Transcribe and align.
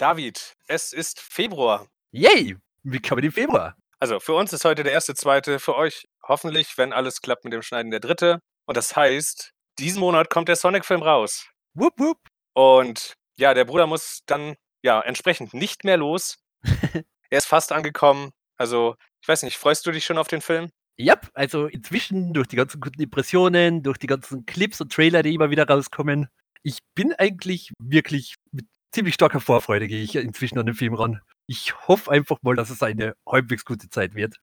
David, 0.00 0.56
es 0.66 0.94
ist 0.94 1.20
Februar. 1.20 1.86
Yay! 2.10 2.56
Willkommen 2.84 3.22
im 3.22 3.32
Februar. 3.32 3.76
Also 3.98 4.18
für 4.18 4.32
uns 4.32 4.50
ist 4.54 4.64
heute 4.64 4.82
der 4.82 4.94
erste, 4.94 5.14
zweite, 5.14 5.58
für 5.58 5.76
euch 5.76 6.08
hoffentlich, 6.22 6.78
wenn 6.78 6.94
alles 6.94 7.20
klappt 7.20 7.44
mit 7.44 7.52
dem 7.52 7.60
Schneiden, 7.60 7.90
der 7.90 8.00
dritte. 8.00 8.40
Und 8.64 8.78
das 8.78 8.96
heißt, 8.96 9.52
diesen 9.78 10.00
Monat 10.00 10.30
kommt 10.30 10.48
der 10.48 10.56
Sonic-Film 10.56 11.02
raus. 11.02 11.50
Wupp, 11.74 11.98
wupp. 11.98 12.16
Und 12.54 13.12
ja, 13.36 13.52
der 13.52 13.66
Bruder 13.66 13.86
muss 13.86 14.20
dann 14.24 14.54
ja 14.82 15.02
entsprechend 15.02 15.52
nicht 15.52 15.84
mehr 15.84 15.98
los. 15.98 16.38
er 17.28 17.38
ist 17.38 17.46
fast 17.46 17.70
angekommen. 17.70 18.30
Also, 18.56 18.94
ich 19.20 19.28
weiß 19.28 19.42
nicht, 19.42 19.58
freust 19.58 19.84
du 19.84 19.90
dich 19.90 20.06
schon 20.06 20.16
auf 20.16 20.28
den 20.28 20.40
Film? 20.40 20.70
Ja, 20.96 21.20
also 21.34 21.66
inzwischen 21.66 22.32
durch 22.32 22.48
die 22.48 22.56
ganzen 22.56 22.80
guten 22.80 23.02
Impressionen, 23.02 23.82
durch 23.82 23.98
die 23.98 24.06
ganzen 24.06 24.46
Clips 24.46 24.80
und 24.80 24.94
Trailer, 24.94 25.22
die 25.22 25.34
immer 25.34 25.50
wieder 25.50 25.68
rauskommen. 25.68 26.28
Ich 26.62 26.78
bin 26.94 27.12
eigentlich 27.12 27.70
wirklich 27.78 28.36
mit 28.50 28.64
ziemlich 28.92 29.14
starker 29.14 29.40
Vorfreude 29.40 29.88
gehe 29.88 30.02
ich 30.02 30.14
inzwischen 30.16 30.58
an 30.58 30.66
den 30.66 30.74
Film 30.74 30.94
ran. 30.94 31.20
Ich 31.46 31.74
hoffe 31.88 32.10
einfach 32.10 32.38
mal, 32.42 32.54
dass 32.54 32.70
es 32.70 32.82
eine 32.82 33.14
halbwegs 33.26 33.64
gute 33.64 33.88
Zeit 33.88 34.14
wird. 34.14 34.36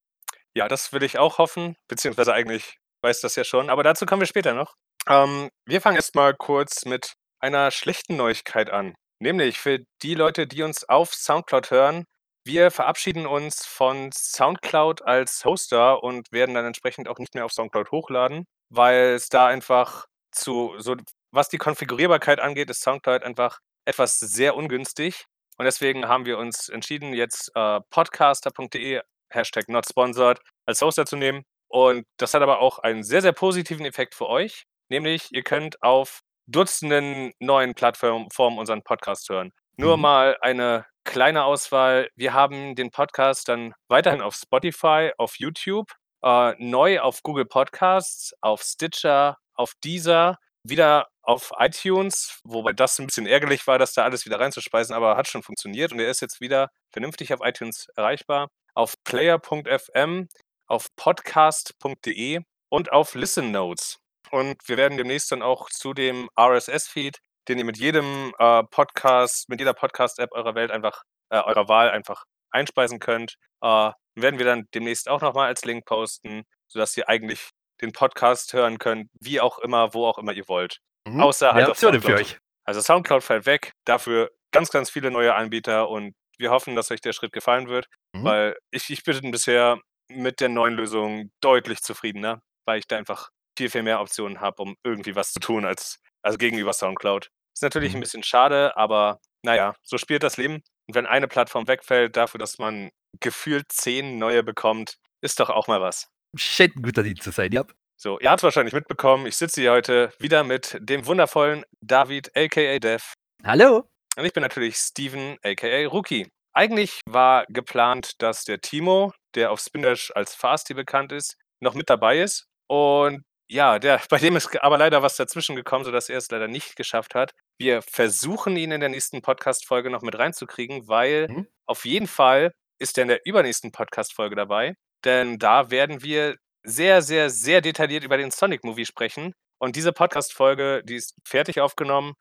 Ja, 0.56 0.68
das 0.68 0.92
will 0.92 1.04
ich 1.04 1.20
auch 1.20 1.38
hoffen, 1.38 1.76
beziehungsweise 1.88 2.34
eigentlich 2.34 2.78
weiß 3.04 3.22
das 3.22 3.36
ja 3.36 3.44
schon, 3.44 3.70
aber 3.70 3.84
dazu 3.84 4.06
kommen 4.06 4.22
wir 4.22 4.28
später 4.28 4.54
noch. 4.54 4.76
Ähm, 5.08 5.50
wir 5.66 5.82
fangen 5.82 5.98
erstmal 5.98 6.34
kurz 6.34 6.86
mit 6.86 7.14
einer 7.40 7.72
schlechten 7.72 8.16
Neuigkeit 8.16 8.70
an. 8.70 8.96
Nämlich 9.20 9.60
für 9.60 9.80
die 10.02 10.16
Leute, 10.16 10.48
die 10.48 10.64
uns 10.64 10.88
auf 10.88 11.14
Soundcloud 11.14 11.72
hören, 11.72 12.06
wir 12.46 12.72
verabschieden 12.72 13.26
uns 13.26 13.66
von 13.66 14.10
Soundcloud 14.14 15.02
als 15.02 15.44
Hoster 15.44 16.02
und 16.02 16.32
werden 16.32 16.56
dann 16.56 16.66
entsprechend 16.66 17.08
auch 17.08 17.20
nicht 17.20 17.36
mehr 17.36 17.46
auf 17.46 17.52
Soundcloud 17.52 17.92
hochladen, 17.92 18.46
weil 18.70 19.16
es 19.16 19.28
da 19.30 19.48
einfach 19.48 20.06
zu, 20.32 20.74
so 20.78 20.96
was 21.32 21.50
die 21.50 21.58
Konfigurierbarkeit 21.58 22.40
angeht, 22.40 22.70
ist 22.70 22.82
Soundcloud 22.82 23.24
einfach 23.24 23.60
etwas 23.88 24.20
sehr 24.20 24.56
ungünstig. 24.56 25.26
Und 25.58 25.66
deswegen 25.66 26.08
haben 26.08 26.26
wir 26.26 26.38
uns 26.38 26.70
entschieden, 26.70 27.14
jetzt 27.14 27.52
äh, 27.56 27.80
podcaster.de, 27.90 29.02
Hashtag 29.30 29.70
not 29.70 29.86
sponsored, 29.88 30.40
als 30.66 30.82
Hoster 30.82 31.06
zu 31.06 31.16
nehmen. 31.16 31.44
Und 31.68 32.06
das 32.18 32.34
hat 32.34 32.42
aber 32.42 32.60
auch 32.60 32.80
einen 32.80 33.04
sehr, 33.04 33.22
sehr 33.22 33.32
positiven 33.32 33.86
Effekt 33.86 34.14
für 34.14 34.28
euch. 34.28 34.66
Nämlich, 34.90 35.30
ihr 35.32 35.44
könnt 35.44 35.82
auf 35.82 36.22
Dutzenden 36.48 37.34
neuen 37.40 37.74
Plattformen 37.74 38.30
unseren 38.58 38.84
Podcast 38.84 39.30
hören. 39.30 39.52
Nur 39.78 39.98
mhm. 39.98 40.04
mal 40.04 40.38
eine 40.42 40.86
kleine 41.04 41.44
Auswahl. 41.46 42.10
Wir 42.16 42.34
haben 42.34 42.76
den 42.76 42.92
Podcast 42.92 43.48
dann 43.48 43.74
weiterhin 43.88 44.22
auf 44.22 44.36
Spotify, 44.36 45.12
auf 45.18 45.40
YouTube, 45.40 45.92
äh, 46.24 46.54
neu 46.58 47.00
auf 47.00 47.24
Google 47.24 47.46
Podcasts, 47.46 48.34
auf 48.42 48.62
Stitcher, 48.62 49.38
auf 49.54 49.74
Deezer, 49.84 50.38
wieder 50.64 51.08
auf 51.28 51.52
iTunes, 51.60 52.40
wobei 52.46 52.72
das 52.72 52.98
ein 53.00 53.06
bisschen 53.06 53.28
ärgerlich 53.28 53.68
war, 53.68 53.78
das 53.78 53.94
da 53.94 54.04
alles 54.06 54.26
wieder 54.26 54.40
reinzuspeisen, 54.40 54.96
aber 54.96 55.18
hat 55.18 55.28
schon 55.28 55.44
funktioniert 55.44 55.92
und 55.92 56.00
er 56.00 56.10
ist 56.10 56.22
jetzt 56.22 56.40
wieder 56.40 56.70
vernünftig 56.90 57.34
auf 57.34 57.42
iTunes 57.44 57.88
erreichbar. 57.98 58.48
Auf 58.74 58.94
player.fm, 59.04 60.30
auf 60.68 60.88
podcast.de 60.96 62.40
und 62.70 62.92
auf 62.94 63.14
Listen 63.14 63.52
Notes. 63.52 63.98
Und 64.32 64.56
wir 64.68 64.78
werden 64.78 64.98
demnächst 64.98 65.30
dann 65.32 65.42
auch 65.42 65.70
zu 65.70 65.94
dem 65.94 66.30
RSS-Feed, 66.40 67.18
den 67.50 67.58
ihr 67.58 67.66
mit 67.66 67.78
jedem 67.78 68.34
äh, 68.40 68.64
Podcast, 68.64 69.50
mit 69.50 69.60
jeder 69.60 69.74
Podcast-App 69.74 70.32
eurer 70.32 70.56
Welt 70.56 70.72
einfach, 70.72 71.04
äh, 71.30 71.42
eurer 71.42 71.68
Wahl 71.68 71.90
einfach 71.90 72.24
einspeisen 72.52 73.00
könnt, 73.00 73.36
äh, 73.62 73.92
werden 74.16 74.40
wir 74.40 74.46
dann 74.46 74.68
demnächst 74.74 75.10
auch 75.10 75.22
nochmal 75.22 75.48
als 75.48 75.66
Link 75.66 75.86
posten, 75.86 76.44
sodass 76.70 76.96
ihr 76.96 77.10
eigentlich 77.10 77.50
den 77.82 77.92
Podcast 77.92 78.54
hören 78.54 78.78
könnt, 78.78 79.10
wie 79.20 79.42
auch 79.42 79.60
immer, 79.60 79.94
wo 79.94 80.06
auch 80.06 80.18
immer 80.20 80.32
ihr 80.32 80.48
wollt. 80.48 80.80
Mhm. 81.08 81.22
Außer 81.22 81.54
halt 81.54 81.70
auf 81.70 81.78
Soundcloud. 81.78 82.04
Für 82.04 82.22
euch. 82.22 82.38
Also 82.66 82.82
Soundcloud 82.82 83.24
fällt 83.24 83.46
weg, 83.46 83.74
dafür 83.86 84.32
ganz, 84.52 84.70
ganz 84.72 84.90
viele 84.90 85.12
neue 85.12 85.34
Anbieter 85.34 85.90
und 85.90 86.16
wir 86.38 86.52
hoffen, 86.52 86.76
dass 86.76 86.92
euch 86.92 87.02
der 87.02 87.14
Schritt 87.14 87.32
gefallen 87.32 87.68
wird, 87.68 87.88
mhm. 88.14 88.24
weil 88.24 88.58
ich, 88.72 88.90
ich 88.90 89.04
bin 89.04 89.32
bisher 89.32 89.80
mit 90.10 90.40
der 90.40 90.50
neuen 90.50 90.76
Lösung 90.76 91.32
deutlich 91.42 91.82
zufriedener, 91.82 92.42
weil 92.66 92.80
ich 92.80 92.88
da 92.88 92.98
einfach 92.98 93.30
viel, 93.58 93.70
viel 93.70 93.84
mehr 93.84 94.00
Optionen 94.02 94.40
habe, 94.40 94.62
um 94.62 94.76
irgendwie 94.84 95.16
was 95.16 95.32
zu 95.32 95.40
tun, 95.40 95.66
als 95.66 96.00
also 96.22 96.38
gegenüber 96.38 96.74
Soundcloud. 96.74 97.30
Ist 97.54 97.64
natürlich 97.64 97.94
mhm. 97.94 97.98
ein 97.98 98.02
bisschen 98.02 98.24
schade, 98.24 98.76
aber 98.78 99.20
naja, 99.44 99.74
so 99.82 99.98
spielt 99.98 100.24
das 100.24 100.38
Leben. 100.38 100.62
Und 100.88 100.96
wenn 100.96 101.06
eine 101.06 101.28
Plattform 101.28 101.68
wegfällt, 101.68 102.16
dafür, 102.16 102.38
dass 102.40 102.60
man 102.60 102.92
gefühlt 103.20 103.72
zehn 103.72 104.18
neue 104.18 104.44
bekommt, 104.44 104.98
ist 105.22 105.40
doch 105.40 105.50
auch 105.50 105.68
mal 105.68 105.82
was. 105.82 106.08
Scheint 106.36 106.76
ein 106.76 106.84
guter 106.84 107.04
Dienst 107.04 107.24
zu 107.24 107.32
sein, 107.32 107.52
ja. 107.52 107.66
So, 108.00 108.20
ihr 108.20 108.30
habt 108.30 108.42
es 108.42 108.44
wahrscheinlich 108.44 108.76
mitbekommen, 108.76 109.26
ich 109.26 109.36
sitze 109.38 109.60
hier 109.60 109.72
heute 109.72 110.14
wieder 110.20 110.44
mit 110.44 110.78
dem 110.80 111.08
wundervollen 111.08 111.66
David, 111.82 112.30
aka 112.38 112.78
Dev. 112.78 113.04
Hallo. 113.44 113.90
Und 114.16 114.24
ich 114.24 114.34
bin 114.34 114.44
natürlich 114.44 114.76
Steven, 114.76 115.36
aka 115.44 115.88
Rookie. 115.88 116.28
Eigentlich 116.54 117.02
war 117.08 117.48
geplant, 117.50 118.22
dass 118.22 118.46
der 118.46 118.62
Timo, 118.62 119.14
der 119.34 119.50
auf 119.50 119.60
Spindash 119.60 120.12
als 120.14 120.36
Fasti 120.36 120.76
bekannt 120.76 121.12
ist, 121.12 121.38
noch 121.60 121.74
mit 121.74 121.90
dabei 121.90 122.20
ist. 122.20 122.46
Und 122.68 123.24
ja, 123.50 123.80
der, 123.80 124.00
bei 124.12 124.20
dem 124.20 124.36
ist 124.36 124.62
aber 124.62 124.78
leider 124.78 125.02
was 125.02 125.16
dazwischen 125.16 125.56
gekommen, 125.56 125.84
sodass 125.84 126.08
er 126.08 126.20
es 126.20 126.30
leider 126.30 126.48
nicht 126.48 126.76
geschafft 126.76 127.16
hat. 127.16 127.32
Wir 127.60 127.82
versuchen 127.82 128.58
ihn 128.58 128.72
in 128.72 128.80
der 128.80 128.90
nächsten 128.90 129.24
Podcast-Folge 129.24 129.90
noch 129.90 130.04
mit 130.04 130.20
reinzukriegen, 130.20 130.88
weil 130.88 131.30
mhm. 131.30 131.48
auf 131.66 131.84
jeden 131.84 132.08
Fall 132.08 132.54
ist 132.78 133.00
er 133.00 133.02
in 133.02 133.08
der 133.08 133.26
übernächsten 133.26 133.72
Podcast-Folge 133.72 134.36
dabei. 134.36 134.76
Denn 135.04 135.40
da 135.40 135.72
werden 135.72 136.04
wir 136.04 136.36
sehr, 136.68 137.02
sehr, 137.02 137.30
sehr 137.30 137.62
detailliert 137.62 138.04
über 138.04 138.18
den 138.18 138.30
Sonic-Movie 138.30 138.86
sprechen. 138.86 139.34
Und 139.58 139.76
diese 139.76 139.94
Podcast-Folge, 139.94 140.84
die 140.84 140.96
ist 140.96 141.16
fertig 141.26 141.62
aufgenommen. 141.62 142.14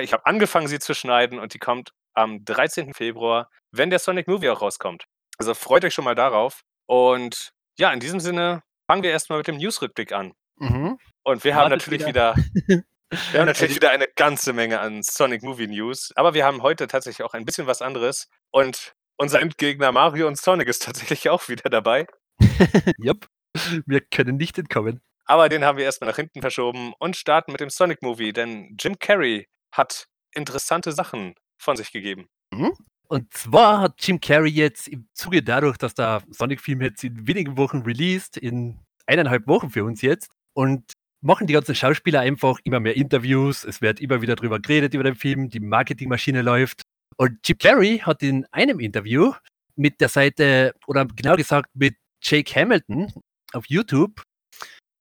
Ich 0.00 0.12
habe 0.12 0.26
angefangen, 0.26 0.68
sie 0.68 0.78
zu 0.78 0.94
schneiden 0.94 1.38
und 1.38 1.54
die 1.54 1.58
kommt 1.58 1.92
am 2.14 2.44
13. 2.44 2.94
Februar, 2.94 3.50
wenn 3.70 3.90
der 3.90 3.98
Sonic-Movie 3.98 4.48
auch 4.50 4.62
rauskommt. 4.62 5.04
Also 5.38 5.54
freut 5.54 5.84
euch 5.84 5.94
schon 5.94 6.04
mal 6.04 6.14
darauf. 6.14 6.62
Und 6.86 7.50
ja, 7.78 7.92
in 7.92 8.00
diesem 8.00 8.20
Sinne 8.20 8.62
fangen 8.90 9.02
wir 9.02 9.10
erstmal 9.10 9.38
mit 9.38 9.46
dem 9.46 9.58
News-Rückblick 9.58 10.12
an. 10.12 10.32
Mhm. 10.56 10.98
Und 11.22 11.44
wir 11.44 11.54
haben 11.54 11.70
natürlich 11.70 12.06
wieder, 12.06 12.34
wieder 12.36 12.82
wir 13.30 13.40
haben 13.40 13.46
natürlich 13.46 13.76
wieder 13.76 13.90
eine 13.90 14.08
ganze 14.16 14.52
Menge 14.52 14.80
an 14.80 15.02
Sonic 15.02 15.42
Movie 15.42 15.68
News, 15.68 16.10
aber 16.16 16.34
wir 16.34 16.44
haben 16.44 16.62
heute 16.62 16.86
tatsächlich 16.86 17.24
auch 17.24 17.34
ein 17.34 17.44
bisschen 17.44 17.66
was 17.66 17.82
anderes. 17.82 18.28
Und 18.50 18.94
unser 19.18 19.40
Endgegner 19.40 19.92
Mario 19.92 20.26
und 20.26 20.38
Sonic 20.38 20.68
ist 20.68 20.82
tatsächlich 20.84 21.28
auch 21.28 21.48
wieder 21.48 21.68
dabei. 21.68 22.06
Jupp. 22.98 23.28
Wir 23.86 24.00
können 24.00 24.36
nicht 24.36 24.58
entkommen. 24.58 25.00
Aber 25.26 25.50
den 25.50 25.62
haben 25.62 25.76
wir 25.76 25.84
erstmal 25.84 26.08
nach 26.08 26.16
hinten 26.16 26.40
verschoben 26.40 26.94
und 26.98 27.14
starten 27.14 27.52
mit 27.52 27.60
dem 27.60 27.68
Sonic 27.68 28.00
Movie, 28.00 28.32
denn 28.32 28.74
Jim 28.80 28.98
Carrey 28.98 29.46
hat 29.72 30.06
interessante 30.32 30.90
Sachen 30.92 31.34
von 31.58 31.76
sich 31.76 31.92
gegeben. 31.92 32.28
Mhm. 32.50 32.72
Und 33.08 33.32
zwar 33.34 33.80
hat 33.80 33.94
Jim 34.06 34.20
Carrey 34.20 34.50
jetzt 34.50 34.88
im 34.88 35.06
Zuge 35.12 35.42
dadurch, 35.42 35.76
dass 35.76 35.94
der 35.94 36.22
Sonic-Film 36.30 36.80
jetzt 36.82 37.04
in 37.04 37.26
wenigen 37.26 37.56
Wochen 37.58 37.78
released, 37.78 38.38
in 38.38 38.78
eineinhalb 39.06 39.46
Wochen 39.46 39.70
für 39.70 39.84
uns 39.84 40.00
jetzt, 40.00 40.30
und 40.54 40.92
machen 41.20 41.46
die 41.46 41.54
ganzen 41.54 41.74
Schauspieler 41.74 42.20
einfach 42.20 42.58
immer 42.64 42.80
mehr 42.80 42.96
Interviews, 42.96 43.64
es 43.64 43.80
wird 43.80 44.00
immer 44.00 44.22
wieder 44.22 44.36
drüber 44.36 44.60
geredet 44.60 44.94
über 44.94 45.04
den 45.04 45.14
Film, 45.14 45.48
die 45.48 45.60
Marketingmaschine 45.60 46.42
läuft. 46.42 46.82
Und 47.16 47.38
Jim 47.44 47.58
Carrey 47.58 47.98
hat 47.98 48.22
in 48.22 48.46
einem 48.52 48.80
Interview 48.80 49.32
mit 49.74 50.00
der 50.00 50.08
Seite, 50.08 50.74
oder 50.86 51.06
genau 51.06 51.36
gesagt 51.36 51.70
mit 51.74 51.96
Jake 52.22 52.54
Hamilton, 52.54 53.12
auf 53.52 53.66
YouTube 53.66 54.22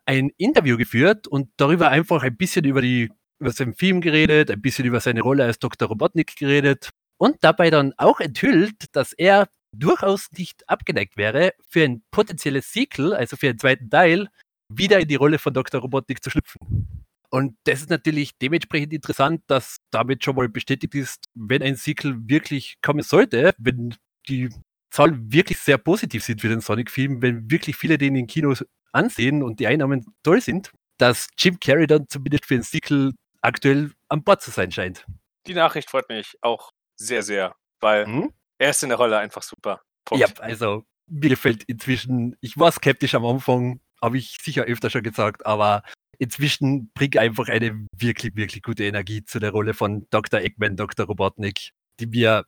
ein 0.05 0.31
Interview 0.37 0.77
geführt 0.77 1.27
und 1.27 1.49
darüber 1.57 1.89
einfach 1.89 2.23
ein 2.23 2.37
bisschen 2.37 2.65
über 2.65 2.81
die 2.81 3.09
über 3.39 3.51
seinen 3.51 3.75
Film 3.75 4.01
geredet, 4.01 4.49
ein 4.49 4.61
bisschen 4.61 4.85
über 4.85 4.99
seine 4.99 5.21
Rolle 5.21 5.43
als 5.43 5.59
Dr. 5.59 5.87
Robotnik 5.87 6.35
geredet 6.37 6.89
und 7.19 7.37
dabei 7.41 7.69
dann 7.69 7.93
auch 7.97 8.19
enthüllt, 8.19 8.95
dass 8.95 9.13
er 9.13 9.47
durchaus 9.75 10.31
nicht 10.35 10.67
abgeneigt 10.67 11.17
wäre, 11.17 11.53
für 11.67 11.83
ein 11.83 12.03
potenzielles 12.11 12.71
Sequel, 12.71 13.13
also 13.13 13.35
für 13.37 13.49
einen 13.49 13.59
zweiten 13.59 13.89
Teil, 13.89 14.29
wieder 14.73 14.99
in 14.99 15.07
die 15.07 15.15
Rolle 15.15 15.39
von 15.39 15.53
Dr. 15.53 15.81
Robotnik 15.81 16.23
zu 16.23 16.29
schlüpfen. 16.29 17.05
Und 17.29 17.57
das 17.65 17.81
ist 17.81 17.89
natürlich 17.89 18.37
dementsprechend 18.41 18.93
interessant, 18.93 19.41
dass 19.47 19.77
damit 19.91 20.23
schon 20.23 20.35
mal 20.35 20.47
bestätigt 20.49 20.95
ist, 20.95 21.25
wenn 21.35 21.61
ein 21.61 21.75
Sequel 21.75 22.15
wirklich 22.27 22.75
kommen 22.81 23.03
sollte, 23.03 23.53
wenn 23.57 23.95
die 24.29 24.49
Zahlen 24.97 25.31
wirklich 25.31 25.59
sehr 25.59 25.77
positiv 25.77 26.23
sind 26.23 26.41
für 26.41 26.49
den 26.49 26.59
Sonic-Film, 26.59 27.21
wenn 27.21 27.51
wirklich 27.51 27.75
viele 27.75 27.99
den 27.99 28.15
in 28.15 28.25
Kinos 28.25 28.65
ansehen 28.93 29.43
und 29.43 29.59
die 29.59 29.67
Einnahmen 29.67 30.03
toll 30.23 30.41
sind, 30.41 30.71
dass 30.97 31.27
Jim 31.37 31.59
Carrey 31.59 31.85
dann 31.85 32.07
zumindest 32.09 32.47
für 32.47 32.55
den 32.55 32.63
Sequel 32.63 33.13
aktuell 33.43 33.91
an 34.09 34.23
Bord 34.23 34.41
zu 34.41 34.49
sein 34.49 34.71
scheint. 34.71 35.05
Die 35.45 35.53
Nachricht 35.53 35.91
freut 35.91 36.09
mich 36.09 36.35
auch 36.41 36.71
sehr, 36.99 37.21
sehr, 37.21 37.55
weil 37.79 38.07
hm? 38.07 38.33
er 38.57 38.71
ist 38.71 38.81
in 38.81 38.89
der 38.89 38.97
Rolle 38.97 39.19
einfach 39.19 39.43
super. 39.43 39.83
Punkt. 40.03 40.27
Ja, 40.27 40.43
also 40.43 40.83
mir 41.05 41.29
gefällt 41.29 41.63
inzwischen, 41.65 42.35
ich 42.41 42.57
war 42.57 42.71
skeptisch 42.71 43.13
am 43.13 43.23
Anfang, 43.23 43.79
habe 44.01 44.17
ich 44.17 44.37
sicher 44.41 44.63
öfter 44.63 44.89
schon 44.89 45.03
gesagt, 45.03 45.45
aber 45.45 45.83
inzwischen 46.17 46.89
bringt 46.95 47.17
einfach 47.17 47.49
eine 47.49 47.85
wirklich, 47.95 48.35
wirklich 48.35 48.63
gute 48.63 48.85
Energie 48.85 49.23
zu 49.23 49.37
der 49.37 49.51
Rolle 49.51 49.75
von 49.75 50.07
Dr. 50.09 50.39
Eggman, 50.39 50.75
Dr. 50.75 51.05
Robotnik, 51.05 51.69
die 51.99 52.07
mir, 52.07 52.45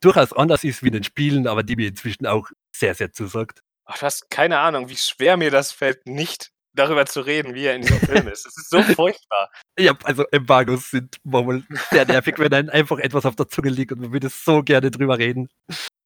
durchaus 0.00 0.32
anders 0.32 0.64
ist 0.64 0.82
wie 0.82 0.88
in 0.88 0.94
den 0.94 1.04
Spielen, 1.04 1.46
aber 1.46 1.62
die 1.62 1.76
mir 1.76 1.88
inzwischen 1.88 2.26
auch 2.26 2.48
sehr, 2.74 2.94
sehr 2.94 3.12
zusagt. 3.12 3.60
Ach, 3.84 3.98
du 3.98 4.06
hast 4.06 4.30
keine 4.30 4.58
Ahnung, 4.58 4.88
wie 4.88 4.96
schwer 4.96 5.36
mir 5.36 5.50
das 5.50 5.72
fällt, 5.72 6.06
nicht 6.06 6.50
darüber 6.74 7.06
zu 7.06 7.20
reden, 7.20 7.54
wie 7.54 7.64
er 7.66 7.74
in 7.74 7.82
diesem 7.82 7.98
Film 7.98 8.28
ist. 8.28 8.46
Es 8.46 8.56
ist 8.56 8.70
so 8.70 8.82
furchtbar. 8.94 9.50
Ja, 9.78 9.92
also 10.04 10.24
Embargos 10.30 10.90
sind 10.90 11.16
manchmal 11.24 11.64
sehr 11.90 12.06
nervig, 12.06 12.38
wenn 12.38 12.52
einem 12.52 12.70
einfach 12.70 12.98
etwas 12.98 13.26
auf 13.26 13.36
der 13.36 13.48
Zunge 13.48 13.70
liegt 13.70 13.92
und 13.92 14.00
man 14.00 14.12
würde 14.12 14.28
so 14.28 14.62
gerne 14.62 14.90
drüber 14.90 15.18
reden. 15.18 15.48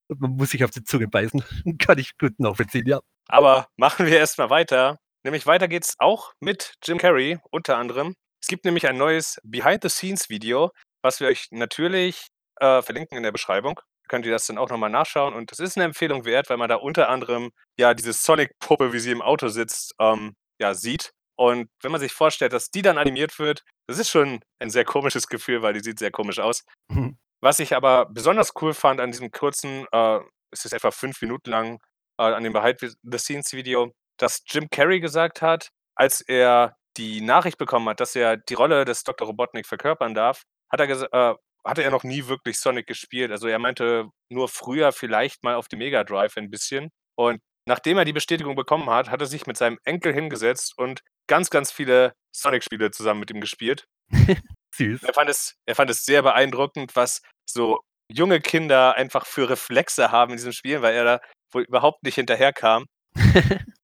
Und 0.08 0.20
man 0.20 0.30
muss 0.32 0.50
sich 0.50 0.64
auf 0.64 0.70
die 0.70 0.84
Zunge 0.84 1.08
beißen. 1.08 1.42
Kann 1.78 1.98
ich 1.98 2.16
gut 2.18 2.38
nachvollziehen, 2.38 2.86
ja. 2.86 3.00
Aber 3.28 3.68
machen 3.76 4.06
wir 4.06 4.18
erstmal 4.18 4.50
weiter. 4.50 4.98
Nämlich 5.22 5.46
weiter 5.46 5.68
geht's 5.68 5.94
auch 5.98 6.32
mit 6.40 6.74
Jim 6.84 6.98
Carrey 6.98 7.38
unter 7.50 7.78
anderem. 7.78 8.14
Es 8.42 8.48
gibt 8.48 8.66
nämlich 8.66 8.86
ein 8.86 8.98
neues 8.98 9.38
Behind-the-Scenes-Video, 9.42 10.70
was 11.02 11.20
wir 11.20 11.28
euch 11.28 11.46
natürlich 11.50 12.26
äh, 12.60 12.82
verlinken 12.82 13.16
in 13.16 13.22
der 13.22 13.32
Beschreibung. 13.32 13.80
Könnt 14.08 14.26
ihr 14.26 14.32
das 14.32 14.46
dann 14.46 14.58
auch 14.58 14.68
nochmal 14.68 14.90
nachschauen. 14.90 15.34
Und 15.34 15.50
das 15.50 15.60
ist 15.60 15.76
eine 15.76 15.84
Empfehlung 15.84 16.24
wert, 16.24 16.50
weil 16.50 16.56
man 16.56 16.68
da 16.68 16.76
unter 16.76 17.08
anderem 17.08 17.50
ja 17.78 17.94
diese 17.94 18.12
Sonic-Puppe, 18.12 18.92
wie 18.92 18.98
sie 18.98 19.10
im 19.10 19.22
Auto 19.22 19.48
sitzt, 19.48 19.94
ähm, 19.98 20.34
ja, 20.60 20.74
sieht. 20.74 21.12
Und 21.36 21.68
wenn 21.82 21.90
man 21.90 22.00
sich 22.00 22.12
vorstellt, 22.12 22.52
dass 22.52 22.70
die 22.70 22.82
dann 22.82 22.98
animiert 22.98 23.38
wird, 23.38 23.64
das 23.88 23.98
ist 23.98 24.10
schon 24.10 24.40
ein 24.60 24.70
sehr 24.70 24.84
komisches 24.84 25.26
Gefühl, 25.26 25.62
weil 25.62 25.72
die 25.72 25.80
sieht 25.80 25.98
sehr 25.98 26.10
komisch 26.10 26.38
aus. 26.38 26.64
Mhm. 26.88 27.18
Was 27.40 27.58
ich 27.58 27.74
aber 27.74 28.06
besonders 28.06 28.52
cool 28.60 28.72
fand 28.72 29.00
an 29.00 29.10
diesem 29.10 29.30
kurzen, 29.30 29.86
äh, 29.92 30.20
es 30.50 30.64
ist 30.64 30.72
etwa 30.72 30.90
fünf 30.90 31.20
Minuten 31.20 31.50
lang, 31.50 31.78
äh, 32.18 32.22
an 32.22 32.44
dem 32.44 32.52
Behind-the-Scenes-Video, 32.52 33.92
dass 34.18 34.42
Jim 34.46 34.68
Carrey 34.70 35.00
gesagt 35.00 35.42
hat, 35.42 35.70
als 35.96 36.20
er 36.20 36.76
die 36.96 37.20
Nachricht 37.20 37.58
bekommen 37.58 37.88
hat, 37.88 38.00
dass 38.00 38.14
er 38.14 38.36
die 38.36 38.54
Rolle 38.54 38.84
des 38.84 39.02
Dr. 39.02 39.26
Robotnik 39.26 39.66
verkörpern 39.66 40.14
darf, 40.14 40.42
hat 40.70 40.80
er 40.80 40.88
äh, 41.12 41.34
hatte 41.64 41.82
er 41.82 41.90
noch 41.90 42.04
nie 42.04 42.26
wirklich 42.26 42.58
Sonic 42.58 42.86
gespielt. 42.86 43.30
Also 43.30 43.48
er 43.48 43.58
meinte 43.58 44.10
nur 44.30 44.48
früher 44.48 44.92
vielleicht 44.92 45.42
mal 45.42 45.54
auf 45.54 45.68
dem 45.68 45.78
Mega 45.78 46.04
Drive 46.04 46.36
ein 46.36 46.50
bisschen. 46.50 46.90
Und 47.16 47.40
nachdem 47.66 47.98
er 47.98 48.04
die 48.04 48.12
Bestätigung 48.12 48.54
bekommen 48.54 48.90
hat, 48.90 49.10
hat 49.10 49.20
er 49.20 49.26
sich 49.26 49.46
mit 49.46 49.56
seinem 49.56 49.78
Enkel 49.84 50.12
hingesetzt 50.12 50.76
und 50.76 51.00
ganz, 51.26 51.50
ganz 51.50 51.72
viele 51.72 52.12
Sonic-Spiele 52.34 52.90
zusammen 52.90 53.20
mit 53.20 53.30
ihm 53.30 53.40
gespielt. 53.40 53.86
Süß. 54.76 55.04
Er 55.04 55.14
fand, 55.14 55.30
es, 55.30 55.54
er 55.66 55.74
fand 55.74 55.90
es 55.90 56.04
sehr 56.04 56.22
beeindruckend, 56.22 56.96
was 56.96 57.22
so 57.48 57.80
junge 58.10 58.40
Kinder 58.40 58.94
einfach 58.96 59.26
für 59.26 59.48
Reflexe 59.48 60.10
haben 60.10 60.32
in 60.32 60.36
diesem 60.36 60.52
Spiel, 60.52 60.82
weil 60.82 60.94
er 60.94 61.04
da 61.04 61.20
wohl 61.52 61.62
überhaupt 61.62 62.02
nicht 62.02 62.16
hinterherkam. 62.16 62.86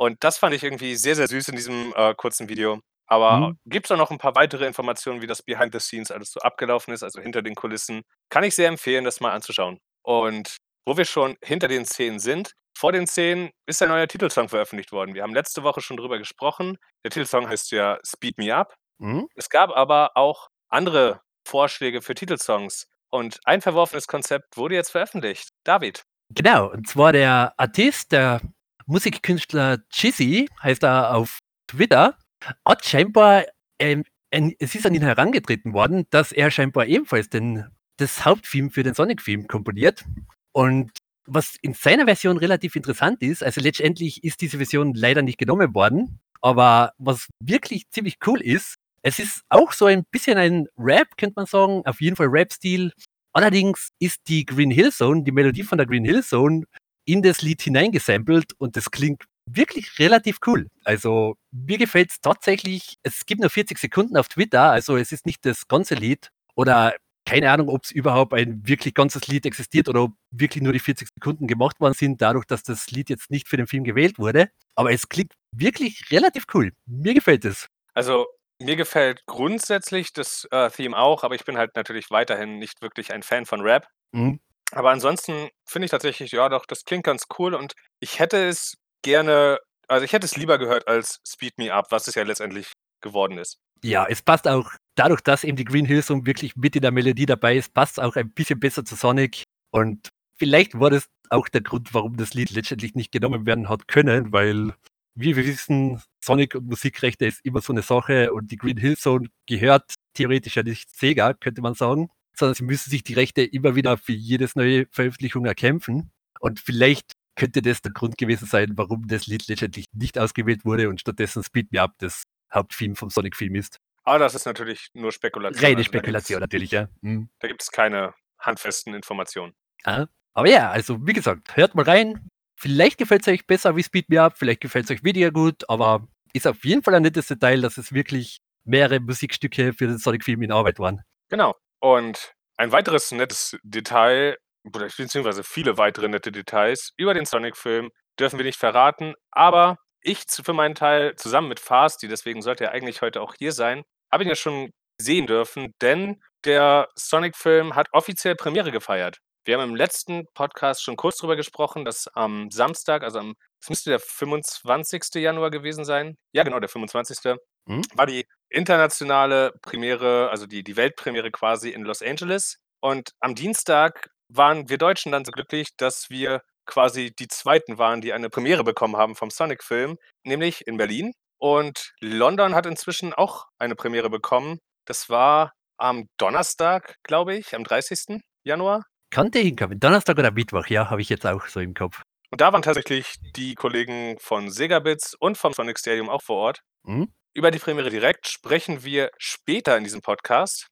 Und 0.00 0.22
das 0.22 0.38
fand 0.38 0.54
ich 0.54 0.62
irgendwie 0.62 0.96
sehr, 0.96 1.16
sehr 1.16 1.28
süß 1.28 1.48
in 1.48 1.56
diesem 1.56 1.92
äh, 1.96 2.14
kurzen 2.14 2.48
Video. 2.48 2.80
Aber 3.08 3.38
Mhm. 3.38 3.58
gibt 3.66 3.86
es 3.86 3.88
da 3.88 3.96
noch 3.96 4.10
ein 4.10 4.18
paar 4.18 4.34
weitere 4.34 4.66
Informationen, 4.66 5.22
wie 5.22 5.26
das 5.26 5.42
Behind 5.42 5.72
the 5.72 5.80
Scenes 5.80 6.10
alles 6.10 6.30
so 6.30 6.40
abgelaufen 6.40 6.92
ist, 6.94 7.02
also 7.02 7.20
hinter 7.20 7.42
den 7.42 7.54
Kulissen? 7.54 8.02
Kann 8.30 8.44
ich 8.44 8.54
sehr 8.54 8.68
empfehlen, 8.68 9.04
das 9.04 9.20
mal 9.20 9.32
anzuschauen. 9.32 9.78
Und 10.02 10.56
wo 10.86 10.96
wir 10.96 11.04
schon 11.04 11.36
hinter 11.42 11.68
den 11.68 11.84
Szenen 11.86 12.18
sind, 12.20 12.52
vor 12.76 12.92
den 12.92 13.06
Szenen 13.06 13.50
ist 13.66 13.82
ein 13.82 13.88
neuer 13.88 14.06
Titelsong 14.06 14.48
veröffentlicht 14.48 14.92
worden. 14.92 15.14
Wir 15.14 15.22
haben 15.24 15.34
letzte 15.34 15.62
Woche 15.64 15.80
schon 15.80 15.96
drüber 15.96 16.18
gesprochen. 16.18 16.78
Der 17.04 17.10
Titelsong 17.10 17.48
heißt 17.48 17.72
ja 17.72 17.98
Speed 18.06 18.38
Me 18.38 18.54
Up. 18.54 18.74
Mhm. 18.98 19.26
Es 19.34 19.48
gab 19.50 19.70
aber 19.70 20.12
auch 20.16 20.48
andere 20.68 21.20
Vorschläge 21.46 22.02
für 22.02 22.14
Titelsongs. 22.14 22.86
Und 23.10 23.40
ein 23.44 23.62
verworfenes 23.62 24.06
Konzept 24.06 24.56
wurde 24.56 24.74
jetzt 24.74 24.90
veröffentlicht. 24.90 25.48
David. 25.64 26.02
Genau, 26.30 26.70
und 26.70 26.86
zwar 26.86 27.12
der 27.12 27.54
Artist, 27.56 28.12
der 28.12 28.42
Musikkünstler 28.86 29.78
Chizzy, 29.90 30.48
heißt 30.62 30.82
er 30.84 31.14
auf 31.14 31.38
Twitter, 31.66 32.16
hat 32.64 32.84
scheinbar, 32.84 33.44
ähm, 33.78 34.04
ein, 34.30 34.54
es 34.58 34.74
ist 34.74 34.86
an 34.86 34.94
ihn 34.94 35.02
herangetreten 35.02 35.72
worden, 35.72 36.06
dass 36.10 36.32
er 36.32 36.50
scheinbar 36.50 36.86
ebenfalls 36.86 37.28
den, 37.28 37.64
das 37.96 38.24
Haupttheme 38.24 38.70
für 38.70 38.82
den 38.82 38.94
Sonic-Film 38.94 39.46
komponiert. 39.46 40.04
Und 40.52 40.90
was 41.26 41.56
in 41.62 41.74
seiner 41.74 42.04
Version 42.04 42.38
relativ 42.38 42.76
interessant 42.76 43.22
ist, 43.22 43.42
also 43.42 43.60
letztendlich 43.60 44.24
ist 44.24 44.40
diese 44.40 44.56
Version 44.58 44.94
leider 44.94 45.22
nicht 45.22 45.38
genommen 45.38 45.74
worden, 45.74 46.20
aber 46.40 46.92
was 46.98 47.28
wirklich 47.40 47.88
ziemlich 47.90 48.16
cool 48.26 48.40
ist, 48.40 48.76
es 49.02 49.18
ist 49.18 49.42
auch 49.48 49.72
so 49.72 49.86
ein 49.86 50.04
bisschen 50.10 50.38
ein 50.38 50.66
Rap, 50.76 51.16
könnte 51.16 51.34
man 51.36 51.46
sagen, 51.46 51.82
auf 51.84 52.00
jeden 52.00 52.16
Fall 52.16 52.26
Rap-Stil. 52.26 52.92
Allerdings 53.32 53.90
ist 54.00 54.20
die 54.28 54.44
Green 54.44 54.70
Hill 54.70 54.92
Zone, 54.92 55.22
die 55.22 55.32
Melodie 55.32 55.62
von 55.62 55.78
der 55.78 55.86
Green 55.86 56.04
Hill 56.04 56.24
Zone, 56.24 56.64
in 57.04 57.22
das 57.22 57.42
Lied 57.42 57.62
hineingesampelt 57.62 58.52
und 58.58 58.76
das 58.76 58.90
klingt 58.90 59.24
wirklich 59.56 59.98
relativ 59.98 60.38
cool. 60.46 60.68
Also 60.84 61.36
mir 61.50 61.78
gefällt 61.78 62.10
es 62.10 62.20
tatsächlich. 62.20 62.98
Es 63.02 63.26
gibt 63.26 63.40
nur 63.40 63.50
40 63.50 63.78
Sekunden 63.78 64.16
auf 64.16 64.28
Twitter, 64.28 64.70
also 64.70 64.96
es 64.96 65.12
ist 65.12 65.26
nicht 65.26 65.44
das 65.44 65.68
ganze 65.68 65.94
Lied 65.94 66.30
oder 66.54 66.94
keine 67.28 67.50
Ahnung, 67.50 67.68
ob 67.68 67.84
es 67.84 67.90
überhaupt 67.90 68.32
ein 68.32 68.66
wirklich 68.66 68.94
ganzes 68.94 69.26
Lied 69.26 69.44
existiert 69.44 69.88
oder 69.88 70.04
ob 70.04 70.12
wirklich 70.30 70.62
nur 70.62 70.72
die 70.72 70.78
40 70.78 71.08
Sekunden 71.14 71.46
gemacht 71.46 71.78
worden 71.78 71.92
sind, 71.92 72.22
dadurch, 72.22 72.46
dass 72.46 72.62
das 72.62 72.90
Lied 72.90 73.10
jetzt 73.10 73.30
nicht 73.30 73.48
für 73.48 73.58
den 73.58 73.66
Film 73.66 73.84
gewählt 73.84 74.18
wurde. 74.18 74.48
Aber 74.74 74.92
es 74.92 75.10
klingt 75.10 75.34
wirklich 75.52 76.10
relativ 76.10 76.46
cool. 76.54 76.72
Mir 76.86 77.12
gefällt 77.12 77.44
es. 77.44 77.66
Also 77.92 78.26
mir 78.60 78.76
gefällt 78.76 79.26
grundsätzlich 79.26 80.14
das 80.14 80.48
äh, 80.50 80.70
Theme 80.70 80.96
auch, 80.96 81.22
aber 81.22 81.34
ich 81.34 81.44
bin 81.44 81.58
halt 81.58 81.76
natürlich 81.76 82.10
weiterhin 82.10 82.58
nicht 82.58 82.80
wirklich 82.80 83.12
ein 83.12 83.22
Fan 83.22 83.44
von 83.44 83.60
Rap. 83.60 83.86
Mhm. 84.12 84.40
Aber 84.72 84.90
ansonsten 84.90 85.48
finde 85.66 85.86
ich 85.86 85.90
tatsächlich, 85.90 86.32
ja 86.32 86.48
doch, 86.48 86.66
das 86.66 86.84
klingt 86.84 87.04
ganz 87.04 87.24
cool 87.38 87.54
und 87.54 87.74
ich 88.00 88.18
hätte 88.18 88.48
es 88.48 88.74
gerne, 89.02 89.58
also 89.88 90.04
ich 90.04 90.12
hätte 90.12 90.26
es 90.26 90.36
lieber 90.36 90.58
gehört 90.58 90.88
als 90.88 91.20
Speed 91.26 91.58
Me 91.58 91.72
Up, 91.72 91.86
was 91.90 92.08
es 92.08 92.14
ja 92.14 92.22
letztendlich 92.22 92.72
geworden 93.00 93.38
ist. 93.38 93.58
Ja, 93.82 94.06
es 94.08 94.22
passt 94.22 94.48
auch 94.48 94.72
dadurch, 94.96 95.20
dass 95.20 95.44
eben 95.44 95.56
die 95.56 95.64
Green 95.64 95.84
Hill 95.84 96.02
Zone 96.02 96.26
wirklich 96.26 96.56
mit 96.56 96.74
in 96.74 96.82
der 96.82 96.90
Melodie 96.90 97.26
dabei 97.26 97.56
ist, 97.56 97.72
passt 97.74 98.00
auch 98.00 98.16
ein 98.16 98.32
bisschen 98.32 98.58
besser 98.58 98.84
zu 98.84 98.96
Sonic. 98.96 99.44
Und 99.70 100.08
vielleicht 100.36 100.78
war 100.78 100.90
das 100.90 101.08
auch 101.30 101.48
der 101.48 101.60
Grund, 101.60 101.94
warum 101.94 102.16
das 102.16 102.34
Lied 102.34 102.50
letztendlich 102.50 102.94
nicht 102.94 103.12
genommen 103.12 103.46
werden 103.46 103.68
hat 103.68 103.86
können, 103.86 104.32
weil, 104.32 104.74
wie 105.14 105.36
wir 105.36 105.46
wissen, 105.46 106.02
Sonic 106.20 106.54
und 106.54 106.66
Musikrechte 106.66 107.26
ist 107.26 107.44
immer 107.44 107.60
so 107.60 107.72
eine 107.72 107.82
Sache 107.82 108.32
und 108.32 108.50
die 108.50 108.56
Green 108.56 108.78
Hill 108.78 108.96
Zone 108.96 109.28
gehört 109.46 109.94
theoretisch 110.14 110.56
ja 110.56 110.62
nicht 110.62 110.94
Sega, 110.96 111.34
könnte 111.34 111.60
man 111.60 111.74
sagen, 111.74 112.10
sondern 112.36 112.54
sie 112.54 112.64
müssen 112.64 112.90
sich 112.90 113.02
die 113.04 113.14
Rechte 113.14 113.42
immer 113.42 113.76
wieder 113.76 113.96
für 113.96 114.12
jedes 114.12 114.56
neue 114.56 114.86
Veröffentlichung 114.90 115.44
erkämpfen. 115.44 116.10
Und 116.40 116.60
vielleicht 116.60 117.12
könnte 117.38 117.62
das 117.62 117.80
der 117.80 117.92
Grund 117.92 118.18
gewesen 118.18 118.46
sein, 118.46 118.72
warum 118.74 119.06
das 119.06 119.26
Lied 119.26 119.46
letztendlich 119.48 119.86
nicht 119.92 120.18
ausgewählt 120.18 120.64
wurde 120.64 120.88
und 120.88 121.00
stattdessen 121.00 121.42
Speed 121.42 121.72
Me 121.72 121.80
Up 121.80 121.92
das 121.98 122.24
Haupttheme 122.52 122.96
vom 122.96 123.10
Sonic-Film 123.10 123.54
ist. 123.54 123.78
Aber 124.04 124.18
das 124.18 124.34
ist 124.34 124.44
natürlich 124.44 124.88
nur 124.94 125.12
Spekulation. 125.12 125.64
Reine 125.64 125.78
also 125.78 125.88
Spekulation 125.88 126.40
natürlich, 126.40 126.72
ja. 126.72 126.88
Mhm. 127.00 127.28
Da 127.38 127.48
gibt 127.48 127.62
es 127.62 127.70
keine 127.70 128.14
handfesten 128.38 128.94
Informationen. 128.94 129.54
Ah, 129.84 130.06
Aber 130.34 130.48
ja, 130.48 130.70
also 130.70 131.06
wie 131.06 131.12
gesagt, 131.12 131.56
hört 131.56 131.74
mal 131.74 131.84
rein. 131.84 132.28
Vielleicht 132.56 132.98
gefällt 132.98 133.22
es 133.22 133.28
euch 133.28 133.46
besser 133.46 133.76
wie 133.76 133.82
Speed 133.82 134.08
Me 134.08 134.20
Up, 134.20 134.36
vielleicht 134.36 134.60
gefällt 134.60 134.86
es 134.86 134.90
euch 134.90 135.04
weniger 135.04 135.30
gut, 135.30 135.68
aber 135.68 136.08
ist 136.32 136.46
auf 136.46 136.64
jeden 136.64 136.82
Fall 136.82 136.94
ein 136.94 137.02
nettes 137.02 137.28
Detail, 137.28 137.60
dass 137.60 137.78
es 137.78 137.92
wirklich 137.92 138.40
mehrere 138.64 138.98
Musikstücke 138.98 139.72
für 139.72 139.86
den 139.86 139.98
Sonic-Film 139.98 140.42
in 140.42 140.52
Arbeit 140.52 140.78
waren. 140.78 141.02
Genau. 141.28 141.54
Und 141.80 142.34
ein 142.56 142.72
weiteres 142.72 143.12
nettes 143.12 143.56
Detail, 143.62 144.36
beziehungsweise 144.70 145.42
viele 145.42 145.78
weitere 145.78 146.08
nette 146.08 146.32
Details 146.32 146.92
über 146.96 147.14
den 147.14 147.24
Sonic-Film 147.24 147.90
dürfen 148.18 148.38
wir 148.38 148.44
nicht 148.44 148.58
verraten, 148.58 149.14
aber 149.30 149.76
ich 150.00 150.24
für 150.28 150.52
meinen 150.52 150.74
Teil 150.74 151.16
zusammen 151.16 151.48
mit 151.48 151.60
Fasti, 151.60 152.08
deswegen 152.08 152.42
sollte 152.42 152.64
er 152.64 152.72
eigentlich 152.72 153.02
heute 153.02 153.20
auch 153.20 153.34
hier 153.38 153.52
sein, 153.52 153.82
habe 154.12 154.24
ihn 154.24 154.28
ja 154.28 154.36
schon 154.36 154.70
sehen 155.00 155.26
dürfen, 155.26 155.74
denn 155.80 156.20
der 156.44 156.88
Sonic-Film 156.96 157.74
hat 157.74 157.88
offiziell 157.92 158.34
Premiere 158.34 158.70
gefeiert. 158.70 159.18
Wir 159.44 159.56
haben 159.58 159.70
im 159.70 159.76
letzten 159.76 160.26
Podcast 160.34 160.82
schon 160.82 160.96
kurz 160.96 161.16
drüber 161.16 161.34
gesprochen, 161.34 161.84
dass 161.84 162.06
am 162.08 162.50
Samstag, 162.50 163.02
also 163.02 163.18
am, 163.18 163.34
es 163.62 163.70
müsste 163.70 163.90
der 163.90 163.98
25. 163.98 165.14
Januar 165.14 165.50
gewesen 165.50 165.84
sein. 165.84 166.16
Ja, 166.32 166.42
genau, 166.42 166.60
der 166.60 166.68
25. 166.68 167.36
Mhm. 167.66 167.82
war 167.94 168.06
die 168.06 168.26
internationale 168.50 169.52
Premiere, 169.62 170.28
also 170.30 170.46
die, 170.46 170.62
die 170.62 170.76
Weltpremiere 170.76 171.30
quasi 171.30 171.70
in 171.70 171.82
Los 171.82 172.02
Angeles. 172.02 172.58
Und 172.80 173.12
am 173.20 173.34
Dienstag 173.34 174.10
waren 174.28 174.68
wir 174.68 174.78
Deutschen 174.78 175.12
dann 175.12 175.24
so 175.24 175.32
glücklich, 175.32 175.68
dass 175.76 176.10
wir 176.10 176.42
quasi 176.66 177.12
die 177.18 177.28
Zweiten 177.28 177.78
waren, 177.78 178.00
die 178.00 178.12
eine 178.12 178.30
Premiere 178.30 178.62
bekommen 178.62 178.96
haben 178.96 179.16
vom 179.16 179.30
Sonic-Film, 179.30 179.96
nämlich 180.24 180.66
in 180.66 180.76
Berlin. 180.76 181.12
Und 181.38 181.92
London 182.00 182.54
hat 182.54 182.66
inzwischen 182.66 183.14
auch 183.14 183.46
eine 183.58 183.74
Premiere 183.74 184.10
bekommen. 184.10 184.58
Das 184.84 185.08
war 185.08 185.52
am 185.78 186.08
Donnerstag, 186.18 186.96
glaube 187.04 187.36
ich, 187.36 187.54
am 187.54 187.64
30. 187.64 188.20
Januar. 188.44 188.84
Konnte 189.14 189.38
hinkommen. 189.38 189.80
Donnerstag 189.80 190.18
oder 190.18 190.30
Mittwoch, 190.30 190.66
ja, 190.66 190.90
habe 190.90 191.00
ich 191.00 191.08
jetzt 191.08 191.26
auch 191.26 191.46
so 191.46 191.60
im 191.60 191.74
Kopf. 191.74 192.02
Und 192.30 192.40
da 192.40 192.52
waren 192.52 192.62
tatsächlich 192.62 193.14
die 193.36 193.54
Kollegen 193.54 194.18
von 194.20 194.50
Segabits 194.50 195.14
und 195.14 195.38
vom 195.38 195.54
Sonic 195.54 195.78
Stadium 195.78 196.10
auch 196.10 196.22
vor 196.22 196.36
Ort. 196.36 196.60
Mhm. 196.82 197.12
Über 197.32 197.50
die 197.50 197.58
Premiere 197.58 197.90
direkt 197.90 198.28
sprechen 198.28 198.84
wir 198.84 199.10
später 199.16 199.76
in 199.78 199.84
diesem 199.84 200.02
Podcast. 200.02 200.66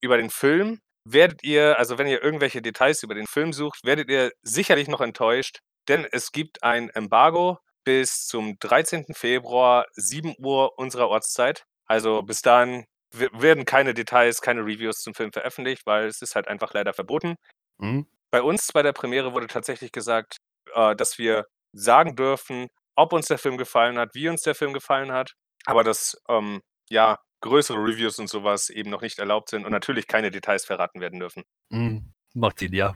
Über 0.00 0.16
den 0.16 0.30
Film 0.30 0.80
werdet 1.12 1.42
ihr, 1.42 1.78
also 1.78 1.98
wenn 1.98 2.06
ihr 2.06 2.22
irgendwelche 2.22 2.62
Details 2.62 3.02
über 3.02 3.14
den 3.14 3.26
Film 3.26 3.52
sucht, 3.52 3.80
werdet 3.84 4.10
ihr 4.10 4.32
sicherlich 4.42 4.88
noch 4.88 5.00
enttäuscht, 5.00 5.60
denn 5.88 6.06
es 6.10 6.32
gibt 6.32 6.62
ein 6.62 6.90
Embargo 6.90 7.58
bis 7.84 8.26
zum 8.26 8.58
13. 8.58 9.06
Februar, 9.14 9.86
7 9.92 10.34
Uhr 10.38 10.78
unserer 10.78 11.08
Ortszeit. 11.08 11.64
Also 11.86 12.22
bis 12.22 12.42
dahin 12.42 12.84
werden 13.10 13.64
keine 13.64 13.94
Details, 13.94 14.42
keine 14.42 14.60
Reviews 14.60 14.98
zum 14.98 15.14
Film 15.14 15.32
veröffentlicht, 15.32 15.86
weil 15.86 16.06
es 16.06 16.20
ist 16.20 16.34
halt 16.34 16.48
einfach 16.48 16.74
leider 16.74 16.92
verboten. 16.92 17.36
Mhm. 17.78 18.06
Bei 18.30 18.42
uns 18.42 18.70
bei 18.72 18.82
der 18.82 18.92
Premiere 18.92 19.32
wurde 19.32 19.46
tatsächlich 19.46 19.92
gesagt, 19.92 20.36
äh, 20.74 20.94
dass 20.94 21.16
wir 21.16 21.46
sagen 21.72 22.14
dürfen, 22.16 22.68
ob 22.94 23.12
uns 23.12 23.26
der 23.26 23.38
Film 23.38 23.56
gefallen 23.56 23.98
hat, 23.98 24.10
wie 24.14 24.28
uns 24.28 24.42
der 24.42 24.54
Film 24.54 24.74
gefallen 24.74 25.12
hat, 25.12 25.32
aber 25.64 25.84
dass 25.84 26.20
ähm, 26.28 26.60
ja 26.90 27.18
größere 27.40 27.78
Reviews 27.78 28.18
und 28.18 28.28
sowas 28.28 28.70
eben 28.70 28.90
noch 28.90 29.02
nicht 29.02 29.18
erlaubt 29.18 29.50
sind 29.50 29.64
und 29.64 29.72
natürlich 29.72 30.06
keine 30.06 30.30
Details 30.30 30.64
verraten 30.64 31.00
werden 31.00 31.20
dürfen. 31.20 31.44
Mhm. 31.70 32.12
Macht 32.34 32.58
Sinn, 32.58 32.74
ja. 32.74 32.94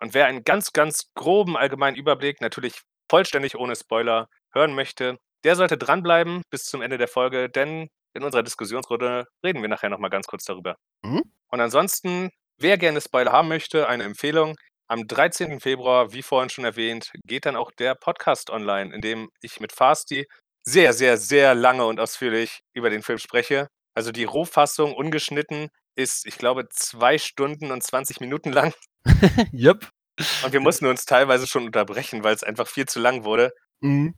Und 0.00 0.14
wer 0.14 0.26
einen 0.26 0.44
ganz, 0.44 0.72
ganz 0.72 1.12
groben 1.14 1.56
allgemeinen 1.56 1.96
Überblick, 1.96 2.40
natürlich 2.40 2.80
vollständig 3.10 3.56
ohne 3.56 3.76
Spoiler, 3.76 4.28
hören 4.52 4.74
möchte, 4.74 5.18
der 5.44 5.56
sollte 5.56 5.78
dranbleiben 5.78 6.42
bis 6.50 6.64
zum 6.64 6.82
Ende 6.82 6.98
der 6.98 7.08
Folge, 7.08 7.48
denn 7.48 7.88
in 8.14 8.22
unserer 8.22 8.42
Diskussionsrunde 8.42 9.26
reden 9.44 9.62
wir 9.62 9.68
nachher 9.68 9.88
nochmal 9.88 10.10
ganz 10.10 10.26
kurz 10.26 10.44
darüber. 10.44 10.76
Mhm. 11.02 11.22
Und 11.48 11.60
ansonsten, 11.60 12.30
wer 12.58 12.78
gerne 12.78 13.00
Spoiler 13.00 13.32
haben 13.32 13.48
möchte, 13.48 13.88
eine 13.88 14.04
Empfehlung. 14.04 14.56
Am 14.88 15.06
13. 15.06 15.60
Februar, 15.60 16.12
wie 16.12 16.22
vorhin 16.22 16.50
schon 16.50 16.64
erwähnt, 16.64 17.12
geht 17.24 17.46
dann 17.46 17.56
auch 17.56 17.70
der 17.70 17.94
Podcast 17.94 18.50
online, 18.50 18.94
in 18.94 19.00
dem 19.00 19.30
ich 19.40 19.58
mit 19.60 19.72
Fasti 19.72 20.26
sehr, 20.64 20.92
sehr, 20.92 21.16
sehr 21.16 21.54
lange 21.54 21.84
und 21.86 22.00
ausführlich 22.00 22.60
über 22.72 22.90
den 22.90 23.02
Film 23.02 23.18
spreche. 23.18 23.68
Also 23.94 24.12
die 24.12 24.24
Rohfassung 24.24 24.94
ungeschnitten 24.94 25.68
ist, 25.96 26.26
ich 26.26 26.38
glaube, 26.38 26.68
zwei 26.70 27.18
Stunden 27.18 27.70
und 27.70 27.82
20 27.82 28.20
Minuten 28.20 28.52
lang. 28.52 28.72
yep. 29.52 29.88
Und 30.44 30.52
wir 30.52 30.60
mussten 30.60 30.86
uns 30.86 31.04
teilweise 31.04 31.46
schon 31.46 31.66
unterbrechen, 31.66 32.22
weil 32.24 32.34
es 32.34 32.44
einfach 32.44 32.66
viel 32.66 32.86
zu 32.86 33.00
lang 33.00 33.24
wurde. 33.24 33.52
Mhm. 33.80 34.14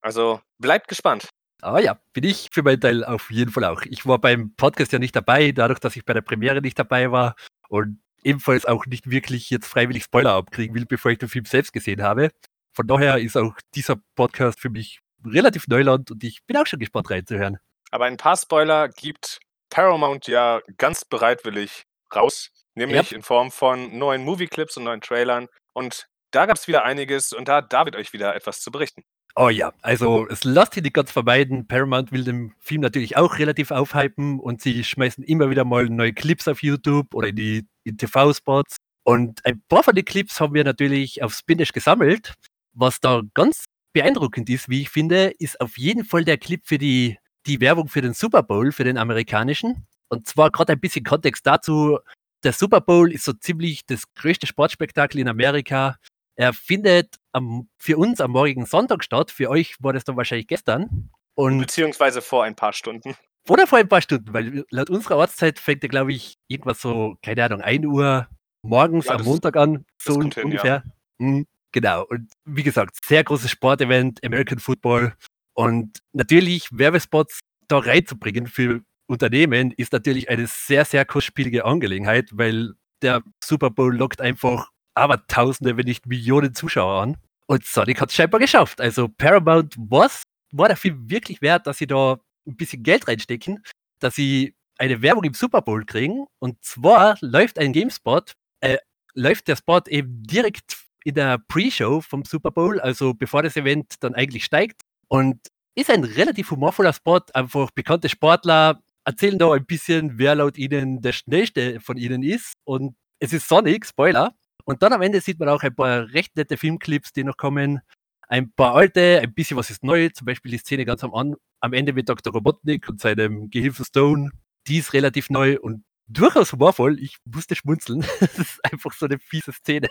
Also 0.00 0.40
bleibt 0.58 0.88
gespannt. 0.88 1.28
Aber 1.62 1.80
ja, 1.80 1.98
bin 2.12 2.24
ich 2.24 2.50
für 2.52 2.62
meinen 2.62 2.80
Teil 2.80 3.04
auf 3.04 3.30
jeden 3.30 3.50
Fall 3.50 3.64
auch. 3.64 3.82
Ich 3.82 4.04
war 4.06 4.18
beim 4.20 4.54
Podcast 4.54 4.92
ja 4.92 4.98
nicht 4.98 5.16
dabei, 5.16 5.52
dadurch, 5.52 5.78
dass 5.80 5.96
ich 5.96 6.04
bei 6.04 6.12
der 6.12 6.20
Premiere 6.20 6.60
nicht 6.60 6.78
dabei 6.78 7.10
war 7.10 7.36
und 7.68 8.00
ebenfalls 8.22 8.66
auch 8.66 8.86
nicht 8.86 9.10
wirklich 9.10 9.50
jetzt 9.50 9.66
freiwillig 9.66 10.04
Spoiler 10.04 10.34
abkriegen 10.34 10.74
will, 10.74 10.86
bevor 10.86 11.10
ich 11.10 11.18
den 11.18 11.28
Film 11.28 11.46
selbst 11.46 11.72
gesehen 11.72 12.02
habe. 12.02 12.30
Von 12.74 12.86
daher 12.86 13.18
ist 13.18 13.36
auch 13.36 13.54
dieser 13.74 13.96
Podcast 14.14 14.60
für 14.60 14.70
mich 14.70 15.00
relativ 15.26 15.68
Neuland 15.68 16.10
und 16.10 16.22
ich 16.24 16.44
bin 16.46 16.56
auch 16.56 16.66
schon 16.66 16.78
gespannt 16.78 17.10
reinzuhören. 17.10 17.58
Aber 17.90 18.06
ein 18.06 18.16
paar 18.16 18.36
Spoiler 18.36 18.88
gibt 18.88 19.40
Paramount 19.70 20.26
ja 20.26 20.60
ganz 20.78 21.04
bereitwillig 21.04 21.84
raus, 22.14 22.50
nämlich 22.74 23.10
yep. 23.10 23.12
in 23.12 23.22
Form 23.22 23.50
von 23.50 23.96
neuen 23.96 24.24
Movie-Clips 24.24 24.76
und 24.76 24.84
neuen 24.84 25.00
Trailern. 25.00 25.48
Und 25.72 26.08
da 26.30 26.46
gab 26.46 26.56
es 26.56 26.68
wieder 26.68 26.84
einiges 26.84 27.32
und 27.32 27.48
da 27.48 27.56
hat 27.56 27.72
David 27.72 27.96
euch 27.96 28.12
wieder 28.12 28.34
etwas 28.34 28.60
zu 28.60 28.70
berichten. 28.70 29.04
Oh 29.36 29.48
ja, 29.48 29.72
also 29.82 30.28
es 30.28 30.44
lasst 30.44 30.74
sich 30.74 30.84
nicht 30.84 30.94
ganz 30.94 31.10
vermeiden. 31.10 31.66
Paramount 31.66 32.12
will 32.12 32.22
den 32.22 32.54
Film 32.60 32.82
natürlich 32.82 33.16
auch 33.16 33.38
relativ 33.38 33.72
aufhypen 33.72 34.38
und 34.38 34.62
sie 34.62 34.84
schmeißen 34.84 35.24
immer 35.24 35.50
wieder 35.50 35.64
mal 35.64 35.86
neue 35.86 36.12
Clips 36.12 36.46
auf 36.46 36.62
YouTube 36.62 37.12
oder 37.14 37.28
in 37.28 37.36
die 37.36 37.66
TV-Spots. 37.84 38.76
Und 39.02 39.44
ein 39.44 39.60
paar 39.68 39.82
von 39.82 39.94
den 39.94 40.04
Clips 40.04 40.40
haben 40.40 40.54
wir 40.54 40.62
natürlich 40.62 41.22
auf 41.22 41.34
Spinach 41.34 41.72
gesammelt. 41.72 42.34
Was 42.72 43.00
da 43.00 43.22
ganz 43.34 43.64
beeindruckend 43.94 44.50
ist, 44.50 44.68
wie 44.68 44.82
ich 44.82 44.90
finde, 44.90 45.32
ist 45.38 45.58
auf 45.60 45.78
jeden 45.78 46.04
Fall 46.04 46.24
der 46.24 46.36
Clip 46.36 46.60
für 46.66 46.76
die, 46.76 47.16
die 47.46 47.60
Werbung 47.60 47.88
für 47.88 48.02
den 48.02 48.12
Super 48.12 48.42
Bowl, 48.42 48.72
für 48.72 48.84
den 48.84 48.98
amerikanischen. 48.98 49.86
Und 50.08 50.26
zwar 50.26 50.50
gerade 50.50 50.72
ein 50.72 50.80
bisschen 50.80 51.04
Kontext 51.04 51.46
dazu. 51.46 51.98
Der 52.42 52.52
Super 52.52 52.82
Bowl 52.82 53.10
ist 53.10 53.24
so 53.24 53.32
ziemlich 53.32 53.86
das 53.86 54.02
größte 54.14 54.46
Sportspektakel 54.46 55.20
in 55.20 55.28
Amerika. 55.28 55.96
Er 56.36 56.52
findet 56.52 57.16
am, 57.32 57.68
für 57.78 57.96
uns 57.96 58.20
am 58.20 58.32
morgigen 58.32 58.66
Sonntag 58.66 59.04
statt. 59.04 59.30
Für 59.30 59.48
euch 59.48 59.76
war 59.80 59.92
das 59.92 60.04
dann 60.04 60.16
wahrscheinlich 60.16 60.48
gestern. 60.48 61.10
Und 61.34 61.58
Beziehungsweise 61.60 62.20
vor 62.20 62.44
ein 62.44 62.54
paar 62.54 62.72
Stunden. 62.72 63.14
Oder 63.48 63.66
vor 63.66 63.78
ein 63.78 63.88
paar 63.88 64.00
Stunden, 64.00 64.32
weil 64.32 64.64
laut 64.70 64.90
unserer 64.90 65.16
Ortszeit 65.16 65.58
fängt 65.58 65.82
er, 65.82 65.90
glaube 65.90 66.12
ich, 66.12 66.36
irgendwas 66.48 66.80
so, 66.80 67.16
keine 67.22 67.44
Ahnung, 67.44 67.60
1 67.60 67.84
Uhr 67.84 68.26
morgens 68.62 69.06
ja, 69.06 69.16
am 69.16 69.22
Montag 69.22 69.56
an, 69.56 69.84
so 69.98 70.20
hin, 70.20 70.32
ungefähr. 70.42 70.82
Ja. 70.86 70.92
Mhm, 71.18 71.46
genau. 71.74 72.06
Und 72.06 72.32
wie 72.46 72.62
gesagt, 72.62 72.96
sehr 73.04 73.22
großes 73.22 73.50
Sportevent, 73.50 74.24
American 74.24 74.58
Football. 74.58 75.14
Und 75.52 75.98
natürlich 76.14 76.68
Werbespots 76.72 77.40
da 77.68 77.78
reinzubringen 77.78 78.46
für 78.46 78.80
Unternehmen 79.06 79.72
ist 79.72 79.92
natürlich 79.92 80.30
eine 80.30 80.46
sehr, 80.46 80.86
sehr 80.86 81.04
kostspielige 81.04 81.66
Angelegenheit, 81.66 82.30
weil 82.32 82.72
der 83.02 83.22
Super 83.42 83.68
Bowl 83.68 83.94
lockt 83.94 84.22
einfach 84.22 84.70
aber 84.94 85.26
Tausende, 85.26 85.76
wenn 85.76 85.84
nicht 85.84 86.06
Millionen 86.06 86.54
Zuschauer 86.54 87.02
an. 87.02 87.16
Und 87.46 87.66
Sonic 87.66 88.00
hat 88.00 88.08
es 88.10 88.14
scheinbar 88.14 88.40
geschafft. 88.40 88.80
Also 88.80 89.08
Paramount 89.08 89.74
was 89.76 90.22
war 90.52 90.74
Film 90.76 91.10
wirklich 91.10 91.42
wert, 91.42 91.66
dass 91.66 91.78
sie 91.78 91.86
da 91.86 92.18
ein 92.46 92.56
bisschen 92.56 92.82
Geld 92.82 93.08
reinstecken, 93.08 93.62
dass 93.98 94.14
sie 94.14 94.54
eine 94.78 95.02
Werbung 95.02 95.24
im 95.24 95.34
Super 95.34 95.60
Bowl 95.60 95.84
kriegen. 95.84 96.26
Und 96.38 96.64
zwar 96.64 97.16
läuft 97.20 97.58
ein 97.58 97.72
GameSpot, 97.72 98.32
äh, 98.60 98.78
läuft 99.14 99.48
der 99.48 99.56
Spot 99.56 99.82
eben 99.88 100.22
direkt 100.22 100.83
in 101.04 101.14
der 101.14 101.38
Pre-Show 101.38 102.00
vom 102.00 102.24
Super 102.24 102.50
Bowl, 102.50 102.80
also 102.80 103.14
bevor 103.14 103.42
das 103.42 103.56
Event 103.56 103.94
dann 104.00 104.14
eigentlich 104.14 104.44
steigt. 104.44 104.80
Und 105.08 105.38
ist 105.76 105.90
ein 105.90 106.04
relativ 106.04 106.50
humorvoller 106.50 106.92
Spot, 106.92 107.20
einfach 107.34 107.70
bekannte 107.70 108.08
Sportler 108.08 108.80
erzählen 109.04 109.38
da 109.38 109.52
ein 109.52 109.66
bisschen, 109.66 110.18
wer 110.18 110.34
laut 110.34 110.56
ihnen 110.56 111.02
der 111.02 111.12
schnellste 111.12 111.80
von 111.80 111.96
ihnen 111.96 112.22
ist. 112.22 112.54
Und 112.64 112.96
es 113.20 113.32
ist 113.32 113.48
Sonic, 113.48 113.86
Spoiler. 113.86 114.34
Und 114.64 114.82
dann 114.82 114.92
am 114.92 115.02
Ende 115.02 115.20
sieht 115.20 115.38
man 115.38 115.48
auch 115.50 115.62
ein 115.62 115.74
paar 115.74 116.12
recht 116.12 116.36
nette 116.36 116.56
Filmclips, 116.56 117.12
die 117.12 117.24
noch 117.24 117.36
kommen. 117.36 117.80
Ein 118.28 118.50
paar 118.52 118.74
alte, 118.74 119.20
ein 119.22 119.34
bisschen 119.34 119.58
was 119.58 119.70
ist 119.70 119.84
neu, 119.84 120.08
zum 120.08 120.24
Beispiel 120.24 120.50
die 120.50 120.58
Szene 120.58 120.86
ganz 120.86 121.04
am, 121.04 121.14
An 121.14 121.34
am 121.60 121.72
Ende 121.74 121.92
mit 121.92 122.08
Dr. 122.08 122.32
Robotnik 122.32 122.88
und 122.88 123.00
seinem 123.00 123.50
Gehilfen 123.50 123.84
Stone. 123.84 124.30
Die 124.66 124.78
ist 124.78 124.94
relativ 124.94 125.28
neu 125.28 125.58
und 125.60 125.84
durchaus 126.06 126.52
humorvoll. 126.52 126.98
Ich 127.00 127.18
musste 127.24 127.54
schmunzeln. 127.54 128.00
das 128.20 128.38
ist 128.38 128.64
einfach 128.64 128.92
so 128.92 129.06
eine 129.06 129.18
fiese 129.18 129.52
Szene. 129.52 129.88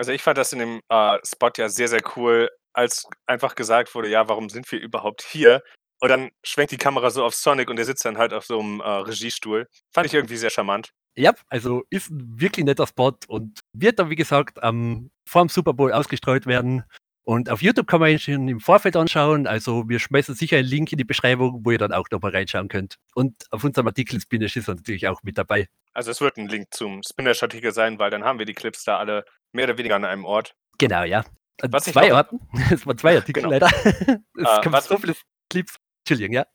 Also 0.00 0.12
ich 0.12 0.22
fand 0.22 0.38
das 0.38 0.54
in 0.54 0.60
dem 0.60 0.80
äh, 0.88 1.18
Spot 1.26 1.50
ja 1.58 1.68
sehr, 1.68 1.86
sehr 1.86 2.00
cool, 2.16 2.48
als 2.72 3.06
einfach 3.26 3.54
gesagt 3.54 3.94
wurde, 3.94 4.08
ja, 4.08 4.26
warum 4.30 4.48
sind 4.48 4.72
wir 4.72 4.80
überhaupt 4.80 5.20
hier? 5.20 5.62
Und 6.00 6.08
dann 6.08 6.30
schwenkt 6.42 6.72
die 6.72 6.78
Kamera 6.78 7.10
so 7.10 7.22
auf 7.22 7.34
Sonic 7.34 7.68
und 7.68 7.76
der 7.76 7.84
sitzt 7.84 8.06
dann 8.06 8.16
halt 8.16 8.32
auf 8.32 8.46
so 8.46 8.60
einem 8.60 8.80
äh, 8.80 8.88
Regiestuhl. 8.88 9.66
Fand 9.92 10.06
ich 10.06 10.14
irgendwie 10.14 10.38
sehr 10.38 10.48
charmant. 10.48 10.88
Ja, 11.18 11.34
also 11.48 11.82
ist 11.90 12.08
ein 12.08 12.40
wirklich 12.40 12.64
netter 12.64 12.86
Spot 12.86 13.12
und 13.28 13.60
wird 13.74 13.98
dann, 13.98 14.08
wie 14.08 14.16
gesagt, 14.16 14.58
ähm, 14.62 15.10
vor 15.28 15.42
dem 15.42 15.50
Super 15.50 15.74
Bowl 15.74 15.92
ausgestreut 15.92 16.46
werden. 16.46 16.82
Und 17.22 17.50
auf 17.50 17.60
YouTube 17.60 17.86
kann 17.86 18.00
man 18.00 18.08
ihn 18.08 18.18
schon 18.18 18.48
im 18.48 18.60
Vorfeld 18.60 18.96
anschauen. 18.96 19.46
Also 19.46 19.86
wir 19.86 19.98
schmeißen 19.98 20.34
sicher 20.34 20.56
einen 20.56 20.66
Link 20.66 20.92
in 20.92 20.96
die 20.96 21.04
Beschreibung, 21.04 21.60
wo 21.62 21.72
ihr 21.72 21.78
dann 21.78 21.92
auch 21.92 22.08
nochmal 22.10 22.30
reinschauen 22.30 22.68
könnt. 22.68 22.96
Und 23.14 23.34
auf 23.50 23.62
unserem 23.64 23.86
Artikel 23.86 24.18
Spinach 24.18 24.56
ist 24.56 24.66
er 24.66 24.76
natürlich 24.76 25.08
auch 25.08 25.22
mit 25.24 25.36
dabei. 25.36 25.68
Also 25.92 26.10
es 26.10 26.22
wird 26.22 26.38
ein 26.38 26.48
Link 26.48 26.68
zum 26.70 27.02
Spinach-Artikel 27.02 27.72
sein, 27.72 27.98
weil 27.98 28.10
dann 28.10 28.24
haben 28.24 28.38
wir 28.38 28.46
die 28.46 28.54
Clips 28.54 28.84
da 28.84 28.96
alle 28.96 29.26
mehr 29.52 29.64
oder 29.64 29.78
weniger 29.78 29.96
an 29.96 30.04
einem 30.04 30.24
Ort. 30.24 30.54
Genau, 30.78 31.04
ja. 31.04 31.24
An 31.60 31.72
was 31.72 31.84
zwei 31.84 32.12
Orten. 32.12 32.40
Es 32.72 32.86
waren 32.86 32.98
zwei 32.98 33.16
Artikel 33.16 33.42
genau. 33.42 33.52
leider. 33.52 33.68
Es 34.36 34.46
uh, 34.46 34.60
kommen 34.62 34.80
so 34.80 34.96
viele 34.96 35.14
Clips. 35.50 35.76
Entschuldigung, 36.02 36.34
ja. 36.34 36.46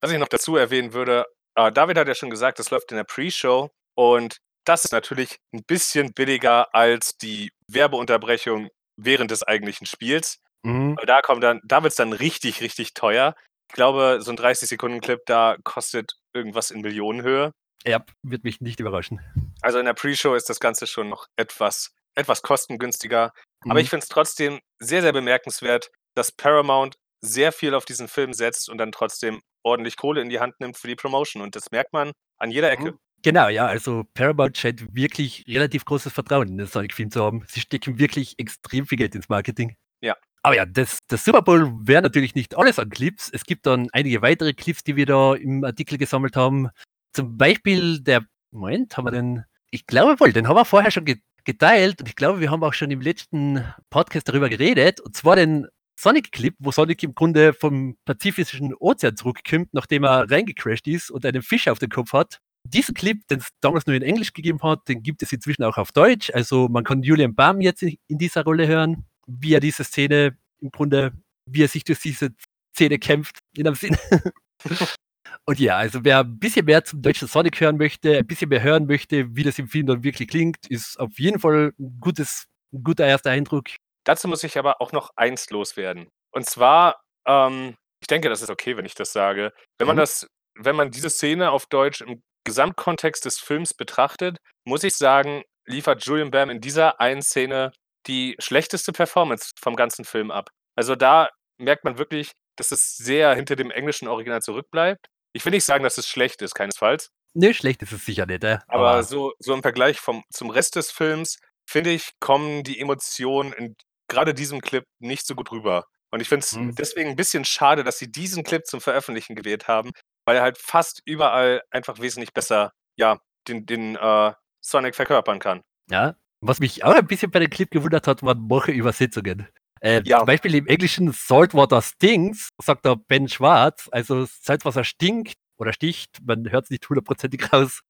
Was 0.00 0.10
ich 0.10 0.18
noch 0.18 0.28
dazu 0.28 0.56
erwähnen 0.56 0.92
würde, 0.92 1.26
uh, 1.58 1.70
David 1.70 1.98
hat 1.98 2.08
ja 2.08 2.14
schon 2.14 2.30
gesagt, 2.30 2.58
das 2.58 2.70
läuft 2.70 2.90
in 2.90 2.96
der 2.96 3.04
Pre-Show. 3.04 3.70
Und 3.94 4.38
das 4.64 4.84
ist 4.84 4.92
natürlich 4.92 5.36
ein 5.54 5.62
bisschen 5.66 6.12
billiger 6.12 6.74
als 6.74 7.16
die 7.18 7.50
Werbeunterbrechung 7.68 8.68
während 8.96 9.30
des 9.30 9.42
eigentlichen 9.42 9.86
Spiels. 9.86 10.38
Mhm. 10.64 10.96
Da 11.06 11.22
kommt 11.22 11.42
dann, 11.42 11.60
da 11.64 11.82
wird 11.82 11.92
es 11.92 11.96
dann 11.96 12.12
richtig, 12.12 12.60
richtig 12.60 12.94
teuer. 12.94 13.34
Ich 13.68 13.74
glaube, 13.74 14.18
so 14.20 14.30
ein 14.30 14.36
30-Sekunden-Clip 14.36 15.20
da 15.26 15.56
kostet 15.64 16.14
irgendwas 16.34 16.70
in 16.70 16.80
Millionenhöhe. 16.80 17.52
Ja, 17.86 18.04
wird 18.22 18.44
mich 18.44 18.60
nicht 18.60 18.80
überraschen. 18.80 19.20
Also 19.62 19.78
in 19.78 19.86
der 19.86 19.94
Pre-Show 19.94 20.34
ist 20.34 20.48
das 20.50 20.60
Ganze 20.60 20.86
schon 20.86 21.08
noch 21.08 21.26
etwas, 21.36 21.92
etwas 22.16 22.42
kostengünstiger. 22.42 23.32
Mhm. 23.64 23.70
Aber 23.70 23.80
ich 23.80 23.90
finde 23.90 24.02
es 24.02 24.08
trotzdem 24.08 24.60
sehr, 24.78 25.02
sehr 25.02 25.12
bemerkenswert, 25.12 25.90
dass 26.14 26.32
Paramount 26.32 26.96
sehr 27.20 27.52
viel 27.52 27.74
auf 27.74 27.84
diesen 27.84 28.08
Film 28.08 28.32
setzt 28.32 28.68
und 28.68 28.78
dann 28.78 28.92
trotzdem 28.92 29.40
ordentlich 29.62 29.96
Kohle 29.96 30.20
in 30.20 30.28
die 30.28 30.40
Hand 30.40 30.58
nimmt 30.60 30.76
für 30.76 30.88
die 30.88 30.96
Promotion. 30.96 31.42
Und 31.42 31.56
das 31.56 31.70
merkt 31.70 31.92
man 31.92 32.12
an 32.38 32.50
jeder 32.50 32.70
Ecke. 32.70 32.92
Mhm. 32.92 32.98
Genau, 33.22 33.48
ja, 33.48 33.66
also 33.66 34.04
Paramount 34.14 34.56
scheint 34.56 34.94
wirklich 34.94 35.44
relativ 35.48 35.84
großes 35.84 36.12
Vertrauen 36.12 36.48
in 36.48 36.58
den 36.58 36.66
Sonic-Film 36.66 37.10
zu 37.10 37.24
haben. 37.24 37.44
Sie 37.48 37.60
stecken 37.60 37.98
wirklich 37.98 38.38
extrem 38.38 38.86
viel 38.86 38.98
Geld 38.98 39.14
ins 39.14 39.28
Marketing. 39.28 39.76
Ja. 40.00 40.16
Aber 40.42 40.54
ja, 40.54 40.64
das, 40.64 41.00
das 41.08 41.24
Super 41.24 41.42
Bowl 41.42 41.72
wäre 41.80 42.02
natürlich 42.02 42.36
nicht 42.36 42.56
alles 42.56 42.78
an 42.78 42.90
Clips. 42.90 43.28
Es 43.32 43.44
gibt 43.44 43.66
dann 43.66 43.88
einige 43.92 44.22
weitere 44.22 44.52
Clips, 44.52 44.84
die 44.84 44.94
wir 44.94 45.06
da 45.06 45.34
im 45.34 45.64
Artikel 45.64 45.98
gesammelt 45.98 46.36
haben. 46.36 46.68
Zum 47.12 47.36
Beispiel 47.36 48.00
der, 48.00 48.24
Moment, 48.52 48.96
haben 48.96 49.06
wir 49.06 49.10
den, 49.10 49.44
ich 49.70 49.86
glaube 49.86 50.20
wohl, 50.20 50.32
den 50.32 50.46
haben 50.46 50.56
wir 50.56 50.64
vorher 50.64 50.92
schon 50.92 51.04
geteilt 51.46 52.00
und 52.00 52.08
ich 52.08 52.16
glaube, 52.16 52.40
wir 52.40 52.50
haben 52.50 52.62
auch 52.62 52.74
schon 52.74 52.90
im 52.90 53.00
letzten 53.00 53.64
Podcast 53.88 54.28
darüber 54.28 54.48
geredet. 54.48 55.00
Und 55.00 55.16
zwar 55.16 55.36
den 55.36 55.66
Sonic-Clip, 55.98 56.54
wo 56.58 56.70
Sonic 56.70 57.02
im 57.02 57.14
Grunde 57.14 57.54
vom 57.54 57.96
Pazifischen 58.04 58.74
Ozean 58.74 59.16
zurückkommt, 59.16 59.72
nachdem 59.72 60.04
er 60.04 60.30
reingecrashed 60.30 60.86
ist 60.86 61.10
und 61.10 61.24
einen 61.24 61.42
Fisch 61.42 61.68
auf 61.68 61.78
dem 61.78 61.88
Kopf 61.88 62.12
hat 62.12 62.40
diesen 62.68 62.94
Clip, 62.94 63.26
den 63.28 63.38
es 63.38 63.48
damals 63.60 63.86
nur 63.86 63.96
in 63.96 64.02
Englisch 64.02 64.32
gegeben 64.32 64.62
hat, 64.62 64.88
den 64.88 65.02
gibt 65.02 65.22
es 65.22 65.32
inzwischen 65.32 65.62
auch 65.62 65.76
auf 65.76 65.92
Deutsch. 65.92 66.30
Also 66.32 66.68
man 66.68 66.84
kann 66.84 67.02
Julian 67.02 67.34
Baum 67.34 67.60
jetzt 67.60 67.82
in, 67.82 67.98
dieser 68.08 68.44
Rolle 68.44 68.66
hören, 68.66 69.06
wie 69.26 69.54
er 69.54 69.60
diese 69.60 69.84
Szene 69.84 70.36
im 70.60 70.70
Grunde, 70.70 71.12
wie 71.48 71.62
er 71.62 71.68
sich 71.68 71.84
durch 71.84 72.00
diese 72.00 72.30
Szene 72.74 72.98
kämpft, 72.98 73.38
in 73.56 73.66
einem 73.66 73.76
Sinn. 73.76 73.96
Und 75.44 75.58
ja, 75.60 75.76
also 75.76 76.04
wer 76.04 76.20
ein 76.20 76.38
bisschen 76.38 76.64
mehr 76.66 76.84
zum 76.84 77.02
deutschen 77.02 77.28
Sonic 77.28 77.60
hören 77.60 77.76
möchte, 77.76 78.18
ein 78.18 78.26
bisschen 78.26 78.48
mehr 78.48 78.62
hören 78.62 78.86
möchte, 78.86 79.34
wie 79.36 79.42
das 79.42 79.58
im 79.58 79.68
Film 79.68 79.86
dann 79.86 80.02
wirklich 80.02 80.28
klingt, 80.28 80.66
ist 80.68 80.98
auf 80.98 81.18
jeden 81.18 81.38
Fall 81.38 81.72
ein, 81.78 81.98
gutes, 82.00 82.46
ein 82.72 82.82
guter 82.82 83.06
erster 83.06 83.30
Eindruck. 83.30 83.66
Dazu 84.04 84.28
muss 84.28 84.44
ich 84.44 84.58
aber 84.58 84.80
auch 84.80 84.92
noch 84.92 85.10
eins 85.16 85.50
loswerden. 85.50 86.08
Und 86.32 86.46
zwar, 86.46 87.00
ähm, 87.26 87.74
ich 88.00 88.06
denke, 88.08 88.28
das 88.28 88.42
ist 88.42 88.50
okay, 88.50 88.76
wenn 88.76 88.84
ich 88.84 88.94
das 88.94 89.12
sage. 89.12 89.52
Wenn 89.78 89.86
man 89.86 89.96
Mhm. 89.96 90.00
das 90.00 90.26
wenn 90.58 90.76
man 90.76 90.90
diese 90.90 91.10
Szene 91.10 91.50
auf 91.50 91.66
Deutsch 91.66 92.00
im 92.00 92.22
Gesamtkontext 92.44 93.24
des 93.24 93.38
Films 93.38 93.74
betrachtet, 93.74 94.38
muss 94.64 94.84
ich 94.84 94.94
sagen, 94.94 95.42
liefert 95.66 96.04
Julian 96.04 96.30
Bam 96.30 96.50
in 96.50 96.60
dieser 96.60 97.00
einen 97.00 97.22
Szene 97.22 97.72
die 98.06 98.36
schlechteste 98.38 98.92
Performance 98.92 99.50
vom 99.60 99.76
ganzen 99.76 100.04
Film 100.04 100.30
ab. 100.30 100.50
Also, 100.76 100.94
da 100.94 101.28
merkt 101.58 101.84
man 101.84 101.98
wirklich, 101.98 102.32
dass 102.56 102.70
es 102.70 102.96
sehr 102.96 103.34
hinter 103.34 103.56
dem 103.56 103.70
englischen 103.70 104.08
Original 104.08 104.40
zurückbleibt. 104.42 105.06
Ich 105.34 105.44
will 105.44 105.52
nicht 105.52 105.64
sagen, 105.64 105.84
dass 105.84 105.98
es 105.98 106.08
schlecht 106.08 106.42
ist, 106.42 106.54
keinesfalls. 106.54 107.10
Ne, 107.34 107.52
schlecht 107.52 107.82
ist 107.82 107.92
es 107.92 108.04
sicher 108.06 108.24
nicht, 108.26 108.44
äh, 108.44 108.58
Aber 108.68 109.02
aber 109.02 109.02
so 109.02 109.32
so 109.38 109.54
im 109.54 109.62
Vergleich 109.62 109.98
vom 110.00 110.24
zum 110.30 110.50
Rest 110.50 110.76
des 110.76 110.90
Films, 110.90 111.38
finde 111.68 111.90
ich, 111.90 112.10
kommen 112.20 112.64
die 112.64 112.80
Emotionen 112.80 113.52
in 113.52 113.76
grade 114.08 114.34
diesem 114.34 114.60
Clip 114.60 114.84
nicht 114.98 115.26
so 115.26 115.34
gut 115.34 115.50
rüber. 115.52 115.84
Und 116.10 116.20
ich 116.20 116.28
finde 116.28 116.44
es 116.44 116.52
Mhm. 116.52 116.74
deswegen 116.78 117.10
'n 117.10 117.16
bisschen 117.16 117.44
schade, 117.44 117.84
dass 117.84 117.98
sie 117.98 118.10
diesen 118.10 118.42
Clip 118.44 118.64
zum 118.66 118.80
Veröffentlichen 118.80 119.34
gewählt 119.36 119.68
haben, 119.68 119.90
weil 120.24 120.36
er 120.36 120.42
halt 120.42 120.58
fast 120.58 121.00
überall 121.04 121.62
einfach 121.70 121.98
wesentlich 122.00 122.32
besser, 122.32 122.72
ja, 122.96 123.18
den 123.48 123.66
den, 123.66 123.96
äh, 123.96 124.32
Sonic 124.60 124.96
verkörpern 124.96 125.38
kann. 125.38 125.62
Ja, 125.90 126.16
was 126.40 126.58
mich 126.60 126.82
auch 126.84 126.94
ein 126.94 127.06
bisschen 127.06 127.30
bei 127.30 127.38
dem 127.38 127.50
Clip 127.50 127.70
gewundert 127.70 128.06
hat, 128.08 128.22
waren 128.22 128.46
manche 128.48 128.72
Übersetzungen. 128.72 129.48
Äh, 129.86 130.02
Ja. 130.04 130.18
zum 130.18 130.26
Beispiel 130.26 130.54
im 130.56 130.66
Englischen 130.66 131.12
„Saltwater 131.12 131.80
stinks“, 131.80 132.48
sagt 132.60 132.84
der 132.84 132.96
Ben 132.96 133.28
Schwarz, 133.28 133.88
also 133.92 134.24
Salzwasser 134.26 134.82
stinkt 134.82 135.34
oder 135.58 135.72
sticht, 135.72 136.18
man 136.26 136.50
hört's 136.50 136.70
nicht 136.70 136.88
hundertprozentig 136.88 137.40
raus. 137.52 137.82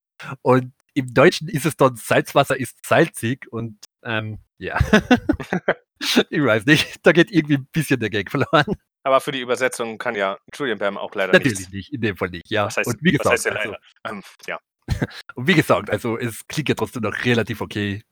Und 0.42 0.72
im 0.94 1.12
Deutschen 1.14 1.48
ist 1.48 1.64
es 1.64 1.76
dann 1.76 1.96
„Salzwasser 1.96 2.58
ist 2.58 2.84
salzig“ 2.84 3.46
und, 3.50 3.78
ähm, 4.04 4.38
ja. 4.58 4.78
Ich 6.28 6.42
weiß 6.44 6.66
nicht, 6.66 6.98
da 7.04 7.12
geht 7.12 7.30
irgendwie 7.30 7.54
'n 7.54 7.66
bisschen 7.72 7.98
der 7.98 8.10
Gag 8.10 8.30
verloren. 8.30 8.66
Aber 9.02 9.20
für 9.22 9.32
die 9.32 9.40
Übersetzung 9.40 9.96
kann 9.96 10.14
ja 10.14 10.36
Julian 10.54 10.76
Bam 10.78 10.98
auch 10.98 11.14
leider 11.14 11.32
Natürlich 11.32 11.58
nichts. 11.60 11.72
nicht, 11.72 11.92
in 11.94 12.02
dem 12.02 12.16
Fall 12.18 12.28
nicht, 12.28 12.50
ja. 12.50 12.66
Was 12.66 12.76
heißt 12.76 12.88
Und 12.88 13.02
wie 13.02 13.18
was 13.18 13.26
heißt 13.30 13.44
gesagt, 13.44 13.66
also? 13.66 13.76
Ähm, 14.06 14.22
ja. 14.46 14.58
und 15.34 15.46
wie 15.46 15.54
gesagt, 15.54 15.88
also 15.88 16.18
es 16.18 16.46
klingt 16.48 16.68
ja 16.68 16.74
trotzdem 16.74 17.02
noch 17.02 17.24
relativ 17.24 17.62
okay. 17.62 18.02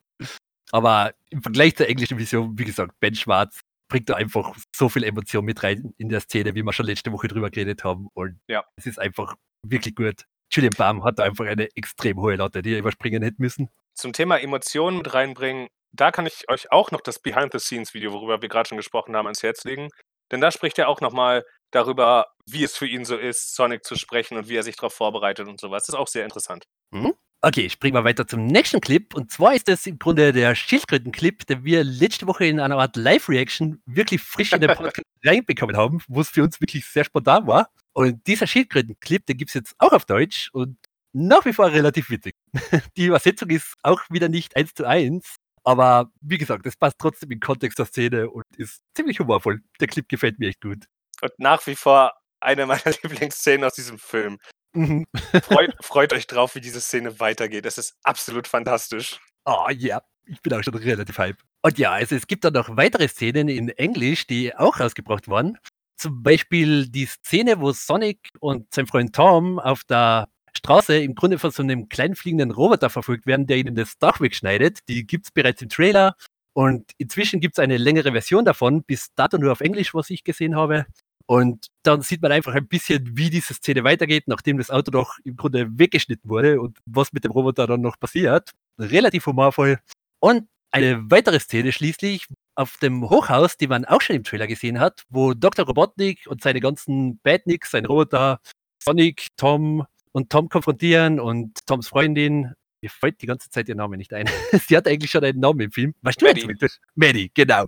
Aber 0.71 1.13
im 1.29 1.43
Vergleich 1.43 1.75
zur 1.75 1.87
englischen 1.87 2.17
Version, 2.17 2.57
wie 2.57 2.65
gesagt, 2.65 2.99
Ben 2.99 3.13
Schwarz 3.15 3.61
bringt 3.87 4.09
da 4.09 4.15
einfach 4.15 4.55
so 4.75 4.89
viel 4.89 5.03
Emotion 5.03 5.45
mit 5.45 5.61
rein 5.63 5.93
in 5.97 6.09
der 6.09 6.19
Szene, 6.21 6.55
wie 6.55 6.63
wir 6.63 6.73
schon 6.73 6.85
letzte 6.85 7.11
Woche 7.11 7.27
drüber 7.27 7.49
geredet 7.49 7.83
haben. 7.83 8.07
Und 8.13 8.39
Ja. 8.47 8.63
es 8.75 8.85
ist 8.85 8.99
einfach 8.99 9.35
wirklich 9.63 9.95
gut. 9.95 10.25
Julian 10.51 10.73
Bam 10.77 11.03
hat 11.03 11.19
da 11.19 11.23
einfach 11.23 11.45
eine 11.45 11.67
extrem 11.75 12.17
hohe 12.19 12.35
Latte, 12.35 12.61
die 12.61 12.73
er 12.73 12.79
überspringen 12.79 13.23
hätte 13.23 13.37
müssen. 13.39 13.69
Zum 13.93 14.13
Thema 14.13 14.37
Emotionen 14.39 14.97
mit 14.97 15.13
reinbringen, 15.13 15.67
da 15.91 16.11
kann 16.11 16.25
ich 16.25 16.49
euch 16.49 16.71
auch 16.71 16.91
noch 16.91 17.01
das 17.01 17.19
Behind-the-Scenes-Video, 17.19 18.11
worüber 18.11 18.41
wir 18.41 18.49
grad 18.49 18.67
schon 18.67 18.77
gesprochen 18.77 19.15
haben, 19.15 19.25
ans 19.25 19.43
Herz 19.43 19.63
legen. 19.63 19.89
Denn 20.31 20.41
da 20.41 20.51
spricht 20.51 20.77
er 20.79 20.87
auch 20.89 21.01
noch 21.01 21.13
mal 21.13 21.45
darüber, 21.71 22.27
wie 22.47 22.63
es 22.63 22.77
für 22.77 22.87
ihn 22.87 23.05
so 23.05 23.17
ist, 23.17 23.55
Sonic 23.55 23.83
zu 23.83 23.95
sprechen 23.95 24.37
und 24.37 24.49
wie 24.49 24.55
er 24.55 24.63
sich 24.63 24.75
drauf 24.75 24.93
vorbereitet 24.93 25.47
und 25.47 25.59
so 25.59 25.71
was. 25.71 25.83
Das 25.83 25.89
ist 25.89 25.99
auch 25.99 26.07
sehr 26.07 26.23
interessant. 26.23 26.65
Mhm. 26.91 27.13
Okay, 27.45 27.69
springen 27.69 27.93
wir 27.93 28.03
weiter 28.03 28.25
zum 28.25 28.47
nächsten 28.47 28.81
Clip. 28.81 29.13
Und 29.13 29.31
zwar 29.31 29.53
ist 29.53 29.67
das 29.67 29.85
im 29.85 29.99
Grunde 29.99 30.33
der 30.33 30.55
Schildkröten-Clip, 30.55 31.45
den 31.45 31.63
wir 31.63 31.83
letzte 31.83 32.25
Woche 32.25 32.47
in 32.47 32.59
einer 32.59 32.79
Art 32.79 32.95
Live-Reaction 32.95 33.83
wirklich 33.85 34.23
frisch 34.23 34.51
in 34.51 34.61
den 34.61 34.69
Podcast 34.75 35.05
reinbekommen 35.23 35.77
haben, 35.77 36.01
wo's 36.07 36.29
für 36.29 36.41
uns 36.41 36.59
wirklich 36.59 36.87
sehr 36.87 37.05
spontan 37.05 37.45
war. 37.45 37.69
Und 37.93 38.25
dieser 38.25 38.47
Schildkröten-Clip, 38.47 39.23
den 39.27 39.37
gibt's 39.37 39.53
jetzt 39.53 39.75
auch 39.77 39.91
auf 39.91 40.05
Deutsch 40.05 40.49
und 40.53 40.79
nach 41.13 41.45
wie 41.45 41.53
vor 41.53 41.71
relativ 41.71 42.09
witzig. 42.09 42.33
Die 42.97 43.05
Übersetzung 43.05 43.51
ist 43.51 43.75
auch 43.83 44.01
wieder 44.09 44.27
nicht 44.27 44.57
1:1, 44.57 45.35
aber 45.63 46.09
wie 46.21 46.39
gesagt, 46.39 46.65
es 46.65 46.75
passt 46.75 46.97
trotzdem 46.97 47.29
in 47.29 47.37
den 47.37 47.41
Kontext 47.41 47.77
der 47.77 47.85
Szene 47.85 48.27
und 48.27 48.43
ist 48.57 48.81
ziemlich 48.95 49.19
humorvoll. 49.19 49.61
Der 49.79 49.87
Clip 49.87 50.09
gefällt 50.09 50.39
mir 50.39 50.49
echt 50.49 50.61
gut. 50.61 50.85
Und 51.21 51.31
nach 51.37 51.67
wie 51.67 51.75
vor 51.75 52.11
eine 52.39 52.65
meiner 52.65 52.81
Lieblingsszenen 53.03 53.65
aus 53.65 53.75
diesem 53.75 53.99
Film. 53.99 54.39
Mhm. 54.75 55.05
Freut 55.43 55.73
freut 55.81 56.13
euch 56.13 56.27
drauf, 56.27 56.55
wie 56.55 56.61
diese 56.61 56.81
Szene 56.81 57.19
weitergeht. 57.19 57.65
Es 57.65 57.77
ist 57.77 57.95
absolut 58.03 58.47
fantastisch. 58.47 59.19
Oh 59.45 59.67
ja, 59.71 60.01
ich 60.25 60.41
bin 60.41 60.53
auch 60.53 60.63
schon 60.63 60.75
relativ 60.75 61.17
hype. 61.17 61.37
Und 61.61 61.77
ja, 61.77 61.91
also 61.93 62.15
es 62.15 62.27
gibt 62.27 62.43
da 62.43 62.51
noch 62.51 62.75
weitere 62.77 63.07
Szenen 63.07 63.47
in 63.47 63.69
Englisch, 63.69 64.27
die 64.27 64.55
auch 64.55 64.79
rausgebracht 64.79 65.27
wurden. 65.27 65.57
Zum 65.97 66.21
Beispiel 66.23 66.87
die 66.89 67.05
Szene, 67.05 67.59
wo 67.61 67.71
Sonic 67.71 68.29
und 68.39 68.73
sein 68.73 68.85
Freund 68.87 69.15
Tom 69.15 69.59
auf 69.59 69.83
der 69.85 70.27
Straße 70.57 70.97
im 70.97 71.15
Grunde 71.15 71.39
von 71.39 71.51
so 71.51 71.63
'nem 71.63 71.89
kleinen 71.89 72.15
fliegenden 72.15 72.51
Roboter 72.51 72.89
verfolgt 72.89 73.25
werden, 73.25 73.47
der 73.47 73.57
ihnen 73.57 73.75
das 73.75 73.97
Dach 73.97 74.19
wegschneidet. 74.19 74.79
Die 74.89 75.05
gibt's 75.07 75.31
bereits 75.31 75.61
im 75.61 75.69
Trailer 75.69 76.15
und 76.53 76.91
inzwischen 76.97 77.39
gibt's 77.39 77.59
eine 77.59 77.77
längere 77.77 78.11
Version 78.11 78.45
davon, 78.45 78.83
bis 78.83 79.13
dato 79.15 79.37
nur 79.37 79.51
auf 79.53 79.61
Englisch, 79.61 79.93
was 79.93 80.09
ich 80.09 80.23
gesehen 80.23 80.55
habe. 80.55 80.85
Und 81.27 81.67
dann 81.83 82.01
sieht 82.01 82.21
man 82.21 82.31
einfach 82.31 82.53
ein 82.53 82.67
bisschen, 82.67 83.17
wie 83.17 83.29
diese 83.29 83.53
Szene 83.53 83.83
weitergeht, 83.83 84.25
nachdem 84.27 84.57
das 84.57 84.69
Auto 84.69 84.91
doch 84.91 85.17
im 85.23 85.35
Grunde 85.35 85.67
weggeschnitten 85.71 86.29
wurde 86.29 86.61
und 86.61 86.77
was 86.85 87.13
mit 87.13 87.23
dem 87.23 87.31
Roboter 87.31 87.65
dann 87.65 87.81
noch 87.81 87.99
passiert. 87.99 88.51
Relativ 88.77 89.25
humorvoll. 89.25 89.79
Und 90.19 90.47
eine 90.71 91.09
weitere 91.09 91.39
Szene 91.39 91.71
schließlich 91.71 92.27
auf 92.55 92.77
dem 92.77 93.09
Hochhaus, 93.09 93.57
die 93.57 93.67
man 93.67 93.85
auch 93.85 94.01
schon 94.01 94.17
im 94.17 94.23
Trailer 94.23 94.47
gesehen 94.47 94.79
hat, 94.79 95.03
wo 95.09 95.33
Dr. 95.33 95.65
Robotnik 95.65 96.27
und 96.27 96.41
seine 96.41 96.59
ganzen 96.59 97.19
Badniks, 97.23 97.71
sein 97.71 97.85
Roboter, 97.85 98.39
Sonic, 98.83 99.27
Tom 99.35 99.85
und 100.11 100.29
Tom 100.29 100.49
konfrontieren 100.49 101.19
und 101.19 101.65
Toms 101.65 101.87
Freundin 101.87 102.53
mir 102.85 102.89
fällt 102.91 103.19
die 103.19 103.25
ganze 103.25 103.49
Zeit 103.49 103.67
ihr 103.67 103.73
Name 103.73 103.97
nicht 103.97 104.13
ein. 104.13 104.29
Sie 104.67 104.77
hat 104.77 104.87
eigentlich 104.87 105.09
schon 105.09 105.23
einen 105.23 105.39
Namen 105.39 105.59
im 105.59 105.71
Film. 105.71 105.95
Weißt 106.03 106.21
du, 106.21 106.25
Maddie. 106.25 106.55
Maddie, 106.93 107.31
genau. 107.33 107.65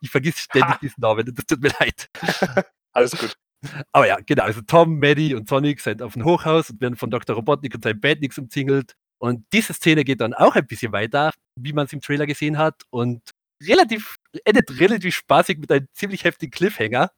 Ich 0.00 0.10
vergiss 0.10 0.38
ständig 0.38 0.74
Ha. 0.74 0.78
diesen 0.82 1.00
Namen 1.00 1.34
das 1.34 1.46
tut 1.46 1.62
mir 1.62 1.72
leid. 1.80 2.10
Alles 2.92 3.12
gut. 3.12 3.34
Aber 3.92 4.06
ja, 4.06 4.18
genau. 4.26 4.44
Also 4.44 4.60
Tom, 4.62 4.98
Maddie 4.98 5.34
und 5.34 5.48
Sonic 5.48 5.80
sind 5.80 6.02
auf 6.02 6.14
dem 6.14 6.24
Hochhaus 6.24 6.70
und 6.70 6.80
werden 6.80 6.96
von 6.96 7.10
Dr. 7.10 7.36
Robotnik 7.36 7.74
und 7.74 7.84
seinen 7.84 8.00
Badniks 8.00 8.38
umzingelt. 8.38 8.94
Und 9.18 9.44
diese 9.52 9.72
Szene 9.72 10.04
geht 10.04 10.20
dann 10.20 10.34
auch 10.34 10.56
ein 10.56 10.66
bisschen 10.66 10.92
weiter, 10.92 11.32
wie 11.56 11.72
man 11.72 11.86
es 11.86 11.92
im 11.92 12.00
Trailer 12.00 12.26
gesehen 12.26 12.58
hat. 12.58 12.82
Und 12.90 13.22
relativ, 13.62 14.16
endet 14.44 14.80
relativ 14.80 15.14
spaßig 15.14 15.58
mit 15.58 15.70
einem 15.70 15.86
ziemlich 15.94 16.24
heftigen 16.24 16.50
Cliffhanger, 16.50 17.10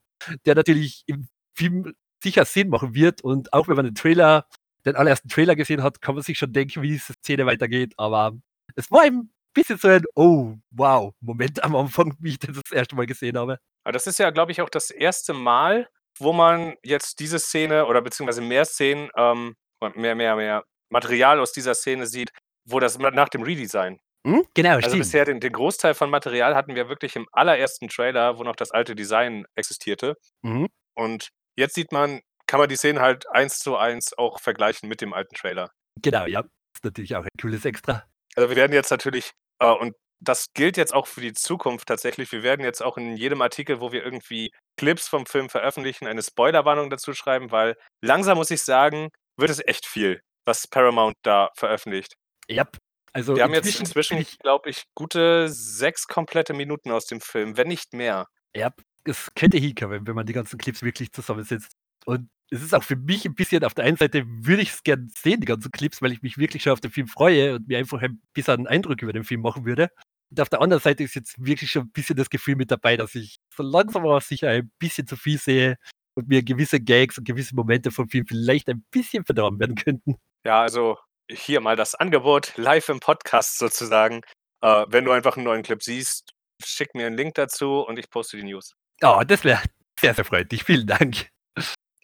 der 0.45 0.55
natürlich 0.55 1.03
im 1.07 1.27
Film 1.57 1.93
sicher 2.21 2.45
Sinn 2.45 2.69
machen 2.69 2.93
wird. 2.93 3.23
Und 3.23 3.53
auch 3.53 3.67
wenn 3.67 3.75
man 3.75 3.85
den 3.85 3.95
Trailer, 3.95 4.45
den 4.85 4.95
allerersten 4.95 5.29
Trailer 5.29 5.55
gesehen 5.55 5.81
hat, 5.81 6.01
kann 6.01 6.15
man 6.15 6.23
sich 6.23 6.37
schon 6.37 6.53
denken, 6.53 6.83
wie 6.83 6.89
diese 6.89 7.13
Szene 7.13 7.47
weitergeht. 7.47 7.93
Aber 7.97 8.37
es 8.75 8.91
war 8.91 9.01
ein 9.01 9.31
bisschen 9.55 9.77
so 9.77 9.87
ein, 9.87 10.03
oh, 10.15 10.53
wow, 10.71 11.13
Moment 11.19 11.63
am 11.63 11.75
Anfang, 11.75 12.15
wie 12.19 12.29
ich 12.31 12.39
das 12.39 12.55
das 12.55 12.71
erste 12.71 12.95
Mal 12.95 13.07
gesehen 13.07 13.37
habe. 13.37 13.57
Aber 13.83 13.93
das 13.93 14.07
ist 14.07 14.19
ja, 14.19 14.29
glaube 14.29 14.51
ich, 14.51 14.61
auch 14.61 14.69
das 14.69 14.91
erste 14.91 15.33
Mal, 15.33 15.87
wo 16.19 16.33
man 16.33 16.75
jetzt 16.83 17.19
diese 17.19 17.39
Szene 17.39 17.87
oder 17.87 18.01
beziehungsweise 18.01 18.41
mehr 18.41 18.65
Szenen, 18.65 19.09
ähm, 19.17 19.55
mehr, 19.95 20.15
mehr, 20.15 20.35
mehr 20.35 20.63
Material 20.89 21.39
aus 21.39 21.51
dieser 21.51 21.73
Szene 21.75 22.05
sieht, 22.05 22.31
wo 22.67 22.79
das 22.79 22.97
na 22.99 23.11
nach 23.11 23.29
dem 23.29 23.41
Redesign. 23.43 23.99
Hm, 24.25 24.45
genau, 24.53 24.75
Also 24.75 24.89
stimmt. 24.89 24.99
bisher 25.03 25.25
den 25.25 25.39
den 25.39 25.53
Großteil 25.53 25.93
von 25.93 26.09
Material 26.09 26.55
hatten 26.55 26.75
wir 26.75 26.89
wirklich 26.89 27.15
im 27.15 27.27
allerersten 27.31 27.89
Trailer, 27.89 28.37
wo 28.39 28.43
noch 28.43 28.55
das 28.55 28.71
alte 28.71 28.95
Design 28.95 29.45
existierte. 29.55 30.15
Mhm. 30.41 30.67
Und 30.95 31.29
jetzt 31.55 31.75
sieht 31.75 31.91
man 31.91 32.21
kann 32.47 32.59
man 32.59 32.69
die 32.69 32.75
Szenen 32.75 32.99
halt 32.99 33.25
1:1 33.29 34.13
auch 34.17 34.39
vergleichen 34.39 34.87
mit 34.89 35.01
dem 35.01 35.13
alten 35.13 35.35
Trailer. 35.35 35.71
Genau, 36.01 36.25
ja. 36.25 36.41
Ist 36.75 36.83
natürlich 36.83 37.15
auch 37.15 37.23
ein 37.23 37.29
cooles 37.41 37.65
Extra. 37.65 38.05
Also, 38.35 38.49
wir 38.49 38.55
werden 38.55 38.73
jetzt 38.73 38.91
natürlich 38.91 39.31
äh, 39.59 39.71
und 39.71 39.95
das 40.19 40.53
gilt 40.53 40.77
jetzt 40.77 40.93
auch 40.93 41.07
für 41.07 41.21
die 41.21 41.33
Zukunft 41.33 41.87
tatsächlich. 41.87 42.31
Wir 42.31 42.43
werden 42.43 42.63
jetzt 42.63 42.81
auch 42.81 42.97
in 42.97 43.15
jedem 43.15 43.41
Artikel, 43.41 43.79
wo 43.79 43.91
wir 43.91 44.03
irgendwie 44.03 44.51
Clips 44.77 45.07
vom 45.07 45.25
Film 45.25 45.49
veröffentlichen, 45.49 46.07
eine 46.07 46.23
Spoilerwarnung 46.23 46.89
dazu 46.89 47.13
schreiben, 47.13 47.51
weil 47.51 47.75
langsam 48.01 48.37
muss 48.37 48.51
ich 48.51 48.61
sagen, 48.61 49.09
wird 49.37 49.51
es 49.51 49.65
echt 49.65 49.85
viel, 49.85 50.21
was 50.45 50.67
Paramount 50.67 51.15
da 51.21 51.49
veröffentlicht. 51.55 52.15
Jap. 52.47 52.77
Also 53.13 53.35
Wir 53.35 53.43
haben 53.43 53.53
jetzt 53.53 53.79
inzwischen 53.79 54.17
ich 54.17 54.37
glaube 54.39 54.69
ich, 54.69 54.83
gute 54.93 55.47
6 55.47 56.07
komplette 56.07 56.53
Minuten 56.53 56.91
aus 56.91 57.05
dem 57.05 57.21
Film, 57.21 57.55
wenn 57.55 57.67
nicht 57.67 57.93
mehr. 57.93 58.27
Jap, 58.53 58.81
es 59.05 59.29
könnte 59.35 59.57
hinkommen, 59.57 60.05
wenn 60.05 60.15
man 60.15 60.25
die 60.25 60.33
ganzen 60.33 60.57
Clips 60.57 60.81
wirklich 60.81 61.11
zusammensetzt. 61.11 61.71
Und 62.05 62.29
es 62.51 62.61
ist 62.63 62.73
auch 62.75 62.83
für 62.83 62.95
mich 62.95 63.25
'n 63.25 63.35
bisschen 63.35 63.63
auf 63.63 63.73
der 63.73 63.85
einen 63.85 63.97
Seite 63.97 64.23
würde 64.27 64.61
ich's 64.63 64.83
gern 64.83 65.09
sehen, 65.17 65.39
die 65.41 65.45
ganzen 65.47 65.71
Clips, 65.71 66.01
weil 66.01 66.11
ich 66.13 66.21
mich 66.21 66.37
wirklich 66.37 66.63
schon 66.63 66.73
auf 66.73 66.81
den 66.81 66.91
Film 66.91 67.07
freue 67.07 67.55
und 67.55 67.67
mir 67.67 67.77
einfach 67.79 68.01
ein 68.01 68.21
bisschen 68.33 68.61
'n 68.61 68.67
Eindruck 68.67 69.01
über 69.01 69.13
den 69.13 69.23
Film 69.23 69.41
machen 69.41 69.65
würde. 69.65 69.89
Und 70.31 70.41
auf 70.41 70.49
der 70.49 70.61
anderen 70.61 70.81
Seite 70.81 71.03
ist 71.03 71.15
jetzt 71.15 71.35
wirklich 71.43 71.71
schon 71.71 71.83
'n 71.83 71.91
bisschen 71.91 72.15
das 72.17 72.29
Gefühl 72.29 72.55
mit 72.55 72.71
dabei, 72.71 72.97
dass 72.97 73.15
ich 73.15 73.37
so 73.55 73.63
langsam 73.63 74.03
aber 74.05 74.21
sicher 74.21 74.49
ein 74.49 74.71
bisschen 74.79 75.07
zu 75.07 75.15
viel 75.17 75.37
sehe 75.39 75.77
und 76.15 76.27
mir 76.29 76.43
gewisse 76.43 76.79
Gags 76.79 77.17
und 77.17 77.25
gewisse 77.25 77.55
Momente 77.55 77.91
vom 77.91 78.09
Film 78.09 78.25
vielleicht 78.27 78.69
ein 78.69 78.85
bisschen 78.91 79.25
verdorben 79.25 79.59
werden 79.59 79.75
könnten. 79.75 80.17
Ja, 80.45 80.61
also 80.61 80.97
hier 81.31 81.59
mal 81.61 81.75
das 81.75 81.95
Angebot 81.95 82.53
live 82.57 82.89
im 82.89 82.99
Podcast 82.99 83.57
sozusagen. 83.57 84.21
Äh, 84.61 84.85
wenn 84.89 85.03
du 85.05 85.11
einfach 85.11 85.37
'n 85.37 85.43
neuen 85.43 85.63
Clip 85.63 85.81
siehst, 85.81 86.33
schick 86.63 86.93
mir 86.95 87.07
'n 87.07 87.15
Link 87.17 87.33
dazu 87.35 87.79
und 87.87 87.97
ich 87.97 88.09
poste 88.11 88.37
die 88.37 88.43
News. 88.43 88.73
Oh, 89.03 89.21
das 89.27 89.43
wäre 89.43 89.61
sehr, 89.99 90.13
sehr 90.13 90.25
freundlich. 90.25 90.63
Vielen 90.63 90.87
Dank. 90.87 91.29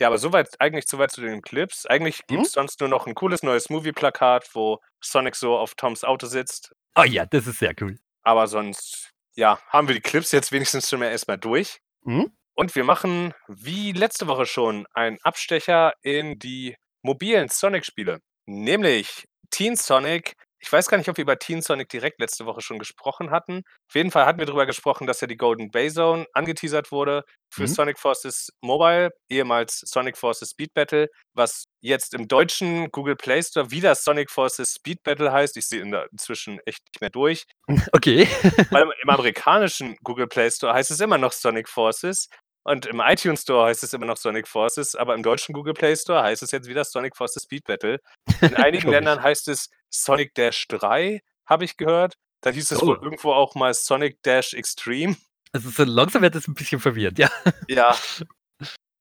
Ja, 0.01 0.07
aber 0.07 0.17
soweit 0.17 0.59
eigentlich 0.59 0.85
soweit 0.87 1.11
zu 1.11 1.21
den 1.21 1.43
Clips. 1.43 1.85
Eigentlich 1.85 2.21
Mhm. 2.21 2.37
gibt's 2.37 2.53
sonst 2.53 2.79
nur 2.79 2.89
noch 2.89 3.05
'n 3.05 3.13
cooles 3.13 3.43
neues 3.43 3.69
Movieplakat, 3.69 4.49
wo 4.55 4.79
Sonic 4.99 5.35
so 5.35 5.55
auf 5.55 5.75
Toms 5.75 6.03
Auto 6.03 6.25
sitzt. 6.25 6.73
Oh 6.95 7.03
ja, 7.03 7.27
das 7.27 7.45
ist 7.45 7.59
sehr 7.59 7.75
cool. 7.81 7.99
Aber 8.23 8.47
sonst, 8.47 9.11
ja, 9.35 9.59
haben 9.67 9.87
wir 9.87 9.93
die 9.93 10.01
Clips 10.01 10.31
jetzt 10.31 10.51
wenigstens 10.51 10.89
schon 10.89 10.99
mal 11.01 11.11
erst 11.11 11.27
mal 11.27 11.37
durch. 11.37 11.81
Mhm. 12.03 12.31
Und 12.55 12.73
wir 12.75 12.83
machen, 12.83 13.35
wie 13.47 13.91
letzte 13.91 14.25
Woche 14.25 14.47
schon, 14.47 14.87
einen 14.95 15.19
Abstecher 15.21 15.93
in 16.01 16.39
die 16.39 16.75
mobilen 17.03 17.49
Sonic-Spiele, 17.49 18.21
nämlich 18.47 19.25
Teen 19.51 19.75
Sonic. 19.75 20.33
Ich 20.61 20.71
weiß 20.71 20.87
gar 20.87 20.97
nicht, 20.97 21.09
ob 21.09 21.17
wir 21.17 21.23
über 21.23 21.39
Teen 21.39 21.61
Sonic 21.61 21.89
direkt 21.89 22.19
letzte 22.21 22.45
Woche 22.45 22.61
schon 22.61 22.77
gesprochen 22.79 23.31
hatten. 23.31 23.63
Auf 23.89 23.95
jeden 23.95 24.11
Fall 24.11 24.25
hatten 24.25 24.39
wir 24.39 24.45
darüber 24.45 24.65
gesprochen, 24.67 25.07
dass 25.07 25.19
ja 25.21 25.27
die 25.27 25.35
Golden 25.37 25.71
Bay 25.71 25.91
Zone 25.91 26.25
angeteasert 26.33 26.91
wurde 26.91 27.23
für 27.53 27.63
Mhm. 27.63 27.67
Sonic 27.67 27.99
Forces 27.99 28.49
Mobile, 28.61 29.09
ehemals 29.29 29.79
Sonic 29.85 30.17
Forces 30.17 30.51
Speed 30.51 30.73
Battle, 30.73 31.07
was 31.33 31.65
jetzt 31.81 32.13
im 32.13 32.27
deutschen 32.27 32.89
Google 32.91 33.15
Play 33.15 33.41
Store 33.43 33.71
wieder 33.71 33.95
Sonic 33.95 34.29
Forces 34.29 34.75
Speed 34.75 35.01
Battle 35.03 35.31
heißt. 35.31 35.57
Ich 35.57 35.65
sehe 35.67 35.81
inzwischen 36.11 36.59
echt 36.65 36.83
nicht 36.85 37.01
mehr 37.01 37.09
durch. 37.09 37.45
Okay. 37.93 38.27
Weil 38.69 38.83
im 39.01 39.09
amerikanischen 39.09 39.97
Google 40.03 40.27
Play 40.27 40.49
Store 40.51 40.73
heißt 40.73 40.91
es 40.91 40.99
immer 40.99 41.17
noch 41.17 41.31
Sonic 41.31 41.67
Forces 41.67 42.27
und 42.63 42.85
im 42.85 42.99
iTunes 42.99 43.41
Store 43.41 43.67
heißt 43.67 43.83
es 43.83 43.93
immer 43.93 44.05
noch 44.05 44.17
Sonic 44.17 44.47
Forces, 44.47 44.95
aber 44.95 45.15
im 45.15 45.23
deutschen 45.23 45.53
Google 45.53 45.73
Play 45.73 45.95
Store 45.95 46.21
heißt 46.23 46.43
es 46.43 46.51
jetzt 46.51 46.67
wieder 46.67 46.83
Sonic 46.83 47.15
Forces 47.15 47.43
Speed 47.43 47.63
Battle. 47.65 47.99
In 48.41 48.55
einigen. 48.55 48.89
Ländern 48.89 49.21
heißt 49.21 49.47
es 49.47 49.69
Sonic 49.89 50.33
Dash 50.35 50.67
3, 50.67 51.21
habe 51.47 51.65
ich 51.65 51.77
gehört. 51.77 52.15
Dann 52.41 52.53
hieß 52.53 52.71
es 52.71 52.81
wohl 52.81 52.97
Oh. 52.99 53.03
irgendwo 53.03 53.33
auch 53.33 53.55
mal 53.55 53.73
Sonic 53.73 54.21
Dash 54.23 54.53
Extreme. 54.53 55.15
Also 55.53 55.69
so 55.69 55.83
langsam 55.83 56.21
wird 56.21 56.35
es 56.35 56.47
ein 56.47 56.53
bisschen 56.53 56.79
verwirrt, 56.79 57.19
ja. 57.19 57.29
Ja. 57.67 57.95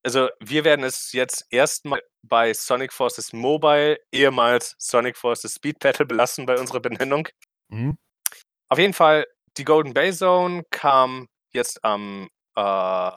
Also, 0.03 0.31
wir 0.41 0.65
werden 0.65 0.83
es 0.83 1.13
jetzt 1.13 1.45
erst 1.51 1.85
mal 1.85 2.01
bei 2.23 2.55
Sonic 2.55 2.91
Forces 2.91 3.35
Mobile, 3.35 3.99
ehemals 4.11 4.75
Sonic 4.79 5.15
Forces 5.19 5.57
Speed 5.57 5.79
Battle 5.79 6.07
belassen 6.07 6.47
bei 6.47 6.59
unserer 6.59 6.81
Benennung. 6.81 7.29
Mhm. 7.69 7.99
Auf 8.71 8.79
jeden 8.79 8.95
Fall, 8.95 9.27
die 9.59 9.65
Golden 9.65 9.93
Bay 9.93 10.11
Zone 10.11 10.63
kam 10.71 11.29
jetzt 11.53 11.85
am, 11.85 12.31
äh 12.57 13.11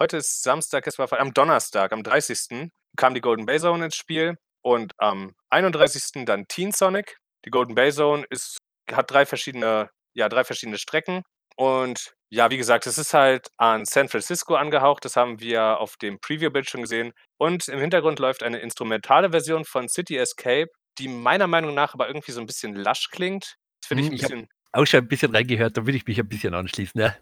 heute 0.00 0.16
ist 0.18 0.42
Samstag, 0.42 0.86
es 0.86 0.98
war 0.98 1.12
am 1.20 1.32
Donnerstag, 1.34 1.92
am 1.92 2.02
30. 2.02 2.72
kam 2.96 3.14
die 3.14 3.20
Golden 3.20 3.46
Bay 3.46 3.58
Zone 3.60 3.84
ins 3.84 3.96
Spiel 3.96 4.36
und 4.62 4.92
am 4.98 5.34
31. 5.50 6.24
dann 6.24 6.46
Teen 6.48 6.72
Sonic. 6.72 7.18
Die 7.44 7.50
Golden 7.50 7.74
Bay 7.74 7.92
Zone 7.92 8.24
ist 8.30 8.58
hat 8.90 9.10
3 9.10 9.26
verschiedene 9.26 9.90
ja, 10.14 10.28
3 10.28 10.42
verschiedene 10.44 10.78
Strecken 10.78 11.22
und 11.56 12.14
ja, 12.32 12.50
wie 12.50 12.56
gesagt, 12.56 12.86
es 12.86 12.98
ist 12.98 13.12
halt 13.14 13.48
an 13.58 13.84
San 13.84 14.08
Francisco 14.08 14.54
angehaucht. 14.54 15.04
Das 15.04 15.16
haben 15.16 15.40
wir 15.40 15.78
auf 15.80 15.96
dem 15.96 16.20
Preview-Bild 16.20 16.68
schon 16.70 16.82
gesehen. 16.82 17.12
Und 17.38 17.66
im 17.68 17.80
Hintergrund 17.80 18.18
läuft 18.20 18.42
eine 18.44 18.58
instrumentale 18.60 19.30
Version 19.30 19.64
von 19.64 19.88
City 19.88 20.16
Escape, 20.16 20.68
die 20.98 21.08
meiner 21.08 21.46
Meinung 21.48 21.74
nach 21.74 21.92
aber 21.94 22.06
irgendwie 22.08 22.32
so 22.32 22.40
'n 22.40 22.46
bisschen 22.46 22.74
lasch 22.76 23.08
klingt. 23.10 23.56
Das 23.82 23.88
finde 23.88 24.02
ich 24.02 24.08
Mhm, 24.08 24.12
'n 24.12 24.16
ich 24.16 24.24
bisschen 24.28 24.48
auch 24.72 24.86
schon 24.86 25.00
ein 25.00 25.08
bisschen 25.08 25.34
reingehört, 25.34 25.76
da 25.76 25.84
würde 25.86 25.96
ich 25.96 26.06
mich 26.06 26.18
ein 26.20 26.28
bisschen 26.28 26.54
anschließen, 26.54 27.00
ja. 27.00 27.16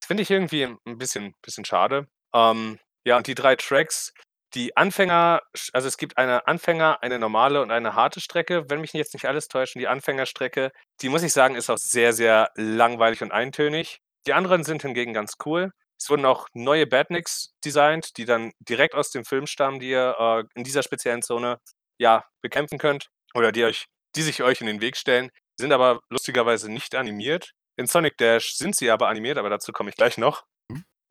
das 0.00 0.06
finde 0.06 0.22
ich 0.22 0.30
irgendwie 0.30 0.64
'n 0.64 0.98
bisschen 0.98 1.34
bisschen 1.42 1.64
schade. 1.64 2.06
Ähm, 2.34 2.78
ja, 3.06 3.16
und 3.16 3.26
die 3.26 3.34
3 3.34 3.56
Tracks, 3.56 4.12
die 4.54 4.76
Anfänger 4.76 5.42
also, 5.72 5.88
es 5.88 5.96
gibt 5.98 6.16
eine 6.18 6.46
Anfänger, 6.46 7.02
eine 7.02 7.18
normale 7.18 7.60
und 7.62 7.70
eine 7.70 7.94
harte 7.94 8.20
Strecke, 8.20 8.64
wenn 8.70 8.80
mich 8.80 8.92
jetzt 8.92 9.14
nicht 9.14 9.26
alles 9.26 9.48
täuscht. 9.48 9.76
Und 9.76 9.80
die 9.80 9.88
Anfängerstrecke, 9.88 10.70
die 11.00 11.08
muss 11.08 11.22
ich 11.22 11.32
sagen, 11.32 11.56
ist 11.56 11.70
auch 11.70 11.78
sehr, 11.78 12.12
sehr 12.12 12.50
langweilig 12.56 13.22
und 13.22 13.32
eintönig. 13.32 13.98
Die 14.26 14.32
anderen 14.32 14.64
sind 14.64 14.82
hingegen 14.82 15.12
ganz 15.14 15.34
cool. 15.44 15.70
Es 15.98 16.10
wurden 16.10 16.24
auch 16.26 16.48
neue 16.54 16.86
Badniks 16.86 17.54
designt, 17.64 18.16
die 18.16 18.24
dann 18.24 18.52
direkt 18.60 18.94
aus 18.94 19.10
dem 19.10 19.24
Film 19.24 19.46
stammen, 19.46 19.80
die 19.80 19.90
ihr, 19.90 20.14
äh, 20.18 20.44
in 20.54 20.64
dieser 20.64 20.82
speziellen 20.82 21.22
Zone, 21.22 21.58
ja, 21.98 22.24
bekämpfen 22.42 22.78
könnt 22.78 23.08
oder 23.34 23.52
die 23.52 23.64
euch 23.64 23.86
die 24.16 24.22
sich 24.22 24.42
euch 24.42 24.60
in 24.60 24.68
den 24.68 24.80
Weg 24.80 24.96
stellen, 24.96 25.30
sind 25.58 25.72
aber 25.72 26.00
lustigerweise 26.08 26.70
nicht 26.70 26.94
animiert. 26.94 27.50
In 27.76 27.86
Sonic 27.88 28.16
Dash 28.18 28.54
sind 28.54 28.76
sie 28.76 28.90
aber 28.90 29.08
animiert, 29.08 29.38
aber 29.38 29.50
dazu 29.50 29.72
komme 29.72 29.90
ich 29.90 29.96
gleich 29.96 30.18
noch. 30.18 30.44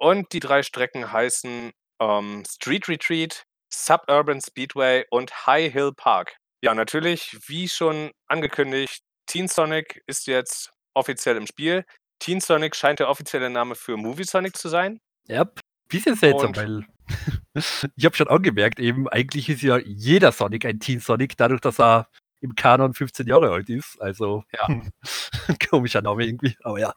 Und 0.03 0.33
die 0.33 0.41
3 0.41 0.63
Strecken 0.63 1.13
heißen, 1.13 1.71
ähm, 2.01 2.43
Street 2.45 2.89
Retreat, 2.89 3.45
Suburban 3.73 4.41
Speedway 4.41 5.05
und 5.09 5.47
High 5.47 5.71
Hill 5.71 5.93
Park. 5.95 6.35
Ja, 6.61 6.75
natürlich, 6.75 7.37
wie 7.47 7.69
schon 7.69 8.11
angekündigt, 8.27 9.01
Teen 9.27 9.47
Sonic 9.47 10.03
ist 10.05 10.27
jetzt 10.27 10.71
offiziell 10.93 11.37
im 11.37 11.47
Spiel. 11.47 11.85
Teen 12.19 12.41
Sonic 12.41 12.75
scheint 12.75 12.99
der 12.99 13.07
offizielle 13.07 13.49
Name 13.49 13.75
für 13.75 13.95
Movie 13.95 14.25
Sonic 14.25 14.57
zu 14.57 14.67
sein. 14.67 14.99
Jap, 15.29 15.61
bisschen 15.87 16.17
seltsam, 16.17 16.47
Und 16.47 16.57
weil 16.57 16.85
ich 17.95 18.03
habe 18.03 18.17
schon 18.17 18.27
angemerkt 18.27 18.79
eben, 18.79 19.07
eigentlich 19.07 19.47
ist 19.47 19.61
ja 19.61 19.77
jeder 19.77 20.33
Sonic 20.33 20.65
ein 20.65 20.81
Teen 20.81 20.99
Sonic, 20.99 21.37
dadurch, 21.37 21.61
dass 21.61 21.79
er 21.79 22.09
im 22.41 22.55
Kanon 22.55 22.93
15 22.93 23.25
Jahre 23.25 23.51
alt 23.51 23.69
ist. 23.69 24.01
Also, 24.01 24.43
Ja. 24.51 24.67
komischer 25.69 26.01
Name 26.01 26.25
irgendwie, 26.25 26.57
aber 26.61 26.79
ja. 26.79 26.93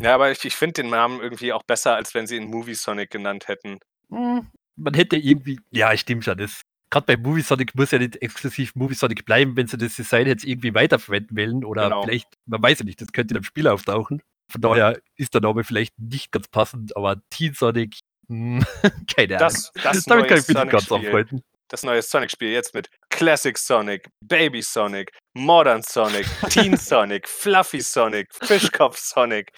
Ja, 0.00 0.14
aber 0.14 0.30
ich 0.30 0.44
ich 0.44 0.56
finde 0.56 0.82
den 0.82 0.90
Namen 0.90 1.20
irgendwie 1.20 1.52
auch 1.52 1.62
besser, 1.62 1.94
als 1.96 2.14
wenn 2.14 2.26
sie 2.26 2.36
ihn 2.36 2.46
Movie 2.50 2.74
Sonic 2.74 3.10
genannt 3.10 3.48
hätten. 3.48 3.78
Hm, 4.10 4.46
man 4.76 4.94
hätte 4.94 5.16
irgendwie 5.16 5.60
ja, 5.70 5.96
stimmt 5.96 6.24
schon, 6.24 6.36
das 6.38 6.62
grad 6.90 7.06
bei 7.06 7.16
Movie 7.16 7.42
Sonic 7.42 7.74
muss 7.74 7.90
ja 7.90 7.98
nicht 7.98 8.20
exklusiv 8.22 8.74
Movie 8.74 8.94
Sonic 8.94 9.24
bleiben, 9.24 9.56
wenn 9.56 9.66
sie 9.66 9.78
das 9.78 9.96
Design 9.96 10.26
jetzt 10.26 10.44
irgendwie 10.44 10.74
weiterverwenden 10.74 11.36
wollen 11.36 11.64
oder 11.64 11.84
Genau. 11.84 12.02
vielleicht 12.04 12.28
man 12.46 12.62
weiß 12.62 12.80
ja 12.80 12.84
nicht, 12.84 13.00
das 13.00 13.12
könnte 13.12 13.34
in 13.34 13.38
'nem 13.38 13.44
Spiel 13.44 13.68
auftauchen. 13.68 14.22
Von 14.50 14.60
daher 14.60 15.00
ist 15.16 15.32
der 15.34 15.40
Name 15.40 15.64
vielleicht 15.64 15.98
nicht 15.98 16.30
ganz 16.30 16.48
passend, 16.48 16.96
aber 16.96 17.20
Teen 17.30 17.54
Sonic, 17.54 17.98
hm, 18.28 18.64
keine 19.16 19.36
Ahnung. 19.36 19.48
Das 19.48 19.72
das 19.82 20.04
Damit 20.04 20.28
kann 20.28 20.38
ich 20.38 20.48
mich 20.48 20.56
nicht 20.56 20.70
ganz 20.70 20.92
anfreunden. 20.92 21.42
Das 21.68 21.82
neue 21.82 22.02
Sonic-Spiel 22.02 22.50
jetzt 22.50 22.74
mit 22.74 22.90
Classic 23.14 23.56
Sonic, 23.56 24.08
Baby 24.20 24.60
Sonic, 24.60 25.12
Modern 25.34 25.82
Sonic, 25.82 26.26
Teen 26.50 26.76
Sonic, 26.76 27.28
Fluffy 27.28 27.80
Sonic, 27.80 28.26
Fischkopf 28.34 28.98
Sonic 28.98 29.52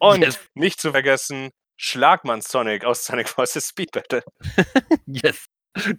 und 0.00 0.22
Yes. 0.22 0.38
nicht 0.54 0.80
zu 0.80 0.90
vergessen 0.90 1.50
Schlagmann 1.80 2.40
Sonic 2.40 2.84
aus 2.84 3.04
Sonic 3.04 3.28
Forces 3.28 3.68
Speed 3.68 3.92
Battle. 3.92 4.22
Yes. 5.06 5.46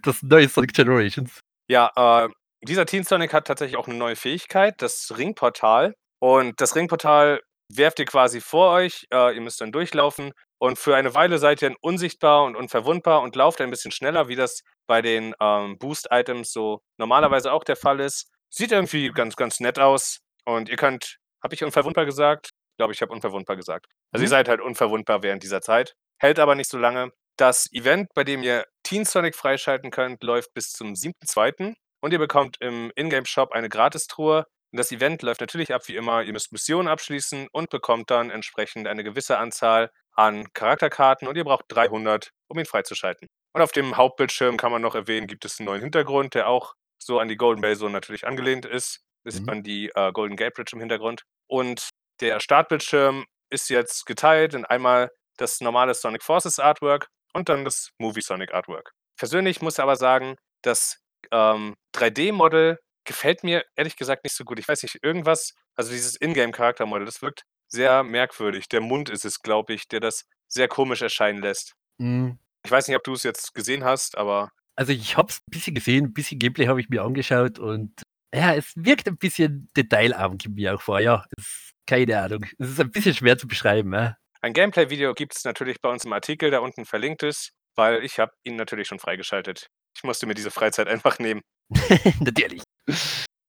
Das 0.02 0.22
neue 0.22 0.46
Sonic 0.48 0.74
Generations. 0.74 1.40
Ja, 1.68 1.90
äh, 1.96 2.28
dieser 2.66 2.84
Teen 2.84 3.04
Sonic 3.04 3.32
hat 3.32 3.46
tatsächlich 3.46 3.78
auch 3.78 3.86
'ne 3.86 3.94
neue 3.94 4.16
Fähigkeit, 4.16 4.74
das 4.82 5.14
Ringportal. 5.16 5.94
Und 6.20 6.60
das 6.60 6.76
Ringportal 6.76 7.40
werft 7.72 7.98
ihr 7.98 8.04
quasi 8.04 8.42
vor 8.42 8.72
euch. 8.72 9.06
Äh, 9.10 9.34
ihr 9.34 9.40
müsst 9.40 9.60
dann 9.62 9.72
durchlaufen 9.72 10.32
und 10.60 10.78
für 10.78 10.94
eine 10.96 11.14
Weile 11.14 11.38
seid 11.38 11.62
ihr 11.62 11.70
dann 11.70 11.78
unsichtbar 11.80 12.44
und 12.44 12.54
unverwundbar 12.56 13.22
und 13.22 13.34
lauft 13.36 13.60
ein 13.60 13.70
bisschen 13.70 13.92
schneller, 13.92 14.28
wie 14.28 14.36
das 14.36 14.62
bei 14.86 15.02
den, 15.02 15.34
ähm, 15.40 15.78
Boost-Items 15.78 16.52
so 16.52 16.80
normalerweise 16.98 17.52
auch 17.52 17.64
der 17.64 17.76
Fall 17.76 18.00
ist. 18.00 18.28
Sieht 18.50 18.72
irgendwie 18.72 19.10
ganz, 19.10 19.36
ganz 19.36 19.60
nett 19.60 19.78
aus 19.78 20.20
und 20.44 20.68
ihr 20.68 20.76
könnt 20.76 21.16
habe 21.42 21.54
ich 21.54 21.64
unverwundbar 21.64 22.04
gesagt? 22.04 22.50
Ich 22.72 22.76
glaube, 22.78 22.92
ich 22.92 23.00
habe 23.02 23.12
unverwundbar 23.12 23.56
gesagt. 23.56 23.86
Also, 24.12 24.24
ihr 24.24 24.28
Mhm. 24.28 24.30
seid 24.30 24.48
halt 24.48 24.60
unverwundbar 24.60 25.22
während 25.22 25.42
dieser 25.42 25.62
Zeit, 25.62 25.94
hält 26.18 26.38
aber 26.38 26.54
nicht 26.54 26.70
so 26.70 26.78
lange. 26.78 27.10
Das 27.38 27.66
Event, 27.72 28.08
bei 28.14 28.24
dem 28.24 28.42
ihr 28.42 28.64
Teen 28.82 29.04
Sonic 29.06 29.34
freischalten 29.36 29.90
könnt, 29.90 30.22
läuft 30.22 30.52
bis 30.54 30.72
zum 30.72 30.94
7.2. 30.94 31.74
und 32.02 32.12
ihr 32.12 32.18
bekommt 32.18 32.56
im 32.60 32.92
Ingame-Shop 32.96 33.52
eine 33.52 33.68
Gratistruhe. 33.70 34.44
Und 34.72 34.78
das 34.78 34.92
Event 34.92 35.22
läuft 35.22 35.40
natürlich 35.40 35.72
ab 35.74 35.82
wie 35.88 35.96
immer. 35.96 36.22
Ihr 36.22 36.32
müsst 36.32 36.52
Missionen 36.52 36.88
abschließen 36.88 37.48
und 37.52 37.70
bekommt 37.70 38.10
dann 38.10 38.30
entsprechend 38.30 38.86
eine 38.88 39.02
gewisse 39.04 39.38
Anzahl 39.38 39.90
an 40.14 40.52
Charakterkarten 40.54 41.26
und 41.28 41.36
ihr 41.36 41.44
braucht 41.44 41.64
300, 41.68 42.30
um 42.48 42.58
ihn 42.58 42.66
freizuschalten. 42.66 43.28
Und 43.52 43.62
auf 43.62 43.72
dem 43.72 43.96
Hauptbildschirm 43.96 44.56
kann 44.56 44.70
man 44.72 44.82
noch 44.82 44.94
erwähnen, 44.94 45.26
gibt 45.26 45.44
es 45.44 45.58
'n 45.60 45.64
neuen 45.64 45.80
Hintergrund, 45.82 46.34
der 46.34 46.48
auch 46.48 46.74
so 46.98 47.18
an 47.18 47.28
die 47.28 47.36
Golden 47.36 47.62
Bay 47.62 47.76
Zone 47.76 47.92
natürlich 47.92 48.26
angelehnt 48.26 48.64
ist. 48.66 49.00
Da 49.24 49.30
sieht 49.32 49.42
Mhm. 49.42 49.46
man 49.46 49.62
die, 49.64 49.90
äh, 49.94 50.12
Golden 50.12 50.36
Gate 50.36 50.54
Bridge 50.54 50.72
im 50.74 50.80
Hintergrund. 50.80 51.22
Und 51.48 51.88
der 52.20 52.38
Startbildschirm 52.40 53.24
ist 53.50 53.70
jetzt 53.70 54.06
geteilt 54.06 54.54
in 54.54 54.64
einmal 54.64 55.10
das 55.38 55.60
normale 55.60 55.94
Sonic 55.94 56.22
Forces 56.22 56.58
Artwork 56.60 57.08
und 57.32 57.48
dann 57.48 57.64
das 57.64 57.90
Movie 57.98 58.20
Sonic 58.20 58.52
Artwork. 58.54 58.92
Persönlich 59.18 59.60
muss 59.62 59.74
ich 59.78 59.80
aber 59.82 59.96
sagen, 59.96 60.36
das, 60.62 60.98
ähm, 61.32 61.74
3D-Model 61.92 62.78
gefällt 63.04 63.44
mir 63.44 63.64
ehrlich 63.76 63.96
gesagt 63.96 64.24
nicht 64.24 64.36
so 64.36 64.44
gut. 64.44 64.58
Ich 64.58 64.68
weiß 64.68 64.82
nicht, 64.82 64.98
irgendwas 65.02 65.54
also, 65.76 65.92
dieses 65.92 66.16
Ingame-Charaktermodel, 66.20 67.06
das 67.06 67.22
wirkt 67.22 67.44
sehr 67.68 68.02
merkwürdig. 68.02 68.68
Der 68.68 68.80
Mund 68.80 69.08
ist 69.10 69.24
es, 69.24 69.40
glaube 69.40 69.72
ich, 69.74 69.88
der 69.88 70.00
das 70.00 70.24
sehr 70.48 70.68
komisch 70.68 71.02
erscheinen 71.02 71.40
lässt. 71.42 71.74
Hm. 72.00 72.38
Ich 72.64 72.70
weiß 72.70 72.88
nicht, 72.88 72.96
ob 72.96 73.04
du's 73.04 73.22
jetzt 73.22 73.54
gesehen 73.54 73.84
hast, 73.84 74.16
aber 74.18 74.50
Also, 74.76 74.92
ich 74.92 75.16
habe 75.16 75.28
es 75.30 75.38
'n 75.38 75.50
bisschen 75.50 75.74
gesehen, 75.74 76.06
'n 76.06 76.12
bisschen 76.14 76.38
Gameplay 76.38 76.66
habe 76.68 76.80
ich 76.80 76.88
mir 76.88 77.02
angeschaut 77.02 77.58
und 77.58 78.02
ja, 78.34 78.54
es 78.54 78.72
wirkt 78.76 79.08
ein 79.08 79.18
bisschen 79.18 79.68
detailarm, 79.76 80.38
kommt 80.38 80.54
mir 80.56 80.74
auch 80.74 80.80
vor. 80.82 81.00
Ja, 81.00 81.24
es 81.36 81.72
keine 81.86 82.20
Ahnung. 82.22 82.44
Es 82.58 82.68
ist 82.70 82.80
ein 82.80 82.90
bisschen 82.92 83.14
schwer 83.14 83.36
zu 83.38 83.48
beschreiben, 83.48 83.92
ja. 83.92 84.16
Ein 84.42 84.52
Gameplay-Video 84.54 85.14
gibt's 85.14 85.44
natürlich 85.44 85.80
bei 85.80 85.88
uns 85.90 86.04
im 86.04 86.12
Artikel, 86.12 86.50
der 86.50 86.62
unten 86.62 86.84
verlinkt 86.86 87.22
ist, 87.22 87.52
weil 87.74 88.04
ich 88.04 88.18
habe 88.18 88.32
ihn 88.44 88.56
natürlich 88.56 88.88
schon 88.88 88.98
freigeschaltet. 88.98 89.68
Ich 89.96 90.02
musste 90.04 90.26
mir 90.26 90.34
diese 90.34 90.50
Freizeit 90.50 90.88
einfach 90.88 91.18
nehmen. 91.18 91.40
Natürlich. 92.20 92.62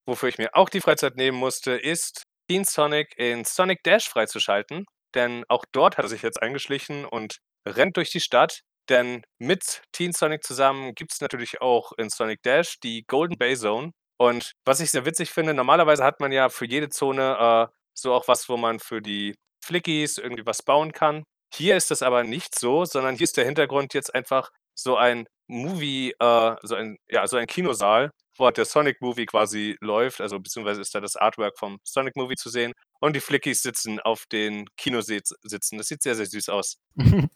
Wofür 0.06 0.28
ich 0.28 0.38
mir 0.38 0.54
auch 0.54 0.68
die 0.68 0.80
Freizeit 0.80 1.16
nehmen 1.16 1.38
musste, 1.38 1.72
ist, 1.72 2.22
Teen 2.48 2.64
Sonic 2.64 3.14
in 3.16 3.44
Sonic 3.44 3.82
Dash 3.82 4.08
freizuschalten, 4.08 4.84
denn 5.14 5.44
auch 5.48 5.64
dort 5.72 5.96
hat 5.96 6.04
er 6.04 6.08
sich 6.08 6.22
jetzt 6.22 6.42
eingeschlichen 6.42 7.04
und 7.04 7.38
rennt 7.66 7.96
durch 7.96 8.10
die 8.10 8.20
Stadt. 8.20 8.60
Denn 8.88 9.22
mit 9.38 9.82
Teen 9.92 10.12
Sonic 10.12 10.42
zusammen 10.42 10.94
gibt's 10.94 11.20
natürlich 11.20 11.60
auch 11.60 11.92
in 11.96 12.10
Sonic 12.10 12.42
Dash 12.42 12.78
die 12.80 13.04
Golden 13.06 13.38
Bay 13.38 13.56
Zone. 13.56 13.92
Und 14.18 14.52
was 14.64 14.80
ich 14.80 14.90
sehr 14.90 15.06
witzig 15.06 15.30
finde, 15.30 15.54
normalerweise 15.54 16.04
hat 16.04 16.20
man 16.20 16.32
ja 16.32 16.48
für 16.48 16.66
jede 16.66 16.88
Zone, 16.88 17.36
äh, 17.38 17.72
so 17.94 18.12
auch 18.12 18.28
was, 18.28 18.48
wo 18.48 18.56
man 18.56 18.80
für 18.80 19.00
die 19.00 19.34
Flickies 19.64 20.18
irgendwie 20.18 20.46
was 20.46 20.62
bauen 20.62 20.92
kann. 20.92 21.24
Hier 21.54 21.76
ist 21.76 21.90
das 21.90 22.02
aber 22.02 22.24
nicht 22.24 22.58
so, 22.58 22.84
sondern 22.84 23.16
hier 23.16 23.24
ist 23.24 23.36
der 23.36 23.44
Hintergrund 23.44 23.94
jetzt 23.94 24.14
einfach 24.14 24.50
so 24.74 24.96
ein 24.96 25.26
Movie, 25.48 26.12
äh, 26.18 26.56
so 26.62 26.74
ein 26.74 26.96
ja, 27.08 27.26
so 27.26 27.36
ein 27.36 27.46
Kinosaal, 27.46 28.10
wo 28.36 28.46
halt 28.46 28.56
der 28.56 28.64
Sonic 28.64 29.00
Movie 29.00 29.26
quasi 29.26 29.76
läuft, 29.80 30.20
also 30.20 30.38
beziehungsweise 30.38 30.80
ist 30.80 30.94
da 30.94 31.00
das 31.00 31.16
Artwork 31.16 31.58
vom 31.58 31.78
Sonic 31.84 32.16
Movie 32.16 32.36
zu 32.36 32.48
sehen 32.48 32.72
und 33.00 33.14
die 33.14 33.20
Flickies 33.20 33.62
sitzen 33.62 34.00
auf 34.00 34.24
den 34.30 34.66
Kinositz 34.76 35.34
sitzen. 35.42 35.78
Das 35.78 35.88
sieht 35.88 36.02
sehr, 36.02 36.14
sehr 36.14 36.26
süß 36.26 36.48
aus. 36.48 36.76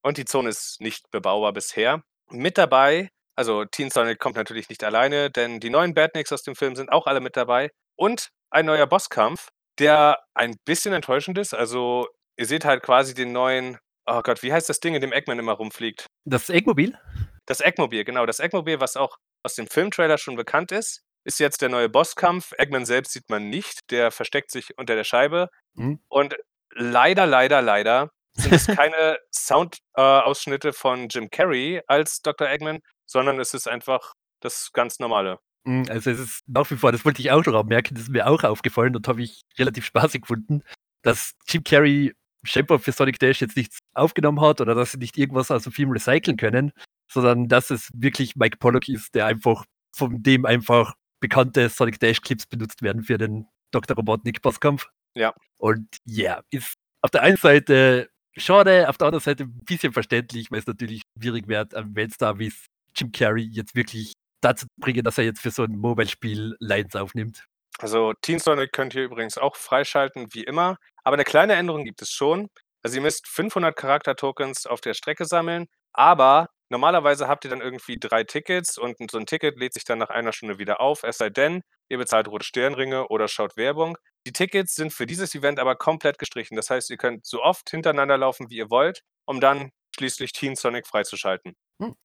Und 0.00 0.16
die 0.16 0.24
Zone 0.24 0.48
ist 0.48 0.80
nicht 0.80 1.10
bebaubar 1.10 1.52
bisher. 1.52 2.02
Mit 2.30 2.56
dabei 2.56 3.10
also 3.38 3.64
Teen 3.64 3.88
Sonic 3.88 4.18
kommt 4.18 4.34
natürlich 4.34 4.68
nicht 4.68 4.82
alleine, 4.82 5.30
denn 5.30 5.60
die 5.60 5.70
neuen 5.70 5.94
Badniks 5.94 6.32
aus 6.32 6.42
dem 6.42 6.56
Film 6.56 6.74
sind 6.74 6.90
auch 6.90 7.06
alle 7.06 7.20
mit 7.20 7.36
dabei 7.36 7.70
und 7.94 8.30
ein 8.50 8.66
neuer 8.66 8.88
Bosskampf, 8.88 9.50
der 9.78 10.18
ein 10.34 10.56
bisschen 10.64 10.92
enttäuschend 10.92 11.38
ist. 11.38 11.54
Also, 11.54 12.08
ihr 12.36 12.46
seht 12.46 12.64
halt 12.64 12.82
quasi 12.82 13.14
den 13.14 13.30
neuen 13.30 13.78
oh 14.08 14.22
Gott, 14.22 14.42
wie 14.42 14.52
heißt 14.52 14.68
das 14.68 14.80
Ding, 14.80 14.94
in 14.94 15.00
dem 15.00 15.12
Eggman 15.12 15.38
immer 15.38 15.52
rumfliegt? 15.52 16.06
Das 16.24 16.50
Eggmobil? 16.50 16.98
Das 17.46 17.60
Eggmobil, 17.60 18.04
genau. 18.04 18.26
Das 18.26 18.40
Eggmobil, 18.40 18.80
was 18.80 18.96
auch 18.96 19.16
aus 19.42 19.54
dem 19.54 19.66
Filmtrailer 19.66 20.18
schon 20.18 20.36
bekannt 20.36 20.72
ist, 20.72 21.02
ist 21.24 21.38
jetzt 21.38 21.62
der 21.62 21.68
neue 21.68 21.88
Bosskampf. 21.88 22.52
Eggman 22.56 22.86
selbst 22.86 23.12
sieht 23.12 23.28
man 23.28 23.48
nicht, 23.48 23.90
der 23.90 24.10
versteckt 24.10 24.50
sich 24.50 24.76
unter 24.78 24.94
der 24.94 25.04
Scheibe. 25.04 25.48
Mhm. 25.74 26.00
Und 26.08 26.36
leider, 26.74 27.26
leider, 27.26 27.62
leider 27.62 28.10
sind 28.34 28.54
es 28.54 28.66
keine 28.66 29.18
Soundausschnitte 29.32 30.68
äh, 30.68 30.72
von 30.72 31.08
Jim 31.08 31.30
Carrey 31.30 31.82
als 31.86 32.20
Dr. 32.22 32.48
Eggman, 32.48 32.80
sondern 33.06 33.38
es 33.40 33.54
ist 33.54 33.68
einfach 33.68 34.14
das 34.40 34.70
ganz 34.72 34.98
Normale. 34.98 35.38
Hm, 35.66 35.86
also, 35.90 36.10
es 36.10 36.20
ist 36.20 36.42
nach 36.46 36.70
wie 36.70 36.76
vor 36.76 36.92
das 36.92 37.04
wollte 37.04 37.20
ich 37.20 37.30
auch 37.30 37.44
noch 37.44 37.60
anmerken, 37.60 37.94
das 37.94 38.04
ist 38.04 38.10
mir 38.10 38.26
auch 38.26 38.44
aufgefallen 38.44 38.94
und 38.96 39.08
habe 39.08 39.22
ich 39.22 39.42
relativ 39.58 39.84
spaßig 39.84 40.22
gefunden, 40.22 40.62
dass 41.02 41.32
Jim 41.46 41.64
Carrey 41.64 42.14
scheinbar 42.48 42.78
für 42.78 42.92
Sonic 42.92 43.18
Dash 43.18 43.40
jetzt 43.40 43.56
nichts 43.56 43.78
aufgenommen 43.94 44.40
hat 44.40 44.60
oder 44.60 44.74
dass 44.74 44.92
sie 44.92 44.98
nicht 44.98 45.16
irgendwas 45.16 45.50
aus 45.50 45.64
dem 45.64 45.72
Film 45.72 45.90
recyceln 45.90 46.36
können, 46.36 46.72
sondern 47.10 47.48
dass 47.48 47.70
es 47.70 47.90
wirklich 47.94 48.36
Mike 48.36 48.58
Pollock 48.58 48.88
ist, 48.88 49.14
der 49.14 49.26
einfach 49.26 49.64
von 49.94 50.22
dem 50.22 50.44
einfach 50.44 50.94
bekannte 51.20 51.68
Sonic 51.68 52.00
Dash 52.00 52.20
Clips 52.20 52.46
benutzt 52.46 52.82
werden 52.82 53.02
für 53.02 53.18
den 53.18 53.46
Dr. 53.70 53.96
Robotnik 53.96 54.42
Bosskampf. 54.42 54.88
Ja. 55.14 55.34
Und 55.56 55.88
ja, 56.04 56.34
yeah, 56.34 56.44
ist 56.50 56.74
auf 57.02 57.10
der 57.10 57.22
einen 57.22 57.36
Seite 57.36 58.08
schade, 58.36 58.88
auf 58.88 58.98
der 58.98 59.08
anderen 59.08 59.22
Seite 59.22 59.44
ein 59.44 59.64
bisschen 59.64 59.92
verständlich, 59.92 60.50
weil 60.50 60.60
es 60.60 60.66
natürlich 60.66 61.02
schwierig 61.18 61.48
wird, 61.48 61.74
am 61.74 61.94
Weltstar 61.94 62.38
wie 62.38 62.52
Jim 62.96 63.12
Carrey 63.12 63.48
jetzt 63.50 63.74
wirklich 63.74 64.12
dazu 64.40 64.66
bringen, 64.76 65.02
dass 65.02 65.18
er 65.18 65.24
jetzt 65.24 65.40
für 65.40 65.50
so 65.50 65.64
ein 65.64 65.76
Mobile-Spiel 65.76 66.56
Lines 66.60 66.94
aufnimmt. 66.94 67.44
Also 67.80 68.12
Teen 68.22 68.38
Sonic 68.38 68.72
könnt 68.72 68.94
ihr 68.94 69.04
übrigens 69.04 69.38
auch 69.38 69.56
freischalten, 69.56 70.32
wie 70.32 70.42
immer. 70.42 70.78
Aber 71.08 71.14
eine 71.14 71.24
kleine 71.24 71.54
Änderung 71.54 71.84
gibt 71.84 72.02
es 72.02 72.10
schon. 72.10 72.50
Also 72.82 72.96
ihr 72.96 73.00
müsst 73.00 73.26
500 73.28 73.74
Charakter-Tokens 73.74 74.66
auf 74.66 74.82
der 74.82 74.92
Strecke 74.92 75.24
sammeln, 75.24 75.66
aber 75.94 76.50
normalerweise 76.68 77.28
habt 77.28 77.46
ihr 77.46 77.50
dann 77.50 77.62
irgendwie 77.62 77.96
drei 77.98 78.24
Tickets 78.24 78.76
und 78.76 78.98
so 79.10 79.16
ein 79.16 79.24
Ticket 79.24 79.58
lädt 79.58 79.72
sich 79.72 79.84
dann 79.84 79.96
nach 79.96 80.10
einer 80.10 80.34
Stunde 80.34 80.58
wieder 80.58 80.82
auf, 80.82 81.04
es 81.04 81.16
sei 81.16 81.30
denn, 81.30 81.62
ihr 81.88 81.96
bezahlt 81.96 82.28
rote 82.28 82.44
Sternringe 82.44 83.08
oder 83.08 83.26
schaut 83.26 83.56
Werbung. 83.56 83.96
Die 84.26 84.34
Tickets 84.34 84.74
sind 84.74 84.92
für 84.92 85.06
dieses 85.06 85.34
Event 85.34 85.58
aber 85.58 85.76
komplett 85.76 86.18
gestrichen. 86.18 86.56
Das 86.56 86.68
heißt, 86.68 86.90
ihr 86.90 86.98
könnt 86.98 87.24
so 87.24 87.42
oft 87.42 87.70
hintereinander 87.70 88.18
laufen, 88.18 88.50
wie 88.50 88.56
ihr 88.56 88.68
wollt, 88.68 89.00
um 89.24 89.40
dann 89.40 89.70
schließlich 89.96 90.32
Teen 90.32 90.56
Sonic 90.56 90.86
freizuschalten. 90.86 91.56
Hm. 91.80 91.96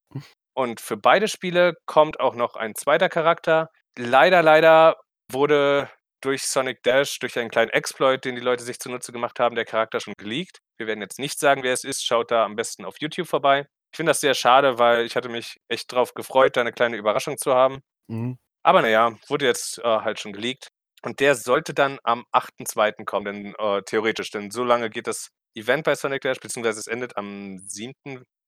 Und 0.53 0.79
für 0.79 0.95
beide 0.95 1.27
Spiele 1.27 1.73
kommt 1.85 2.21
auch 2.21 2.35
noch 2.35 2.55
ein 2.55 2.73
zweiter 2.73 3.09
Charakter. 3.09 3.69
Leider, 3.97 4.41
leider 4.41 4.95
wurde 5.29 5.89
durch 6.23 6.43
Sonic 6.43 6.83
Dash, 6.83 7.19
durch 7.19 7.37
einen 7.37 7.49
kleinen 7.49 7.71
Exploit, 7.71 8.23
den 8.23 8.35
die 8.35 8.41
Leute 8.41 8.63
sich 8.63 8.79
zunutze 8.79 9.11
gemacht 9.11 9.39
haben, 9.39 9.55
der 9.55 9.65
Charakter 9.65 9.99
schon 9.99 10.13
geleakt. 10.17 10.59
Wir 10.77 10.87
werden 10.87 11.01
jetzt 11.01 11.19
nicht 11.19 11.39
sagen, 11.39 11.63
wer 11.63 11.73
es 11.73 11.83
ist. 11.83 12.05
Schaut 12.05 12.31
da 12.31 12.45
am 12.45 12.55
besten 12.55 12.85
auf 12.85 12.95
YouTube 12.99 13.27
vorbei. 13.27 13.67
Ich 13.91 13.97
finde 13.97 14.09
das 14.11 14.21
sehr 14.21 14.33
schade, 14.33 14.79
weil 14.79 15.05
ich 15.05 15.15
hatte 15.15 15.29
mich 15.29 15.57
echt 15.67 15.91
drauf 15.91 16.13
gefreut, 16.13 16.57
da 16.57 16.61
eine 16.61 16.73
kleine 16.73 16.97
Überraschung 16.97 17.37
zu 17.37 17.53
haben. 17.53 17.81
Mhm. 18.07 18.37
Aber 18.63 18.81
naja, 18.81 19.15
wurde 19.27 19.45
jetzt 19.45 19.79
äh, 19.79 19.83
halt 19.83 20.19
schon 20.19 20.33
geleakt. 20.33 20.69
Und 21.03 21.19
der 21.19 21.35
sollte 21.35 21.73
dann 21.73 21.99
am 22.03 22.25
8.2. 22.31 23.05
kommen, 23.05 23.25
denn 23.25 23.55
äh, 23.57 23.81
theoretisch, 23.83 24.31
denn 24.31 24.51
so 24.51 24.63
lange 24.63 24.89
geht 24.89 25.07
das 25.07 25.29
Event 25.53 25.83
bei 25.83 25.95
Sonic 25.95 26.21
Dash, 26.21 26.39
beziehungsweise 26.39 26.79
es 26.79 26.87
endet 26.87 27.17
am 27.17 27.59
7. 27.59 27.93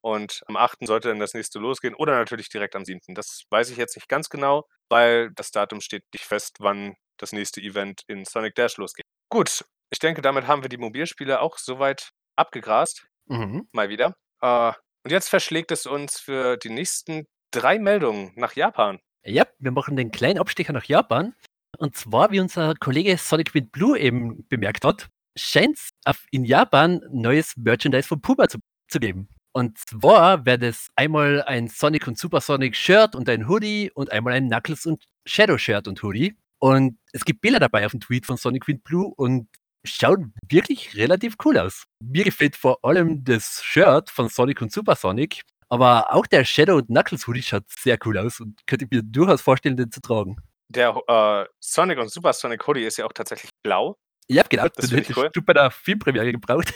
Und 0.05 0.43
am 0.45 0.55
8. 0.55 0.85
sollte 0.85 1.07
dann 1.07 1.19
das 1.19 1.33
nächste 1.33 1.57
losgehen 1.57 1.95
oder 1.95 2.13
natürlich 2.13 2.49
direkt 2.49 2.75
am 2.75 2.85
7. 2.85 3.15
Das 3.15 3.45
weiß 3.49 3.71
ich 3.71 3.77
jetzt 3.77 3.95
nicht 3.95 4.07
ganz 4.07 4.29
genau, 4.29 4.67
weil 4.87 5.31
das 5.31 5.49
Datum 5.49 5.81
steht 5.81 6.03
nicht 6.13 6.25
fest, 6.25 6.57
wann 6.59 6.93
das 7.17 7.31
nächste 7.31 7.59
Event 7.59 8.03
in 8.05 8.23
Sonic 8.23 8.53
Dash 8.53 8.77
losgeht. 8.77 9.03
Gut, 9.31 9.65
ich 9.89 9.97
denke, 9.97 10.21
damit 10.21 10.45
haben 10.45 10.61
wir 10.61 10.69
die 10.69 10.77
Mobilspiele 10.77 11.41
auch 11.41 11.57
soweit 11.57 12.11
abgegrast. 12.35 13.07
Mhm. 13.25 13.67
Mal 13.71 13.89
wieder. 13.89 14.15
Äh, 14.41 14.73
und 15.03 15.09
jetzt 15.09 15.29
verschlägt 15.29 15.71
es 15.71 15.87
uns 15.87 16.19
für 16.19 16.57
die 16.57 16.69
nächsten 16.69 17.25
drei 17.49 17.79
Meldungen 17.79 18.31
nach 18.35 18.53
Japan. 18.53 18.99
Ja, 19.23 19.47
wir 19.57 19.71
machen 19.71 19.97
den 19.97 20.11
kleinen 20.11 20.37
Abstecher 20.37 20.73
nach 20.73 20.85
Japan. 20.85 21.33
Und 21.79 21.97
zwar, 21.97 22.29
wie 22.29 22.39
unser 22.39 22.75
Kollege 22.75 23.17
Sonic 23.17 23.55
Wind 23.55 23.71
Blue 23.71 23.97
eben 23.97 24.47
bemerkt 24.49 24.85
hat, 24.85 25.07
scheint 25.35 25.79
es 25.79 25.89
in 26.29 26.45
Japan 26.45 27.01
neues 27.09 27.57
Merchandise 27.57 28.07
von 28.07 28.21
Puma 28.21 28.47
zu, 28.47 28.59
zu 28.87 28.99
geben. 28.99 29.29
Und 29.55 29.77
zwar 29.77 30.45
wäre 30.45 30.59
das 30.59 30.89
einmal 30.97 31.41
ein 31.43 31.69
Sonic 31.69 32.07
und 32.07 32.17
Supersonic 32.17 32.75
Shirt 32.75 33.15
und 33.15 33.29
ein 33.29 33.47
Hoodie 33.47 33.89
und 33.95 34.11
einmal 34.11 34.33
ein 34.33 34.49
Knuckles 34.49 34.85
und 34.85 35.05
Shadow 35.25 35.57
Shirt 35.57 35.87
und 35.87 36.03
Hoodie. 36.03 36.35
Und 36.59 36.99
es 37.13 37.23
gibt 37.23 37.39
Bilder 37.39 37.59
dabei 37.59 37.85
auf 37.85 37.91
dem 37.91 38.01
Tweet 38.01 38.25
von 38.25 38.35
Sonic 38.35 38.67
Wind 38.67 38.83
Blue 38.83 39.13
und 39.15 39.47
schauen 39.85 40.33
wirklich 40.49 40.97
relativ 40.97 41.35
cool 41.45 41.57
aus. 41.57 41.85
Mir 42.03 42.25
gefällt 42.25 42.57
vor 42.57 42.83
allem 42.83 43.23
das 43.23 43.63
Shirt 43.63 44.09
von 44.09 44.27
Sonic 44.27 44.61
und 44.61 44.73
Supersonic, 44.73 45.43
aber 45.69 46.13
auch 46.13 46.27
der 46.27 46.43
Shadow 46.43 46.75
und 46.75 46.87
Knuckles 46.87 47.25
Hoodie 47.25 47.41
schaut 47.41 47.63
sehr 47.69 47.97
cool 48.03 48.17
aus 48.17 48.41
und 48.41 48.59
könnte 48.67 48.87
mir 48.91 49.03
durchaus 49.03 49.41
vorstellen, 49.41 49.77
den 49.77 49.89
zu 49.89 50.01
tragen. 50.01 50.35
Der 50.67 51.01
äh, 51.07 51.45
Sonic 51.61 51.99
und 51.99 52.11
Supersonic 52.11 52.67
Hoodie 52.67 52.83
ist 52.83 52.97
ja 52.97 53.05
auch 53.05 53.13
tatsächlich 53.13 53.51
blau. 53.63 53.95
Ja, 54.27 54.43
genau. 54.49 54.67
Das 54.75 54.91
hätte 54.91 55.13
ich 55.13 55.15
cool. 55.15 55.31
bei 55.45 55.53
der 55.53 55.71
Filmpremiere 55.71 56.33
gebraucht. 56.33 56.73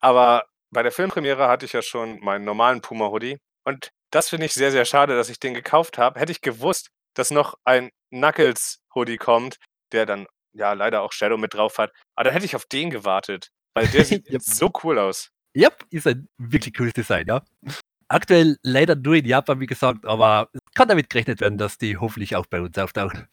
aber 0.00 0.44
bei 0.74 0.82
der 0.82 0.92
Filmpremiere 0.92 1.48
hatte 1.48 1.64
ich 1.64 1.72
ja 1.72 1.80
schon 1.80 2.20
meinen 2.20 2.44
normalen 2.44 2.82
Puma-Hoodie. 2.82 3.38
Und 3.64 3.90
das 4.10 4.28
finde 4.28 4.44
ich 4.44 4.52
sehr, 4.52 4.70
sehr 4.70 4.84
schade, 4.84 5.16
dass 5.16 5.30
ich 5.30 5.40
den 5.40 5.54
gekauft 5.54 5.96
habe. 5.96 6.20
Hätte 6.20 6.32
ich 6.32 6.42
gewusst, 6.42 6.88
dass 7.14 7.30
noch 7.30 7.54
ein 7.64 7.90
Knuckles-Hoodie 8.10 9.16
kommt, 9.16 9.56
der 9.92 10.04
dann 10.04 10.26
ja 10.52 10.74
leider 10.74 11.02
auch 11.02 11.12
Shadow 11.12 11.38
mit 11.38 11.54
drauf 11.54 11.78
hat. 11.78 11.92
Aber 12.14 12.24
dann 12.24 12.34
hätte 12.34 12.44
ich 12.44 12.56
auf 12.56 12.66
den 12.66 12.90
gewartet, 12.90 13.48
weil 13.74 13.88
der 13.88 14.04
sieht 14.04 14.28
yep. 14.30 14.42
so 14.42 14.70
cool 14.82 14.98
aus. 14.98 15.30
Ja, 15.54 15.68
yep, 15.68 15.84
ist 15.90 16.06
ein 16.06 16.28
wirklich 16.36 16.76
cooles 16.76 16.92
Design, 16.92 17.26
ja. 17.26 17.42
Aktuell 18.08 18.58
leider 18.62 18.96
nur 18.96 19.14
in 19.14 19.24
Japan, 19.24 19.60
wie 19.60 19.66
gesagt, 19.66 20.04
aber 20.04 20.50
es 20.52 20.60
kann 20.74 20.88
damit 20.88 21.08
gerechnet 21.08 21.40
werden, 21.40 21.56
dass 21.56 21.78
die 21.78 21.96
hoffentlich 21.96 22.36
auch 22.36 22.46
bei 22.46 22.60
uns 22.60 22.76
auftauchen. 22.76 23.28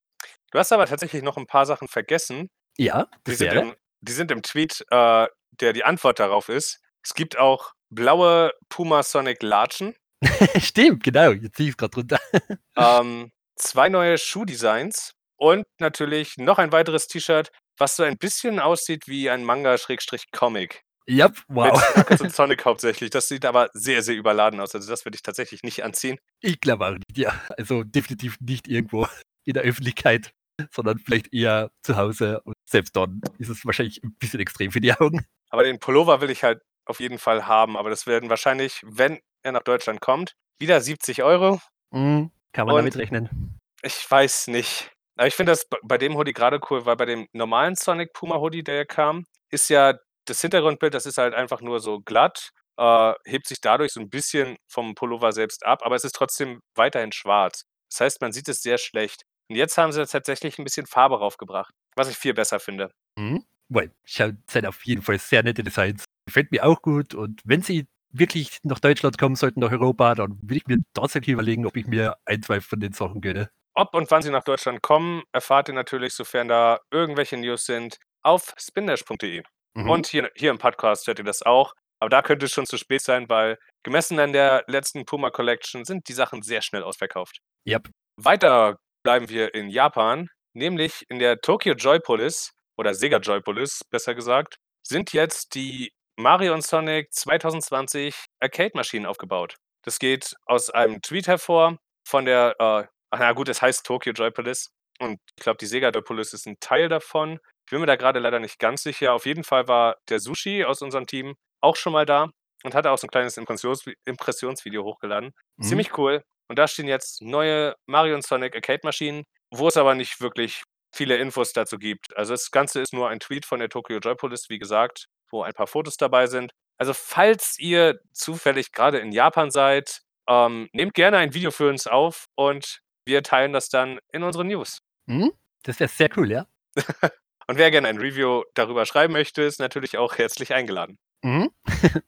Du 0.52 0.60
hast 0.60 0.72
aber 0.72 0.86
tatsächlich 0.86 1.24
noch 1.24 1.38
ein 1.38 1.48
paar 1.48 1.66
Sachen 1.66 1.88
vergessen. 1.88 2.50
Ja, 2.78 3.08
das 3.24 3.38
die, 3.38 3.46
sind 3.46 3.54
im, 3.54 3.76
die 4.02 4.12
sind 4.12 4.32
im 4.32 4.44
Tweet, 4.44 4.86
äh, 4.90 5.28
der 5.52 5.74
die 5.74 5.84
Antwort 5.84 6.20
darauf 6.20 6.48
ist. 6.48 6.80
Es 7.04 7.14
gibt 7.14 7.38
auch 7.38 7.74
blaue 7.90 8.52
Puma 8.70 9.04
Sonic 9.04 9.42
Latschen. 9.44 9.96
Stimmt, 10.60 11.04
genau. 11.04 11.32
Jetzt 11.32 11.58
ziehe 11.58 11.70
ich 11.70 11.74
es 11.74 11.78
gerade 11.78 11.96
runter. 11.96 12.20
ähm, 12.76 13.32
zwei 13.56 13.90
neue 13.90 14.18
Schuhdesigns 14.18 15.14
und 15.38 15.66
natürlich 15.80 16.38
noch 16.38 16.58
ein 16.58 16.72
weiteres 16.72 17.08
T-Shirt, 17.08 17.52
was 17.78 17.96
so 17.96 18.04
ein 18.04 18.18
bisschen 18.18 18.60
aussieht 18.60 19.08
wie 19.08 19.30
ein 19.30 19.44
Manga-Comic. 19.44 20.84
Yep, 21.10 21.44
wow. 21.48 21.74
Mit 21.74 21.94
Knuckles 21.94 22.22
und 22.22 22.32
Sonic 22.36 22.66
hauptsächlich. 22.66 23.10
Das 23.10 23.28
sieht 23.28 23.46
aber 23.46 23.70
sehr, 23.74 24.04
sehr 24.04 24.16
überladen 24.16 24.60
aus. 24.60 24.76
Also 24.76 24.90
das 24.90 25.04
würde 25.04 25.16
ich 25.16 25.24
tatsächlich 25.24 25.64
nicht 25.64 25.84
anziehen. 25.84 26.20
Ich 26.40 26.62
glaube 26.62 26.86
auch 26.86 26.92
nicht, 26.92 27.18
ja. 27.18 27.34
Also 27.58 27.84
definitiv 27.84 28.38
nicht 28.40 28.68
irgendwo 28.68 29.08
in 29.44 29.54
der 29.54 29.64
Öffentlichkeit, 29.64 30.32
sondern 30.72 31.00
vielleicht 31.00 31.34
eher 31.34 31.72
zu 31.82 31.98
Hause. 31.98 32.42
Und 32.42 32.56
selbst 32.70 32.96
dann 32.96 33.22
ist 33.40 33.50
es 33.50 33.66
wahrscheinlich 33.66 34.04
ein 34.04 34.16
bisschen 34.20 34.40
extrem 34.40 34.72
für 34.72 34.82
die 34.82 34.94
Augen. 34.94 35.26
Aber 35.50 35.64
den 35.64 35.80
Pullover 35.80 36.22
will 36.22 36.30
ich 36.30 36.44
halt 36.44 36.62
auf 36.86 37.00
jeden 37.00 37.18
Fall 37.18 37.48
haben. 37.48 37.78
Aber 37.78 37.90
das 37.90 38.08
werden 38.08 38.30
wahrscheinlich, 38.30 38.82
wenn 38.84 39.20
er 39.44 39.52
nach 39.52 39.64
Deutschland 39.64 40.02
kommt, 40.02 40.36
wieder 40.60 40.80
70 40.82 41.24
Euro. 41.24 41.60
Mhm, 41.92 42.32
kann 42.54 42.68
man 42.68 42.76
Und 42.76 42.82
damit 42.82 42.98
rechnen. 42.98 43.60
Ich 43.82 44.10
weiß 44.10 44.48
nicht. 44.48 44.92
Aber 45.18 45.28
ich 45.28 45.36
finde 45.36 45.52
das 45.52 45.68
bei 45.84 45.98
dem 45.98 46.16
Hoodie 46.16 46.34
gerade 46.34 46.60
cool, 46.70 46.86
weil 46.86 46.96
bei 46.96 47.06
dem 47.06 47.28
normalen 47.34 47.76
Sonic 47.76 48.14
Puma 48.14 48.38
Hoodie, 48.38 48.64
der 48.64 48.86
kam, 48.86 49.26
ist 49.50 49.70
ja 49.70 49.94
das 50.26 50.42
Hintergrundbild, 50.42 50.94
das 50.94 51.06
ist 51.06 51.18
halt 51.18 51.34
einfach 51.34 51.62
nur 51.62 51.80
so 51.80 52.00
glatt, 52.00 52.52
äh, 52.78 53.14
hebt 53.26 53.48
sich 53.48 53.60
dadurch 53.62 53.92
so 53.92 54.00
ein 54.00 54.10
bisschen 54.10 54.56
vom 54.68 54.96
Pullover 54.96 55.32
selbst 55.32 55.66
ab, 55.66 55.82
aber 55.84 55.96
es 55.96 56.04
ist 56.04 56.16
trotzdem 56.16 56.62
weiterhin 56.76 57.12
schwarz. 57.12 57.66
Das 57.90 58.02
heißt, 58.02 58.22
man 58.22 58.32
sieht 58.32 58.48
es 58.48 58.62
sehr 58.62 58.78
schlecht. 58.78 59.24
Und 59.50 59.58
jetzt 59.58 59.78
haben 59.78 59.92
sie 59.92 60.06
tatsächlich 60.06 60.58
ein 60.58 60.64
bisschen 60.64 60.86
Farbe 60.86 61.20
raufgebracht, 61.20 61.74
was 61.96 62.10
ich 62.10 62.18
viel 62.18 62.34
besser 62.34 62.60
finde. 62.60 62.92
Mhm. 63.18 63.44
Well, 63.68 63.92
schaut 64.06 64.36
sind 64.50 64.66
auf 64.66 64.86
jeden 64.86 65.02
Fall 65.02 65.20
sehr 65.20 65.44
nette 65.44 65.64
Designs. 65.64 66.06
Gefällt 66.32 66.54
mir 66.54 66.66
auch 66.66 66.82
gut. 66.82 67.14
Und 67.14 67.42
wenn 67.44 67.62
sie 67.62 67.88
wirklich 68.10 68.60
nach 68.64 68.80
Deutschland 68.80 69.18
kommen 69.18 69.36
sollten, 69.36 69.60
nach 69.60 69.72
Europa, 69.72 70.16
dann 70.16 70.40
würde 70.42 70.56
ich 70.56 70.66
mir 70.66 70.78
tatsächlich 70.94 71.34
überlegen, 71.34 71.66
ob 71.66 71.76
ich 71.76 71.88
mir 71.88 72.16
ein, 72.24 72.42
zwei 72.42 72.62
von 72.62 72.80
den 72.80 72.94
Sachen 72.94 73.20
gönne. 73.20 73.50
Ob 73.74 73.94
und 73.94 74.10
wann 74.12 74.22
sie 74.22 74.30
nach 74.32 74.46
Deutschland 74.46 74.82
kommen, 74.82 75.24
erfahrt 75.34 75.68
ihr 75.68 75.74
natürlich, 75.74 76.14
sofern 76.14 76.48
da 76.48 76.80
irgendwelche 76.90 77.36
News 77.36 77.66
sind, 77.66 77.98
auf 78.22 78.54
spindash.de. 78.58 79.44
Mhm. 79.74 79.90
Und 79.90 80.08
hier, 80.08 80.32
hier 80.36 80.52
im 80.52 80.58
Podcast 80.58 81.06
hört 81.06 81.20
ihr 81.20 81.26
das 81.26 81.42
auch. 81.42 81.74
Aber 82.00 82.08
da 82.10 82.22
könnte 82.22 82.46
es 82.46 82.54
schon 82.54 82.66
zu 82.66 82.78
spät 82.78 83.02
sein, 83.02 83.28
weil 83.28 83.58
gemessen 83.84 84.18
an 84.18 84.32
der 84.32 84.64
letzten 84.68 85.04
Puma 85.04 85.32
Collection 85.32 85.84
sind 85.84 86.08
die 86.08 86.14
Sachen 86.14 86.44
sehr 86.44 86.62
schnell 86.62 86.84
ausverkauft. 86.84 87.40
Yep. 87.68 87.90
Weiter 88.16 88.78
bleiben 89.04 89.28
wir 89.28 89.54
in 89.54 89.68
Japan, 89.68 90.30
nämlich 90.54 91.04
in 91.10 91.20
der 91.20 91.42
Tokyo 91.42 91.74
Joypolis 91.74 92.54
oder 92.78 92.94
Sega 92.94 93.18
Joypolis, 93.18 93.82
besser 93.90 94.16
gesagt, 94.16 94.56
sind 94.82 95.12
jetzt 95.12 95.56
die 95.56 95.92
Mario 96.18 96.54
und 96.54 96.64
Sonic 96.64 97.14
2020 97.14 98.16
Arcade-Maschinen 98.40 99.06
aufgebaut. 99.06 99.56
Das 99.84 100.00
geht 100.00 100.36
aus 100.46 100.70
einem 100.70 101.02
Tweet 101.02 101.28
hervor 101.28 101.78
von 102.08 102.26
der, 102.26 102.56
äh, 102.60 102.88
ach 103.10 103.20
na 103.20 103.32
gut, 103.34 103.50
es 103.50 103.62
heißt 103.62 103.86
Tokyo 103.86 104.14
Joypolis 104.14 104.72
und 105.00 105.20
ich 105.36 105.44
glaube, 105.44 105.58
die 105.58 105.66
Sega 105.66 105.90
Joypolis 105.90 106.34
ist 106.34 106.46
ein 106.46 106.60
Teil 106.60 106.90
davon. 106.90 107.40
Ich 107.66 107.72
bin 107.72 107.80
mir 107.80 107.88
da 107.88 107.96
gerade 107.96 108.20
leider 108.20 108.40
nicht 108.40 108.60
ganz 108.60 108.84
sicher. 108.84 109.14
Auf 109.14 109.26
jeden 109.26 109.44
Fall 109.44 109.68
war 109.68 109.98
der 110.10 110.20
Sushi 110.20 110.64
aus 110.64 110.82
unserem 110.82 111.08
Team 111.08 111.36
auch 111.62 111.76
schon 111.76 111.94
mal 111.94 112.06
da 112.06 112.30
und 112.64 112.76
hatte 112.76 112.92
auch 112.92 112.98
so 112.98 113.08
ein 113.08 113.12
kleines 113.12 113.38
Impressions 113.38 113.86
Impressionsvideo 114.06 114.84
hochgeladen. 114.84 115.32
Mhm. 115.58 115.64
Ziemlich 115.64 115.98
cool. 115.98 116.24
Und 116.48 116.60
da 116.60 116.68
stehen 116.68 116.88
jetzt 116.88 117.22
neue 117.22 117.76
Mario 117.88 118.14
und 118.14 118.26
Sonic 118.26 118.56
Arcade-Maschinen, 118.56 119.24
wo 119.52 119.68
es 119.70 119.78
aber 119.78 119.96
nicht 119.96 120.22
wirklich 120.22 120.64
viele 120.94 121.18
Infos 121.18 121.54
dazu 121.54 121.78
gibt. 121.78 122.16
Also 122.18 122.34
das 122.34 122.52
Ganze 122.52 122.82
ist 122.82 122.94
nur 122.94 123.10
ein 123.10 123.20
Tweet 123.20 123.46
von 123.46 123.60
der 123.60 123.70
Tokyo 123.70 123.98
Joypolis, 124.00 124.50
wie 124.50 124.60
gesagt, 124.60 125.08
wo 125.32 125.44
ein 125.44 125.54
paar 125.54 125.68
Fotos 125.68 125.98
dabei 125.98 126.28
sind. 126.28 126.52
Also 126.78 126.94
falls 126.94 127.60
ihr 127.60 128.00
zufällig 128.12 128.72
gerade 128.72 129.00
in 129.00 129.12
Japan 129.12 129.52
seid, 129.52 130.02
ähm, 130.28 130.70
nehmt 130.74 130.94
gerne 130.94 131.18
ein 131.18 131.34
Video 131.34 131.52
für 131.52 131.70
uns 131.70 131.88
auf 131.88 132.26
und 132.36 132.82
wir 133.06 133.24
teilen 133.24 133.54
das 133.54 133.70
dann 133.70 134.00
in 134.12 134.24
unseren 134.24 134.48
News. 134.48 134.80
Mhm. 135.06 135.32
Das 135.64 135.80
wäre 135.80 135.90
sehr 135.90 136.10
cool, 136.18 136.32
ja. 136.32 136.48
und 137.48 137.58
wer 137.58 137.72
gerne 137.72 137.88
ein 137.88 137.98
Review 137.98 138.44
darüber 138.54 138.86
schreiben 138.86 139.14
möchte, 139.14 139.42
ist 139.44 139.60
natürlich 139.60 139.98
auch 139.98 140.18
herzlich 140.18 140.54
eingeladen. 140.54 140.98
Mhm. 141.24 141.52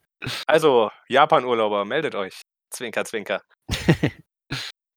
also, 0.48 0.92
Japan-Urlauber, 1.08 1.86
meldet 1.86 2.16
euch. 2.16 2.42
Zwinker, 2.70 3.06
zwinker. 3.06 3.44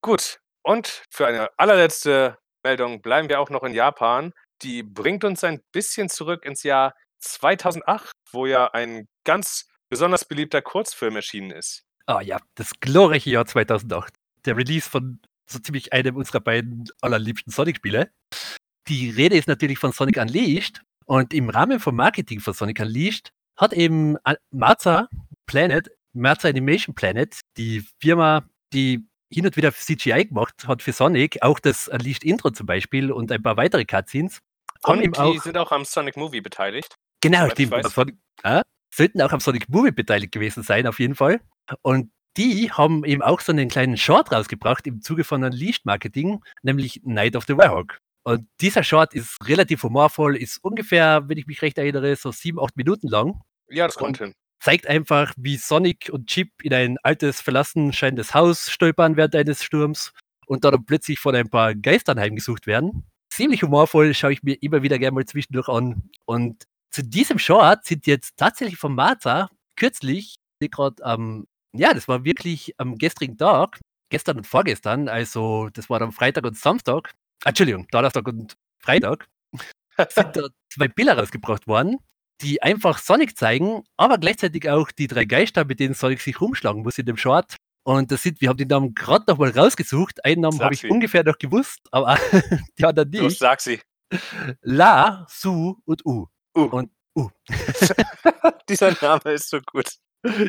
Gut, 0.03 0.39
und 0.63 1.03
für 1.11 1.27
eine 1.27 1.51
allerletzte 1.59 2.39
Meldung 2.65 3.03
bleiben 3.03 3.29
wir 3.29 3.41
auch 3.41 3.51
noch 3.51 3.63
in 3.63 3.75
Japan. 3.75 4.33
Die 4.63 4.83
bringt 4.83 5.25
uns 5.25 5.45
ein 5.45 5.61
bisschen 5.73 6.09
zurück 6.09 6.45
ins 6.45 6.63
Jahr 6.63 6.95
2008, 7.21 8.13
wo 8.33 8.47
ja 8.47 8.73
ein 8.73 9.09
ganz 9.25 9.67
besonders 9.89 10.25
beliebter 10.25 10.63
Kurzfilm 10.63 11.17
erschienen 11.17 11.51
ist. 11.51 11.85
Ah 12.07 12.21
ja, 12.21 12.39
das 12.55 12.73
glorreiche 12.81 13.31
Jahr 13.31 13.47
2008. 13.47 14.15
Der 14.45 14.57
Release 14.57 14.89
von 14.89 15.21
so 15.47 15.59
ziemlich 15.59 15.93
einem 15.93 16.17
unserer 16.17 16.41
beiden 16.41 16.85
allerliebsten 17.01 17.53
Sonic-Spiele. 17.53 18.11
Die 18.89 19.11
Rede 19.11 19.37
ist 19.37 19.49
natürlich 19.49 19.79
von 19.79 19.93
Sonic 19.93 20.17
Unleashed 20.17 20.83
und 21.07 21.35
im 21.35 21.51
Rahmen 21.51 21.81
vom 21.81 21.97
Marketing 21.97 22.41
von 22.41 22.55
Sonic 22.55 22.81
Unleashed 22.81 23.31
hat 23.57 23.73
eben 23.73 24.17
Marza 24.51 25.09
Planet, 25.47 25.91
Marza 26.13 26.49
Animation 26.49 26.95
Planet, 26.95 27.41
die 27.57 27.85
Firma, 28.01 28.49
die 28.73 29.07
hin 29.33 29.47
und 29.47 29.57
wieder 29.57 29.73
CGI 29.73 30.27
gemacht 30.27 30.67
hat 30.67 30.83
für 30.83 30.93
Sonic, 30.93 31.43
auch 31.43 31.59
das 31.59 31.89
Unleashed 31.89 32.25
Intro 32.25 32.51
zum 32.51 32.67
Beispiel 32.67 33.11
und 33.11 33.31
ein 33.33 33.43
paar 33.43 33.57
weitere 33.57 33.85
Cutscenes. 33.85 34.41
Und 34.83 35.01
die 35.01 35.19
auch, 35.19 35.43
sind 35.43 35.57
auch 35.57 35.73
am 35.73 35.85
Sonic 35.85 36.17
Movie 36.17 36.41
beteiligt. 36.41 36.97
Genau, 37.21 37.49
die 37.49 37.67
Sonic, 37.67 38.17
äh, 38.43 38.63
sollten 38.93 39.21
auch 39.23 39.33
am 39.33 39.41
Sonic 39.41 39.69
Movie 39.69 39.91
beteiligt 39.91 40.33
gewesen 40.33 40.63
sein, 40.63 40.87
auf 40.87 40.99
jeden 40.99 41.15
Fall. 41.15 41.41
Und 41.83 42.11
die 42.37 42.71
haben 42.71 43.05
eben 43.05 43.23
auch 43.23 43.41
so 43.41 43.53
einen 43.53 43.69
kleinen 43.69 43.97
Short 43.97 44.31
rausgebracht 44.31 44.87
im 44.87 45.01
Zuge 45.01 45.25
von 45.25 45.43
Unleashed 45.43 45.87
Marketing, 45.87 46.43
nämlich 46.63 47.01
Night 47.05 47.35
of 47.35 47.45
the 47.47 47.57
Warhawk. 47.57 47.99
Und 48.25 48.47
dieser 48.61 48.83
Short 48.83 49.15
ist 49.15 49.37
relativ 49.45 49.83
humorvoll, 49.83 50.37
ist 50.37 50.63
ungefähr, 50.63 51.29
wenn 51.29 51.39
ich 51.39 51.47
mich 51.47 51.63
recht 51.63 51.79
erinnere, 51.79 52.17
so 52.17 52.33
sieben, 52.33 52.61
acht 52.61 52.77
Minuten 52.77 53.09
lang. 53.09 53.41
Ja, 53.69 53.87
das 53.87 53.97
kommt 53.97 54.19
hin 54.19 54.35
zeigt 54.61 54.89
einfach, 54.89 55.33
wie 55.37 55.57
Sonic 55.57 56.11
und 56.13 56.27
Chip 56.27 56.51
in 56.63 56.75
ein 56.75 56.99
altes, 57.05 57.41
verlassen 57.41 57.93
scheinendes 57.93 58.35
Haus 58.35 58.69
stolpern 58.69 59.17
während 59.17 59.37
eines 59.37 59.63
Sturms 59.63 60.13
und 60.47 60.65
dann 60.65 60.85
plötzlich 60.85 61.21
von 61.21 61.37
ein 61.37 61.49
paar 61.49 61.75
Geistern 61.75 62.19
heimgesucht 62.19 62.67
werden. 62.67 63.05
Ziemlich 63.31 63.63
humorvoll, 63.63 64.13
schaue 64.13 64.33
ich 64.33 64.43
mir 64.43 64.61
immer 64.61 64.83
wieder 64.83 64.99
gerne 64.99 65.15
mal 65.15 65.25
zwischendurch 65.25 65.69
an. 65.69 66.11
Und 66.25 66.65
zu 66.91 67.03
diesem 67.03 67.39
Short 67.39 67.85
sind 67.85 68.07
jetzt 68.07 68.37
tatsächlich 68.37 68.79
von 68.79 68.95
Martha 68.95 69.51
kürzlich, 69.77 70.37
gerade 70.61 71.05
am, 71.05 71.21
ähm, 71.21 71.47
ja, 71.81 71.93
das 71.93 72.09
war 72.09 72.25
wirklich 72.25 72.75
am 72.79 72.97
gestrigen 72.97 73.37
Tag, 73.37 73.81
gestern 74.11 74.39
und 74.39 74.47
vorgestern, 74.47 75.09
also 75.09 75.69
das 75.73 75.91
war 75.91 76.01
am 76.01 76.13
Freitag 76.13 76.45
und 76.45 76.57
Samstag, 76.57 77.13
Entschuldigung, 77.45 77.87
Donnerstag 77.91 78.27
und 78.27 78.55
Freitag, 78.79 79.27
sind 80.09 80.37
da 80.37 80.49
zwei 80.73 80.89
Bilder 80.89 81.19
rausgebracht 81.19 81.67
worden 81.67 81.99
die 82.43 82.63
einfach 82.63 82.99
Sonic 82.99 83.37
zeigen, 83.37 83.85
aber 83.97 84.19
gleichzeitig 84.19 84.69
auch 84.69 84.91
die 84.91 85.07
drei 85.07 85.25
Geister, 85.25 85.65
mit 85.65 85.81
denen 85.81 85.95
Sonic 85.95 86.21
sich 86.21 86.41
rumschlagen 86.41 86.83
muss 86.83 86.99
in 86.99 87.07
dem 87.07 87.17
Short. 87.17 87.57
Und 87.85 88.11
das 88.11 88.23
sind, 88.23 88.41
wir 88.41 88.49
haben 88.49 88.57
den 88.57 88.69
Namen 88.69 88.95
gerade 88.95 89.25
noch 89.29 89.39
mal 89.39 89.51
rausgesucht. 89.51 90.25
Einen 90.25 90.43
Namen 90.43 90.61
habe 90.61 90.75
ich 90.75 90.81
sie. 90.81 90.89
ungefähr 90.89 91.23
noch 91.25 91.39
gewusst, 91.39 91.81
aber 91.93 92.19
die 92.79 92.85
anderen 92.85 93.11
nicht. 93.11 93.23
Los, 93.23 93.39
sag 93.39 93.61
sie. 93.61 93.81
La, 94.63 95.27
Su 95.31 95.77
und 95.85 96.05
U. 96.05 96.27
U. 96.57 96.63
Und 96.63 96.91
U. 97.17 97.29
Dieser 98.69 98.97
Name 99.01 99.35
ist 99.35 99.51
so 99.51 99.61
gut. 99.61 99.89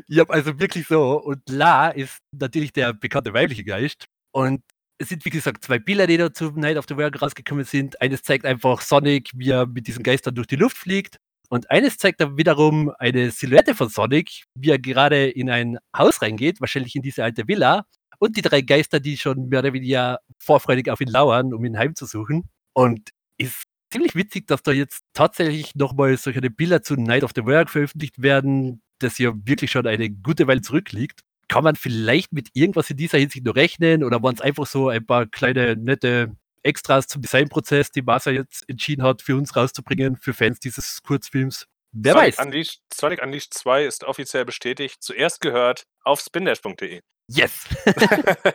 Ja, 0.08 0.24
also 0.30 0.60
wirklich 0.60 0.88
so. 0.88 1.22
Und 1.22 1.42
La 1.50 1.90
ist 1.90 2.20
natürlich 2.32 2.74
der 2.74 2.94
bekannte 2.94 3.34
weibliche 3.34 3.64
Geist. 3.64 4.06
Und 4.32 4.64
es 4.98 5.10
sind, 5.10 5.24
wie 5.26 5.30
gesagt, 5.30 5.64
zwei 5.64 5.78
Bilder, 5.80 6.08
die 6.08 6.18
da 6.18 6.34
zu 6.34 6.52
Night 6.52 6.78
of 6.78 6.86
the 6.90 6.98
World 6.98 7.22
rausgekommen 7.22 7.66
sind. 7.66 8.02
Eines 8.02 8.24
zeigt 8.24 8.46
einfach 8.46 8.82
Sonic, 8.82 9.30
wie 9.36 9.52
er 9.52 9.68
mit 9.68 9.88
diesen 9.88 10.04
Geistern 10.04 10.34
durch 10.34 10.48
die 10.48 10.56
Luft 10.56 10.78
fliegt. 10.78 11.18
Und 11.50 11.70
eines 11.70 11.98
zeigt 11.98 12.20
dann 12.20 12.38
wiederum 12.38 12.92
eine 12.98 13.32
Silhouette 13.32 13.76
von 13.76 13.90
Sonic, 13.90 14.46
wie 14.56 14.72
er 14.72 14.80
gerade 14.80 15.30
in 15.30 15.50
ein 15.50 15.78
Haus 15.96 16.22
reingeht, 16.22 16.60
wahrscheinlich 16.60 16.96
in 16.96 17.04
diese 17.04 17.24
alte 17.24 17.48
Villa. 17.48 17.86
Und 18.20 18.36
die 18.36 18.42
drei 18.42 18.62
Geister, 18.62 19.00
die 19.00 19.18
schon 19.18 19.48
mehr 19.48 19.60
oder 19.60 19.74
weniger 19.74 20.20
vorfreudig 20.40 20.90
auf 20.90 21.00
ihn 21.00 21.10
lauern, 21.10 21.54
um 21.54 21.64
ihn 21.64 21.78
heimzusuchen. 21.78 22.50
Und 22.74 23.12
ist 23.38 23.64
ziemlich 23.92 24.16
witzig, 24.16 24.48
dass 24.48 24.64
da 24.64 24.72
jetzt 24.72 25.04
tatsächlich 25.14 25.76
nochmal 25.76 26.18
solche 26.18 26.42
Bilder 26.42 26.82
zu 26.82 26.96
Night 26.96 27.24
of 27.24 27.32
the 27.36 27.46
Work 27.46 27.70
veröffentlicht 27.70 28.22
werden, 28.22 28.82
das 29.00 29.18
ja 29.18 29.32
wirklich 29.34 29.72
schon 29.72 29.88
eine 29.88 30.10
gute 30.10 30.48
Weile 30.48 30.62
zurückliegt. 30.62 31.22
Kann 31.48 31.64
man 31.64 31.76
vielleicht 31.76 32.34
mit 32.34 32.50
irgendwas 32.54 32.90
in 32.90 32.98
dieser 32.98 33.18
Hinsicht 33.18 33.46
noch 33.46 33.56
rechnen 33.56 34.04
oder 34.04 34.22
waren 34.22 34.36
es 34.36 34.42
einfach 34.42 34.66
so 34.66 34.90
ein 34.90 35.06
paar 35.06 35.28
kleine, 35.28 35.78
nette 35.78 36.36
Extras 36.64 37.08
zum 37.08 37.22
Designprozess, 37.22 37.92
die 37.92 38.02
Masa 38.02 38.32
jetzt 38.32 38.68
entschieden 38.68 39.04
hat, 39.04 39.22
für 39.22 39.38
uns 39.38 39.56
rauszubringen, 39.56 40.18
für 40.18 40.34
Fans 40.34 40.60
dieses 40.60 41.02
Kurzfilms. 41.04 41.66
Wer 41.94 42.14
Sonic 42.14 42.38
weiß. 42.38 42.46
Unleashed, 42.46 42.82
Sonic 42.94 43.24
Unleashed 43.24 43.54
2 43.54 43.86
ist 43.86 44.04
offiziell 44.04 44.44
bestätigt. 44.44 44.98
Zuerst 45.02 45.40
gehört 45.40 45.84
auf 46.04 46.20
spindash.de. 46.20 47.00
Yes! 47.30 47.66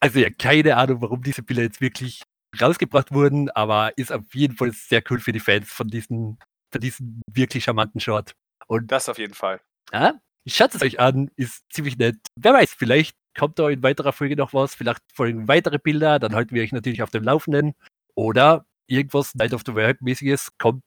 also 0.00 0.18
ja, 0.20 0.30
keine 0.30 0.76
Ahnung, 0.76 1.02
warum 1.02 1.22
diese 1.22 1.42
Bilder 1.42 1.62
jetzt 1.62 1.80
wirklich 1.80 2.22
rausgebracht 2.60 3.12
wurden, 3.12 3.50
aber 3.50 3.96
ist 3.96 4.12
auf 4.12 4.34
jeden 4.34 4.56
Fall 4.56 4.72
sehr 4.72 5.02
cool 5.10 5.20
für 5.20 5.32
die 5.32 5.40
Fans 5.40 5.70
von 5.70 5.88
diesem, 5.88 6.38
von 6.70 6.80
diesem 6.80 7.22
wirklich 7.30 7.64
charmanten 7.64 8.00
Short. 8.00 8.34
Und 8.66 8.90
das 8.90 9.08
auf 9.08 9.18
jeden 9.18 9.34
Fall. 9.34 9.60
Ja, 9.92 10.14
schaut 10.46 10.74
es 10.74 10.82
euch 10.82 11.00
an, 11.00 11.30
ist 11.36 11.64
ziemlich 11.72 11.98
nett. 11.98 12.16
Wer 12.36 12.54
weiß, 12.54 12.74
vielleicht 12.74 13.16
kommt 13.36 13.58
da 13.58 13.68
in 13.68 13.82
weiterer 13.82 14.12
Folge 14.12 14.36
noch 14.36 14.52
was, 14.52 14.74
vielleicht 14.74 15.00
folgen 15.12 15.48
weitere 15.48 15.78
Bilder, 15.78 16.18
dann 16.18 16.34
halten 16.34 16.54
wir 16.54 16.62
euch 16.62 16.72
natürlich 16.72 17.02
auf 17.02 17.10
dem 17.10 17.24
Laufenden. 17.24 17.74
Oder 18.14 18.66
irgendwas 18.86 19.34
Night 19.34 19.54
of 19.54 19.62
the 19.66 19.74
World-mäßiges 19.74 20.50
kommt 20.58 20.82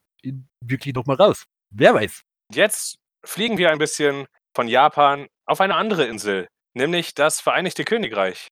wirklich 0.64 0.94
nochmal 0.94 1.16
raus. 1.16 1.44
Wer 1.70 1.94
weiß. 1.94 2.22
Jetzt 2.52 2.96
fliegen 3.24 3.58
wir 3.58 3.70
ein 3.70 3.78
bisschen 3.78 4.26
von 4.54 4.68
Japan 4.68 5.26
auf 5.46 5.60
eine 5.60 5.74
andere 5.74 6.06
Insel, 6.06 6.48
nämlich 6.74 7.14
das 7.14 7.40
Vereinigte 7.40 7.84
Königreich. 7.84 8.48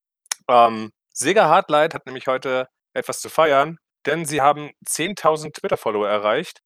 Ähm, 0.48 0.90
Sega 1.12 1.48
Hardlight 1.48 1.94
hat 1.94 2.06
nämlich 2.06 2.26
heute 2.26 2.68
etwas 2.94 3.20
zu 3.20 3.28
feiern, 3.28 3.78
denn 4.06 4.24
sie 4.24 4.40
haben 4.40 4.70
10.000 4.86 5.52
Twitter-Follower 5.54 6.08
erreicht 6.08 6.60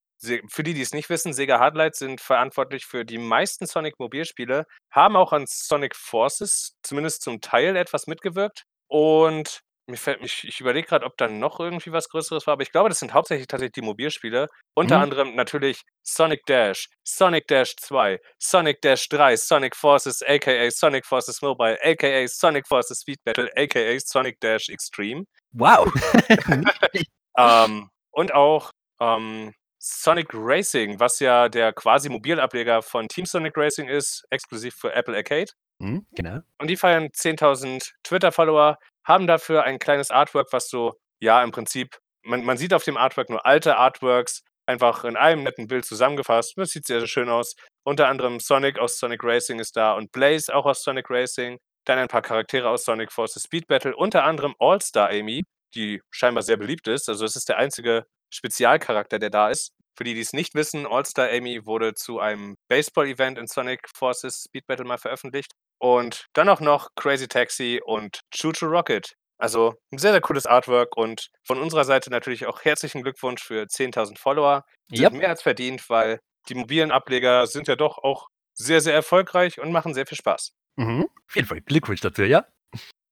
für 0.48 0.62
die, 0.62 0.74
die 0.74 0.82
es 0.82 0.92
nicht 0.92 1.10
wissen, 1.10 1.32
Sega 1.32 1.60
Hardlight 1.60 1.94
sind 1.94 2.20
verantwortlich 2.20 2.86
für 2.86 3.04
die 3.04 3.18
meisten 3.18 3.66
Sonic-Mobilspiele, 3.66 4.66
haben 4.90 5.16
auch 5.16 5.32
an 5.32 5.44
Sonic 5.46 5.94
Forces 5.94 6.76
zumindest 6.82 7.22
zum 7.22 7.40
Teil 7.40 7.76
etwas 7.76 8.06
mitgewirkt. 8.06 8.64
Und 8.88 9.60
mir 9.86 9.96
fällt 9.96 10.20
mich, 10.20 10.44
ich 10.44 10.60
überlege 10.60 10.88
gerade, 10.88 11.06
ob 11.06 11.16
da 11.16 11.28
noch 11.28 11.60
irgendwie 11.60 11.92
was 11.92 12.08
Größeres 12.08 12.46
war, 12.46 12.52
aber 12.52 12.62
ich 12.62 12.72
glaube, 12.72 12.90
das 12.90 12.98
sind 12.98 13.14
hauptsächlich 13.14 13.46
tatsächlich 13.46 13.72
die 13.72 13.82
Mobilspiele. 13.82 14.48
Unter 14.74 14.96
mhm. 14.96 15.02
anderem 15.04 15.34
natürlich 15.36 15.82
Sonic 16.02 16.44
Dash, 16.46 16.88
Sonic 17.04 17.46
Dash 17.46 17.74
2, 17.76 18.18
Sonic 18.38 18.82
Dash 18.82 19.08
3, 19.08 19.36
Sonic 19.36 19.76
Forces, 19.76 20.22
aka 20.26 20.70
Sonic 20.70 21.06
Forces 21.06 21.40
Mobile, 21.40 21.78
aka 21.82 22.26
Sonic 22.26 22.66
Forces 22.66 23.00
Speed 23.00 23.18
Battle, 23.24 23.48
aka 23.56 23.98
Sonic 24.00 24.40
Dash 24.40 24.68
Extreme. 24.68 25.24
Wow! 25.52 25.90
ähm, 27.38 27.90
und 28.10 28.34
auch 28.34 28.70
ähm, 29.00 29.54
Sonic 29.78 30.28
Racing, 30.32 30.98
was 30.98 31.20
ja 31.20 31.48
der 31.48 31.72
quasi 31.72 32.08
Mobilableger 32.08 32.82
von 32.82 33.08
Team 33.08 33.26
Sonic 33.26 33.56
Racing 33.56 33.88
ist, 33.88 34.24
exklusiv 34.30 34.74
für 34.74 34.92
Apple 34.92 35.16
Arcade. 35.16 35.50
Mhm, 35.78 36.06
genau. 36.12 36.40
Und 36.58 36.68
die 36.68 36.76
feiern 36.76 37.08
10.000 37.08 37.92
Twitter-Follower, 38.02 38.78
haben 39.04 39.26
dafür 39.26 39.64
ein 39.64 39.78
kleines 39.78 40.10
Artwork, 40.10 40.48
was 40.52 40.68
so, 40.68 40.94
ja, 41.20 41.42
im 41.42 41.50
Prinzip, 41.50 41.98
man, 42.22 42.44
man 42.44 42.58
sieht 42.58 42.74
auf 42.74 42.84
dem 42.84 42.96
Artwork 42.96 43.30
nur 43.30 43.46
alte 43.46 43.76
Artworks 43.78 44.42
einfach 44.66 45.04
in 45.04 45.16
einem 45.16 45.44
netten 45.44 45.66
Bild 45.66 45.86
zusammengefasst. 45.86 46.54
Das 46.56 46.70
sieht 46.70 46.86
sehr, 46.86 47.00
sehr 47.00 47.08
schön 47.08 47.30
aus. 47.30 47.56
Unter 47.84 48.08
anderem 48.08 48.38
Sonic 48.38 48.78
aus 48.78 48.98
Sonic 48.98 49.24
Racing 49.24 49.60
ist 49.60 49.76
da 49.76 49.94
und 49.94 50.12
Blaze 50.12 50.54
auch 50.54 50.66
aus 50.66 50.82
Sonic 50.82 51.06
Racing. 51.08 51.58
Dann 51.88 51.98
ein 51.98 52.08
paar 52.08 52.20
Charaktere 52.22 52.68
aus 52.68 52.84
Sonic 52.84 53.10
Forces 53.12 53.44
Speed 53.44 53.66
Battle, 53.66 53.96
unter 53.96 54.24
anderem 54.24 54.54
All-Star 54.58 55.08
Amy, 55.08 55.44
die 55.74 56.02
scheinbar 56.10 56.42
sehr 56.42 56.58
beliebt 56.58 56.86
ist. 56.86 57.08
Also 57.08 57.24
es 57.24 57.34
ist 57.34 57.48
der 57.48 57.56
einzige 57.56 58.04
Spezialcharakter, 58.30 59.18
der 59.18 59.30
da 59.30 59.48
ist. 59.48 59.72
Für 59.96 60.04
die, 60.04 60.12
die 60.14 60.20
es 60.20 60.34
nicht 60.34 60.54
wissen, 60.54 60.86
All-Star 60.86 61.30
Amy 61.30 61.64
wurde 61.64 61.94
zu 61.94 62.20
einem 62.20 62.56
Baseball-Event 62.68 63.38
in 63.38 63.46
Sonic 63.46 63.80
Forces 63.96 64.44
Speed 64.48 64.66
Battle 64.66 64.84
mal 64.84 64.98
veröffentlicht. 64.98 65.52
Und 65.80 66.26
dann 66.34 66.50
auch 66.50 66.60
noch 66.60 66.88
Crazy 66.94 67.26
Taxi 67.26 67.80
und 67.82 68.20
Choo 68.34 68.52
Choo 68.52 68.66
Rocket. 68.66 69.14
Also 69.38 69.74
ein 69.90 69.98
sehr, 69.98 70.12
sehr 70.12 70.20
cooles 70.20 70.44
Artwork 70.44 70.94
und 70.96 71.28
von 71.46 71.58
unserer 71.58 71.84
Seite 71.84 72.10
natürlich 72.10 72.44
auch 72.46 72.64
herzlichen 72.64 73.02
Glückwunsch 73.02 73.42
für 73.42 73.66
10.000 73.66 74.18
Follower. 74.18 74.64
Sind 74.92 75.04
Yep. 75.04 75.12
mehr 75.14 75.28
als 75.30 75.42
verdient, 75.42 75.88
weil 75.88 76.18
die 76.48 76.54
mobilen 76.54 76.90
Ableger 76.90 77.46
sind 77.46 77.66
ja 77.68 77.76
doch 77.76 77.98
auch 77.98 78.28
sehr, 78.54 78.80
sehr 78.82 78.94
erfolgreich 78.94 79.58
und 79.58 79.72
machen 79.72 79.94
sehr 79.94 80.06
viel 80.06 80.18
Spaß. 80.18 80.52
Mhm. 80.78 81.08
Auf 81.26 81.34
jeden 81.34 81.48
Fall 81.48 81.60
Glückwunsch 81.60 82.00
dazu, 82.00 82.22
ja. 82.22 82.46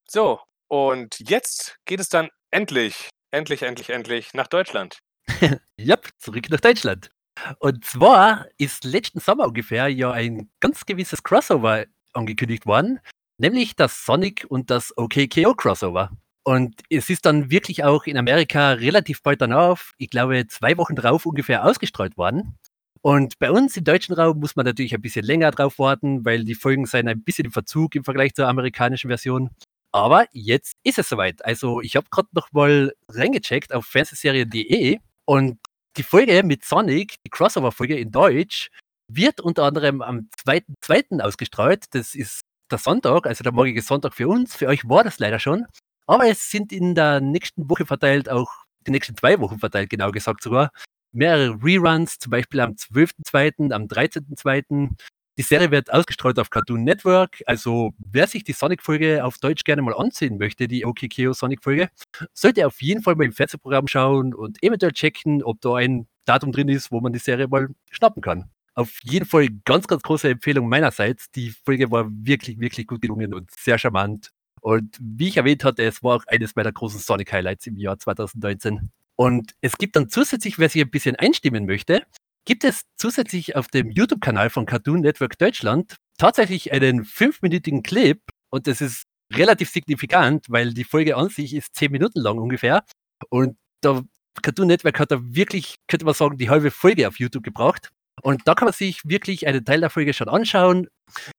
So, 0.08 0.40
und 0.68 1.18
jetzt 1.28 1.76
geht 1.84 1.98
es 1.98 2.08
dann 2.08 2.30
endlich, 2.52 3.10
endlich, 3.32 3.62
endlich, 3.62 3.90
endlich 3.90 4.34
nach 4.34 4.46
Deutschland. 4.46 5.00
Yep, 5.78 6.08
zurück 6.18 6.48
nach 6.48 6.60
Deutschland. 6.60 7.10
Und 7.58 7.84
zwar 7.84 8.46
ist 8.56 8.84
letzten 8.84 9.20
Sommer 9.20 9.48
ungefähr 9.48 9.88
ja 9.88 10.10
ein 10.10 10.48
ganz 10.60 10.86
gewisses 10.86 11.22
Crossover 11.22 11.84
angekündigt 12.14 12.64
worden, 12.64 13.00
nämlich 13.36 13.76
das 13.76 14.06
Sonic 14.06 14.46
und 14.48 14.70
das 14.70 14.96
OKKO 14.96 15.54
Crossover. 15.54 16.12
Und 16.44 16.80
es 16.88 17.10
ist 17.10 17.26
dann 17.26 17.50
wirklich 17.50 17.84
auch 17.84 18.04
in 18.04 18.16
Amerika 18.16 18.70
relativ 18.70 19.22
bald 19.22 19.42
danach, 19.42 19.82
ich 19.98 20.08
glaube 20.08 20.46
zwei 20.46 20.78
Wochen 20.78 20.94
drauf 20.94 21.26
ungefähr 21.26 21.64
ausgestrahlt 21.64 22.16
worden. 22.16 22.56
Und 23.03 23.38
bei 23.38 23.51
uns 23.51 23.76
im 23.76 23.84
deutschen 23.84 24.14
Raum 24.14 24.40
muss 24.40 24.57
man 24.57 24.66
natürlich 24.66 24.94
ein 24.94 25.01
bisschen 25.01 25.24
länger 25.24 25.51
drauf 25.51 25.78
warten, 25.78 26.24
weil 26.24 26.44
die 26.44 26.55
Folgen 26.55 26.86
sind 26.86 27.09
ein 27.09 27.22
bisschen 27.22 27.47
im 27.47 27.53
Verzug 27.53 27.94
im 27.94 28.05
Vergleich 28.05 28.34
zur 28.34 28.49
amerikanischen 28.49 29.09
Version. 29.09 29.51
Aber 29.92 30.26
jetzt 30.32 30.74
ist 30.82 30.99
es 30.99 31.09
soweit. 31.09 31.44
Also 31.44 31.80
ich 31.80 31.97
habe 31.97 32.07
gerade 32.11 32.28
noch 32.32 32.53
mal 32.53 32.92
reingecheckt 33.09 33.72
auf 33.72 33.86
fernsehserie.de 33.86 34.99
und 35.24 35.59
die 35.97 36.03
Folge 36.03 36.42
mit 36.42 36.64
Sonic, 36.64 37.14
die 37.26 37.30
Crossover-Folge 37.30 37.99
in 37.99 38.11
Deutsch, 38.11 38.70
wird 39.09 39.40
unter 39.40 39.64
anderem 39.64 40.03
am 40.03 40.28
2.2. 40.47 41.20
ausgestrahlt. 41.20 41.84
Das 41.92 42.14
ist 42.14 42.40
der 42.70 42.78
Sonntag, 42.78 43.26
also 43.26 43.42
der 43.42 43.53
morgige 43.53 43.80
Sonntag 43.80 44.14
für 44.14 44.28
uns. 44.28 44.55
Für 44.55 44.66
euch 44.66 44.86
war 44.88 45.05
das 45.05 45.18
leider 45.18 45.38
schon. 45.38 45.66
Aber 46.07 46.28
es 46.28 46.51
sind 46.51 46.72
in 46.72 46.94
der 46.94 47.20
nächsten 47.20 47.68
Woche 47.70 47.86
verteilt, 47.86 48.28
auch 48.28 48.51
die 48.86 48.90
nächsten 48.90 49.16
zwei 49.16 49.40
Wochen 49.40 49.59
verteilt, 49.59 49.90
genau 49.90 50.12
gesagt 50.12 50.42
sogar, 50.42 50.70
mehrere 51.16 51.58
Reruns, 51.62 52.18
zum 52.18 52.30
Beispiel 52.30 52.60
am 52.60 52.72
12.2., 52.72 53.72
am 53.72 53.84
13.2. 53.84 54.90
Die 55.38 55.42
Serie 55.42 55.70
wird 55.70 55.92
ausgestrahlt 55.92 56.38
auf 56.38 56.48
Cartoon 56.48 56.82
Network. 56.84 57.42
Also 57.46 57.92
wer 57.98 58.26
sich 58.26 58.44
die 58.44 58.52
Sonic-Folge 58.52 59.22
auf 59.22 59.36
Deutsch 59.38 59.64
gerne 59.64 59.82
mal 59.82 59.94
ansehen 59.94 60.38
möchte, 60.38 60.66
die 60.66 60.86
OKKO 60.86 61.34
Sonic-Folge, 61.34 61.90
sollte 62.32 62.66
auf 62.66 62.80
jeden 62.80 63.02
Fall 63.02 63.16
mal 63.16 63.24
im 63.24 63.32
Fernsehprogramm 63.32 63.86
schauen 63.86 64.34
und 64.34 64.62
eventuell 64.62 64.92
checken, 64.92 65.42
ob 65.42 65.60
da 65.60 65.74
ein 65.74 66.06
Datum 66.24 66.52
drin 66.52 66.68
ist, 66.68 66.90
wo 66.90 67.00
man 67.00 67.12
die 67.12 67.18
Serie 67.18 67.48
mal 67.48 67.68
schnappen 67.90 68.22
kann. 68.22 68.50
Auf 68.74 68.98
jeden 69.02 69.26
Fall 69.26 69.48
ganz, 69.64 69.86
ganz 69.86 70.02
große 70.02 70.28
Empfehlung 70.28 70.68
meinerseits. 70.68 71.30
Die 71.30 71.50
Folge 71.50 71.90
war 71.90 72.08
wirklich, 72.10 72.58
wirklich 72.58 72.86
gut 72.86 73.02
gelungen 73.02 73.34
und 73.34 73.50
sehr 73.50 73.78
charmant. 73.78 74.30
Und 74.60 74.96
wie 75.00 75.28
ich 75.28 75.36
erwähnt 75.36 75.64
hatte, 75.64 75.82
es 75.82 76.02
war 76.02 76.16
auch 76.16 76.26
eines 76.26 76.56
meiner 76.56 76.72
großen 76.72 77.00
Sonic-Highlights 77.00 77.66
im 77.66 77.76
Jahr 77.76 77.98
2019. 77.98 78.90
Und 79.18 79.54
es 79.62 79.78
gibt 79.78 79.96
dann 79.96 80.10
zusätzlich, 80.10 80.58
wer 80.58 80.68
sich 80.68 80.82
ein 80.82 80.90
bisschen 80.90 81.16
einstimmen 81.16 81.66
möchte, 81.66 82.06
gibt 82.44 82.64
es 82.64 82.82
zusätzlich 82.96 83.56
auf 83.56 83.68
dem 83.68 83.90
YouTube-Kanal 83.90 84.50
von 84.50 84.66
Cartoon 84.66 85.00
Network 85.00 85.38
Deutschland 85.38 85.96
tatsächlich 86.18 86.72
einen 86.72 87.04
fünfminütigen 87.04 87.82
Clip. 87.82 88.20
Und 88.50 88.66
das 88.66 88.80
ist 88.80 89.04
relativ 89.32 89.70
signifikant, 89.70 90.46
weil 90.48 90.72
die 90.72 90.84
Folge 90.84 91.16
an 91.16 91.28
sich 91.28 91.54
ist 91.54 91.74
zehn 91.74 91.90
Minuten 91.90 92.20
lang 92.20 92.38
ungefähr. 92.38 92.84
Und 93.30 93.56
da 93.80 94.02
Cartoon 94.42 94.68
Network 94.68 95.00
hat 95.00 95.10
da 95.10 95.18
wirklich, 95.20 95.76
könnte 95.88 96.04
man 96.04 96.14
sagen, 96.14 96.38
die 96.38 96.50
halbe 96.50 96.70
Folge 96.70 97.08
auf 97.08 97.18
YouTube 97.18 97.42
gebracht. 97.42 97.90
Und 98.22 98.42
da 98.46 98.54
kann 98.54 98.66
man 98.66 98.72
sich 98.72 99.00
wirklich 99.04 99.46
einen 99.46 99.64
Teil 99.64 99.80
der 99.80 99.90
Folge 99.90 100.14
schon 100.14 100.28
anschauen. 100.28 100.88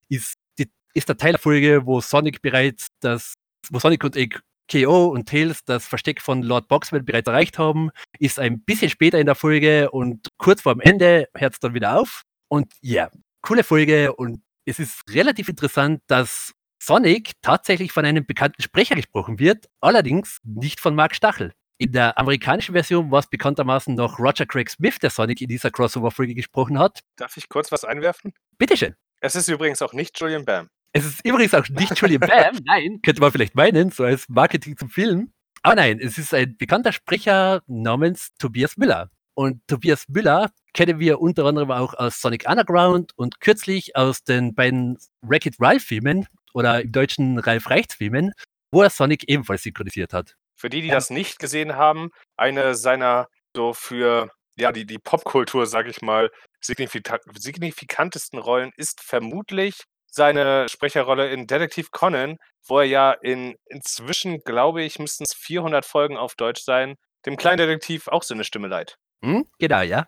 Ist, 0.09 0.35
die, 0.59 0.69
ist 0.93 1.09
der 1.09 1.17
Teil 1.17 1.33
der 1.33 1.39
Folge, 1.39 1.85
wo 1.85 2.01
Sonic 2.01 2.41
bereits 2.41 2.87
das, 3.01 3.35
wo 3.69 3.79
Sonic 3.79 4.03
und 4.03 4.15
KO 4.71 5.07
und 5.07 5.27
Tails 5.27 5.63
das 5.65 5.85
Versteck 5.87 6.21
von 6.21 6.43
Lord 6.43 6.67
Boxman 6.67 7.05
bereits 7.05 7.27
erreicht 7.27 7.57
haben, 7.57 7.89
ist 8.19 8.39
ein 8.39 8.61
bisschen 8.61 8.89
später 8.89 9.19
in 9.19 9.25
der 9.25 9.35
Folge 9.35 9.91
und 9.91 10.27
kurz 10.37 10.61
vor 10.61 10.73
dem 10.75 10.81
Ende 10.81 11.27
hört 11.35 11.53
es 11.53 11.59
dann 11.59 11.73
wieder 11.73 11.99
auf. 11.99 12.23
Und 12.49 12.73
ja, 12.81 13.09
coole 13.41 13.63
Folge 13.63 14.13
und 14.15 14.41
es 14.65 14.79
ist 14.79 15.03
relativ 15.09 15.49
interessant, 15.49 16.01
dass 16.07 16.53
Sonic 16.81 17.31
tatsächlich 17.41 17.91
von 17.91 18.05
einem 18.05 18.25
bekannten 18.25 18.61
Sprecher 18.61 18.95
gesprochen 18.95 19.39
wird, 19.39 19.65
allerdings 19.81 20.39
nicht 20.43 20.79
von 20.79 20.95
Mark 20.95 21.15
Stachel. 21.15 21.53
In 21.79 21.91
der 21.91 22.17
amerikanischen 22.17 22.73
Version 22.73 23.11
war 23.11 23.19
es 23.19 23.27
bekanntermaßen 23.27 23.93
noch 23.93 24.19
Roger 24.19 24.45
Craig 24.45 24.69
Smith, 24.69 24.97
der 24.99 25.11
Sonic 25.11 25.41
in 25.41 25.47
dieser 25.47 25.69
Crossover-Folge 25.69 26.33
gesprochen 26.33 26.79
hat. 26.79 27.01
Darf 27.17 27.37
ich 27.37 27.49
kurz 27.49 27.71
was 27.71 27.83
einwerfen? 27.83 28.33
Bitteschön. 28.57 28.95
Es 29.21 29.35
ist 29.35 29.47
übrigens 29.47 29.81
auch 29.81 29.93
nicht 29.93 30.19
Julian 30.19 30.45
Bam. 30.45 30.69
Es 30.97 31.05
ist 31.05 31.23
übrigens 31.23 31.53
auch 31.53 31.69
nicht 31.69 31.95
Julian 31.99 32.21
Bam, 32.21 32.57
nein, 32.65 32.99
könnte 33.03 33.21
man 33.21 33.31
vielleicht 33.31 33.53
meinen, 33.53 33.91
so 33.91 34.03
als 34.03 34.27
Marketing 34.29 34.75
zum 34.77 34.89
Film. 34.89 35.31
Aber 35.61 35.75
nein, 35.75 35.99
es 35.99 36.17
ist 36.17 36.33
ein 36.33 36.57
bekannter 36.57 36.91
Sprecher 36.91 37.61
namens 37.67 38.29
Tobias 38.39 38.77
Müller. 38.77 39.11
Und 39.35 39.61
Tobias 39.67 40.05
Müller 40.07 40.49
kennen 40.73 40.99
wir 40.99 41.21
unter 41.21 41.45
anderem 41.45 41.69
auch 41.69 41.93
aus 41.93 42.19
Sonic 42.19 42.49
Underground 42.49 43.11
und 43.15 43.39
kürzlich 43.41 43.95
aus 43.95 44.23
den 44.23 44.55
beiden 44.55 44.97
Wreck-It 45.21 45.57
Ralph-Filmen 45.59 46.25
oder 46.53 46.81
im 46.81 46.91
deutschen 46.91 47.37
Ralph 47.37 47.69
Reichts-Filmen, 47.69 48.33
wo 48.71 48.81
er 48.81 48.89
Sonic 48.89 49.29
ebenfalls 49.29 49.61
synchronisiert 49.61 50.13
hat. 50.13 50.35
Für 50.55 50.69
die, 50.69 50.81
die 50.81 50.89
das 50.89 51.11
nicht 51.11 51.37
gesehen 51.37 51.75
haben, 51.75 52.09
eine 52.37 52.73
seiner 52.73 53.27
so 53.55 53.73
für 53.73 54.31
ja, 54.57 54.71
die, 54.71 54.87
die 54.87 54.97
Popkultur, 54.97 55.67
sag 55.67 55.87
ich 55.87 56.01
mal, 56.01 56.31
signifika 56.59 57.19
signifikantesten 57.37 58.39
Rollen 58.39 58.71
ist 58.75 59.01
vermutlich 59.01 59.83
seine 60.17 60.67
Sprecherrolle 60.67 61.31
in 61.31 61.47
Detektiv 61.47 61.91
Conan, 61.91 62.37
wo 62.67 62.79
er 62.79 62.85
ja 62.85 63.11
in 63.11 63.55
inzwischen, 63.67 64.39
glaube 64.43 64.83
ich, 64.83 64.99
müssten 64.99 65.23
es 65.23 65.33
400 65.33 65.85
Folgen 65.85 66.17
auf 66.17 66.35
Deutsch 66.35 66.63
sein, 66.63 66.95
dem 67.25 67.37
kleinen 67.37 67.59
Detektiv 67.59 68.09
auch 68.09 68.23
seine 68.23 68.43
Stimme 68.43 68.67
leiht. 68.67 68.97
Hm, 69.23 69.45
genau, 69.59 69.81
ja. 69.81 70.07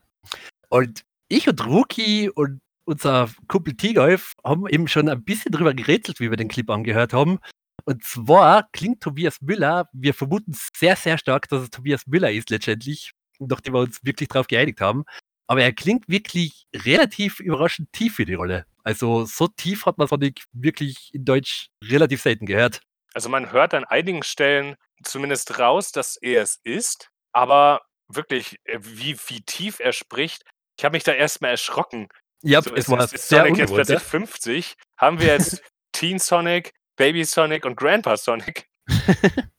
Und 0.70 1.04
ich 1.30 1.48
und 1.48 1.66
Ruki 1.66 2.30
und 2.30 2.60
unser 2.86 3.30
Kumpel 3.48 3.76
Tigolf 3.76 4.34
haben 4.44 4.68
eben 4.68 4.88
schon 4.88 5.08
ein 5.08 5.24
bisschen 5.24 5.52
drüber 5.52 5.74
gerätselt, 5.76 6.20
wie 6.20 6.32
wir 6.32 6.38
den 6.38 6.48
Clip 6.48 6.70
angehört 6.70 7.14
haben. 7.14 7.40
Und 7.86 8.04
zwar 8.04 8.68
klingt 8.72 9.02
Tobias 9.02 9.42
Müller, 9.42 9.90
wir 9.94 10.14
vermuten 10.14 10.58
sehr, 10.76 10.96
sehr 10.96 11.18
stark, 11.18 11.48
dass 11.50 11.64
es 11.64 11.70
Tobias 11.70 12.08
Müller 12.08 12.32
ist 12.32 12.50
letztendlich, 12.50 13.12
nachdem 13.38 13.76
wir 13.76 13.82
uns 13.82 14.00
wirklich 14.04 14.30
darauf 14.30 14.48
geeinigt 14.48 14.82
haben. 14.82 15.06
Aber 15.50 15.64
er 15.64 15.74
klingt 15.74 16.08
wirklich 16.08 16.68
relativ 16.76 17.40
überraschend 17.40 17.92
tief 17.92 18.16
für 18.16 18.26
die 18.26 18.36
Rolle. 18.36 18.68
Also 18.84 19.26
so 19.26 19.48
tief 19.48 19.88
hat 19.88 19.98
man 19.98 20.08
Sonic 20.08 20.44
wirklich 20.54 21.10
in 21.12 21.26
Deutsch 21.26 21.70
relativ 21.84 22.22
selten 22.22 22.46
gehört. 22.46 22.82
Also 23.16 23.30
man 23.30 23.52
hört 23.52 23.74
an 23.74 23.84
einigen 23.84 24.22
Stellen 24.22 24.76
zumindest 25.04 25.58
raus, 25.58 25.92
dass 25.92 26.18
er 26.18 26.44
es 26.44 26.60
ist, 26.64 27.10
aber 27.34 27.82
wirklich, 28.08 28.58
äh, 28.66 28.78
wie, 28.80 29.18
wie 29.28 29.42
tief 29.42 29.80
er 29.80 29.92
spricht, 29.92 30.44
ich 30.78 30.86
habe 30.86 30.96
mich 30.96 31.04
da 31.04 31.14
erstmal 31.14 31.52
erschrocken. 31.52 32.10
Ja, 32.44 32.62
So, 32.62 32.72
es 32.76 32.82
ist, 32.82 32.90
war 32.90 33.04
ist, 33.04 33.14
ist 33.14 33.30
sehr 33.30 33.42
Sonic 33.42 33.58
jetzt 33.58 33.74
plötzlich 33.74 34.00
Ja? 34.00 34.06
50? 34.06 34.76
Haben 34.98 35.20
wir 35.20 35.28
jetzt 35.28 35.64
Teen 35.94 36.20
Sonic, 36.20 36.74
Baby 36.96 37.26
Sonic 37.26 37.66
und 37.66 37.76
Grandpa 37.76 38.18
Sonic? 38.18 38.68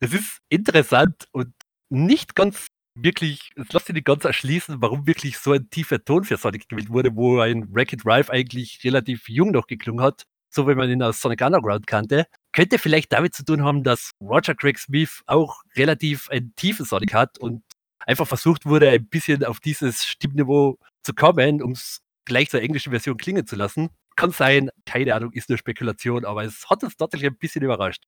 Es 0.00 0.12
ist 0.12 0.38
interessant 0.48 1.28
und 1.30 1.54
nicht 1.88 2.34
ganz 2.34 2.66
wirklich, 2.94 3.50
es 3.56 3.72
lässt 3.72 3.86
sich 3.86 3.94
nicht 3.94 4.06
ganz 4.06 4.24
erschließen, 4.24 4.80
warum 4.80 5.06
wirklich 5.06 5.38
so 5.38 5.52
ein 5.52 5.68
tiefer 5.70 6.04
Ton 6.04 6.24
für 6.24 6.36
Sonic 6.36 6.68
gewählt 6.68 6.90
wurde, 6.90 7.14
wo 7.14 7.40
ein 7.40 7.72
Wreck-It 7.74 8.04
Ralph 8.04 8.30
eigentlich 8.30 8.80
relativ 8.84 9.28
jung 9.28 9.50
noch 9.50 9.66
geklungen 9.66 10.04
hat, 10.04 10.24
so 10.50 10.68
wie 10.68 10.74
man 10.74 10.90
ihn 10.90 11.02
aus 11.02 11.20
Sonic 11.20 11.40
Underground 11.40 11.86
kannte. 11.86 12.26
Könnte 12.52 12.78
vielleicht 12.78 13.12
damit 13.12 13.34
zu 13.34 13.44
tun 13.44 13.62
haben, 13.64 13.82
dass 13.82 14.12
Roger 14.20 14.54
Craig 14.54 14.78
Smith 14.78 15.22
auch 15.26 15.62
relativ 15.76 16.28
einen 16.30 16.54
tiefen 16.56 16.84
Sonic 16.84 17.14
hat 17.14 17.38
und 17.38 17.62
einfach 18.06 18.26
versucht 18.26 18.66
wurde, 18.66 18.90
ein 18.90 19.08
bisschen 19.08 19.44
auf 19.44 19.60
dieses 19.60 20.04
Stimmniveau 20.04 20.78
zu 21.02 21.14
kommen, 21.14 21.62
um 21.62 21.72
es 21.72 22.00
gleich 22.24 22.50
zur 22.50 22.60
englischen 22.60 22.90
Version 22.90 23.16
klingen 23.16 23.46
zu 23.46 23.56
lassen. 23.56 23.88
Kann 24.16 24.30
sein, 24.30 24.70
keine 24.84 25.14
Ahnung, 25.14 25.32
ist 25.32 25.48
nur 25.48 25.58
Spekulation, 25.58 26.24
aber 26.24 26.44
es 26.44 26.68
hat 26.68 26.84
uns 26.84 26.96
tatsächlich 26.96 27.30
ein 27.30 27.38
bisschen 27.38 27.62
überrascht. 27.62 28.04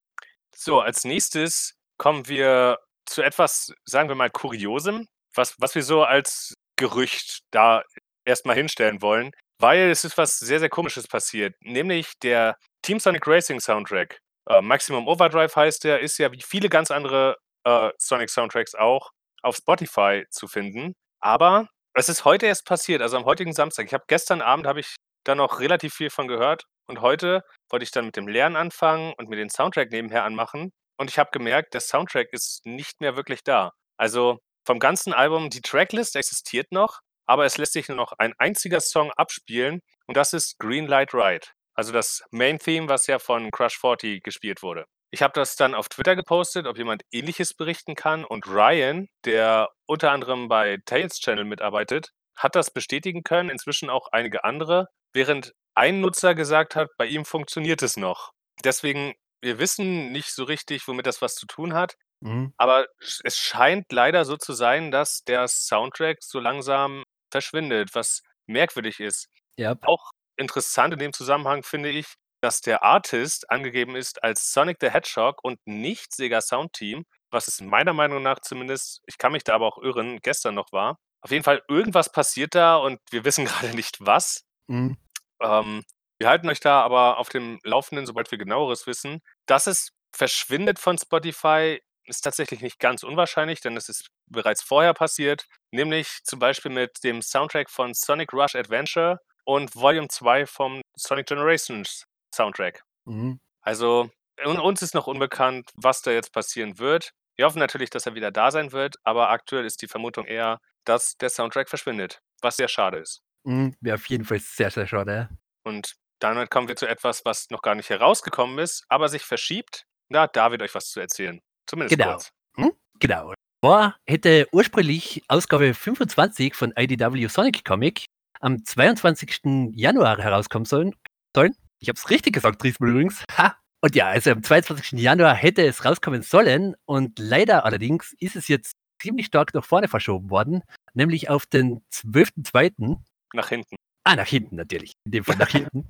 So, 0.54 0.80
als 0.80 1.04
nächstes 1.04 1.76
kommen 1.96 2.28
wir 2.28 2.78
zu 3.06 3.22
etwas, 3.22 3.72
sagen 3.84 4.08
wir 4.08 4.16
mal, 4.16 4.30
Kuriosem, 4.30 5.06
was, 5.34 5.54
was 5.58 5.74
wir 5.74 5.82
so 5.82 6.04
als 6.04 6.54
Gerücht 6.76 7.40
da 7.50 7.82
erstmal 8.24 8.56
hinstellen 8.56 9.02
wollen, 9.02 9.30
weil 9.58 9.90
es 9.90 10.04
ist 10.04 10.18
was 10.18 10.38
sehr, 10.38 10.60
sehr 10.60 10.68
Komisches 10.68 11.06
passiert, 11.06 11.54
nämlich 11.60 12.12
der 12.22 12.56
Team 12.82 12.98
Sonic 12.98 13.26
Racing 13.26 13.60
Soundtrack. 13.60 14.18
Äh, 14.48 14.60
Maximum 14.60 15.08
Overdrive 15.08 15.54
heißt 15.54 15.84
der, 15.84 16.00
ist 16.00 16.18
ja 16.18 16.32
wie 16.32 16.42
viele 16.42 16.68
ganz 16.68 16.90
andere 16.90 17.36
äh, 17.64 17.90
Sonic 17.98 18.30
Soundtracks 18.30 18.74
auch 18.74 19.10
auf 19.42 19.56
Spotify 19.56 20.24
zu 20.30 20.48
finden. 20.48 20.94
Aber 21.20 21.68
es 21.94 22.08
ist 22.08 22.24
heute 22.24 22.46
erst 22.46 22.66
passiert, 22.66 23.02
also 23.02 23.16
am 23.16 23.24
heutigen 23.24 23.52
Samstag. 23.52 23.86
Ich 23.86 23.94
habe 23.94 24.04
gestern 24.08 24.42
Abend 24.42 24.66
habe 24.66 24.80
ich 24.80 24.96
da 25.24 25.34
noch 25.34 25.60
relativ 25.60 25.94
viel 25.94 26.10
von 26.10 26.28
gehört 26.28 26.64
und 26.86 27.00
heute 27.00 27.42
wollte 27.70 27.84
ich 27.84 27.90
dann 27.90 28.06
mit 28.06 28.16
dem 28.16 28.28
Lernen 28.28 28.56
anfangen 28.56 29.14
und 29.16 29.28
mir 29.28 29.36
den 29.36 29.48
Soundtrack 29.48 29.90
nebenher 29.90 30.24
anmachen 30.24 30.72
und 30.96 31.10
ich 31.10 31.18
habe 31.18 31.30
gemerkt, 31.32 31.74
der 31.74 31.80
Soundtrack 31.80 32.32
ist 32.32 32.64
nicht 32.64 33.00
mehr 33.00 33.16
wirklich 33.16 33.42
da. 33.44 33.72
Also, 33.96 34.40
vom 34.66 34.78
ganzen 34.78 35.12
Album 35.12 35.50
die 35.50 35.60
Tracklist 35.60 36.16
existiert 36.16 36.72
noch, 36.72 37.00
aber 37.26 37.44
es 37.44 37.58
lässt 37.58 37.72
sich 37.74 37.88
nur 37.88 37.96
noch 37.96 38.12
ein 38.18 38.34
einziger 38.38 38.80
Song 38.80 39.10
abspielen 39.12 39.80
und 40.06 40.16
das 40.16 40.32
ist 40.32 40.58
Green 40.58 40.86
Light 40.86 41.14
Ride. 41.14 41.46
Also 41.74 41.92
das 41.92 42.22
Main 42.30 42.58
Theme, 42.58 42.88
was 42.88 43.06
ja 43.06 43.18
von 43.18 43.50
Crush 43.50 43.78
40 43.78 44.22
gespielt 44.22 44.62
wurde. 44.62 44.84
Ich 45.10 45.22
habe 45.22 45.32
das 45.34 45.56
dann 45.56 45.74
auf 45.74 45.88
Twitter 45.88 46.16
gepostet, 46.16 46.66
ob 46.66 46.76
jemand 46.76 47.02
Ähnliches 47.12 47.54
berichten 47.54 47.94
kann 47.94 48.24
und 48.24 48.46
Ryan, 48.46 49.08
der 49.24 49.70
unter 49.86 50.10
anderem 50.10 50.48
bei 50.48 50.78
Tales 50.86 51.20
Channel 51.20 51.44
mitarbeitet, 51.44 52.10
hat 52.36 52.56
das 52.56 52.72
bestätigen 52.72 53.22
können, 53.22 53.50
inzwischen 53.50 53.90
auch 53.90 54.08
einige 54.12 54.44
andere, 54.44 54.88
während 55.12 55.52
ein 55.74 56.00
Nutzer 56.00 56.34
gesagt 56.34 56.74
hat, 56.76 56.90
bei 56.96 57.06
ihm 57.06 57.24
funktioniert 57.24 57.82
es 57.82 57.96
noch. 57.96 58.32
Deswegen, 58.64 59.14
wir 59.44 59.58
wissen 59.58 60.12
nicht 60.12 60.32
so 60.34 60.44
richtig, 60.44 60.88
womit 60.88 61.06
das 61.06 61.22
was 61.22 61.34
zu 61.36 61.46
tun 61.46 61.74
hat, 61.74 61.96
Mhm. 62.20 62.54
aber 62.56 62.86
es 63.24 63.36
scheint 63.38 63.92
leider 63.92 64.24
so 64.24 64.36
zu 64.38 64.54
sein, 64.54 64.90
dass 64.90 65.24
der 65.24 65.46
Soundtrack 65.48 66.18
so 66.22 66.40
langsam 66.40 67.04
verschwindet, 67.30 67.94
was 67.94 68.22
merkwürdig 68.46 69.00
ist. 69.00 69.28
Ja. 69.58 69.76
Auch 69.82 70.10
interessant 70.38 70.94
in 70.94 71.00
dem 71.00 71.12
Zusammenhang 71.12 71.62
finde 71.64 71.90
ich, 71.90 72.06
dass 72.42 72.60
der 72.60 72.82
Artist 72.82 73.50
angegeben 73.50 73.96
ist 73.96 74.22
als 74.22 74.52
Sonic 74.52 74.78
the 74.80 74.90
Hedgehog 74.90 75.42
und 75.44 75.58
nicht 75.66 76.14
Sega 76.14 76.40
Sound 76.40 76.72
Team, 76.74 77.04
was 77.30 77.48
es 77.48 77.60
meiner 77.60 77.92
Meinung 77.94 78.22
nach 78.22 78.40
zumindest, 78.40 79.00
ich 79.06 79.18
kann 79.18 79.32
mich 79.32 79.44
da 79.44 79.54
aber 79.54 79.66
auch 79.66 79.78
irren, 79.78 80.20
gestern 80.22 80.54
noch 80.54 80.72
war. 80.72 80.98
Auf 81.22 81.30
jeden 81.30 81.44
Fall, 81.44 81.62
irgendwas 81.68 82.12
passiert 82.12 82.54
da 82.54 82.76
und 82.76 83.00
wir 83.10 83.24
wissen 83.24 83.44
gerade 83.72 83.74
nicht 83.76 83.96
was. 84.00 84.44
Mhm. 84.68 84.96
Ähm, 85.42 85.84
wir 86.18 86.28
halten 86.28 86.48
euch 86.48 86.60
da 86.60 86.82
aber 86.82 87.18
auf 87.18 87.28
dem 87.28 87.58
Laufenden, 87.64 88.06
sobald 88.06 88.30
wir 88.30 88.38
Genaueres 88.38 88.86
wissen. 88.86 89.20
Dass 89.46 89.66
es 89.66 89.90
verschwindet 90.12 90.78
von 90.78 90.98
Spotify, 90.98 91.80
ist 92.06 92.20
tatsächlich 92.20 92.60
nicht 92.60 92.78
ganz 92.78 93.02
unwahrscheinlich, 93.02 93.60
denn 93.60 93.76
es 93.76 93.88
ist 93.88 94.08
bereits 94.26 94.62
vorher 94.62 94.94
passiert, 94.94 95.46
nämlich 95.70 96.20
zum 96.24 96.38
Beispiel 96.38 96.70
mit 96.70 97.02
dem 97.02 97.22
Soundtrack 97.22 97.70
von 97.70 97.94
Sonic 97.94 98.32
Rush 98.32 98.54
Adventure 98.54 99.18
und 99.44 99.74
Volume 99.74 100.08
2 100.08 100.46
vom 100.46 100.82
Sonic 100.96 101.26
Generations 101.26 102.04
Soundtrack. 102.34 102.82
Mhm. 103.04 103.40
Also, 103.62 104.10
un 104.44 104.58
uns 104.58 104.82
ist 104.82 104.94
noch 104.94 105.06
unbekannt, 105.06 105.70
was 105.74 106.02
da 106.02 106.10
jetzt 106.10 106.32
passieren 106.32 106.78
wird. 106.78 107.12
Wir 107.36 107.46
hoffen 107.46 107.58
natürlich, 107.58 107.90
dass 107.90 108.06
er 108.06 108.14
wieder 108.14 108.30
da 108.30 108.50
sein 108.50 108.72
wird, 108.72 108.96
aber 109.02 109.30
aktuell 109.30 109.64
ist 109.64 109.82
die 109.82 109.88
Vermutung 109.88 110.26
eher, 110.26 110.60
dass 110.84 111.16
der 111.16 111.30
Soundtrack 111.30 111.68
verschwindet, 111.68 112.20
was 112.42 112.56
sehr 112.56 112.68
schade 112.68 112.98
ist. 112.98 113.22
Mhm. 113.44 113.74
Wäre 113.80 113.96
auf 113.96 114.06
jeden 114.06 114.24
Fall 114.24 114.38
sehr, 114.38 114.70
sehr 114.70 114.86
schade. 114.86 115.28
Und 115.64 115.94
damit 116.24 116.50
kommen 116.50 116.68
wir 116.68 116.76
zu 116.76 116.86
etwas, 116.86 117.24
was 117.24 117.50
noch 117.50 117.62
gar 117.62 117.74
nicht 117.74 117.90
herausgekommen 117.90 118.58
ist, 118.58 118.84
aber 118.88 119.08
sich 119.08 119.22
verschiebt. 119.22 119.84
Da 120.08 120.22
hat 120.22 120.36
David 120.36 120.62
euch 120.62 120.74
was 120.74 120.90
zu 120.90 121.00
erzählen. 121.00 121.40
Zumindest 121.66 121.96
Genau. 121.98 122.12
kurz. 122.12 122.30
Hm? 122.56 122.72
Genau. 122.98 123.34
War 123.62 123.96
hätte 124.06 124.46
ursprünglich 124.52 125.22
Ausgabe 125.28 125.72
25 125.74 126.54
von 126.54 126.72
IDW 126.76 127.26
Sonic 127.28 127.64
Comic 127.64 128.04
am 128.40 128.62
22. 128.64 129.70
Januar 129.74 130.18
herauskommen 130.18 130.66
sollen. 130.66 130.94
sollen. 131.34 131.54
Ich 131.80 131.88
habe 131.88 131.98
es 131.98 132.10
richtig 132.10 132.34
gesagt, 132.34 132.62
diesmal 132.62 132.90
übrigens. 132.90 133.24
Ha! 133.38 133.56
Und 133.82 133.94
ja, 133.94 134.06
also 134.06 134.30
am 134.30 134.42
22. 134.42 134.92
Januar 134.98 135.34
hätte 135.34 135.66
es 135.66 135.84
rauskommen 135.84 136.22
sollen 136.22 136.74
und 136.86 137.18
leider 137.18 137.66
allerdings 137.66 138.14
ist 138.18 138.34
es 138.34 138.48
jetzt 138.48 138.72
ziemlich 139.02 139.26
stark 139.26 139.52
nach 139.52 139.64
vorne 139.64 139.88
verschoben 139.88 140.30
worden, 140.30 140.62
nämlich 140.94 141.28
auf 141.28 141.44
den 141.44 141.82
12.2. 141.92 142.96
Nach 143.34 143.48
hinten. 143.50 143.76
Ah, 144.04 144.16
nach 144.16 144.26
hinten 144.26 144.56
natürlich. 144.56 144.92
In 145.04 145.12
dem 145.12 145.24
Fall 145.24 145.36
nach 145.36 145.48
hinten. 145.50 145.86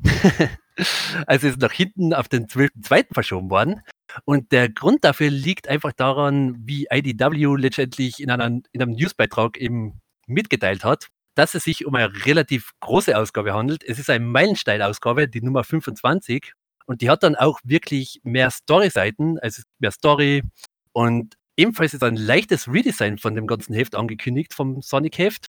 also 1.26 1.48
ist 1.48 1.60
nach 1.60 1.72
hinten 1.72 2.14
auf 2.14 2.28
den 2.28 2.46
12.2. 2.46 3.12
verschoben 3.12 3.50
worden. 3.50 3.82
Und 4.24 4.52
der 4.52 4.68
Grund 4.68 5.04
dafür 5.04 5.30
liegt 5.30 5.68
einfach 5.68 5.92
daran, 5.92 6.54
wie 6.64 6.86
IDW 6.90 7.56
letztendlich 7.56 8.20
in, 8.20 8.30
einer, 8.30 8.46
in 8.46 8.82
einem 8.82 8.92
Newsbeitrag 8.92 9.56
eben 9.56 10.00
mitgeteilt 10.26 10.84
hat, 10.84 11.08
dass 11.34 11.54
es 11.54 11.64
sich 11.64 11.84
um 11.84 11.94
eine 11.96 12.24
relativ 12.24 12.70
große 12.80 13.16
Ausgabe 13.18 13.52
handelt. 13.52 13.82
Es 13.82 13.98
ist 13.98 14.08
eine 14.08 14.24
Meilenstein-Ausgabe, 14.24 15.28
die 15.28 15.42
Nummer 15.42 15.64
25. 15.64 16.52
Und 16.86 17.00
die 17.00 17.10
hat 17.10 17.22
dann 17.22 17.34
auch 17.34 17.60
wirklich 17.64 18.20
mehr 18.22 18.50
Story-Seiten, 18.50 19.38
also 19.40 19.62
mehr 19.80 19.90
Story. 19.90 20.42
Und 20.92 21.34
ebenfalls 21.56 21.94
ist 21.94 22.04
ein 22.04 22.16
leichtes 22.16 22.68
Redesign 22.68 23.18
von 23.18 23.34
dem 23.34 23.46
ganzen 23.46 23.74
Heft 23.74 23.96
angekündigt, 23.96 24.54
vom 24.54 24.82
Sonic-Heft. 24.82 25.46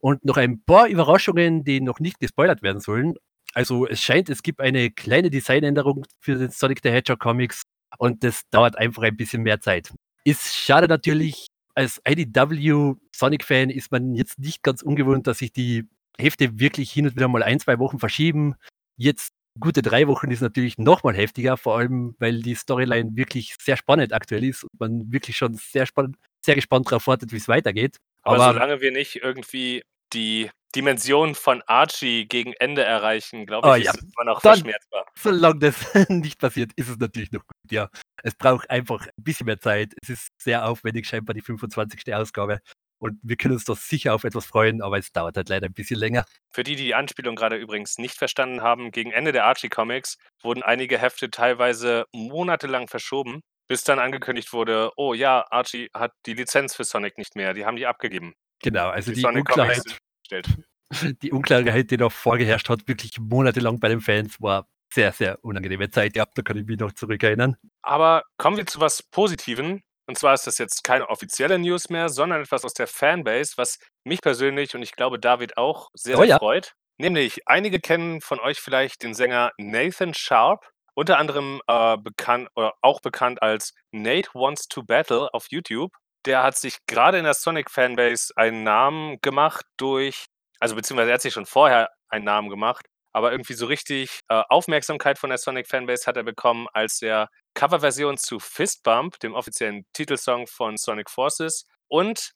Und 0.00 0.24
noch 0.24 0.36
ein 0.36 0.62
paar 0.64 0.88
Überraschungen, 0.88 1.64
die 1.64 1.80
noch 1.80 2.00
nicht 2.00 2.20
gespoilert 2.20 2.62
werden 2.62 2.80
sollen. 2.80 3.14
Also 3.54 3.86
es 3.86 4.00
scheint, 4.02 4.30
es 4.30 4.42
gibt 4.42 4.60
eine 4.60 4.90
kleine 4.90 5.30
Designänderung 5.30 6.04
für 6.20 6.36
den 6.36 6.50
Sonic 6.50 6.80
the 6.82 6.90
Hedgehog 6.90 7.20
Comics 7.20 7.62
und 7.98 8.24
das 8.24 8.42
dauert 8.50 8.78
einfach 8.78 9.02
ein 9.02 9.16
bisschen 9.16 9.42
mehr 9.42 9.60
Zeit. 9.60 9.92
Ist 10.24 10.56
schade 10.56 10.88
natürlich, 10.88 11.46
als 11.74 12.00
IDW 12.06 12.94
Sonic-Fan 13.14 13.70
ist 13.70 13.90
man 13.92 14.14
jetzt 14.14 14.38
nicht 14.38 14.62
ganz 14.62 14.82
ungewohnt, 14.82 15.26
dass 15.26 15.38
sich 15.38 15.52
die 15.52 15.88
Hefte 16.18 16.58
wirklich 16.58 16.90
hin 16.90 17.06
und 17.06 17.16
wieder 17.16 17.28
mal 17.28 17.42
ein, 17.42 17.60
zwei 17.60 17.78
Wochen 17.78 17.98
verschieben. 17.98 18.54
Jetzt 18.96 19.32
gute 19.58 19.82
drei 19.82 20.06
Wochen 20.08 20.30
ist 20.30 20.40
natürlich 20.40 20.78
noch 20.78 21.02
mal 21.02 21.14
heftiger, 21.14 21.56
vor 21.56 21.76
allem 21.76 22.14
weil 22.18 22.40
die 22.42 22.54
Storyline 22.54 23.10
wirklich 23.14 23.56
sehr 23.60 23.76
spannend 23.76 24.12
aktuell 24.12 24.44
ist 24.44 24.64
und 24.64 24.80
man 24.80 25.12
wirklich 25.12 25.36
schon 25.36 25.54
sehr 25.54 25.86
spannend, 25.86 26.16
sehr 26.44 26.54
gespannt 26.54 26.86
darauf 26.86 27.06
wartet, 27.06 27.32
wie 27.32 27.36
es 27.36 27.48
weitergeht. 27.48 27.96
Aber, 28.22 28.36
Aber- 28.42 28.52
solange 28.54 28.80
wir 28.80 28.92
nicht 28.92 29.16
irgendwie 29.16 29.82
die 30.12 30.50
Dimension 30.74 31.34
von 31.34 31.62
Archie 31.66 32.26
gegen 32.26 32.54
Ende 32.54 32.82
erreichen, 32.82 33.44
glaube 33.46 33.68
Oh 33.68 33.74
ich, 33.74 33.84
ja. 33.84 33.90
ist 33.92 33.98
es 34.02 34.10
immer 34.14 34.24
noch 34.24 34.40
Dann- 34.40 34.54
verschmerzbar. 34.54 35.04
Solange 35.18 35.58
das 35.58 35.74
nicht 36.08 36.38
passiert, 36.38 36.72
ist 36.76 36.88
es 36.88 36.96
natürlich 36.98 37.30
noch 37.32 37.40
gut, 37.46 37.70
ja. 37.70 37.88
Es 38.22 38.34
braucht 38.34 38.70
einfach 38.70 39.02
ein 39.06 39.10
bisschen 39.24 39.46
mehr 39.46 39.60
Zeit. 39.60 39.92
Es 40.02 40.08
ist 40.08 40.28
sehr 40.40 40.66
aufwendig, 40.66 41.06
scheinbar 41.06 41.34
die 41.34 41.42
25. 41.42 42.14
Ausgabe. 42.14 42.60
Und 42.98 43.18
wir 43.22 43.36
können 43.36 43.54
uns 43.54 43.64
doch 43.64 43.76
sicher 43.76 44.14
auf 44.14 44.22
etwas 44.24 44.46
freuen, 44.46 44.80
aber 44.80 44.96
es 44.96 45.10
dauert 45.10 45.36
halt 45.36 45.48
leider 45.48 45.66
ein 45.66 45.72
bisschen 45.74 45.98
länger. 45.98 46.24
Für 46.54 46.62
die, 46.62 46.76
die 46.76 46.84
die 46.84 46.94
Anspielung 46.94 47.34
gerade 47.34 47.56
übrigens 47.56 47.98
nicht 47.98 48.16
verstanden 48.16 48.62
haben, 48.62 48.92
gegen 48.92 49.10
Ende 49.10 49.32
der 49.32 49.44
Archie-Comics 49.46 50.18
wurden 50.42 50.62
einige 50.62 50.98
Hefte 50.98 51.28
teilweise 51.28 52.04
monatelang 52.14 52.86
verschoben, 52.86 53.40
bis 53.72 53.84
dann 53.84 53.98
angekündigt 53.98 54.52
wurde, 54.52 54.90
oh 54.96 55.14
ja, 55.14 55.46
Archie 55.50 55.88
hat 55.94 56.12
die 56.26 56.34
Lizenz 56.34 56.74
für 56.74 56.84
Sonic 56.84 57.16
nicht 57.16 57.36
mehr, 57.36 57.54
die 57.54 57.64
haben 57.64 57.76
die 57.76 57.86
abgegeben. 57.86 58.34
Genau, 58.62 58.90
also 58.90 59.12
die, 59.12 59.22
Comics 59.22 59.48
Unklarheit, 59.48 59.82
die 61.22 61.32
Unklarheit, 61.32 61.90
die 61.90 61.96
noch 61.96 62.12
vorgeherrscht 62.12 62.68
hat, 62.68 62.86
wirklich 62.86 63.18
monatelang 63.18 63.80
bei 63.80 63.88
den 63.88 64.02
Fans, 64.02 64.42
war 64.42 64.68
sehr, 64.92 65.10
sehr 65.12 65.42
unangenehme 65.42 65.88
Zeit. 65.88 66.16
Ja, 66.16 66.26
da 66.34 66.42
kann 66.42 66.58
ich 66.58 66.66
mich 66.66 66.78
noch 66.78 66.92
zurückerinnern. 66.92 67.56
Aber 67.80 68.24
kommen 68.36 68.58
wir 68.58 68.66
zu 68.66 68.78
was 68.78 69.02
Positiven. 69.02 69.80
Und 70.06 70.18
zwar 70.18 70.34
ist 70.34 70.46
das 70.46 70.58
jetzt 70.58 70.84
keine 70.84 71.08
offizielle 71.08 71.58
News 71.58 71.88
mehr, 71.88 72.10
sondern 72.10 72.42
etwas 72.42 72.66
aus 72.66 72.74
der 72.74 72.88
Fanbase, 72.88 73.54
was 73.56 73.78
mich 74.04 74.20
persönlich 74.20 74.74
und 74.74 74.82
ich 74.82 74.92
glaube 74.92 75.18
David 75.18 75.56
auch 75.56 75.88
sehr, 75.94 76.18
Oh 76.18 76.20
sehr 76.20 76.28
ja. 76.28 76.38
freut. 76.38 76.74
Nämlich, 76.98 77.48
einige 77.48 77.80
kennen 77.80 78.20
von 78.20 78.38
euch 78.38 78.60
vielleicht 78.60 79.02
den 79.02 79.14
Sänger 79.14 79.52
Nathan 79.56 80.12
Sharp, 80.12 80.71
unter 80.94 81.18
anderem 81.18 81.60
äh, 81.66 81.96
bekannt 81.96 82.48
oder 82.54 82.74
auch 82.80 83.00
bekannt 83.00 83.42
als 83.42 83.74
Nate 83.92 84.30
Wants 84.34 84.68
to 84.68 84.82
Battle 84.82 85.32
auf 85.32 85.46
YouTube. 85.50 85.92
Der 86.24 86.42
hat 86.42 86.56
sich 86.56 86.76
gerade 86.86 87.18
in 87.18 87.24
der 87.24 87.34
Sonic-Fanbase 87.34 88.32
einen 88.36 88.62
Namen 88.62 89.20
gemacht 89.22 89.64
durch, 89.76 90.26
also 90.60 90.76
beziehungsweise 90.76 91.10
er 91.10 91.14
hat 91.14 91.22
sich 91.22 91.34
schon 91.34 91.46
vorher 91.46 91.90
einen 92.08 92.24
Namen 92.24 92.48
gemacht, 92.48 92.86
aber 93.12 93.32
irgendwie 93.32 93.54
so 93.54 93.66
richtig 93.66 94.20
äh, 94.28 94.42
Aufmerksamkeit 94.48 95.18
von 95.18 95.30
der 95.30 95.38
Sonic-Fanbase 95.38 96.06
hat 96.06 96.16
er 96.16 96.22
bekommen, 96.22 96.68
als 96.72 97.02
er 97.02 97.28
Coverversion 97.54 98.16
zu 98.16 98.38
Fist 98.38 98.82
Bump, 98.82 99.18
dem 99.20 99.34
offiziellen 99.34 99.84
Titelsong 99.92 100.46
von 100.46 100.76
Sonic 100.76 101.10
Forces, 101.10 101.66
und 101.88 102.32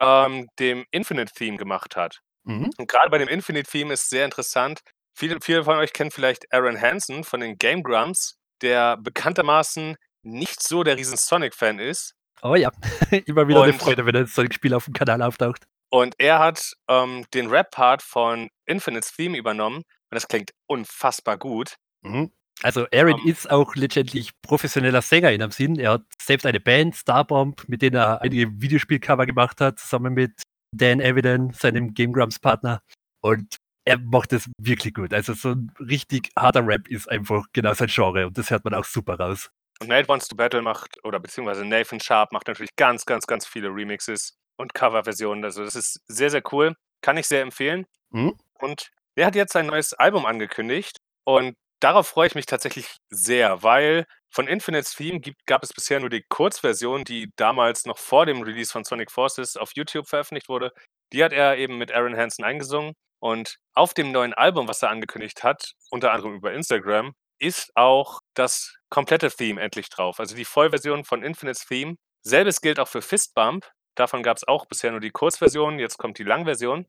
ähm, 0.00 0.48
dem 0.58 0.84
Infinite-Theme 0.92 1.56
gemacht 1.56 1.96
hat. 1.96 2.20
Mhm. 2.44 2.70
Und 2.76 2.88
gerade 2.88 3.10
bei 3.10 3.18
dem 3.18 3.28
Infinite-Theme 3.28 3.94
ist 3.94 4.10
sehr 4.10 4.24
interessant. 4.24 4.80
Viele, 5.14 5.38
viele 5.42 5.64
von 5.64 5.76
euch 5.78 5.92
kennen 5.92 6.10
vielleicht 6.10 6.52
Aaron 6.52 6.80
Hansen 6.80 7.24
von 7.24 7.40
den 7.40 7.58
Game 7.58 7.82
Grumps, 7.82 8.38
der 8.62 8.96
bekanntermaßen 8.96 9.96
nicht 10.24 10.62
so 10.62 10.82
der 10.84 10.96
riesen 10.96 11.16
Sonic-Fan 11.16 11.78
ist. 11.78 12.14
Aber 12.40 12.56
ja, 12.56 12.70
immer 13.26 13.46
wieder 13.48 13.62
eine 13.62 13.72
Und- 13.72 13.78
Freude, 13.80 14.06
wenn 14.06 14.16
ein 14.16 14.26
Sonic-Spiel 14.26 14.74
auf 14.74 14.84
dem 14.86 14.94
Kanal 14.94 15.22
auftaucht. 15.22 15.64
Und 15.90 16.14
er 16.18 16.38
hat 16.38 16.72
ähm, 16.88 17.24
den 17.34 17.48
Rap-Part 17.50 18.02
von 18.02 18.48
Infinite's 18.66 19.14
Theme 19.14 19.36
übernommen. 19.36 19.76
Und 19.78 19.84
das 20.14 20.26
klingt 20.26 20.50
unfassbar 20.66 21.36
gut. 21.36 21.74
Mhm. 22.02 22.32
Also 22.62 22.86
Aaron 22.92 23.18
Ähm. 23.24 23.26
ist 23.30 23.50
auch 23.50 23.74
letztendlich 23.74 24.30
professioneller 24.42 25.02
Sänger 25.02 25.32
in 25.32 25.42
einem 25.42 25.52
Sinn. 25.52 25.78
Er 25.78 25.92
hat 25.92 26.02
selbst 26.20 26.46
eine 26.46 26.60
Band, 26.60 26.96
Starbomb, 26.96 27.68
mit 27.68 27.82
denen 27.82 27.96
er 27.96 28.22
einige 28.22 28.48
Videospielcover 28.60 29.26
gemacht 29.26 29.60
hat, 29.60 29.78
zusammen 29.80 30.14
mit 30.14 30.42
Dan 30.74 31.00
Eviden, 31.00 31.52
seinem 31.52 31.92
Game 31.92 32.12
Grumps 32.12 32.38
Partner. 32.38 32.80
Und 33.20 33.56
er 33.84 33.98
macht 33.98 34.32
es 34.32 34.48
wirklich 34.58 34.94
gut. 34.94 35.12
Also 35.12 35.34
so 35.34 35.50
ein 35.50 35.72
richtig 35.78 36.30
harter 36.38 36.66
Rap 36.66 36.88
ist 36.88 37.10
einfach 37.10 37.44
genau 37.52 37.74
sein 37.74 37.88
Genre 37.88 38.26
und 38.26 38.38
das 38.38 38.50
hört 38.50 38.64
man 38.64 38.74
auch 38.74 38.84
super 38.84 39.18
raus. 39.18 39.50
Und 39.80 39.88
Nate 39.88 40.08
Wants 40.08 40.28
to 40.28 40.36
Battle 40.36 40.62
macht, 40.62 41.02
oder 41.04 41.18
beziehungsweise 41.18 41.64
Nathan 41.64 41.98
Sharp 41.98 42.32
macht 42.32 42.46
natürlich 42.46 42.76
ganz, 42.76 43.04
ganz, 43.04 43.26
ganz 43.26 43.46
viele 43.46 43.68
Remixes. 43.68 44.38
und 44.56 44.74
Coverversionen. 44.74 45.44
Also 45.44 45.64
das 45.64 45.74
ist 45.74 46.00
sehr, 46.06 46.30
sehr 46.30 46.42
cool. 46.52 46.76
Kann 47.00 47.16
ich 47.16 47.26
sehr 47.26 47.42
empfehlen. 47.42 47.86
Mhm. 48.10 48.38
Und 48.60 48.90
der 49.16 49.26
hat 49.26 49.34
jetzt 49.34 49.52
sein 49.52 49.66
neues 49.66 49.92
Album 49.94 50.24
angekündigt 50.24 50.98
und 51.24 51.56
darauf 51.80 52.08
freue 52.08 52.28
ich 52.28 52.34
mich 52.34 52.46
tatsächlich 52.46 52.96
sehr, 53.10 53.62
weil 53.62 54.06
von 54.30 54.46
Infinite's 54.46 54.94
Theme 54.94 55.20
gibt, 55.20 55.44
gab 55.46 55.62
es 55.62 55.72
bisher 55.72 56.00
nur 56.00 56.08
die 56.10 56.24
Kurzversion, 56.28 57.04
die 57.04 57.30
damals 57.36 57.84
noch 57.84 57.98
vor 57.98 58.24
dem 58.24 58.42
Release 58.42 58.72
von 58.72 58.84
Sonic 58.84 59.10
Forces 59.10 59.56
auf 59.56 59.72
YouTube 59.74 60.08
veröffentlicht 60.08 60.48
wurde. 60.48 60.72
Die 61.12 61.22
hat 61.22 61.32
er 61.32 61.58
eben 61.58 61.76
mit 61.76 61.92
Aaron 61.92 62.16
Hansen 62.16 62.44
eingesungen. 62.44 62.94
Und 63.22 63.58
auf 63.72 63.94
dem 63.94 64.10
neuen 64.10 64.34
Album, 64.34 64.66
was 64.66 64.82
er 64.82 64.90
angekündigt 64.90 65.44
hat, 65.44 65.74
unter 65.90 66.12
anderem 66.12 66.34
über 66.34 66.52
Instagram, 66.52 67.14
ist 67.38 67.70
auch 67.76 68.18
das 68.34 68.74
komplette 68.90 69.30
Theme 69.30 69.60
endlich 69.60 69.88
drauf. 69.90 70.18
Also 70.18 70.34
die 70.34 70.44
Vollversion 70.44 71.04
von 71.04 71.22
Infinite's 71.22 71.64
Theme. 71.64 71.94
Selbes 72.24 72.60
gilt 72.60 72.80
auch 72.80 72.88
für 72.88 73.00
Fistbump. 73.00 73.70
Davon 73.94 74.24
gab 74.24 74.38
es 74.38 74.48
auch 74.48 74.66
bisher 74.66 74.90
nur 74.90 74.98
die 74.98 75.10
Kurzversion, 75.10 75.78
jetzt 75.78 75.98
kommt 75.98 76.18
die 76.18 76.24
Langversion. 76.24 76.84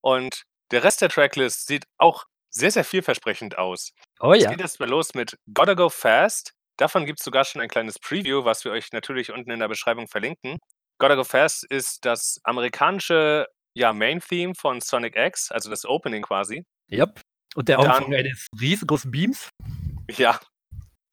Und 0.00 0.42
der 0.72 0.82
Rest 0.82 1.02
der 1.02 1.08
Tracklist 1.08 1.68
sieht 1.68 1.84
auch 1.98 2.24
sehr, 2.52 2.72
sehr 2.72 2.84
vielversprechend 2.84 3.56
aus. 3.56 3.92
Oh 4.18 4.32
Es 4.32 4.42
ja. 4.42 4.50
geht 4.50 4.60
erst 4.60 4.80
mal 4.80 4.88
los 4.88 5.14
mit 5.14 5.36
Gotta 5.54 5.74
Go 5.74 5.88
Fast. 5.88 6.52
Davon 6.78 7.06
gibt 7.06 7.20
es 7.20 7.24
sogar 7.24 7.44
schon 7.44 7.62
ein 7.62 7.68
kleines 7.68 8.00
Preview, 8.00 8.44
was 8.44 8.64
wir 8.64 8.72
euch 8.72 8.90
natürlich 8.90 9.30
unten 9.30 9.52
in 9.52 9.60
der 9.60 9.68
Beschreibung 9.68 10.08
verlinken. 10.08 10.58
Gotta 10.98 11.14
Go 11.14 11.22
Fast 11.22 11.64
ist 11.70 12.04
das 12.04 12.40
amerikanische 12.42 13.46
ja, 13.74 13.92
Main-Theme 13.92 14.54
von 14.54 14.80
Sonic 14.80 15.16
X, 15.16 15.50
also 15.50 15.70
das 15.70 15.84
Opening 15.84 16.22
quasi. 16.22 16.64
Yep. 16.90 17.20
Und 17.54 17.68
der 17.68 17.78
Anfang 17.78 18.14
eines 18.14 18.46
riesengroßen 18.60 19.10
Beams. 19.10 19.48
Ja. 20.10 20.40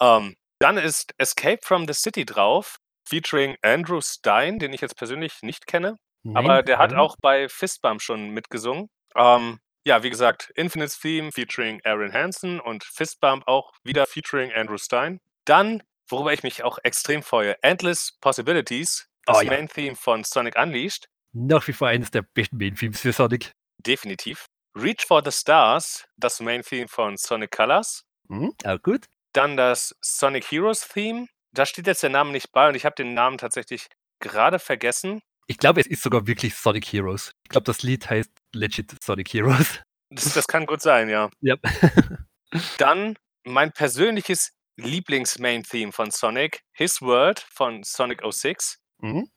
Ähm, 0.01 0.36
dann 0.60 0.78
ist 0.78 1.14
Escape 1.18 1.60
from 1.64 1.88
the 1.88 1.93
City 1.93 2.26
drauf, 2.26 2.78
featuring 3.08 3.55
Andrew 3.62 4.01
Stein, 4.01 4.60
den 4.60 4.74
ich 4.74 4.82
jetzt 4.82 4.97
persönlich 4.97 5.41
nicht 5.41 5.68
kenne. 5.68 5.97
Aber 6.34 6.55
Nein, 6.55 6.66
der 6.66 6.78
hat 6.78 6.93
auch 6.93 7.16
bei 7.22 7.47
Fistbump 7.47 8.01
schon 8.01 8.32
mitgesungen. 8.32 8.89
Ähm, 9.16 9.60
ja, 9.86 10.03
wie 10.03 10.10
gesagt, 10.10 10.51
Infinite's 10.55 10.99
Theme 10.99 11.32
featuring 11.32 11.80
Aaron 11.86 12.12
Hansen 12.12 12.60
und 12.60 12.84
Fistbump 12.84 13.47
auch 13.47 13.72
wieder 13.84 14.05
featuring 14.05 14.51
Andrew 14.51 14.78
Stein. 14.78 15.22
Dann, 15.45 15.84
worüber 16.10 16.34
ich 16.34 16.43
mich 16.43 16.64
auch 16.64 16.78
extrem 16.84 17.24
freue, 17.24 17.55
Endless 17.64 18.18
Possibilities, 18.20 19.08
das 19.26 19.38
Oh 19.38 19.41
ja. 19.41 19.51
Main-Theme 19.51 19.95
von 19.95 20.24
Sonic 20.24 20.58
Unleashed. 20.58 21.08
Nach 21.34 21.67
wie 21.67 21.73
vor 21.73 21.88
eines 21.88 22.11
der 22.11 22.21
besten 22.21 22.57
Main-Themes 22.57 23.01
für 23.01 23.13
Sonic. 23.13 23.51
Definitiv. 23.80 24.45
Reach 24.75 25.05
for 25.05 25.21
the 25.23 25.32
Stars, 25.32 26.05
das 26.17 26.39
Main-Theme 26.39 26.88
von 26.88 27.17
Sonic 27.17 27.51
Colors. 27.51 28.03
Mhm. 28.28 28.53
Auch 28.63 28.82
gut. 28.82 29.05
Dann 29.34 29.57
das 29.57 29.95
Sonic 30.01 30.51
Heroes 30.51 30.88
Theme. 30.88 31.28
Da 31.53 31.65
steht 31.65 31.88
jetzt 31.88 32.03
der 32.03 32.09
Name 32.09 32.32
nicht 32.32 32.51
bei 32.51 32.67
und 32.69 32.75
ich 32.75 32.86
habe 32.86 32.95
den 32.95 33.13
Namen 33.13 33.38
tatsächlich 33.38 33.88
gerade 34.19 34.59
vergessen. 34.59 35.21
Ich 35.47 35.57
glaube, 35.57 35.80
es 35.80 35.88
ist 35.88 36.03
sogar 36.03 36.28
wirklich 36.28 36.55
Sonic 36.55 36.86
Heroes. 36.86 37.32
Ich 37.43 37.49
glaube, 37.49 37.65
das 37.65 37.82
Lied 37.82 38.09
heißt 38.09 38.30
legit 38.53 38.95
Sonic 39.03 39.34
Heroes. 39.34 39.82
Das, 40.09 40.34
das 40.34 40.47
kann 40.47 40.65
gut 40.65 40.82
sein, 40.82 41.09
ja. 41.09 41.30
Ja. 41.41 41.55
Dann 42.78 43.17
mein 43.43 43.71
persönliches 43.71 44.51
Lieblings-Main-Theme 44.78 45.91
von 45.91 46.11
Sonic, 46.11 46.61
His 46.73 47.01
World 47.01 47.39
von 47.39 47.84
Sonic 47.84 48.21
06. 48.30 48.78
Mhm. 48.99 49.30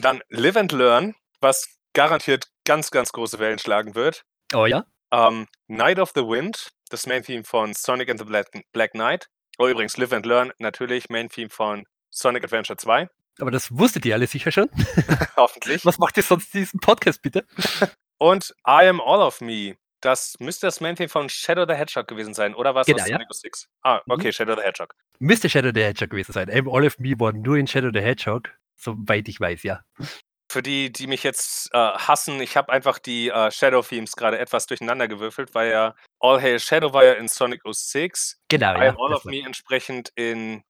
Dann 0.00 0.20
Live 0.28 0.56
and 0.56 0.72
Learn, 0.72 1.14
was 1.40 1.66
garantiert 1.94 2.46
ganz, 2.64 2.90
ganz 2.90 3.12
große 3.12 3.38
Wellen 3.38 3.58
schlagen 3.58 3.94
wird. 3.94 4.24
Oh 4.54 4.66
ja. 4.66 4.84
Ähm, 5.10 5.46
Night 5.66 5.98
of 5.98 6.12
the 6.14 6.20
Wind, 6.22 6.68
das 6.90 7.06
Main-Theme 7.06 7.44
von 7.44 7.72
Sonic 7.74 8.10
and 8.10 8.18
the 8.18 8.24
Black, 8.26 8.46
Black 8.72 8.92
Knight. 8.92 9.28
Oh, 9.58 9.66
übrigens, 9.66 9.96
Live 9.96 10.12
and 10.12 10.26
Learn, 10.26 10.52
natürlich 10.58 11.08
Main-Theme 11.08 11.50
von 11.50 11.84
Sonic 12.10 12.44
Adventure 12.44 12.76
2. 12.76 13.08
Aber 13.40 13.50
das 13.50 13.70
wusstet 13.76 14.04
ihr 14.06 14.14
alle 14.14 14.26
sicher 14.26 14.50
schon. 14.52 14.68
Hoffentlich. 15.36 15.84
Was 15.84 15.98
macht 15.98 16.16
ihr 16.16 16.22
sonst 16.22 16.54
in 16.54 16.60
diesem 16.60 16.80
Podcast, 16.80 17.22
bitte? 17.22 17.44
Und 18.18 18.54
I 18.66 18.86
Am 18.86 19.00
All 19.00 19.20
of 19.20 19.40
Me. 19.40 19.76
Das 20.00 20.34
müsste 20.38 20.66
das 20.66 20.80
Main-Theme 20.80 21.08
von 21.08 21.28
Shadow 21.28 21.64
the 21.68 21.74
Hedgehog 21.74 22.06
gewesen 22.06 22.32
sein, 22.34 22.54
oder 22.54 22.74
war 22.74 22.82
es 22.82 22.86
Genau, 22.86 23.02
aus 23.02 23.08
ja. 23.08 23.16
Sonic 23.16 23.28
06? 23.34 23.68
Ah, 23.82 24.00
Mhm. 24.06 24.12
okay, 24.12 24.32
Shadow 24.32 24.54
the 24.54 24.62
Hedgehog. 24.62 24.94
Müsste 25.18 25.48
Shadow 25.48 25.70
the 25.74 25.82
Hedgehog 25.82 26.10
gewesen 26.10 26.32
sein. 26.32 26.48
I'm 26.50 26.72
All 26.72 26.84
of 26.86 26.98
Me 26.98 27.14
war 27.18 27.32
nur 27.32 27.56
in 27.56 27.66
Shadow 27.66 27.90
the 27.92 28.00
Hedgehog. 28.00 28.48
Soweit 28.78 29.28
ich 29.28 29.40
weiß, 29.40 29.62
ja. 29.64 29.82
Für 30.50 30.62
die, 30.62 30.90
die 30.90 31.06
mich 31.06 31.24
jetzt 31.24 31.68
äh, 31.74 31.78
hassen, 31.78 32.40
ich 32.40 32.56
habe 32.56 32.72
einfach 32.72 32.98
die 32.98 33.28
äh, 33.28 33.50
Shadow-Themes 33.50 34.16
gerade 34.16 34.38
etwas 34.38 34.66
durcheinander 34.66 35.06
gewürfelt, 35.06 35.54
weil 35.54 35.70
ja 35.70 35.94
All 36.20 36.40
Hail 36.40 36.58
Shadow 36.58 36.92
war 36.94 37.04
ja 37.04 37.12
in 37.14 37.28
Sonic 37.28 37.62
06, 37.70 38.40
Genau, 38.48 38.74
I 38.74 38.84
ja. 38.84 38.88
Am 38.90 38.96
All 38.98 39.12
of 39.12 39.24
Me 39.24 39.42
entsprechend 39.44 40.10
in 40.14 40.62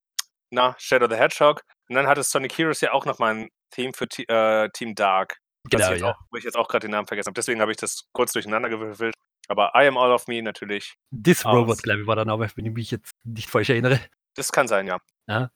na, 0.51 0.75
Shadow 0.79 1.09
the 1.09 1.17
Hedgehog. 1.17 1.63
Und 1.89 1.95
dann 1.95 2.07
hatte 2.07 2.23
Sonic 2.23 2.57
Heroes 2.59 2.81
ja 2.81 2.93
auch 2.93 3.05
nochmal 3.05 3.35
ein 3.35 3.49
Theme 3.71 3.93
für 3.95 4.09
T 4.09 4.25
äh, 4.25 4.69
Team 4.71 4.95
Dark. 4.95 5.39
Genau, 5.71 5.93
ich 5.93 6.01
ja. 6.01 6.11
auch, 6.11 6.17
wo 6.31 6.39
ich 6.39 6.45
jetzt 6.45 6.57
auch 6.57 6.69
gerade 6.69 6.87
den 6.87 6.93
Namen 6.93 7.07
vergessen 7.07 7.29
habe. 7.29 7.35
Deswegen 7.35 7.61
habe 7.61 7.71
ich 7.71 7.77
das 7.77 8.05
kurz 8.13 8.33
durcheinander 8.33 8.69
gewürfelt. 8.69 9.15
Aber 9.49 9.73
I 9.75 9.87
Am 9.87 9.97
All 9.97 10.13
of 10.13 10.27
Me 10.27 10.43
natürlich, 10.43 10.97
This 11.11 11.45
aus. 11.45 11.55
Robot, 11.55 11.83
glaube 11.83 12.03
ich, 12.03 12.07
war 12.07 12.17
der 12.17 12.25
Name, 12.25 12.51
wenn 12.55 12.67
ich 12.67 12.73
mich 12.73 12.91
jetzt 12.91 13.13
nicht 13.25 13.49
falsch 13.49 13.71
erinnere. 13.71 14.01
das 14.35 14.53
kann 14.53 14.69
sein, 14.69 14.87
ja. 14.87 14.99
Ja. 15.27 15.51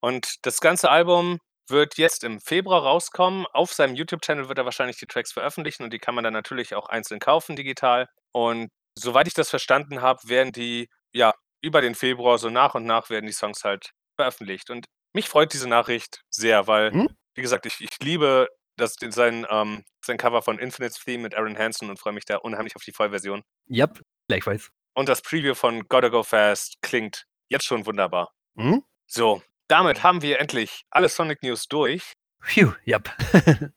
Und 0.00 0.46
das 0.46 0.60
ganze 0.60 0.90
Album 0.90 1.38
wird 1.70 1.96
jetzt 1.98 2.24
im 2.24 2.40
Februar 2.40 2.82
rauskommen. 2.82 3.46
Auf 3.52 3.72
seinem 3.72 3.94
YouTube-Channel 3.94 4.48
wird 4.48 4.58
er 4.58 4.64
wahrscheinlich 4.64 4.98
die 4.98 5.06
Tracks 5.06 5.32
veröffentlichen 5.32 5.82
und 5.84 5.92
die 5.92 5.98
kann 5.98 6.14
man 6.14 6.24
dann 6.24 6.32
natürlich 6.32 6.74
auch 6.74 6.88
einzeln 6.88 7.20
kaufen 7.20 7.56
digital. 7.56 8.08
Und 8.32 8.68
soweit 8.98 9.26
ich 9.28 9.34
das 9.34 9.50
verstanden 9.50 10.02
habe, 10.02 10.20
werden 10.28 10.52
die 10.52 10.88
ja 11.12 11.34
über 11.62 11.80
den 11.80 11.94
Februar 11.94 12.38
so 12.38 12.50
nach 12.50 12.74
und 12.74 12.84
nach 12.84 13.10
werden 13.10 13.26
die 13.26 13.32
Songs 13.32 13.64
halt 13.64 13.90
veröffentlicht. 14.16 14.70
Und 14.70 14.86
mich 15.14 15.28
freut 15.28 15.52
diese 15.52 15.68
Nachricht 15.68 16.20
sehr, 16.30 16.66
weil, 16.66 16.90
Mhm. 16.92 17.08
wie 17.34 17.42
gesagt, 17.42 17.66
ich, 17.66 17.80
ich 17.80 17.90
liebe 18.02 18.48
das, 18.76 18.94
sein, 19.00 19.46
ähm, 19.50 19.84
sein 20.04 20.16
Cover 20.16 20.40
von 20.42 20.58
Infinite's 20.58 20.98
Theme 21.04 21.22
mit 21.24 21.34
Aaron 21.34 21.58
Hansen 21.58 21.90
und 21.90 21.98
freue 21.98 22.12
mich 22.14 22.24
da 22.24 22.36
unheimlich 22.36 22.76
auf 22.76 22.82
die 22.84 22.92
Vollversion. 22.92 23.42
Yep, 23.68 24.00
gleichfalls. 24.28 24.70
Und 24.94 25.08
das 25.08 25.20
Preview 25.22 25.54
von 25.54 25.86
Gotta 25.88 26.08
Go 26.08 26.22
Fast 26.22 26.76
klingt 26.82 27.24
jetzt 27.50 27.66
schon 27.66 27.84
wunderbar. 27.86 28.32
Mhm. 28.54 28.82
So, 29.06 29.42
damit 29.70 30.02
haben 30.02 30.22
wir 30.22 30.40
endlich 30.40 30.82
alle 30.90 31.08
Sonic 31.08 31.42
News 31.42 31.66
durch 31.68 32.12
Phew, 32.42 32.72
yep. 32.86 33.10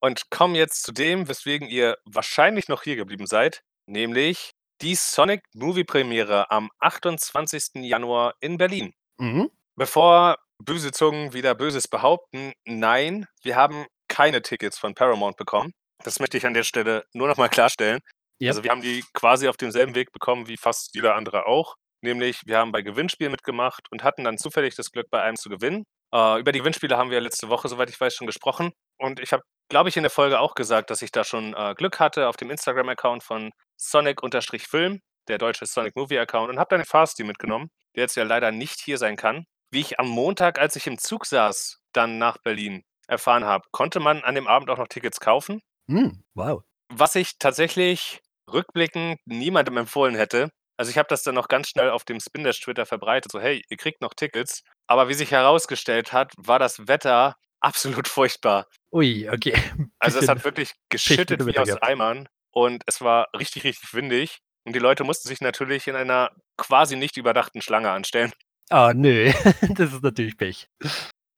und 0.00 0.30
kommen 0.30 0.54
jetzt 0.54 0.82
zu 0.82 0.92
dem, 0.92 1.28
weswegen 1.28 1.68
ihr 1.68 1.96
wahrscheinlich 2.04 2.68
noch 2.68 2.82
hier 2.82 2.96
geblieben 2.96 3.26
seid, 3.26 3.62
nämlich 3.86 4.52
die 4.82 4.94
Sonic 4.94 5.42
Movie 5.54 5.84
Premiere 5.84 6.50
am 6.50 6.70
28. 6.80 7.82
Januar 7.86 8.34
in 8.40 8.58
Berlin. 8.58 8.92
mhm. 9.18 9.50
Bevor 9.78 10.36
böse 10.58 10.90
Zungen 10.90 11.34
wieder 11.34 11.54
Böses 11.54 11.86
behaupten, 11.86 12.52
nein, 12.64 13.26
wir 13.42 13.56
haben 13.56 13.86
keine 14.08 14.40
Tickets 14.40 14.78
von 14.78 14.94
Paramount 14.94 15.36
bekommen. 15.36 15.72
Das 16.02 16.18
möchte 16.18 16.38
ich 16.38 16.46
an 16.46 16.54
der 16.54 16.62
Stelle 16.62 17.04
nur 17.12 17.28
noch 17.28 17.36
mal 17.36 17.48
klarstellen. 17.48 18.00
Yep. 18.40 18.48
Also 18.48 18.64
wir 18.64 18.70
haben 18.70 18.80
die 18.80 19.04
quasi 19.12 19.48
auf 19.48 19.56
demselben 19.56 19.94
Weg 19.94 20.12
bekommen 20.12 20.46
wie 20.48 20.56
fast 20.56 20.94
jeder 20.94 21.14
andere 21.14 21.46
auch. 21.46 21.76
Nämlich, 22.02 22.42
wir 22.46 22.58
haben 22.58 22.72
bei 22.72 22.82
Gewinnspielen 22.82 23.30
mitgemacht 23.30 23.90
und 23.90 24.04
hatten 24.04 24.24
dann 24.24 24.38
zufällig 24.38 24.74
das 24.74 24.90
Glück, 24.92 25.08
bei 25.10 25.22
einem 25.22 25.36
zu 25.36 25.48
gewinnen. 25.48 25.84
Äh, 26.14 26.40
über 26.40 26.52
die 26.52 26.60
Gewinnspiele 26.60 26.96
haben 26.96 27.10
wir 27.10 27.20
letzte 27.20 27.48
Woche, 27.48 27.68
soweit 27.68 27.90
ich 27.90 28.00
weiß, 28.00 28.14
schon 28.14 28.26
gesprochen. 28.26 28.72
Und 28.98 29.20
ich 29.20 29.32
habe, 29.32 29.42
glaube 29.68 29.88
ich, 29.88 29.96
in 29.96 30.02
der 30.02 30.10
Folge 30.10 30.40
auch 30.40 30.54
gesagt, 30.54 30.90
dass 30.90 31.02
ich 31.02 31.10
da 31.10 31.24
schon 31.24 31.54
äh, 31.54 31.74
Glück 31.76 31.98
hatte 32.00 32.28
auf 32.28 32.36
dem 32.36 32.50
Instagram-Account 32.50 33.22
von 33.22 33.50
Sonic-Film, 33.76 35.00
der 35.28 35.38
deutsche 35.38 35.66
Sonic 35.66 35.96
Movie-Account, 35.96 36.50
und 36.50 36.58
habe 36.58 36.68
dann 36.70 36.80
den 36.80 36.86
Fasti 36.86 37.24
mitgenommen, 37.24 37.70
der 37.94 38.02
jetzt 38.02 38.16
ja 38.16 38.24
leider 38.24 38.52
nicht 38.52 38.80
hier 38.80 38.98
sein 38.98 39.16
kann. 39.16 39.44
Wie 39.72 39.80
ich 39.80 39.98
am 39.98 40.08
Montag, 40.08 40.58
als 40.58 40.76
ich 40.76 40.86
im 40.86 40.98
Zug 40.98 41.26
saß, 41.26 41.80
dann 41.92 42.18
nach 42.18 42.38
Berlin 42.38 42.84
erfahren 43.08 43.44
habe, 43.44 43.66
konnte 43.72 44.00
man 44.00 44.22
an 44.22 44.34
dem 44.34 44.46
Abend 44.46 44.70
auch 44.70 44.78
noch 44.78 44.88
Tickets 44.88 45.20
kaufen. 45.20 45.60
Mhm. 45.88 46.24
Wow. 46.34 46.62
Was 46.88 47.14
ich 47.14 47.38
tatsächlich 47.38 48.20
rückblickend 48.52 49.18
niemandem 49.26 49.76
empfohlen 49.76 50.14
hätte. 50.14 50.50
Also 50.76 50.90
ich 50.90 50.98
habe 50.98 51.08
das 51.08 51.22
dann 51.22 51.34
noch 51.34 51.48
ganz 51.48 51.68
schnell 51.68 51.90
auf 51.90 52.04
dem 52.04 52.20
Spindash 52.20 52.60
Twitter 52.60 52.86
verbreitet, 52.86 53.32
so 53.32 53.40
hey, 53.40 53.62
ihr 53.68 53.76
kriegt 53.76 54.00
noch 54.00 54.14
Tickets. 54.14 54.62
Aber 54.86 55.08
wie 55.08 55.14
sich 55.14 55.30
herausgestellt 55.30 56.12
hat, 56.12 56.32
war 56.36 56.58
das 56.58 56.86
Wetter 56.86 57.36
absolut 57.60 58.08
furchtbar. 58.08 58.66
Ui, 58.92 59.28
okay. 59.30 59.54
Also 59.98 60.18
es 60.18 60.28
hat 60.28 60.44
wirklich 60.44 60.72
geschüttet 60.88 61.44
wie 61.46 61.58
aus. 61.58 61.70
Eimern 61.82 62.28
und 62.52 62.82
es 62.86 63.00
war 63.00 63.28
richtig, 63.36 63.64
richtig 63.64 63.92
windig. 63.94 64.38
Und 64.64 64.74
die 64.74 64.80
Leute 64.80 65.04
mussten 65.04 65.28
sich 65.28 65.40
natürlich 65.40 65.86
in 65.86 65.96
einer 65.96 66.30
quasi 66.56 66.96
nicht 66.96 67.16
überdachten 67.16 67.62
Schlange 67.62 67.90
anstellen. 67.90 68.32
Ah, 68.70 68.92
nö. 68.94 69.32
das 69.76 69.92
ist 69.92 70.02
natürlich 70.02 70.36
Pech. 70.36 70.68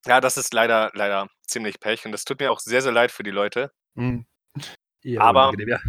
Ja, 0.05 0.19
das 0.19 0.37
ist 0.37 0.53
leider, 0.53 0.91
leider 0.93 1.27
ziemlich 1.47 1.79
Pech 1.79 2.05
und 2.05 2.11
das 2.11 2.23
tut 2.25 2.39
mir 2.39 2.51
auch 2.51 2.59
sehr, 2.59 2.81
sehr 2.81 2.91
leid 2.91 3.11
für 3.11 3.23
die 3.23 3.31
Leute. 3.31 3.71
Mhm. 3.95 4.25
Eher 5.03 5.21
Aber- 5.21 5.53
ja. 5.57 5.79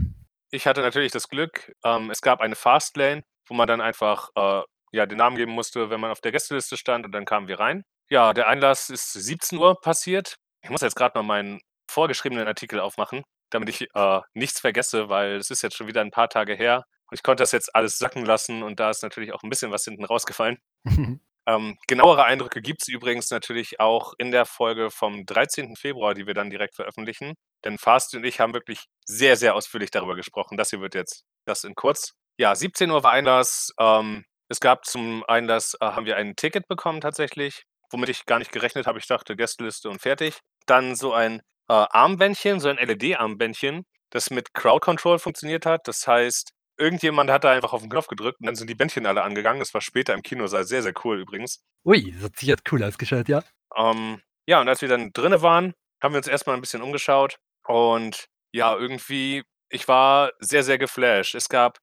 Ich 0.53 0.67
hatte 0.67 0.81
natürlich 0.81 1.13
das 1.13 1.29
Glück, 1.29 1.73
ähm, 1.85 2.11
es 2.11 2.23
gab 2.23 2.41
eine 2.41 2.57
Fastlane, 2.57 3.23
wo 3.51 3.55
man 3.55 3.67
dann 3.67 3.81
einfach 3.81 4.31
äh, 4.37 4.63
ja, 4.93 5.07
den 5.07 5.19
Namen 5.19 5.37
geben 5.37 5.53
musste, 5.53 5.91
wenn 5.91 6.01
man 6.01 6.11
auf 6.11 6.21
der 6.21 6.33
Gästeliste 6.33 6.77
stand 6.77 7.05
und 7.05 7.13
dann 7.13 7.25
kamen 7.25 7.49
wir 7.49 7.61
rein. 7.61 7.83
Ja, 8.09 8.33
der 8.33 8.49
Einlass 8.49 8.91
ist 8.91 9.13
17 9.13 9.59
Uhr 9.59 9.81
passiert. 9.81 10.37
Ich 10.63 10.71
muss 10.71 10.81
jetzt 10.81 10.97
gerade 10.97 11.19
noch 11.19 11.25
meinen 11.25 11.61
vorgeschriebenen 11.91 12.47
Artikel 12.47 12.81
aufmachen, 12.81 13.23
damit 13.51 13.69
ich 13.69 13.89
äh, 13.95 14.21
nichts 14.35 14.61
vergesse, 14.61 15.09
weil 15.09 15.37
es 15.37 15.51
ist 15.51 15.63
jetzt 15.63 15.77
schon 15.77 15.89
wieder 15.89 16.01
ein 16.01 16.11
paar 16.11 16.29
Tage 16.29 16.55
her. 16.55 16.85
Und 17.11 17.17
ich 17.17 17.23
konnte 17.23 17.43
das 17.43 17.53
jetzt 17.53 17.75
alles 17.75 17.99
sacken 17.99 18.25
lassen 18.25 18.63
und 18.63 18.79
da 18.79 18.91
ist 18.91 19.03
natürlich 19.03 19.33
auch 19.33 19.43
ein 19.43 19.51
bisschen 19.51 19.73
was 19.73 19.85
hinten 19.85 20.05
rausgefallen. 20.05 20.59
Ähm, 21.47 21.79
genauere 21.89 22.25
Eindrücke 22.25 22.61
gibt's 22.61 22.87
übrigens 22.87 23.31
natürlich 23.31 23.81
auch 23.81 24.13
in 24.19 24.31
der 24.31 24.45
Folge 24.45 24.91
vom 24.91 25.25
13. 25.25 25.75
Februar, 25.75 26.15
die 26.15 26.27
wir 26.27 26.35
dann 26.35 26.51
direkt 26.51 26.77
veröffentlichen. 26.77 27.35
Denn 27.65 27.79
Fasti 27.79 28.19
und 28.19 28.25
ich 28.25 28.41
haben 28.41 28.53
wirklich 28.53 28.85
sehr, 29.07 29.37
sehr 29.37 29.55
ausführlich 29.55 29.91
darüber 29.91 30.15
gesprochen. 30.15 30.57
Das 30.57 30.71
hier 30.71 30.81
wird 30.81 30.95
jetzt 30.95 31.25
das 31.47 31.65
in 31.65 31.75
kurz. 31.75 32.13
Ja, 32.39 32.55
17 32.55 32.91
Uhr 32.91 33.03
war 33.03 33.13
Einlass. 33.13 33.73
Ähm, 33.79 34.25
es 34.49 34.61
gab 34.61 34.85
zum 34.85 35.25
Einlass, 35.29 35.77
äh, 35.81 35.87
haben 35.87 36.07
wir 36.07 36.17
ein 36.17 36.37
Ticket 36.37 36.67
bekommen 36.69 37.01
tatsächlich, 37.01 37.65
womit 37.91 38.09
ich 38.09 38.27
gar 38.27 38.39
nicht 38.39 38.53
gerechnet 38.53 38.87
habe. 38.87 38.99
Ich 38.99 39.07
dachte, 39.07 39.37
Gästeliste 39.37 39.89
und 39.89 40.01
fertig. 40.01 40.41
Dann 40.67 40.97
so 40.97 41.13
ein 41.13 41.41
äh, 41.69 41.73
Armbändchen, 41.73 42.61
so 42.61 42.69
ein 42.69 42.77
LED-Armbändchen, 42.77 43.85
das 44.11 44.31
mit 44.31 44.55
Crowd 44.55 44.81
Control 44.81 45.19
funktioniert 45.19 45.67
hat. 45.67 45.87
Das 45.87 46.07
heißt, 46.07 46.51
irgendjemand 46.81 47.31
hat 47.31 47.45
da 47.45 47.53
einfach 47.53 47.73
auf 47.73 47.83
den 47.83 47.91
Knopf 47.91 48.09
gedrückt 48.09 48.41
und 48.41 48.47
dann 48.47 48.57
sind 48.57 48.69
die 48.69 48.75
Bändchen 48.75 49.07
alle 49.07 49.23
angegangen. 49.23 49.61
Das 49.61 49.75
war 49.75 49.81
später 49.81 50.15
im 50.15 50.23
Kinosaal 50.23 50.65
sehr, 50.65 50.83
sehr 50.83 50.95
cool 51.05 51.21
übrigens. 51.21 51.63
Ui, 51.85 52.13
das 52.13 52.25
hat 52.25 52.37
sich 52.37 52.49
jetzt 52.49 52.73
cool 52.73 52.83
ausgeschaut, 52.83 53.29
ja. 53.29 53.45
Ähm, 53.77 54.21
ja, 54.47 54.61
und 54.61 54.69
als 54.69 54.81
wir 54.81 54.89
dann 54.89 55.13
drinnen 55.13 55.43
waren, 55.43 55.75
haben 56.03 56.15
wir 56.15 56.19
uns 56.19 56.27
erstmal 56.27 56.57
ein 56.57 56.61
bisschen 56.61 56.83
umgeschaut 56.83 57.37
und 57.67 58.27
ja, 58.53 58.77
irgendwie, 58.77 59.45
ich 59.69 59.87
war 59.87 60.33
sehr, 60.41 60.65
sehr 60.65 60.79
geflasht. 60.79 61.35
Es 61.35 61.49
gab 61.49 61.79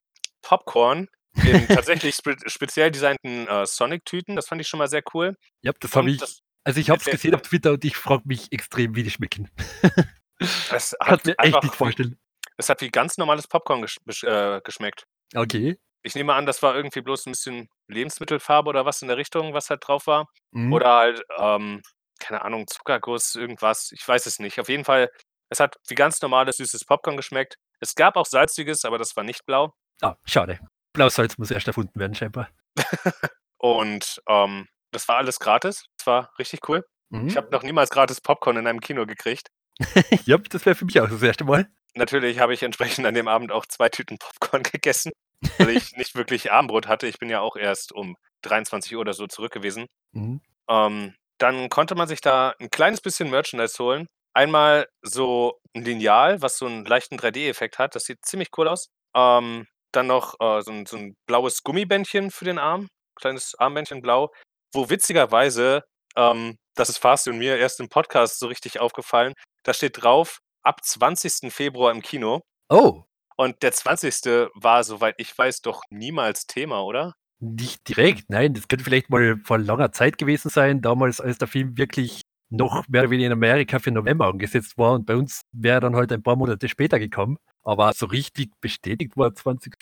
Popcorn 0.48 1.10
in 1.36 1.68
tatsächlich 1.68 2.16
spe 2.16 2.38
speziell 2.45 2.89
designten 2.89 3.48
äh, 3.48 3.66
Sonic-Tüten. 3.66 4.38
Das 4.38 4.48
fand 4.48 4.62
ich 4.62 4.68
schon 4.70 4.78
mal 4.78 4.88
sehr 4.88 5.04
cool. 5.14 5.36
Ja, 5.62 5.74
das 5.78 5.93
habe 5.93 6.10
ich. 6.10 6.18
Das, 6.20 6.39
also 6.64 6.80
ich 6.80 6.89
habe 6.89 7.00
es 7.00 7.06
gesehen 7.06 7.36
auf 7.36 7.41
Twitter 7.41 7.74
und 7.74 7.84
ich 7.84 7.98
frage 7.98 8.24
mich 8.26 8.52
extrem, 8.54 8.95
wie 8.95 9.04
die 9.04 9.10
schmecken. 9.10 9.52
es 10.72 10.95
Kannst 11.00 11.26
mir 11.26 11.38
echt 11.38 11.64
nicht 11.64 11.76
vorstellen. 11.76 12.18
Es 12.56 12.70
hat 12.70 12.82
wie 12.82 12.89
ganz 12.89 13.18
normales 13.18 13.48
Popcorn 13.48 13.82
gesch 13.82 13.98
äh, 14.24 14.62
geschmeckt. 14.64 15.06
Okay. 15.36 15.78
Ich 16.02 16.16
nehme 16.16 16.34
an, 16.34 16.45
das 16.45 16.64
war 16.64 16.76
irgendwie 16.76 17.02
bloß 17.02 17.26
ein 17.26 17.32
bisschen 17.32 17.68
Lebensmittelfarbe 17.89 18.70
oder 18.70 18.86
was 18.86 19.02
in 19.02 19.10
der 19.10 19.18
Richtung, 19.18 19.54
was 19.54 19.70
halt 19.70 19.86
drauf 19.86 20.08
war. 20.08 20.30
Mhm. 20.52 20.72
Oder 20.72 20.95
halt, 20.95 21.22
ähm, 21.38 21.82
keine 22.20 22.41
Ahnung, 22.43 22.68
Zuckerguss, 22.68 23.36
irgendwas. 23.36 23.91
Ich 23.91 24.08
weiß 24.08 24.26
es 24.26 24.39
nicht. 24.39 24.60
Auf 24.62 24.70
jeden 24.70 24.86
Fall, 24.86 25.10
es 25.50 25.60
hat 25.60 25.76
wie 25.89 25.95
ganz 25.95 26.22
normales 26.22 26.58
süßes 26.58 26.86
Popcorn 26.86 27.18
geschmeckt. 27.18 27.58
Es 27.82 27.95
gab 27.95 28.16
auch 28.16 28.26
salziges, 28.26 28.86
aber 28.86 28.98
das 28.98 29.16
war 29.18 29.26
nicht 29.26 29.45
blau. 29.45 29.74
Ah, 30.02 30.16
schade. 30.26 30.60
Blausalz 30.93 31.38
muss 31.38 31.52
erst 31.52 31.68
erfunden 31.68 32.00
werden, 32.00 32.16
scheinbar. 32.16 32.50
Und 33.58 34.22
ähm, 34.28 34.68
das 34.91 35.08
war 35.08 35.18
alles 35.18 35.39
gratis. 35.39 35.86
Das 35.98 36.08
war 36.08 36.32
richtig 36.39 36.68
cool. 36.70 36.86
Mhm. 37.10 37.28
Ich 37.28 37.38
habe 37.38 37.50
noch 37.52 37.64
niemals 37.64 37.89
gratis 37.89 38.22
Popcorn 38.22 38.58
in 38.58 38.68
einem 38.68 38.82
Kino 38.82 39.06
gekriegt. 39.06 39.50
ja, 40.26 40.38
das 40.38 40.66
wäre 40.66 40.76
für 40.76 40.86
mich 40.86 41.00
auch 41.00 41.10
das 41.10 41.22
erste 41.22 41.43
Mal. 41.43 41.68
Natürlich 41.95 42.39
habe 42.39 42.54
ich 42.54 42.64
entsprechend 42.64 43.06
an 43.06 43.14
dem 43.14 43.28
Abend 43.28 43.52
auch 43.52 43.66
zwei 43.66 43.89
Tüten 43.89 44.18
Popcorn 44.18 44.64
gegessen, 44.72 45.12
weil 45.58 45.72
ich 45.72 45.95
nicht 45.98 46.16
wirklich 46.16 46.52
Abendbrot 46.52 46.88
hatte. 46.88 47.08
Ich 47.08 47.20
bin 47.20 47.30
ja 47.30 47.41
auch 47.41 47.56
erst 47.56 47.91
um 47.91 48.18
23 48.43 48.95
Uhr 48.95 49.02
oder 49.02 49.14
so 49.14 49.28
zurück 49.28 49.52
gewesen. 49.52 49.88
Mhm. 50.12 50.41
Ähm, 50.70 51.16
dann 51.39 51.70
konnte 51.70 51.95
man 51.95 52.08
sich 52.08 52.22
da 52.22 52.56
ein 52.60 52.70
kleines 52.70 53.02
bisschen 53.02 53.30
Merchandise 53.30 53.78
holen. 53.84 54.08
Einmal 54.34 54.88
so 55.02 55.60
ein 55.76 55.84
Lineal, 55.84 56.41
was 56.41 56.58
so 56.58 56.66
einen 56.66 56.86
leichten 56.86 57.18
3D-Effekt 57.18 57.80
hat. 57.80 57.95
Das 57.95 58.06
sieht 58.06 58.24
ziemlich 58.26 58.50
cool 58.58 58.68
aus. 58.68 58.89
Ähm, 59.16 59.68
dann 59.98 60.08
noch 60.08 60.36
äh, 60.39 60.62
so, 60.62 60.72
ein, 60.72 60.86
so 60.86 60.95
ein 60.95 61.16
blaues 61.26 61.64
Gummibändchen 61.64 62.32
für 62.32 62.45
den 62.45 62.60
Arm. 62.60 62.88
Kleines 63.16 63.56
Armbändchen 63.56 64.02
blau. 64.02 64.32
Wo 64.74 64.89
witzigerweise, 64.89 65.84
ähm, 66.16 66.58
das 66.76 66.89
ist 66.89 67.00
Fasti 67.00 67.32
und 67.32 67.39
mir 67.39 67.58
erst 67.58 67.80
im 67.80 67.89
Podcast 67.89 68.39
so 68.39 68.48
richtig 68.48 68.80
aufgefallen, 68.80 69.34
da 69.64 69.74
steht 69.74 70.02
drauf, 70.02 70.39
ab 70.62 70.84
20. 70.84 71.52
Februar 71.52 71.91
im 71.91 72.02
Kino. 72.02 72.41
Oh. 72.70 73.04
Und 73.36 73.62
der 73.64 73.72
20. 73.72 74.50
war, 74.54 74.84
soweit 74.84 75.16
ich 75.18 75.36
weiß, 75.36 75.62
doch 75.62 75.82
niemals 75.89 76.45
Thema, 76.48 76.84
oder? 76.84 77.14
Nicht 77.39 77.88
direkt, 77.88 78.30
nein. 78.30 78.54
Das 78.54 78.68
könnte 78.68 78.84
vielleicht 78.84 79.10
mal 79.10 79.38
vor 79.43 79.58
langer 79.58 79.91
Zeit 79.91 80.18
gewesen 80.18 80.50
sein, 80.50 80.82
damals, 80.82 81.22
als 81.22 81.38
der 81.38 81.48
Film 81.48 81.78
wirklich 81.78 82.22
noch 82.50 82.88
mehr 82.88 83.02
oder 83.02 83.12
weniger 83.12 83.28
in 83.28 83.34
Amerika 83.34 83.80
für 83.80 83.91
November 83.91 84.28
angesetzt 84.28 84.78
war 84.78 84.93
und 84.93 85.06
bei 85.06 85.16
uns 85.16 85.41
wäre 85.52 85.80
dann 85.80 85.95
halt 85.95 86.12
ein 86.12 86.24
paar 86.24 86.36
Monate 86.36 86.70
später 86.70 87.00
gekommen. 87.00 87.38
Aber 87.64 87.91
so 87.93 88.06
richtig 88.06 88.52
bestätigt 88.62 89.18
war 89.18 89.34
20. 89.34 89.74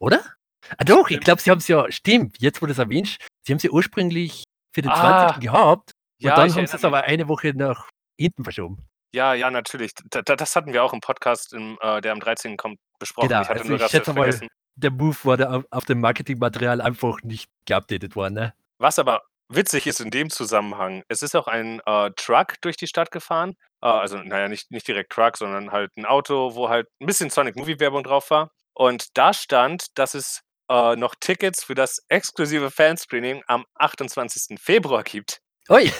Oder? 0.00 0.20
Ah 0.76 0.84
doch, 0.84 1.08
ich 1.10 1.20
glaube, 1.20 1.40
sie 1.40 1.50
haben 1.50 1.58
es 1.58 1.68
ja, 1.68 1.90
stimmt, 1.90 2.36
jetzt 2.40 2.60
wo 2.60 2.66
du 2.66 2.72
es 2.72 2.78
erwähnst, 2.78 3.18
sie 3.42 3.52
haben 3.52 3.60
sie 3.60 3.70
ursprünglich 3.70 4.44
für 4.74 4.82
den 4.82 4.90
20. 4.90 5.04
Ah. 5.04 5.38
gehabt 5.38 5.92
und 6.20 6.26
Ja, 6.26 6.36
dann 6.36 6.54
haben 6.54 6.66
sie 6.66 6.76
es 6.76 6.84
aber 6.84 7.04
eine 7.04 7.28
Woche 7.28 7.52
nach 7.54 7.88
hinten 8.18 8.44
verschoben. 8.44 8.84
Ja, 9.12 9.34
ja, 9.34 9.50
natürlich. 9.50 9.94
D 9.94 10.22
d 10.22 10.36
das 10.36 10.54
hatten 10.54 10.72
wir 10.72 10.84
auch 10.84 10.92
im 10.92 11.00
Podcast, 11.00 11.52
im, 11.52 11.78
äh, 11.80 12.00
der 12.00 12.12
am 12.12 12.20
13. 12.20 12.56
kommt, 12.56 12.78
besprochen. 12.98 13.28
Genau, 13.28 13.42
ich 13.42 13.48
hatte 13.48 13.60
also 13.60 13.68
nur 13.68 13.76
ich 13.76 13.82
das 13.82 13.90
schätze 13.90 14.12
mal, 14.12 14.30
der 14.76 14.90
Move 14.90 15.16
war 15.24 15.36
da 15.36 15.50
auf, 15.50 15.64
auf 15.70 15.84
dem 15.84 16.00
Marketingmaterial 16.00 16.80
einfach 16.80 17.22
nicht 17.22 17.50
geupdatet 17.66 18.14
worden, 18.14 18.34
ne? 18.34 18.54
Was 18.78 18.98
aber 18.98 19.22
witzig 19.50 19.86
ist 19.86 20.00
in 20.00 20.10
dem 20.10 20.30
Zusammenhang, 20.30 21.02
es 21.08 21.22
ist 21.22 21.34
auch 21.34 21.46
ein 21.46 21.80
äh, 21.84 22.10
Truck 22.16 22.54
durch 22.62 22.76
die 22.76 22.86
Stadt 22.86 23.10
gefahren. 23.10 23.56
Äh, 23.82 23.88
also, 23.88 24.18
naja, 24.18 24.48
nicht, 24.48 24.70
nicht 24.70 24.88
direkt 24.88 25.12
Truck, 25.12 25.36
sondern 25.36 25.72
halt 25.72 25.96
ein 25.96 26.06
Auto, 26.06 26.54
wo 26.54 26.68
halt 26.68 26.88
ein 27.00 27.06
bisschen 27.06 27.30
Sonic 27.30 27.56
Movie 27.56 27.80
Werbung 27.80 28.02
drauf 28.02 28.30
war. 28.30 28.50
Und 28.74 29.16
da 29.18 29.34
stand, 29.34 29.98
dass 29.98 30.14
es 30.14 30.42
äh, 30.70 30.96
noch 30.96 31.14
Tickets 31.18 31.64
für 31.64 31.74
das 31.74 32.02
exklusive 32.08 32.70
Fanscreening 32.70 33.42
am 33.46 33.66
28. 33.74 34.58
Februar 34.60 35.02
gibt. 35.02 35.40
Ui. 35.68 35.92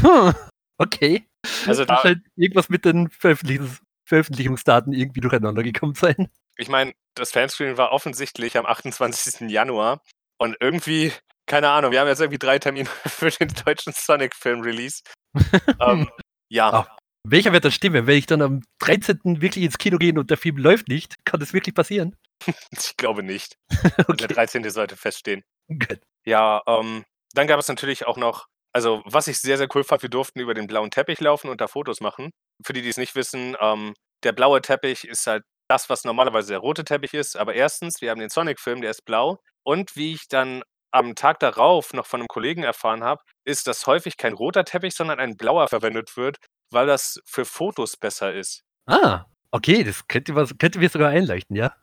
Hm, 0.00 0.32
okay. 0.78 1.28
Also 1.66 1.84
Da 1.84 1.96
da, 1.96 2.00
scheint 2.02 2.22
irgendwas 2.36 2.68
mit 2.68 2.84
den 2.84 3.10
Veröffentlichungs 3.10 3.80
Veröffentlichungsdaten 4.08 4.92
irgendwie 4.92 5.20
durcheinander 5.20 5.64
gekommen 5.64 5.94
sein. 5.94 6.30
ich 6.56 6.68
meine, 6.68 6.94
das 7.14 7.32
Fanscreening 7.32 7.76
war 7.76 7.90
offensichtlich 7.90 8.56
am 8.56 8.64
28. 8.64 9.50
Januar. 9.50 10.00
Und 10.38 10.56
irgendwie, 10.60 11.12
keine 11.46 11.70
Ahnung, 11.70 11.92
wir 11.92 12.00
haben 12.00 12.08
jetzt 12.08 12.20
irgendwie 12.20 12.38
drei 12.38 12.58
Termine 12.58 12.88
für 13.06 13.30
den 13.30 13.48
deutschen 13.64 13.92
Sonic-Film-Release. 13.92 15.02
ähm, 15.80 16.08
ja, 16.48 16.70
Ah, 16.72 16.96
welcher 17.28 17.52
wird 17.52 17.64
das 17.64 17.74
stimmen? 17.74 18.06
Wenn 18.06 18.18
ich 18.18 18.26
dann 18.26 18.42
am 18.42 18.62
13. 18.80 19.18
wirklich 19.40 19.64
ins 19.64 19.78
Kino 19.78 19.98
gehe 19.98 20.12
und 20.14 20.30
der 20.30 20.36
Film 20.38 20.56
läuft 20.58 20.88
nicht, 20.88 21.14
kann 21.24 21.40
das 21.40 21.52
wirklich 21.52 21.74
passieren? 21.74 22.16
ich 22.70 22.96
glaube 22.96 23.22
nicht. 23.22 23.56
Der 23.82 24.08
Okay, 24.08 24.26
13. 24.28 24.68
sollte 24.70 24.96
feststehen. 24.96 25.42
gut. 25.68 26.00
Ja, 26.24 26.62
ähm, 26.66 27.04
dann 27.34 27.46
gab 27.46 27.58
es 27.60 27.68
natürlich 27.68 28.06
auch 28.06 28.16
noch, 28.16 28.46
also 28.72 29.02
was 29.04 29.28
ich 29.28 29.38
sehr, 29.40 29.58
sehr 29.58 29.68
cool 29.74 29.84
fand, 29.84 30.02
wir 30.02 30.08
durften 30.10 30.40
über 30.40 30.54
den 30.54 30.66
blauen 30.66 30.90
Teppich 30.90 31.20
laufen 31.20 31.48
und 31.50 31.60
da 31.60 31.68
Fotos 31.68 32.00
machen. 32.00 32.30
Für 32.64 32.72
die, 32.72 32.82
die 32.82 32.88
es 32.88 32.96
nicht 32.96 33.14
wissen, 33.14 33.56
ähm, 33.60 33.94
der 34.24 34.32
blaue 34.32 34.60
Teppich 34.60 35.04
ist 35.04 35.26
halt 35.26 35.42
das, 35.68 35.88
was 35.90 36.04
normalerweise 36.04 36.48
der 36.48 36.58
rote 36.58 36.84
Teppich 36.84 37.14
ist. 37.14 37.36
Aber 37.36 37.54
erstens, 37.54 38.00
wir 38.00 38.10
haben 38.10 38.20
den 38.20 38.30
Sonic-Film, 38.30 38.80
der 38.82 38.90
ist 38.92 39.04
blau. 39.04 39.38
Und 39.64 39.96
wie 39.96 40.12
ich 40.14 40.28
dann 40.28 40.62
am 40.96 41.14
Tag 41.14 41.38
darauf 41.40 41.92
noch 41.92 42.06
von 42.06 42.20
einem 42.20 42.28
Kollegen 42.28 42.62
erfahren 42.62 43.04
habe, 43.04 43.22
ist, 43.44 43.66
dass 43.66 43.86
häufig 43.86 44.16
kein 44.16 44.32
roter 44.32 44.64
Teppich, 44.64 44.94
sondern 44.94 45.20
ein 45.20 45.36
blauer 45.36 45.68
verwendet 45.68 46.16
wird, 46.16 46.38
weil 46.70 46.86
das 46.86 47.20
für 47.24 47.44
Fotos 47.44 47.96
besser 47.96 48.32
ist. 48.32 48.62
Ah, 48.86 49.26
okay, 49.50 49.84
das 49.84 50.06
könnte, 50.08 50.32
könnte 50.58 50.78
mir 50.78 50.88
sogar 50.88 51.10
einleuchten, 51.10 51.56
ja? 51.56 51.74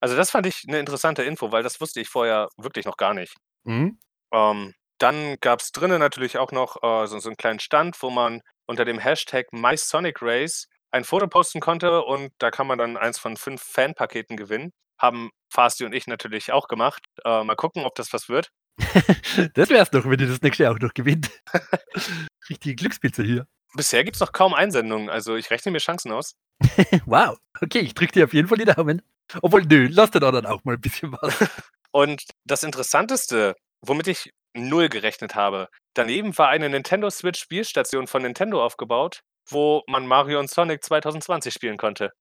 Also 0.00 0.16
das 0.16 0.30
fand 0.30 0.46
ich 0.46 0.64
eine 0.68 0.78
interessante 0.78 1.22
Info, 1.22 1.50
weil 1.52 1.62
das 1.62 1.80
wusste 1.80 2.00
ich 2.00 2.08
vorher 2.08 2.48
wirklich 2.56 2.86
noch 2.86 2.96
gar 2.96 3.14
nicht. 3.14 3.34
Mhm. 3.64 3.98
Ähm, 4.32 4.74
dann 4.98 5.36
gab 5.40 5.60
es 5.60 5.72
drinnen 5.72 6.00
natürlich 6.00 6.38
auch 6.38 6.52
noch 6.52 6.82
äh, 6.82 7.06
so, 7.06 7.18
so 7.18 7.28
einen 7.28 7.36
kleinen 7.36 7.60
Stand, 7.60 8.00
wo 8.02 8.10
man 8.10 8.42
unter 8.66 8.84
dem 8.84 8.98
Hashtag 8.98 9.52
MySonicRace 9.52 10.68
ein 10.90 11.04
Foto 11.04 11.26
posten 11.26 11.60
konnte 11.60 12.02
und 12.02 12.32
da 12.38 12.50
kann 12.50 12.66
man 12.66 12.78
dann 12.78 12.96
eins 12.96 13.18
von 13.18 13.36
fünf 13.36 13.62
Fanpaketen 13.62 14.36
gewinnen. 14.36 14.72
Haben 14.98 15.30
Fasti 15.48 15.84
und 15.84 15.92
ich 15.92 16.06
natürlich 16.06 16.52
auch 16.52 16.68
gemacht. 16.68 17.04
Äh, 17.24 17.44
mal 17.44 17.56
gucken, 17.56 17.84
ob 17.84 17.94
das 17.94 18.12
was 18.12 18.28
wird. 18.28 18.50
das 19.54 19.70
wär's 19.70 19.90
doch, 19.90 20.04
wenn 20.04 20.20
ihr 20.20 20.28
das 20.28 20.42
nächste 20.42 20.64
Jahr 20.64 20.74
auch 20.74 20.78
noch 20.78 20.94
gewinnt. 20.94 21.30
Richtige 22.48 22.76
Glückspilze 22.76 23.22
hier. 23.22 23.46
Bisher 23.74 24.04
gibt 24.04 24.16
es 24.16 24.20
noch 24.20 24.32
kaum 24.32 24.54
Einsendungen, 24.54 25.10
also 25.10 25.36
ich 25.36 25.50
rechne 25.50 25.72
mir 25.72 25.78
Chancen 25.78 26.12
aus. 26.12 26.36
Wow. 27.06 27.38
Okay, 27.60 27.80
ich 27.80 27.94
drücke 27.94 28.12
dir 28.12 28.24
auf 28.24 28.34
jeden 28.34 28.48
Fall 28.48 28.58
die 28.58 28.64
Daumen. 28.64 29.02
Obwohl, 29.42 29.62
nö, 29.62 29.88
lass 29.90 30.10
dir 30.10 30.20
da 30.20 30.30
dann 30.30 30.46
auch 30.46 30.64
mal 30.64 30.74
ein 30.74 30.80
bisschen 30.80 31.12
was. 31.12 31.48
Und 31.90 32.24
das 32.44 32.62
Interessanteste, 32.62 33.56
womit 33.82 34.06
ich 34.06 34.32
null 34.54 34.88
gerechnet 34.88 35.34
habe, 35.34 35.68
daneben 35.94 36.36
war 36.38 36.48
eine 36.48 36.68
Nintendo 36.68 37.10
Switch 37.10 37.40
Spielstation 37.40 38.06
von 38.06 38.22
Nintendo 38.22 38.64
aufgebaut, 38.64 39.20
wo 39.48 39.82
man 39.86 40.06
Mario 40.06 40.40
und 40.40 40.50
Sonic 40.50 40.82
2020 40.84 41.52
spielen 41.52 41.76
konnte. 41.76 42.12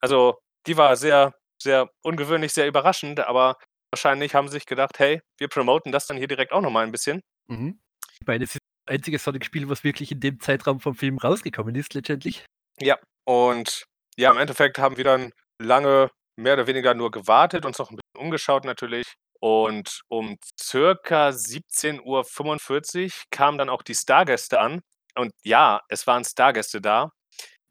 Also, 0.00 0.38
die 0.66 0.76
war 0.76 0.96
sehr, 0.96 1.34
sehr 1.62 1.90
ungewöhnlich, 2.02 2.52
sehr 2.52 2.66
überraschend, 2.66 3.20
aber 3.20 3.56
wahrscheinlich 3.90 4.34
haben 4.34 4.48
sie 4.48 4.54
sich 4.54 4.66
gedacht, 4.66 4.98
hey, 4.98 5.20
wir 5.38 5.48
promoten 5.48 5.92
das 5.92 6.06
dann 6.06 6.16
hier 6.16 6.28
direkt 6.28 6.52
auch 6.52 6.60
nochmal 6.60 6.84
ein 6.84 6.92
bisschen. 6.92 7.20
mhm. 7.48 7.80
Ich 8.18 8.26
meine, 8.26 8.44
es 8.44 8.54
ist 8.54 8.60
das 8.86 8.94
einzige 8.94 9.18
Sonic-Spiel, 9.18 9.68
was 9.68 9.84
wirklich 9.84 10.10
in 10.10 10.20
dem 10.20 10.40
Zeitraum 10.40 10.80
vom 10.80 10.94
Film 10.94 11.18
rausgekommen 11.18 11.74
ist, 11.74 11.92
letztendlich. 11.92 12.46
Ja, 12.80 12.98
und 13.24 13.84
ja, 14.16 14.30
im 14.30 14.38
Endeffekt 14.38 14.78
haben 14.78 14.96
wir 14.96 15.04
dann 15.04 15.32
lange 15.60 16.10
mehr 16.36 16.54
oder 16.54 16.66
weniger 16.66 16.94
nur 16.94 17.10
gewartet, 17.10 17.66
uns 17.66 17.78
noch 17.78 17.90
ein 17.90 17.96
bisschen 17.96 18.24
umgeschaut 18.24 18.64
natürlich. 18.64 19.14
Und 19.40 20.00
um 20.08 20.38
circa 20.58 21.28
17.45 21.28 23.04
Uhr 23.04 23.10
kamen 23.30 23.58
dann 23.58 23.68
auch 23.68 23.82
die 23.82 23.94
Stargäste 23.94 24.60
an. 24.60 24.80
Und 25.14 25.32
ja, 25.44 25.82
es 25.88 26.06
waren 26.06 26.24
Stargäste 26.24 26.80
da. 26.80 27.12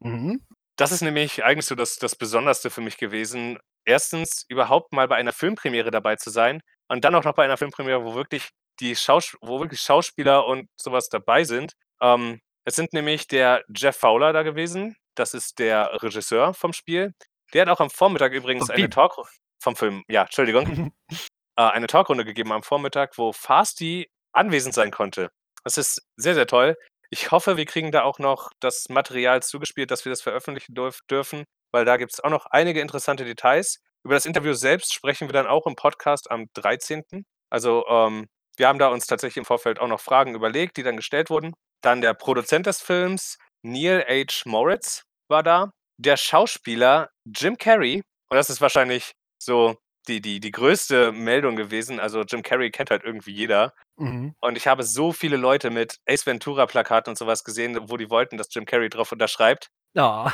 Mhm. 0.00 0.44
Das 0.76 0.92
ist 0.92 1.02
nämlich 1.02 1.44
eigentlich 1.44 1.66
so 1.66 1.74
das, 1.74 1.96
das 1.96 2.16
Besonderste 2.16 2.70
für 2.70 2.82
mich 2.82 2.98
gewesen. 2.98 3.58
Erstens, 3.86 4.44
überhaupt 4.48 4.92
mal 4.92 5.08
bei 5.08 5.16
einer 5.16 5.32
Filmpremiere 5.32 5.90
dabei 5.90 6.16
zu 6.16 6.30
sein 6.30 6.60
und 6.88 7.04
dann 7.04 7.14
auch 7.14 7.24
noch 7.24 7.34
bei 7.34 7.44
einer 7.44 7.56
Filmpremiere, 7.56 8.04
wo 8.04 8.14
wirklich 8.14 8.50
die 8.80 8.94
Schaus 8.96 9.36
wo 9.40 9.60
wirklich 9.60 9.80
Schauspieler 9.80 10.46
und 10.46 10.68
sowas 10.76 11.08
dabei 11.08 11.44
sind. 11.44 11.72
Ähm, 12.02 12.40
es 12.64 12.74
sind 12.74 12.92
nämlich 12.92 13.28
der 13.28 13.64
Jeff 13.74 13.96
Fowler 13.96 14.32
da 14.32 14.42
gewesen. 14.42 14.96
Das 15.14 15.34
ist 15.34 15.58
der 15.58 16.02
Regisseur 16.02 16.52
vom 16.52 16.72
Spiel. 16.72 17.14
Der 17.54 17.62
hat 17.62 17.68
auch 17.68 17.80
am 17.80 17.90
Vormittag 17.90 18.32
übrigens 18.32 18.68
eine. 18.68 18.90
Talk 18.90 19.28
vom 19.60 19.76
Film, 19.76 20.04
ja, 20.08 20.22
Entschuldigung, 20.22 20.92
äh, 21.56 21.62
eine 21.62 21.86
Talkrunde 21.86 22.24
gegeben 22.24 22.52
am 22.52 22.62
Vormittag, 22.62 23.16
wo 23.18 23.32
Fasti 23.32 24.10
anwesend 24.32 24.74
sein 24.74 24.90
konnte. 24.90 25.30
Das 25.64 25.78
ist 25.78 26.06
sehr, 26.16 26.34
sehr 26.34 26.46
toll. 26.46 26.76
Ich 27.10 27.30
hoffe, 27.30 27.56
wir 27.56 27.66
kriegen 27.66 27.92
da 27.92 28.02
auch 28.02 28.18
noch 28.18 28.50
das 28.60 28.88
Material 28.88 29.42
zugespielt, 29.42 29.90
dass 29.90 30.04
wir 30.04 30.10
das 30.10 30.22
veröffentlichen 30.22 30.74
dürf 30.74 31.00
dürfen, 31.08 31.44
weil 31.72 31.84
da 31.84 31.96
gibt's 31.96 32.20
auch 32.20 32.30
noch 32.30 32.46
einige 32.46 32.80
interessante 32.80 33.24
Details. 33.24 33.80
Über 34.04 34.14
das 34.14 34.26
Interview 34.26 34.52
selbst 34.52 34.94
sprechen 34.94 35.28
wir 35.28 35.32
dann 35.32 35.46
auch 35.46 35.66
im 35.66 35.74
Podcast 35.74 36.30
am 36.30 36.46
13. 36.54 37.24
Also, 37.50 37.84
ähm, 37.88 38.28
wir 38.56 38.68
haben 38.68 38.78
da 38.78 38.88
uns 38.88 39.06
tatsächlich 39.06 39.38
im 39.38 39.44
Vorfeld 39.44 39.80
auch 39.80 39.88
noch 39.88 40.00
Fragen 40.00 40.34
überlegt, 40.34 40.76
die 40.76 40.82
dann 40.82 40.96
gestellt 40.96 41.30
wurden. 41.30 41.54
Dann 41.82 42.00
der 42.00 42.14
Produzent 42.14 42.66
des 42.66 42.80
Films, 42.80 43.36
Neil 43.62 44.04
H. 44.08 44.48
Moritz, 44.48 45.02
war 45.28 45.42
da. 45.42 45.70
Der 45.98 46.16
Schauspieler 46.16 47.10
Jim 47.24 47.56
Carrey, 47.56 48.02
und 48.28 48.36
das 48.36 48.50
ist 48.50 48.60
wahrscheinlich 48.60 49.12
so 49.42 49.76
die 50.08 50.20
die 50.20 50.40
die 50.40 50.50
größte 50.52 51.10
Meldung 51.12 51.56
gewesen. 51.56 51.98
Also, 51.98 52.22
Jim 52.22 52.42
Carrey 52.42 52.70
kennt 52.70 52.90
halt 52.90 53.02
irgendwie 53.02 53.32
jeder. 53.32 53.74
Mhm. 53.96 54.34
Und 54.40 54.56
ich 54.56 54.66
habe 54.66 54.84
so 54.84 55.12
viele 55.12 55.36
Leute 55.36 55.70
mit 55.70 55.98
Ace 56.06 56.26
Ventura 56.26 56.66
Plakaten 56.66 57.10
und 57.10 57.18
sowas 57.18 57.44
gesehen, 57.44 57.78
wo 57.88 57.96
die 57.96 58.10
wollten, 58.10 58.36
dass 58.36 58.54
Jim 58.54 58.66
Carrey 58.66 58.88
drauf 58.88 59.12
unterschreibt. 59.12 59.68
Ja. 59.94 60.32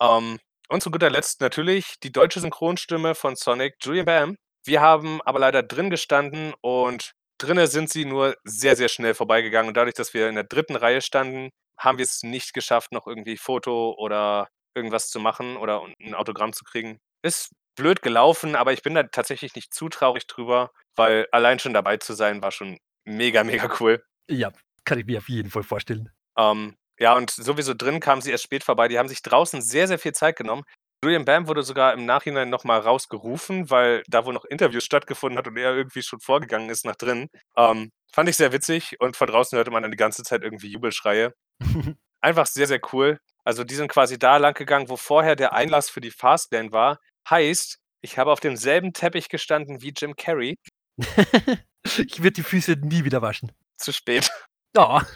Ähm, 0.00 0.38
und 0.68 0.82
zu 0.82 0.90
guter 0.90 1.10
Letzt 1.10 1.40
natürlich 1.40 1.94
die 2.02 2.12
deutsche 2.12 2.40
Synchronstimme 2.40 3.14
von 3.14 3.36
Sonic, 3.36 3.76
Julian 3.80 4.06
Bam. 4.06 4.36
Wir 4.64 4.80
haben 4.80 5.20
aber 5.22 5.38
leider 5.38 5.62
drin 5.62 5.90
gestanden 5.90 6.52
und 6.60 7.12
drinne 7.38 7.66
sind 7.68 7.90
sie 7.90 8.04
nur 8.04 8.36
sehr, 8.44 8.76
sehr 8.76 8.88
schnell 8.88 9.14
vorbeigegangen. 9.14 9.68
Und 9.68 9.76
dadurch, 9.76 9.94
dass 9.94 10.12
wir 10.14 10.28
in 10.28 10.34
der 10.34 10.44
3. 10.44 10.76
Reihe 10.76 11.00
standen, 11.00 11.50
haben 11.78 11.98
wir's 11.98 12.22
nicht 12.22 12.52
geschafft, 12.54 12.92
noch 12.92 13.06
irgendwie 13.06 13.36
Foto 13.36 13.94
oder 13.96 14.48
irgendwas 14.74 15.08
zu 15.10 15.20
machen 15.20 15.56
oder 15.56 15.82
'n 16.00 16.14
Autogramm 16.14 16.52
zu 16.52 16.64
kriegen. 16.64 16.98
Ist 17.22 17.50
blöd 17.76 18.02
gelaufen, 18.02 18.56
aber 18.56 18.72
ich 18.72 18.82
bin 18.82 18.94
da 18.94 19.04
tatsächlich 19.04 19.54
nicht 19.54 19.72
zu 19.72 19.88
traurig 19.88 20.26
drüber, 20.26 20.70
weil 20.96 21.26
allein 21.32 21.58
schon 21.60 21.72
dabei 21.74 21.96
zu 21.96 22.12
sein, 22.14 22.42
war 22.42 22.50
schon 22.52 22.78
mega, 23.04 23.44
mega 23.44 23.68
cool. 23.80 24.02
Ja, 24.30 24.52
kann 24.84 24.98
ich 24.98 25.06
mir 25.06 25.18
auf 25.18 25.28
jeden 25.28 25.50
Fall 25.50 25.62
vorstellen. 25.62 26.10
Ähm, 26.36 26.76
ja, 26.98 27.14
und 27.14 27.30
sowieso 27.30 27.74
drin 27.74 28.00
kamen 28.00 28.22
sie 28.22 28.30
erst 28.30 28.44
spät 28.44 28.64
vorbei. 28.64 28.88
Die 28.88 28.98
haben 28.98 29.08
sich 29.08 29.22
draußen 29.22 29.62
sehr, 29.62 29.88
sehr 29.88 29.98
viel 29.98 30.12
Zeit 30.12 30.36
genommen. 30.36 30.64
Julian 31.04 31.24
Bam 31.24 31.46
wurde 31.46 31.62
sogar 31.62 31.92
im 31.92 32.06
Nachhinein 32.06 32.50
noch 32.50 32.64
mal 32.64 32.80
rausgerufen, 32.80 33.70
weil 33.70 34.02
da 34.08 34.24
wohl 34.24 34.34
noch 34.34 34.44
Interviews 34.44 34.84
stattgefunden 34.84 35.38
hat 35.38 35.46
und 35.46 35.56
er 35.56 35.76
irgendwie 35.76 36.02
schon 36.02 36.18
vorgegangen 36.20 36.70
ist 36.70 36.84
nach 36.84 36.96
drinnen. 36.96 37.28
Ähm, 37.56 37.92
fand 38.12 38.28
ich 38.28 38.36
sehr 38.36 38.52
witzig 38.52 38.96
und 38.98 39.16
von 39.16 39.28
draußen 39.28 39.56
hörte 39.56 39.70
man 39.70 39.82
dann 39.82 39.92
die 39.92 39.96
ganze 39.96 40.24
Zeit 40.24 40.42
irgendwie 40.42 40.72
Jubelschreie. 40.72 41.34
Einfach 42.20 42.46
sehr, 42.46 42.66
sehr 42.66 42.80
cool. 42.92 43.20
Also, 43.44 43.62
die 43.62 43.76
sind 43.76 43.88
quasi 43.88 44.18
da 44.18 44.38
langgegangen, 44.38 44.88
wo 44.88 44.96
vorher 44.96 45.36
der 45.36 45.52
Einlass 45.52 45.88
für 45.88 46.00
die 46.00 46.10
Fastlane 46.10 46.72
war. 46.72 46.98
Heißt, 47.30 47.78
ich 48.00 48.18
habe 48.18 48.32
auf 48.32 48.40
demselben 48.40 48.92
Teppich 48.92 49.28
gestanden 49.28 49.80
wie 49.82 49.92
Jim 49.96 50.16
Carrey. 50.16 50.58
Ich 51.96 52.18
würde 52.18 52.32
die 52.32 52.42
Füße 52.42 52.72
nie 52.72 53.04
wieder 53.04 53.22
waschen. 53.22 53.52
Zu 53.78 53.92
spät. 53.92 54.30
Ja. 54.76 55.06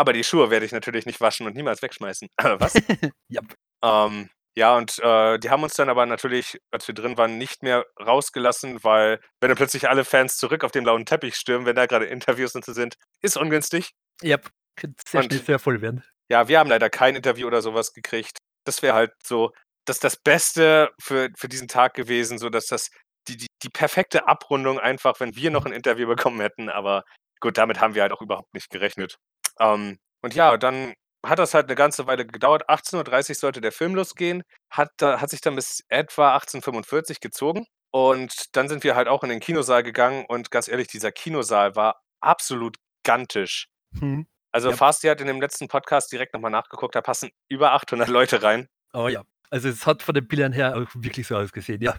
Aber 0.00 0.12
die 0.14 0.24
Schuhe 0.24 0.50
werde 0.50 0.64
ich 0.64 0.72
natürlich 0.72 1.04
nicht 1.06 1.20
waschen 1.20 1.46
und 1.46 1.54
niemals 1.54 1.82
wegschmeißen. 1.82 2.28
Was? 2.58 2.72
Jap. 3.28 3.54
Ähm, 3.84 4.30
ja, 4.56 4.76
und, 4.76 4.98
äh, 4.98 5.38
die 5.38 5.50
haben 5.50 5.62
uns 5.62 5.74
dann 5.74 5.88
aber 5.90 6.06
natürlich, 6.06 6.58
als 6.70 6.88
wir 6.88 6.94
drin 6.94 7.16
waren, 7.18 7.38
nicht 7.38 7.62
mehr 7.62 7.84
rausgelassen, 8.00 8.82
weil 8.82 9.20
wenn 9.40 9.48
dann 9.48 9.56
plötzlich 9.56 9.88
alle 9.88 10.04
Fans 10.04 10.36
zurück 10.38 10.64
auf 10.64 10.72
den 10.72 10.84
blauen 10.84 11.04
Teppich 11.06 11.36
stürmen, 11.36 11.66
wenn 11.66 11.76
da 11.76 11.86
grade 11.86 12.06
Interviews 12.06 12.54
und 12.54 12.64
so 12.64 12.72
sind, 12.72 12.94
ist 13.22 13.36
ungünstig. 13.36 13.90
Jap, 14.22 14.50
könnte 14.76 15.02
sehr 15.06 15.22
schnell 15.22 15.40
Und 15.40 15.46
sehr 15.46 15.58
voll 15.58 15.80
werden. 15.82 16.02
ja, 16.30 16.48
wir 16.48 16.58
haben 16.58 16.70
leider 16.70 16.90
kein 16.90 17.16
Interview 17.16 17.46
oder 17.46 17.62
so 17.62 17.74
was 17.74 17.92
gekriegt. 17.92 18.38
Das 18.64 18.82
wäre 18.82 18.94
halt 18.94 19.12
so 19.24 19.52
das 19.86 19.98
das 20.00 20.16
Beste 20.16 20.90
für 21.00 21.30
für 21.36 21.48
diesen 21.48 21.68
Tag 21.68 21.94
gewesen, 21.94 22.38
so 22.38 22.48
dass 22.50 22.66
das 22.66 22.90
die 23.28 23.36
die 23.36 23.46
die 23.62 23.68
perfekte 23.70 24.26
Abrundung 24.28 24.78
einfach, 24.78 25.20
wenn 25.20 25.34
wir 25.36 25.50
noch 25.50 25.66
'n 25.66 25.72
Interview 25.72 26.06
bekommen 26.08 26.40
hätten, 26.40 26.68
aber 26.70 27.04
gut, 27.40 27.58
damit 27.58 27.80
haben 27.80 27.94
wir 27.94 28.02
halt 28.02 28.12
auch 28.12 28.22
überhaupt 28.22 28.52
nicht 28.54 28.70
gerechnet. 28.70 29.16
Ähm, 29.60 29.98
und 30.22 30.34
ja, 30.34 30.56
dann 30.56 30.94
hat 31.26 31.38
das 31.38 31.54
halt 31.54 31.68
'ne 31.68 31.74
ganze 31.76 32.06
Weile 32.06 32.26
gedauert. 32.26 32.68
18:30 32.68 33.38
sollte 33.38 33.60
der 33.60 33.72
Film 33.72 33.94
losgehen, 33.94 34.42
hat 34.70 34.90
da 34.98 35.20
hat 35.20 35.30
sich 35.30 35.40
dann 35.42 35.56
bis 35.56 35.84
etwa 35.88 36.34
18:45 36.36 37.20
gezogen 37.20 37.66
und 37.92 38.56
dann 38.56 38.68
sind 38.68 38.84
wir 38.84 38.96
halt 38.96 39.08
auch 39.08 39.22
in 39.24 39.30
den 39.30 39.40
Kinosaal 39.40 39.82
gegangen 39.82 40.24
und 40.28 40.50
ganz 40.50 40.68
ehrlich, 40.68 40.88
dieser 40.88 41.12
Kinosaal 41.12 41.76
war 41.76 42.00
absolut 42.22 42.76
gigantisch. 43.04 43.68
Mhm. 43.92 44.26
Also, 44.52 44.70
Jap. 44.70 44.78
Fasti 44.78 45.08
hat 45.08 45.20
in 45.20 45.26
dem 45.28 45.40
letzten 45.40 45.68
Podcast 45.68 46.10
direkt 46.12 46.34
noch 46.34 46.40
mal 46.40 46.50
nachgeguckt, 46.50 46.94
da 46.94 47.02
passen 47.02 47.30
über 47.48 47.72
800 47.72 48.08
Leute 48.08 48.42
rein. 48.42 48.68
Oh 48.94 49.08
ja. 49.08 49.22
Also, 49.50 49.68
es 49.68 49.86
hat 49.86 50.02
von 50.02 50.14
den 50.14 50.26
Bildern 50.28 50.52
her 50.52 50.76
auch 50.76 50.86
wirklich 50.94 51.26
so 51.28 51.36
ausgesehen, 51.36 51.82
ja. 51.82 51.96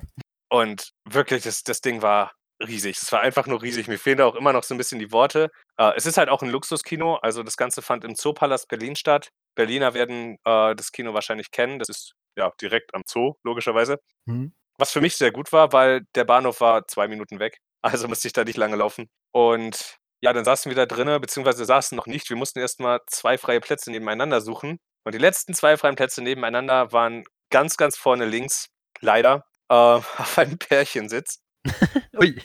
Und 0.49 0.91
wirklich, 1.05 1.43
das 1.43 1.63
das 1.63 1.81
Ding 1.81 2.01
war 2.01 2.33
riesig. 2.67 2.97
Es 3.01 3.11
war 3.11 3.21
einfach 3.21 3.47
nur 3.47 3.61
riesig. 3.61 3.87
Mir 3.87 3.99
fehlen 3.99 4.17
da 4.17 4.25
auch 4.25 4.35
immer 4.35 4.53
noch 4.53 4.63
so 4.63 4.73
'n 4.75 4.77
bisschen 4.77 4.99
die 4.99 5.11
Worte. 5.11 5.49
Äh, 5.77 5.93
es 5.95 6.05
ist 6.05 6.17
halt 6.17 6.29
auch 6.29 6.41
'n 6.43 6.49
Luxuskino, 6.49 7.15
also, 7.17 7.43
das 7.43 7.57
Ganze 7.57 7.81
fand 7.81 8.03
im 8.05 8.15
Zoopalast 8.15 8.67
Berlin 8.69 8.95
statt. 8.95 9.29
Berliner 9.55 9.93
werden, 9.93 10.37
äh, 10.45 10.75
das 10.75 10.91
Kino 10.91 11.13
wahrscheinlich 11.13 11.51
kennen. 11.51 11.79
Das 11.79 11.89
ist, 11.89 12.13
ja, 12.37 12.51
direkt 12.61 12.93
am 12.95 13.03
Zoo, 13.07 13.33
logischerweise. 13.43 13.99
Mhm. 14.25 14.53
Was 14.77 14.91
für 14.91 15.01
mich 15.01 15.15
sehr 15.17 15.31
gut 15.31 15.51
war, 15.53 15.73
weil 15.73 16.01
der 16.15 16.23
Bahnhof 16.25 16.61
war 16.61 16.87
2 16.87 17.07
Minuten 17.07 17.39
weg. 17.39 17.57
Also, 18.05 18.07
musste 18.07 18.27
ich 18.27 18.33
da 18.33 18.43
nicht 18.43 18.57
lange 18.57 18.75
laufen. 18.75 19.09
Und 19.31 19.97
ja, 20.23 20.33
dann 20.33 20.45
saßen 20.45 20.69
wir 20.69 20.75
da 20.75 20.85
drinnen, 20.85 21.19
beziehungsweise 21.19 21.65
saßen 21.65 21.95
noch 21.95 22.05
nicht. 22.07 22.29
Wir 22.29 22.37
mussten 22.37 22.59
erst 22.59 22.79
mal 22.79 22.99
2 23.07 23.37
freie 23.39 23.59
Plätze 23.59 23.89
nebeneinander 23.91 24.39
suchen. 24.41 24.77
Und 25.03 25.15
die 25.15 25.19
letzten 25.19 25.53
2 25.55 25.77
freien 25.77 25.95
Plätze 25.95 26.21
nebeneinander 26.21 26.91
waren 26.93 27.23
ganz, 27.51 27.77
ganz 27.77 27.97
vorne 27.97 28.25
links, 28.25 28.67
leider, 29.01 29.45
äh, 29.69 29.73
auf 29.75 30.37
einem 30.37 30.59
Pärchensitz. 30.59 31.39
Ui. 32.19 32.41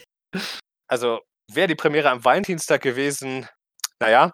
Also, 0.89 1.21
wäre 1.51 1.67
die 1.67 1.75
Premiere 1.75 2.09
am 2.09 2.23
Valentinstag 2.23 2.81
gewesen, 2.81 3.47
na 3.99 4.09
ja. 4.09 4.31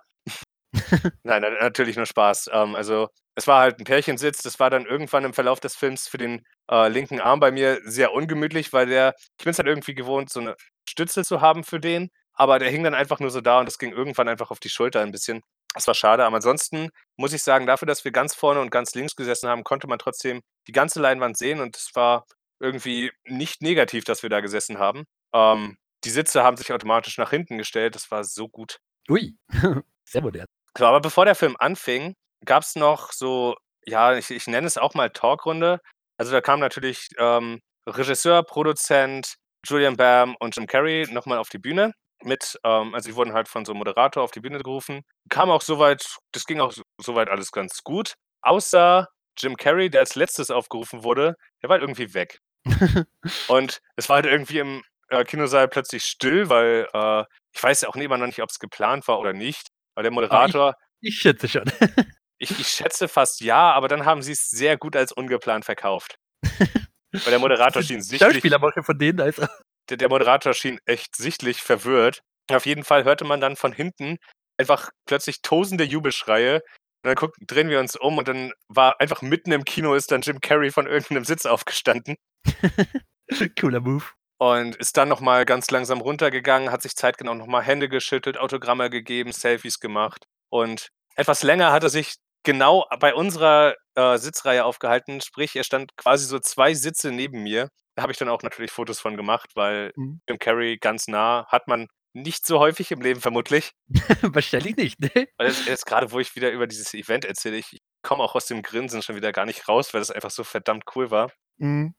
Nein, 1.23 1.41
na 1.43 1.49
natürlich 1.51 1.97
nur 1.97 2.05
Spaß. 2.05 2.49
Ähm, 2.53 2.75
also, 2.75 3.09
es 3.35 3.47
war 3.47 3.61
halt 3.61 3.79
'n 3.79 3.85
Pärchensitz. 3.85 4.41
Das 4.43 4.59
war 4.59 4.69
dann 4.69 4.85
irgendwann 4.85 5.25
im 5.25 5.33
Verlauf 5.33 5.59
des 5.59 5.75
Films 5.75 6.07
für 6.07 6.17
den, 6.17 6.43
äh, 6.71 6.89
linken 6.89 7.19
Arm 7.21 7.39
bei 7.39 7.51
mir 7.51 7.79
sehr 7.85 8.13
ungemütlich, 8.13 8.73
weil 8.73 8.87
der 8.87 9.15
ich 9.39 9.45
bin's 9.45 9.57
halt 9.59 9.67
irgendwie 9.67 9.95
gewohnt, 9.95 10.29
so 10.31 10.41
'ne 10.41 10.55
Stütze 10.89 11.23
zu 11.23 11.41
haben 11.41 11.63
für 11.63 11.79
den, 11.79 12.09
aber 12.33 12.59
der 12.59 12.69
hing 12.69 12.83
dann 12.83 12.93
einfach 12.95 13.19
nur 13.19 13.31
so 13.31 13.41
da 13.41 13.59
und 13.59 13.67
das 13.67 13.79
ging 13.79 13.91
irgendwann 13.93 14.27
einfach 14.29 14.51
auf 14.51 14.59
die 14.59 14.69
Schulter 14.69 15.01
ein 15.01 15.11
bisschen. 15.11 15.41
Das 15.75 15.87
war 15.87 15.95
schade, 15.95 16.25
aber 16.25 16.37
ansonsten 16.37 16.89
muss 17.17 17.33
ich 17.33 17.43
sagen, 17.43 17.65
dafür, 17.67 17.87
dass 17.87 18.05
wir 18.05 18.11
ganz 18.11 18.35
vorne 18.35 18.61
und 18.61 18.71
ganz 18.71 18.93
links 18.95 19.15
gesessen 19.15 19.49
haben, 19.49 19.63
konnte 19.63 19.87
man 19.87 19.99
trotzdem 19.99 20.41
die 20.67 20.71
ganze 20.73 21.01
Leinwand 21.01 21.37
sehen 21.37 21.61
und 21.61 21.77
es 21.77 21.91
war 21.95 22.25
irgendwie 22.59 23.11
nicht 23.25 23.61
negativ, 23.63 24.03
dass 24.05 24.23
wir 24.23 24.29
da 24.29 24.41
gesessen 24.41 24.79
haben. 24.79 25.05
Ähm, 25.33 25.77
die 26.05 26.09
Sitze 26.09 26.43
haben 26.43 26.57
sich 26.57 26.71
automatisch 26.73 27.17
nach 27.17 27.29
hinten 27.31 27.57
gestellt. 27.57 27.95
Das 27.95 28.11
war 28.11 28.23
so 28.23 28.47
gut. 28.49 28.79
Ui, 29.09 29.35
sehr 30.05 30.21
modern. 30.21 30.47
So, 30.77 30.85
aber 30.85 31.01
bevor 31.01 31.25
der 31.25 31.35
Film 31.35 31.55
anfing, 31.59 32.15
gab's 32.45 32.75
noch 32.75 33.11
so, 33.11 33.55
ja, 33.85 34.15
ich 34.15 34.29
ich 34.31 34.47
nenne 34.47 34.67
es 34.67 34.77
auch 34.77 34.93
mal 34.95 35.09
Talkrunde. 35.11 35.79
Also, 36.17 36.31
da 36.31 36.41
kam 36.41 36.59
natürlich, 36.59 37.09
ähm, 37.17 37.59
Regisseur, 37.87 38.43
Produzent, 38.43 39.35
Julian 39.65 39.97
Bam 39.97 40.35
und 40.39 40.55
Jim 40.55 40.67
Carrey 40.67 41.05
noch 41.11 41.25
mal 41.25 41.37
auf 41.37 41.49
die 41.49 41.59
Bühne 41.59 41.93
mit 42.23 42.57
ähm, 42.63 42.93
also, 42.95 43.09
die 43.09 43.15
wurden 43.15 43.33
halt 43.33 43.47
von 43.49 43.65
so 43.65 43.73
'nem 43.73 43.79
Moderator 43.79 44.23
auf 44.23 44.31
die 44.31 44.39
Bühne 44.41 44.59
gerufen. 44.59 45.01
Kam 45.29 45.49
auch 45.51 45.61
so 45.61 45.79
weit 45.79 46.05
das 46.31 46.45
ging 46.45 46.59
auch 46.61 46.71
s 46.71 46.81
so 47.01 47.15
weit 47.15 47.29
alles 47.29 47.51
ganz 47.51 47.83
gut, 47.83 48.13
außer 48.41 49.07
Jim 49.37 49.57
Carrey, 49.57 49.89
der 49.89 50.01
als 50.01 50.15
Letztes 50.15 50.51
aufgerufen 50.51 51.03
wurde, 51.03 51.35
der 51.61 51.69
war 51.69 51.75
halt 51.75 51.83
irgendwie 51.83 52.13
weg. 52.13 52.39
Und 53.47 53.81
es 53.97 54.09
war 54.09 54.17
halt 54.17 54.25
irgendwie 54.25 54.59
im, 54.59 54.83
äh, 55.13 55.23
Kinosaal 55.23 55.67
plötzlich 55.67 56.03
still, 56.03 56.49
weil, 56.49 56.87
äh 56.93 57.23
ich 57.55 57.61
weiß 57.61 57.81
ja 57.81 57.89
auch 57.89 57.95
immer 57.95 58.17
noch 58.17 58.25
nicht, 58.25 58.41
ob's 58.41 58.59
geplant 58.59 59.07
war 59.07 59.19
oder 59.19 59.33
nicht, 59.33 59.69
weil 59.95 60.03
der 60.03 60.11
Aber 60.11 60.23
ich 60.23 60.29
Moderator 60.29 60.75
ich 61.01 61.19
schätze 61.19 61.47
schon. 61.47 61.63
ich 62.39 62.59
ich 62.59 62.67
schätze 62.67 63.07
fast 63.07 63.41
ja, 63.41 63.71
aber 63.73 63.87
dann 63.87 64.05
haben 64.05 64.21
sie's 64.21 64.49
sehr 64.49 64.77
gut 64.77 64.95
als 64.95 65.11
ungeplant 65.11 65.65
verkauft. 65.65 66.15
Weil 66.41 67.21
der 67.29 67.39
Moderator 67.39 67.83
schien 67.83 68.01
sichtlich 68.01 68.53
von 68.83 68.97
denen, 68.97 69.21
also. 69.21 69.45
der 69.89 69.97
der 69.97 70.09
Moderator 70.09 70.53
schien 70.53 70.79
echt 70.85 71.15
sichtlich 71.15 71.61
verwirrt. 71.61 72.21
Auf 72.49 72.65
jeden 72.65 72.83
Fall 72.83 73.03
hörte 73.03 73.25
man 73.25 73.41
dann 73.41 73.55
von 73.55 73.73
hinten 73.73 74.17
einfach 74.57 74.89
plötzlich 75.05 75.41
tosende 75.41 75.83
Jubelschreie. 75.83 76.55
Und 76.55 77.09
dann 77.09 77.15
guck 77.15 77.33
drehen 77.41 77.69
wir 77.69 77.79
uns 77.79 77.97
um 77.97 78.17
und 78.17 78.27
dann 78.29 78.53
war 78.69 78.99
einfach 79.01 79.21
mitten 79.21 79.51
im 79.51 79.65
Kino 79.65 79.93
ist 79.93 80.11
dann 80.11 80.21
Jim 80.21 80.39
Carrey 80.39 80.71
von 80.71 80.87
irgend 80.87 81.11
'nem 81.11 81.25
Sitz 81.25 81.45
aufgestanden. 81.45 82.15
Cooler 83.59 83.81
Move. 83.81 84.05
Und 84.39 84.75
ist 84.75 84.97
dann 84.97 85.09
noch 85.09 85.21
mal 85.21 85.45
ganz 85.45 85.69
langsam 85.71 86.01
runtergegangen, 86.01 86.71
hat 86.71 86.81
sich 86.81 86.95
Zeit 86.95 87.17
genommen, 87.17 87.39
noch 87.39 87.47
mal 87.47 87.61
Hände 87.61 87.87
geschüttelt, 87.89 88.37
Autogramme 88.37 88.89
gegeben, 88.89 89.31
Selfies 89.31 89.79
gemacht. 89.79 90.25
Und 90.49 90.89
etwas 91.15 91.43
länger 91.43 91.71
hat 91.71 91.83
er 91.83 91.89
sich 91.89 92.15
genau 92.43 92.85
bei 92.99 93.13
unserer, 93.13 93.75
äh, 93.95 94.17
Sitzreihe 94.17 94.65
aufgehalten, 94.65 95.21
sprich, 95.21 95.55
er 95.55 95.63
stand 95.63 95.95
quasi 95.95 96.25
so 96.25 96.39
2 96.39 96.73
Sitze 96.73 97.11
neben 97.11 97.43
mir. 97.43 97.69
Da 97.95 98.01
habe 98.03 98.11
ich 98.11 98.17
dann 98.17 98.27
auch 98.29 98.41
natürlich 98.41 98.71
Fotos 98.71 98.99
von 98.99 99.15
gemacht, 99.15 99.51
weil 99.55 99.91
Mhm. 99.95 100.19
Jim 100.27 100.39
Carrey 100.39 100.77
ganz 100.77 101.07
nah 101.07 101.45
hat 101.47 101.67
man 101.67 101.87
nicht 102.13 102.45
so 102.45 102.59
häufig 102.59 102.91
im 102.91 103.01
Leben 103.01 103.21
vermutlich. 103.21 103.71
Wahrscheinlich 104.35 104.75
nicht, 104.75 104.99
ne? 104.99 105.27
Weil 105.37 105.47
jetzt 105.47 105.67
jetzt 105.67 105.85
grade, 105.85 106.11
wo 106.11 106.19
ich 106.19 106.35
wieder 106.35 106.51
über 106.51 106.67
dieses 106.67 106.93
Event 106.93 107.25
erzähle, 107.25 107.57
ich 107.57 107.79
komme 108.03 108.23
auch 108.23 108.35
aus 108.35 108.45
dem 108.47 108.61
Grinsen 108.61 109.01
schon 109.01 109.15
wieder 109.15 109.31
gar 109.31 109.45
nicht 109.45 109.67
raus, 109.69 109.93
weil 109.93 110.01
das 110.01 110.11
einfach 110.11 110.31
so 110.31 110.43
verdammt 110.43 110.83
cool 110.95 111.11
war. 111.11 111.31
Mhm. 111.57 111.93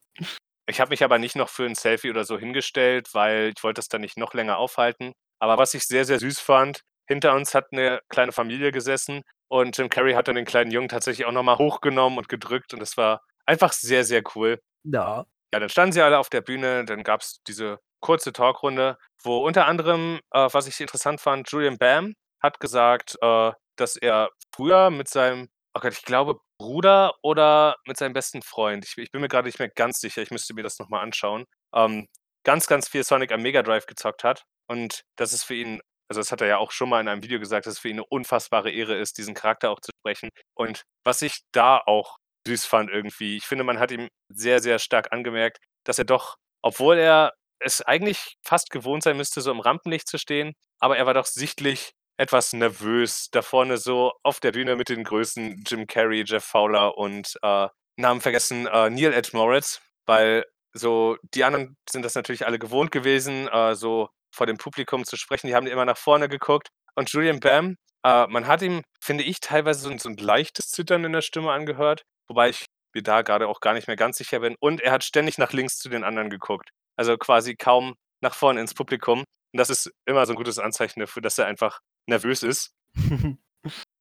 Ich 0.69 0.81
habe 0.81 0.91
mich 0.91 1.05
aber 1.05 1.19
nicht 1.19 1.37
noch 1.37 1.49
für 1.51 1.67
'n 1.67 1.75
Selfie 1.75 2.11
oder 2.11 2.25
so 2.25 2.39
hingestellt, 2.39 3.09
weil 3.13 3.53
ich 3.57 3.63
wollte 3.63 3.79
das 3.81 3.89
dann 3.89 4.01
nicht 4.01 4.17
noch 4.17 4.33
länger 4.35 4.57
aufhalten. 4.59 5.13
Aber 5.39 5.59
was 5.59 5.75
ich 5.75 5.83
sehr, 5.85 6.05
sehr 6.07 6.19
süß 6.19 6.41
fand, 6.41 6.81
hinter 7.07 7.35
uns 7.35 7.55
hat 7.55 7.71
'ne 7.73 8.01
kleine 8.09 8.33
Familie 8.33 8.73
gesessen 8.73 9.23
und 9.49 9.77
Jim 9.77 9.91
Carrey 9.91 10.15
hat 10.15 10.27
dann 10.29 10.37
den 10.37 10.47
kleinen 10.47 10.71
Jungen 10.71 10.89
tatsächlich 10.89 11.27
auch 11.27 11.33
noch 11.33 11.43
mal 11.43 11.59
hochgenommen 11.59 12.19
und 12.19 12.29
gedrückt 12.31 12.73
und 12.73 12.81
das 12.81 12.97
war 12.97 13.21
einfach 13.47 13.73
sehr, 13.73 14.05
sehr 14.05 14.23
cool. 14.35 14.59
Ja. 14.85 15.25
Ja, 15.55 15.61
dann 15.61 15.69
standen 15.69 15.93
sie 15.93 16.03
alle 16.03 16.19
auf 16.19 16.31
der 16.31 16.41
Bühne, 16.43 16.85
dann 16.85 17.05
gab's 17.05 17.41
diese 17.49 17.79
kurze 18.01 18.33
Talkrunde, 18.33 18.99
wo 19.23 19.39
unter 19.39 19.67
anderem, 19.67 20.21
äh, 20.33 20.49
was 20.53 20.67
ich 20.67 20.81
interessant 20.81 21.21
fand, 21.21 21.51
Julian 21.51 21.79
Bam 21.79 22.15
hat 22.43 22.61
gesagt, 22.61 23.17
äh, 23.23 23.53
dass 23.77 23.97
er 23.97 24.31
früher 24.55 24.91
mit 24.91 25.09
seinem 25.09 25.49
oh 25.77 25.81
Gott, 25.81 25.93
ich 25.95 26.03
glaube, 26.05 26.39
Bruder 26.65 27.15
oder 27.23 27.77
mit 27.87 27.97
seinem 27.99 28.15
besten 28.15 28.43
Freund, 28.43 28.85
ich 28.87 28.97
ich 28.99 29.11
bin 29.13 29.21
mir 29.21 29.29
grade 29.29 29.47
nicht 29.49 29.59
mehr 29.59 29.69
ganz 29.69 30.01
sicher, 30.01 30.23
ich 30.23 30.31
müsste 30.31 30.55
mir 30.55 30.63
das 30.63 30.79
noch 30.79 30.89
mal 30.89 31.01
anschauen, 31.03 31.45
ähm, 31.75 32.09
ganz, 32.45 32.67
ganz 32.67 32.89
viel 32.89 33.05
Sonic 33.05 33.33
am 33.33 33.43
Mega 33.43 33.63
Drive 33.63 33.87
gezockt 33.87 34.25
hat 34.25 34.45
und 34.69 35.03
dass 35.17 35.33
es 35.33 35.45
für 35.45 35.55
ihn 35.55 35.81
also, 36.09 36.21
das 36.21 36.33
hat 36.33 36.41
er 36.43 36.47
ja 36.49 36.59
auch 36.59 36.71
schon 36.71 36.91
mal 36.91 37.01
in 37.01 37.09
einem 37.09 37.23
Video 37.23 37.41
gesagt, 37.41 37.67
dass 37.67 37.75
es 37.75 37.79
für 37.81 37.89
ihn 37.89 37.97
'ne 37.97 38.05
unfassbare 38.05 38.71
Ehre 38.71 38.95
ist, 38.97 39.17
diesen 39.19 39.35
Charakter 39.35 39.71
auch 39.71 39.81
zu 39.81 39.91
sprechen. 39.99 40.29
Und 40.55 40.83
was 41.05 41.23
ich 41.23 41.41
da 41.53 41.79
auch 41.87 42.19
süß 42.47 42.67
fand 42.67 42.91
irgendwie, 42.91 43.37
ich 43.39 43.47
finde, 43.47 43.65
man 43.65 43.79
hat 43.79 43.91
ihm 43.91 44.09
sehr, 44.29 44.61
sehr 44.61 44.79
stark 44.79 45.13
angemerkt, 45.13 45.59
dass 45.85 45.99
er 45.99 46.05
doch, 46.05 46.37
obwohl 46.63 46.99
er 46.99 47.33
es 47.59 47.81
eigentlich 47.83 48.37
fast 48.45 48.71
gewohnt 48.71 49.03
sein 49.03 49.17
müsste, 49.17 49.41
so 49.41 49.51
im 49.51 49.61
Rampenlicht 49.61 50.09
zu 50.09 50.19
stehen, 50.19 50.53
aber 50.79 50.99
er 50.99 51.07
war 51.07 51.15
doch 51.15 51.27
sichtlich 51.27 51.93
etwas 52.19 52.53
nervös 52.53 53.29
da 53.33 53.43
vorne 53.43 53.77
so 53.79 54.13
auf 54.23 54.41
der 54.41 54.53
Bühne 54.53 54.77
mit 54.77 54.89
den 54.89 55.05
Größen 55.05 55.65
Jim 55.67 55.87
Carrey, 55.87 56.25
Jeff 56.27 56.45
Fowler 56.45 56.97
und, 56.99 57.37
äh, 57.43 57.69
Namen 57.97 58.21
vergessen, 58.21 58.67
äh, 58.67 58.91
Neil 58.91 59.13
Edge 59.15 59.31
Moritz, 59.35 59.81
weil 60.07 60.45
so 60.73 61.17
die 61.35 61.45
anderen 61.45 61.77
sind 61.89 62.03
das 62.05 62.15
natürlich 62.17 62.47
alle 62.47 62.59
gewohnt 62.59 62.91
gewesen, 62.93 63.49
äh, 63.49 63.75
so 63.77 64.09
vor 64.33 64.47
dem 64.47 64.59
Publikum 64.59 65.05
zu 65.05 65.17
sprechen. 65.17 65.47
Die 65.49 65.55
haben 65.55 65.67
immer 65.69 65.85
nach 65.85 65.97
vorne 65.99 66.29
geguckt. 66.29 66.69
Und 66.97 67.11
Julian 67.13 67.41
Bam, 67.41 67.77
äh, 68.05 68.27
man 68.29 68.47
hat 68.49 68.63
ihm, 68.63 68.83
finde 69.01 69.25
ich, 69.25 69.41
teilweise 69.41 69.81
so 69.81 69.91
'n 69.91 69.99
so 69.99 70.09
'n 70.09 70.17
leichtes 70.17 70.71
Zittern 70.71 71.05
in 71.05 71.13
der 71.13 71.23
Stimme 71.23 71.53
angehört, 71.53 72.03
wobei 72.29 72.49
ich 72.51 72.67
mir 72.95 73.03
da 73.03 73.23
grade 73.23 73.49
auch 73.49 73.61
gar 73.61 73.75
nicht 73.75 73.87
mehr 73.89 73.97
ganz 73.97 74.19
sicher 74.19 74.41
bin. 74.41 74.57
Und 74.61 74.81
er 74.81 74.93
hat 74.93 75.05
ständig 75.05 75.39
nach 75.39 75.53
links 75.53 75.79
zu 75.79 75.89
den 75.89 76.05
anderen 76.05 76.31
geguckt. 76.31 76.71
Also, 76.97 77.17
quasi 77.19 77.55
kaum 77.57 77.95
nach 78.21 78.35
vorne 78.35 78.61
ins 78.61 78.75
Publikum. 78.75 79.21
Und 79.21 79.59
das 79.59 79.71
ist 79.71 79.91
immer 80.07 80.27
so 80.27 80.33
'n 80.33 80.37
gutes 80.37 80.59
Anzeichen 80.59 81.01
dafür, 81.01 81.23
dass 81.23 81.39
er 81.39 81.47
einfach 81.47 81.79
nervös 82.07 82.43
ist. 82.43 82.73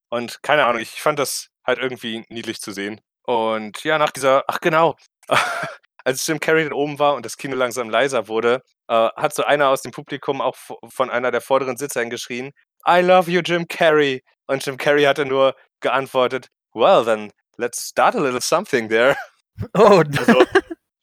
Und 0.10 0.44
keine 0.44 0.66
Ahnung, 0.66 0.82
ich 0.82 1.02
fand 1.02 1.20
das 1.20 1.50
halt 1.66 1.80
irgendwie 1.80 2.26
niedlich 2.30 2.62
zu 2.62 2.72
sehen. 2.74 3.02
Und 3.24 3.84
ja, 3.84 3.98
nach 4.00 4.12
dieser 4.12 4.44
ach 4.48 4.60
genau, 4.62 4.96
als 6.06 6.28
Jim 6.28 6.40
Carrey 6.40 6.64
dann 6.66 6.74
oben 6.74 7.00
war 7.00 7.16
und 7.16 7.26
das 7.26 7.38
Kino 7.38 7.56
langsam 7.56 7.90
leiser 7.90 8.28
wurde, 8.28 8.62
äh, 8.90 9.10
hat 9.16 9.34
so 9.36 9.44
einer 9.44 9.70
aus 9.70 9.82
dem 9.82 9.92
Publikum 9.92 10.42
auch 10.42 10.56
von 10.90 11.10
einer 11.10 11.32
der 11.32 11.42
vorderen 11.42 11.78
Sitzreihen 11.78 12.10
geschrien: 12.10 12.52
„I 12.88 13.02
love 13.02 13.32
you, 13.32 13.42
Jim 13.42 13.68
Carrey.“ 13.68 14.24
Und 14.48 14.66
Jim 14.66 14.78
Carrey 14.78 15.04
hatte 15.06 15.26
nur 15.26 15.56
geantwortet: 15.82 16.48
„Well, 16.74 17.06
then 17.06 17.32
let's 17.58 17.90
start 17.90 18.16
a 18.16 18.20
little 18.20 18.42
something 18.42 18.90
there.“ 18.90 19.16
Oh. 19.76 20.04
Also, 20.18 20.46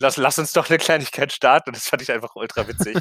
lass 0.01 0.17
lass 0.19 0.39
uns 0.39 0.53
doch 0.53 0.69
'ne 0.71 0.79
Kleinigkeit 0.79 1.33
starten 1.33 1.71
und 1.71 1.77
das 1.77 1.89
fand 1.89 2.03
ich 2.03 2.13
einfach 2.13 2.35
ultra 2.37 2.67
witzig. 2.69 2.99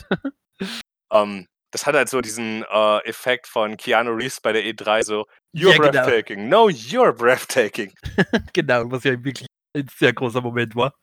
Ähm, 1.12 1.48
das 1.72 1.86
hat 1.86 1.96
halt 1.96 2.10
so 2.10 2.22
diesen, 2.22 2.64
äh, 2.64 2.98
Effekt 3.06 3.48
von 3.48 3.78
Keanu 3.78 4.12
Reeves 4.14 4.42
bei 4.42 4.54
der 4.54 4.64
E3 4.66 5.04
so: 5.04 5.26
„You're 5.56 5.72
Ja, 5.72 5.78
genau. 5.78 6.14
breathtaking. 6.14 6.50
No, 6.50 6.68
you're 6.70 7.14
breathtaking.“ 7.14 7.94
Genau, 8.54 8.90
was 8.92 9.04
ja 9.04 9.12
wirklich 9.24 9.48
ein 9.76 9.88
sehr 9.98 10.14
großer 10.14 10.42
Moment 10.42 10.76
war. 10.76 10.94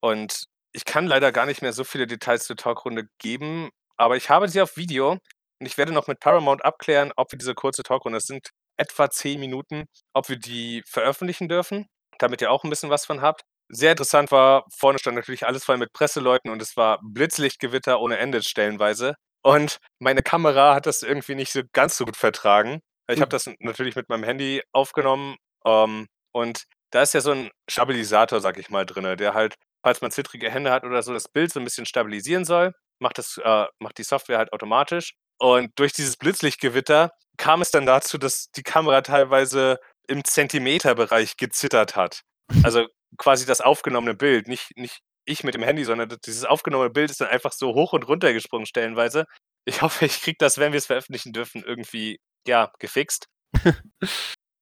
Und 0.00 0.44
ich 0.72 0.84
kann 0.84 1.06
leider 1.06 1.32
gar 1.32 1.46
nicht 1.46 1.62
mehr 1.62 1.72
so 1.72 1.84
viele 1.84 2.06
Details 2.06 2.44
zur 2.46 2.56
Talkrunde 2.56 3.08
geben, 3.18 3.70
aber 3.96 4.16
ich 4.16 4.30
habe 4.30 4.48
sie 4.48 4.60
auf 4.60 4.76
Video 4.76 5.12
und 5.12 5.66
ich 5.66 5.76
werde 5.78 5.92
noch 5.92 6.06
mit 6.06 6.20
Paramount 6.20 6.64
abklären, 6.64 7.12
ob 7.16 7.32
wir 7.32 7.38
diese 7.38 7.54
kurze 7.54 7.82
Talkrunde 7.82 8.18
es 8.18 8.26
sind 8.26 8.50
etwa 8.76 9.10
10 9.10 9.40
Minuten, 9.40 9.86
ob 10.14 10.28
wir 10.28 10.36
die 10.38 10.82
veröffentlichen 10.86 11.48
dürfen, 11.48 11.86
damit 12.18 12.40
ihr 12.42 12.50
auch 12.52 12.62
'n 12.64 12.70
bisschen 12.70 12.90
was 12.90 13.06
von 13.06 13.22
habt. 13.22 13.42
Sehr 13.70 13.90
interessant 13.92 14.30
war, 14.30 14.64
vorne 14.78 14.98
stand 14.98 15.16
natürlich 15.16 15.46
alles 15.46 15.64
voll 15.64 15.78
mit 15.78 15.92
Presseleuten 15.92 16.50
und 16.50 16.62
es 16.62 16.76
war 16.76 17.00
Blitzlichtgewitter 17.02 18.00
ohne 18.00 18.18
Ende 18.18 18.42
stellenweise. 18.42 19.14
Und 19.44 19.78
meine 20.00 20.22
Kamera 20.22 20.74
hat 20.74 20.86
das 20.86 21.02
irgendwie 21.02 21.34
nicht 21.34 21.52
so 21.52 21.62
ganz 21.72 21.96
so 21.96 22.04
gut 22.04 22.16
vertragen. 22.16 22.80
Ich 23.10 23.20
habe 23.20 23.28
Ui. 23.28 23.30
das 23.30 23.48
natürlich 23.60 23.96
mit 23.96 24.08
meinem 24.08 24.24
Handy 24.24 24.62
aufgenommen, 24.72 25.36
ähm, 25.64 26.06
und 26.32 26.64
da 26.92 27.02
ist 27.02 27.14
ja 27.14 27.20
so 27.20 27.32
'n 27.32 27.50
Stabilisator, 27.70 28.40
sage 28.40 28.60
ich 28.60 28.70
mal, 28.70 28.84
drinnen, 28.86 29.16
der 29.16 29.34
halt, 29.34 29.54
falls 29.82 30.00
man 30.00 30.10
zittrige 30.10 30.50
Hände 30.50 30.70
hat 30.70 30.84
oder 30.84 31.02
so, 31.02 31.12
das 31.14 31.28
Bild 31.28 31.52
so 31.52 31.60
'n 31.60 31.64
bisschen 31.64 31.86
stabilisieren 31.86 32.44
soll, 32.44 32.72
macht 33.00 33.18
das 33.18 33.38
äh, 33.42 33.66
macht 33.80 33.98
die 33.98 34.02
Software 34.04 34.38
halt 34.38 34.52
automatisch. 34.52 35.14
Und 35.38 35.70
durch 35.78 35.92
dieses 35.92 36.16
Blitzlichtgewitter 36.16 37.10
kam 37.38 37.62
es 37.62 37.70
dann 37.70 37.86
dazu, 37.86 38.18
dass 38.18 38.50
die 38.56 38.62
Kamera 38.62 39.00
teilweise 39.02 39.78
im 40.08 40.24
Zentimeterbereich 40.24 41.36
gezittert 41.36 41.96
hat. 41.96 42.22
Also, 42.62 42.86
quasi 43.18 43.46
das 43.46 43.60
aufgenommene 43.60 44.14
Bild, 44.14 44.48
nicht 44.48 44.76
nicht 44.76 45.00
ich 45.28 45.44
mit 45.44 45.54
dem 45.54 45.62
Handy, 45.62 45.84
sondern 45.84 46.08
dieses 46.24 46.44
aufgenommene 46.44 46.90
Bild 46.90 47.10
ist 47.10 47.20
dann 47.20 47.28
einfach 47.28 47.52
so 47.52 47.74
hoch 47.74 47.92
und 47.92 48.08
runter 48.08 48.32
gesprungen 48.32 48.66
stellenweise. 48.66 49.26
Ich 49.64 49.82
hoffe, 49.82 50.06
ich 50.06 50.20
kriege 50.20 50.36
das, 50.38 50.58
wenn 50.58 50.72
wir's 50.72 50.86
veröffentlichen 50.86 51.32
dürfen, 51.32 51.62
irgendwie, 51.64 52.20
ja, 52.46 52.72
gefixt. 52.78 53.26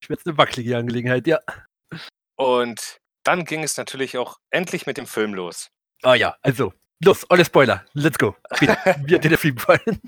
Ich 0.03 0.11
werd's 0.11 0.25
'ne 0.25 0.37
wackelige 0.39 0.77
Angelegenheit, 0.77 1.27
ja. 1.27 1.41
Und 2.37 2.99
dann 3.25 3.45
ging 3.45 3.65
es 3.65 3.77
natürlich 3.77 4.19
auch 4.19 4.37
endlich 4.51 4.87
mit 4.87 4.99
dem 4.99 5.07
Film 5.07 5.35
los. 5.35 5.69
Ah 6.03 6.15
ja, 6.15 6.37
also, 6.43 6.73
los, 7.03 7.29
alle 7.31 7.45
Spoiler, 7.45 7.85
let's 7.95 8.19
go. 8.19 8.37
Bitte, 8.61 8.79
dir 8.99 9.19
der 9.19 9.39
Film 9.39 9.57
gefallen? 9.57 10.01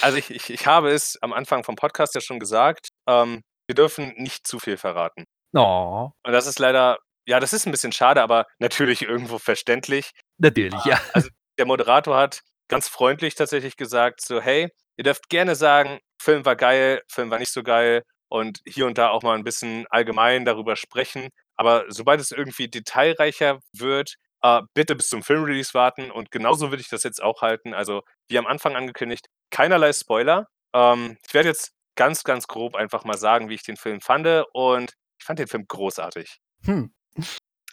Also, 0.00 0.16
ich 0.16 0.30
ich 0.30 0.50
ich 0.50 0.66
habe 0.66 0.90
es 0.90 1.18
am 1.22 1.32
Anfang 1.32 1.62
vom 1.62 1.76
Podcast 1.76 2.14
ja 2.14 2.20
schon 2.20 2.40
gesagt, 2.40 2.88
ähm, 3.08 3.42
wir 3.68 3.74
dürfen 3.74 4.14
nicht 4.16 4.46
zu 4.46 4.58
viel 4.58 4.78
verraten. 4.78 5.24
Oh. 5.54 6.10
Und 6.24 6.32
das 6.32 6.46
ist 6.46 6.58
leider 6.58 6.98
ja, 7.26 7.40
das 7.40 7.52
ist 7.52 7.66
'n 7.66 7.72
bisschen 7.72 7.92
schade, 7.92 8.22
aber 8.22 8.46
natürlich 8.58 9.02
irgendwo 9.02 9.38
verständlich. 9.38 10.12
Natürlich, 10.38 10.84
ja. 10.84 10.98
Ah, 10.98 11.10
also, 11.12 11.28
der 11.58 11.66
Moderator 11.66 12.16
hat 12.16 12.42
ganz 12.68 12.88
freundlich 12.88 13.34
tatsächlich 13.34 13.76
gesagt 13.76 14.20
so: 14.22 14.40
„Hey, 14.40 14.70
ihr 14.96 15.04
dürft 15.04 15.28
gerne 15.28 15.54
sagen, 15.56 16.00
Film 16.20 16.44
war 16.44 16.56
geil, 16.56 17.02
Film 17.10 17.30
war 17.30 17.38
nicht 17.38 17.52
so 17.52 17.62
geil 17.62 18.02
und 18.28 18.60
hier 18.66 18.86
und 18.86 18.98
da 18.98 19.10
auch 19.10 19.22
mal 19.22 19.36
'n 19.38 19.44
bisschen 19.44 19.86
allgemein 19.90 20.44
darüber 20.44 20.76
sprechen. 20.76 21.28
Aber 21.56 21.84
sobald 21.88 22.20
es 22.20 22.32
irgendwie 22.32 22.68
detailreicher 22.68 23.60
wird, 23.72 24.14
äh, 24.42 24.62
bitte 24.74 24.96
bis 24.96 25.08
zum 25.08 25.22
Filmrelease 25.22 25.74
warten.“ 25.74 26.10
Und 26.10 26.30
genauso 26.30 26.70
würde 26.70 26.82
ich 26.82 26.88
das 26.90 27.02
jetzt 27.04 27.22
auch 27.22 27.42
halten. 27.42 27.74
Also, 27.74 28.02
wie 28.28 28.38
am 28.38 28.46
Anfang 28.46 28.76
angekündigt, 28.76 29.26
keinerlei 29.50 29.92
Spoiler. 29.92 30.48
Ähm, 30.74 31.16
ich 31.26 31.34
werde 31.34 31.48
jetzt 31.50 31.72
ganz, 31.96 32.24
ganz 32.24 32.46
grob 32.48 32.76
einfach 32.76 33.04
mal 33.04 33.16
sagen, 33.18 33.48
wie 33.48 33.54
ich 33.54 33.62
den 33.64 33.76
Film 33.78 34.00
fand 34.02 34.26
und 34.52 34.92
ich 35.18 35.24
fand 35.26 35.38
den 35.38 35.48
Film 35.48 35.64
großartig. 35.68 36.38
Hm. 36.64 36.90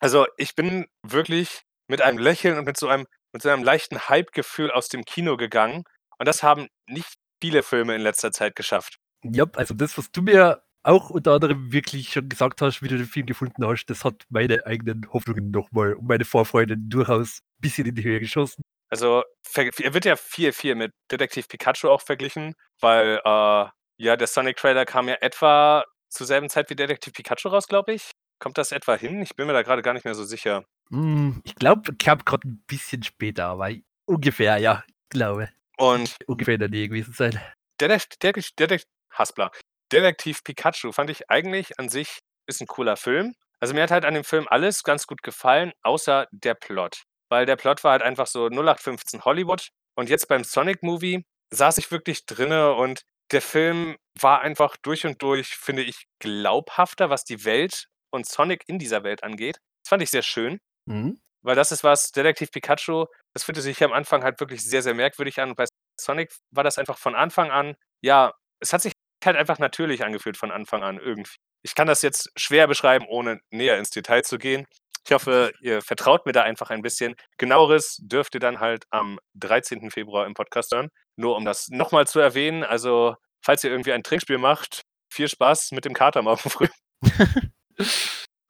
Also, 0.04 0.28
ich 0.36 0.54
bin 0.54 0.86
wirklich 1.01 1.62
mit 1.88 2.01
einem 2.01 2.18
Lächeln 2.18 2.58
und 2.58 2.66
mit 2.66 2.76
so 2.76 2.89
einem 2.89 3.06
mit 3.32 3.41
so 3.41 3.47
einem 3.47 3.64
leichten 3.64 4.10
Hypegefühl 4.10 4.70
aus 4.70 4.89
dem 4.89 5.06
Kino 5.06 5.38
gegangen 5.38 5.86
und 6.20 6.28
das 6.28 6.43
haben 6.43 6.68
nicht 6.89 7.14
viele 7.41 7.64
Filme 7.64 7.95
in 7.95 8.01
letzter 8.01 8.34
Zeit 8.34 8.58
geschafft. 8.58 8.97
Jap, 9.24 9.58
also 9.58 9.74
das, 9.74 9.97
was 9.97 10.12
du 10.12 10.22
mir 10.22 10.62
auch 10.84 11.10
unter 11.10 11.32
anderem 11.32 11.72
wirklich 11.72 12.10
schon 12.12 12.28
gesagt 12.28 12.62
hast, 12.62 12.82
wie 12.82 12.89
du 12.89 12.97
den 12.97 13.06
Film 13.06 13.28
gefunden 13.28 13.66
hast, 13.66 13.86
das 13.86 14.04
hat 14.04 14.26
meine 14.28 14.66
eigenen 14.66 15.08
Hoffnungen 15.14 15.51
noch 15.51 15.72
mal 15.72 15.93
und 15.93 16.06
meine 16.06 16.26
Vorfreude 16.26 16.76
durchaus 16.78 17.39
bisschen 17.60 17.88
in 17.88 17.95
die 17.95 18.04
Höhe 18.04 18.20
geschossen. 18.20 18.62
Also, 18.89 19.24
er 19.56 19.93
wird 19.93 20.04
ja 20.04 20.18
viel, 20.18 20.51
viel 20.51 20.76
mit 20.76 20.91
Detektiv 21.12 21.47
Pikachu 21.47 21.89
auch 21.89 22.01
verglichen, 22.01 22.56
weil, 22.82 23.22
äh, 23.24 23.66
ja, 23.99 24.18
der 24.18 24.28
Sonic-Trailer 24.28 24.84
kam 24.84 25.08
ja 25.08 25.16
etwa 25.22 25.86
zur 26.10 26.28
selben 26.28 26.49
Zeit 26.49 26.70
wie 26.70 26.76
Detektiv 26.76 27.14
Pikachu 27.14 27.47
raus, 27.47 27.70
glaube 27.70 27.93
ich. 27.93 28.12
Kommt 28.43 28.57
das 28.57 28.73
etwa 28.73 28.95
hin? 28.95 29.21
Ich 29.21 29.37
bin 29.37 29.47
mir 29.47 29.53
da 29.53 29.61
grade 29.61 29.81
gar 29.81 29.93
nicht 29.93 30.03
mehr 30.03 30.15
so 30.15 30.25
sicher. 30.25 30.65
Hm, 30.89 31.41
ich 31.45 31.55
glaube, 31.55 31.95
kam 31.95 32.19
grad 32.25 32.43
'n 32.43 32.61
bisschen 32.67 33.01
später, 33.01 33.45
aber 33.45 33.69
ungefähr, 34.05 34.57
ja, 34.57 34.83
glaube. 35.07 35.47
Und 35.77 36.17
Ungefähr 36.27 36.55
in 36.55 36.59
der 36.59 36.67
Nähe 36.67 36.89
gewesen 36.89 37.13
sein. 37.13 37.39
Detekt 37.79 38.21
Detekt 38.21 38.59
Detekt 38.59 38.85
Haspler. 39.13 39.49
Detektiv 39.93 40.43
Pikachu 40.43 40.91
fand 40.91 41.09
ich 41.09 41.29
eigentlich 41.29 41.79
an 41.79 41.87
sich 41.87 42.19
ist 42.45 42.59
'n 42.61 42.67
cooler 42.67 42.97
Film. 42.97 43.33
Also, 43.61 43.73
mir 43.73 43.83
hat 43.83 43.91
halt 43.91 44.03
an 44.03 44.13
dem 44.13 44.25
Film 44.25 44.45
alles 44.49 44.83
ganz 44.83 45.07
gut 45.07 45.23
gefallen, 45.23 45.71
außer 45.81 46.27
der 46.31 46.53
Plot. 46.55 47.03
Weil 47.29 47.45
der 47.45 47.55
Plot 47.55 47.81
war 47.85 47.93
halt 47.93 48.01
einfach 48.01 48.27
so 48.27 48.49
08/15 48.49 49.23
Hollywood 49.23 49.69
und 49.95 50.09
jetzt 50.09 50.27
beim 50.27 50.43
Sonic 50.43 50.83
Movie 50.83 51.23
saß 51.51 51.77
ich 51.77 51.91
wirklich 51.91 52.25
drinnen 52.25 52.73
und 52.73 53.03
der 53.31 53.41
Film 53.41 53.95
war 54.19 54.41
einfach 54.41 54.75
durch 54.83 55.05
und 55.05 55.21
durch, 55.21 55.55
finde 55.55 55.83
ich, 55.83 56.07
glaubhafter, 56.19 57.09
was 57.09 57.23
die 57.23 57.45
Welt 57.45 57.87
und 58.14 58.26
Sonic 58.26 58.64
in 58.68 58.80
dieser 58.80 59.03
Welt 59.03 59.24
angeht. 59.24 59.57
Das 59.84 59.89
fand 59.89 60.03
ich 60.03 60.11
sehr 60.11 60.22
schön. 60.22 60.59
Mhm. 60.86 61.20
Weil 61.41 61.55
das 61.55 61.72
ist 61.72 61.84
was 61.84 62.11
Detektiv 62.11 62.51
Pikachu, 62.51 63.05
das 63.34 63.43
fühlte 63.43 63.61
sich 63.61 63.84
am 63.84 63.91
Anfang 63.91 64.24
halt 64.24 64.39
wirklich 64.39 64.64
sehr, 64.64 64.82
sehr 64.82 64.93
merkwürdig 64.93 65.39
an 65.41 65.49
und 65.49 65.55
bei 65.55 65.66
Sonic 65.99 66.34
war 66.51 66.64
das 66.64 66.78
einfach 66.78 66.97
von 66.97 67.16
Anfang 67.16 67.51
an 67.51 67.76
ja, 68.03 68.34
es 68.59 68.74
hat 68.74 68.82
sich 68.82 68.93
halt 69.26 69.38
einfach 69.38 69.57
natürlich 69.57 70.03
angefühlt 70.03 70.38
von 70.38 70.51
Anfang 70.51 70.84
an 70.84 70.99
irgendwie. 70.99 71.38
Ich 71.64 71.76
kann 71.76 71.88
das 71.88 72.01
jetzt 72.01 72.30
schwer 72.36 72.68
beschreiben, 72.68 73.05
ohne 73.07 73.39
näher 73.49 73.78
ins 73.78 73.89
Detail 73.89 74.22
zu 74.24 74.38
gehen. 74.38 74.68
Ich 75.05 75.14
hoffe, 75.14 75.53
ihr 75.61 75.82
vertraut 75.82 76.26
mir 76.26 76.34
da 76.34 76.43
einfach 76.43 76.70
ein 76.70 76.82
bisschen. 76.82 77.16
Genaueres 77.38 77.97
dürft 78.01 78.36
ihr 78.36 78.39
dann 78.41 78.59
halt 78.59 78.86
am 78.89 79.20
13. 79.36 79.91
Februar 79.91 80.26
im 80.26 80.34
Podcast 80.34 80.74
hören. 80.74 80.89
Nur 81.16 81.36
um 81.38 81.45
das 81.45 81.70
nochmal 81.70 82.05
zu 82.05 82.20
erwähnen, 82.20 82.64
also 82.64 83.16
falls 83.41 83.64
ihr 83.64 83.72
irgendwie 83.72 83.93
ein 83.93 84.03
Trinkspiel 84.03 84.38
macht, 84.38 84.84
viel 85.09 85.30
Spaß 85.30 85.72
mit 85.72 85.86
dem 85.86 85.93
Kater 85.93 86.22
morgen 86.22 86.49
früh. 86.49 86.68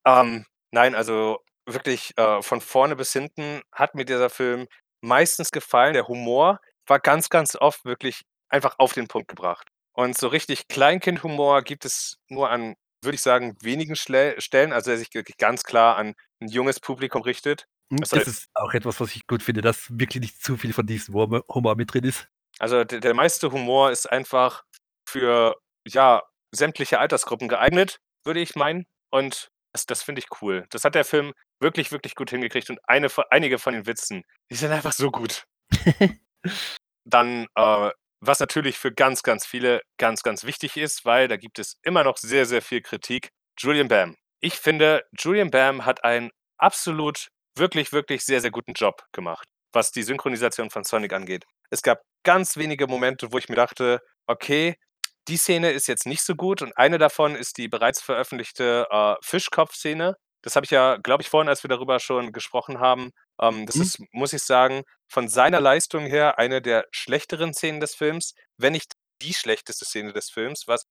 ähm, 0.06 0.46
nein, 0.72 0.96
also 0.96 1.40
wirklich 1.66 2.18
äh, 2.18 2.42
von 2.42 2.62
vorne 2.62 2.96
bis 2.96 3.14
hinten 3.14 3.62
hat 3.72 3.96
mir 3.96 4.06
dieser 4.06 4.30
Film 4.30 4.68
meistens 5.02 5.52
gefallen. 5.52 5.94
Der 5.94 6.08
Humor 6.08 6.60
war 6.88 7.00
ganz, 7.00 7.30
ganz 7.30 7.56
oft 7.56 7.86
wirklich 7.86 8.24
einfach 8.50 8.76
auf 8.80 8.94
den 8.94 9.08
Punkt 9.08 9.28
gebracht. 9.28 9.68
Und 9.94 10.18
so 10.18 10.28
richtig 10.28 10.68
Kleinkind-Humor 10.68 11.62
gibt 11.62 11.86
es 11.86 12.18
nur 12.28 12.50
an, 12.50 12.76
würde 13.04 13.16
ich 13.16 13.22
sagen, 13.22 13.56
wenigen 13.62 13.96
Schle 13.96 14.40
Stellen, 14.42 14.74
also 14.74 14.92
der 14.92 14.98
sich 14.98 15.14
wirklich 15.14 15.38
ganz 15.38 15.64
klar 15.64 15.98
an 15.98 16.16
ein 16.42 16.48
junges 16.48 16.80
Publikum 16.80 17.22
richtet. 17.22 17.68
Hm, 17.92 18.00
Das 18.00 18.10
das 18.10 18.28
ist 18.28 18.50
auch 18.56 18.74
etwas, 18.74 19.00
was 19.00 19.16
ich 19.16 19.28
gut 19.28 19.44
finde, 19.44 19.62
dass 19.62 19.88
wirklich 19.92 20.22
nicht 20.22 20.44
zu 20.44 20.58
viel 20.58 20.74
von 20.74 20.86
diesem 20.86 21.14
Humor 21.14 21.44
Humor 21.48 21.76
mit 21.76 21.94
drin 21.94 22.06
ist. 22.06 22.28
Also 22.60 22.84
der, 22.84 23.00
der 23.00 23.14
meiste 23.14 23.52
Humor 23.52 23.92
ist 23.92 24.12
einfach 24.12 24.64
für 25.08 25.56
ja 25.88 26.24
sämtliche 26.52 27.00
Altersgruppen 27.00 27.48
geeignet, 27.48 28.00
würde 28.24 28.40
ich 28.40 28.56
meinen. 28.56 28.86
Und 29.14 29.50
das, 29.74 29.86
das 29.86 30.02
finde 30.02 30.20
ich 30.20 30.42
cool. 30.42 30.66
Das 30.72 30.84
hat 30.84 30.96
der 30.96 31.06
Film 31.06 31.34
wirklich, 31.60 31.92
wirklich 31.92 32.16
gut 32.16 32.32
hingekriegt. 32.32 32.72
Und 32.72 32.80
eine, 32.88 33.10
einige 33.30 33.60
von 33.60 33.74
den 33.74 33.86
Witzen, 33.86 34.24
die 34.50 34.56
sind 34.56 34.72
einfach 34.72 34.92
so 34.92 35.12
gut. 35.12 35.46
Dann, 37.06 37.46
äh, 37.56 37.92
was 38.22 38.40
natürlich 38.40 38.80
für 38.80 38.92
ganz, 38.92 39.22
ganz 39.22 39.46
viele 39.46 39.82
ganz, 40.00 40.24
ganz 40.24 40.46
wichtig 40.46 40.78
ist, 40.78 41.06
weil 41.06 41.28
da 41.28 41.38
gibt 41.38 41.60
es 41.60 41.78
immer 41.84 42.04
noch 42.04 42.18
sehr, 42.18 42.48
sehr 42.48 42.64
viel 42.64 42.82
Kritik. 42.82 43.30
Julian 43.60 43.88
Bam. 43.88 44.16
Ich 44.40 44.56
finde, 44.56 45.04
Julian 45.18 45.52
Bam 45.52 45.86
hat 45.86 46.04
einen 46.04 46.32
absolut, 46.58 47.28
wirklich, 47.56 47.92
wirklich 47.92 48.24
sehr, 48.26 48.42
sehr 48.42 48.52
guten 48.52 48.74
Job 48.74 49.04
gemacht, 49.12 49.48
was 49.74 49.92
die 49.92 50.02
Synchronisation 50.02 50.72
von 50.72 50.84
Sonic 50.84 51.14
angeht. 51.14 51.46
Es 51.70 51.84
gab 51.84 52.02
ganz 52.24 52.58
wenige 52.58 52.88
Momente, 52.88 53.32
wo 53.32 53.38
ich 53.38 53.48
mir 53.48 53.58
dachte, 53.58 54.00
okay, 54.28 54.76
die 55.28 55.38
Szene 55.38 55.72
ist 55.72 55.88
jetzt 55.88 56.06
nicht 56.06 56.22
so 56.24 56.36
gut 56.36 56.62
und 56.62 56.76
eine 56.78 56.98
davon 56.98 57.36
ist 57.36 57.58
die 57.58 57.68
bereits 57.68 58.02
veröffentlichte 58.02 58.88
äh, 58.90 59.16
Fischkopf-Szene. 59.24 60.16
Das 60.42 60.56
habe 60.56 60.66
ich 60.66 60.72
ja, 60.72 60.98
glaube 60.98 61.24
ich, 61.24 61.30
vorhin, 61.30 61.48
als 61.50 61.64
wir 61.64 61.70
darüber 61.70 62.00
schon 62.00 62.32
gesprochen 62.34 62.80
haben. 62.80 63.12
Ähm, 63.42 63.66
das 63.66 63.76
Mhm. 63.78 63.82
ist, 63.82 64.00
muss 64.12 64.34
ich 64.34 64.44
sagen, 64.44 64.84
von 65.10 65.28
seiner 65.30 65.62
Leistung 65.62 66.06
her 66.06 66.38
eine 66.40 66.62
der 66.62 66.86
schlechteren 66.92 67.54
Szenen 67.54 67.80
des 67.80 67.96
Films, 67.96 68.34
wenn 68.58 68.74
nicht 68.74 68.94
die 69.22 69.34
schlechteste 69.34 69.86
Szene 69.86 70.12
des 70.14 70.30
Films, 70.30 70.64
was 70.68 70.84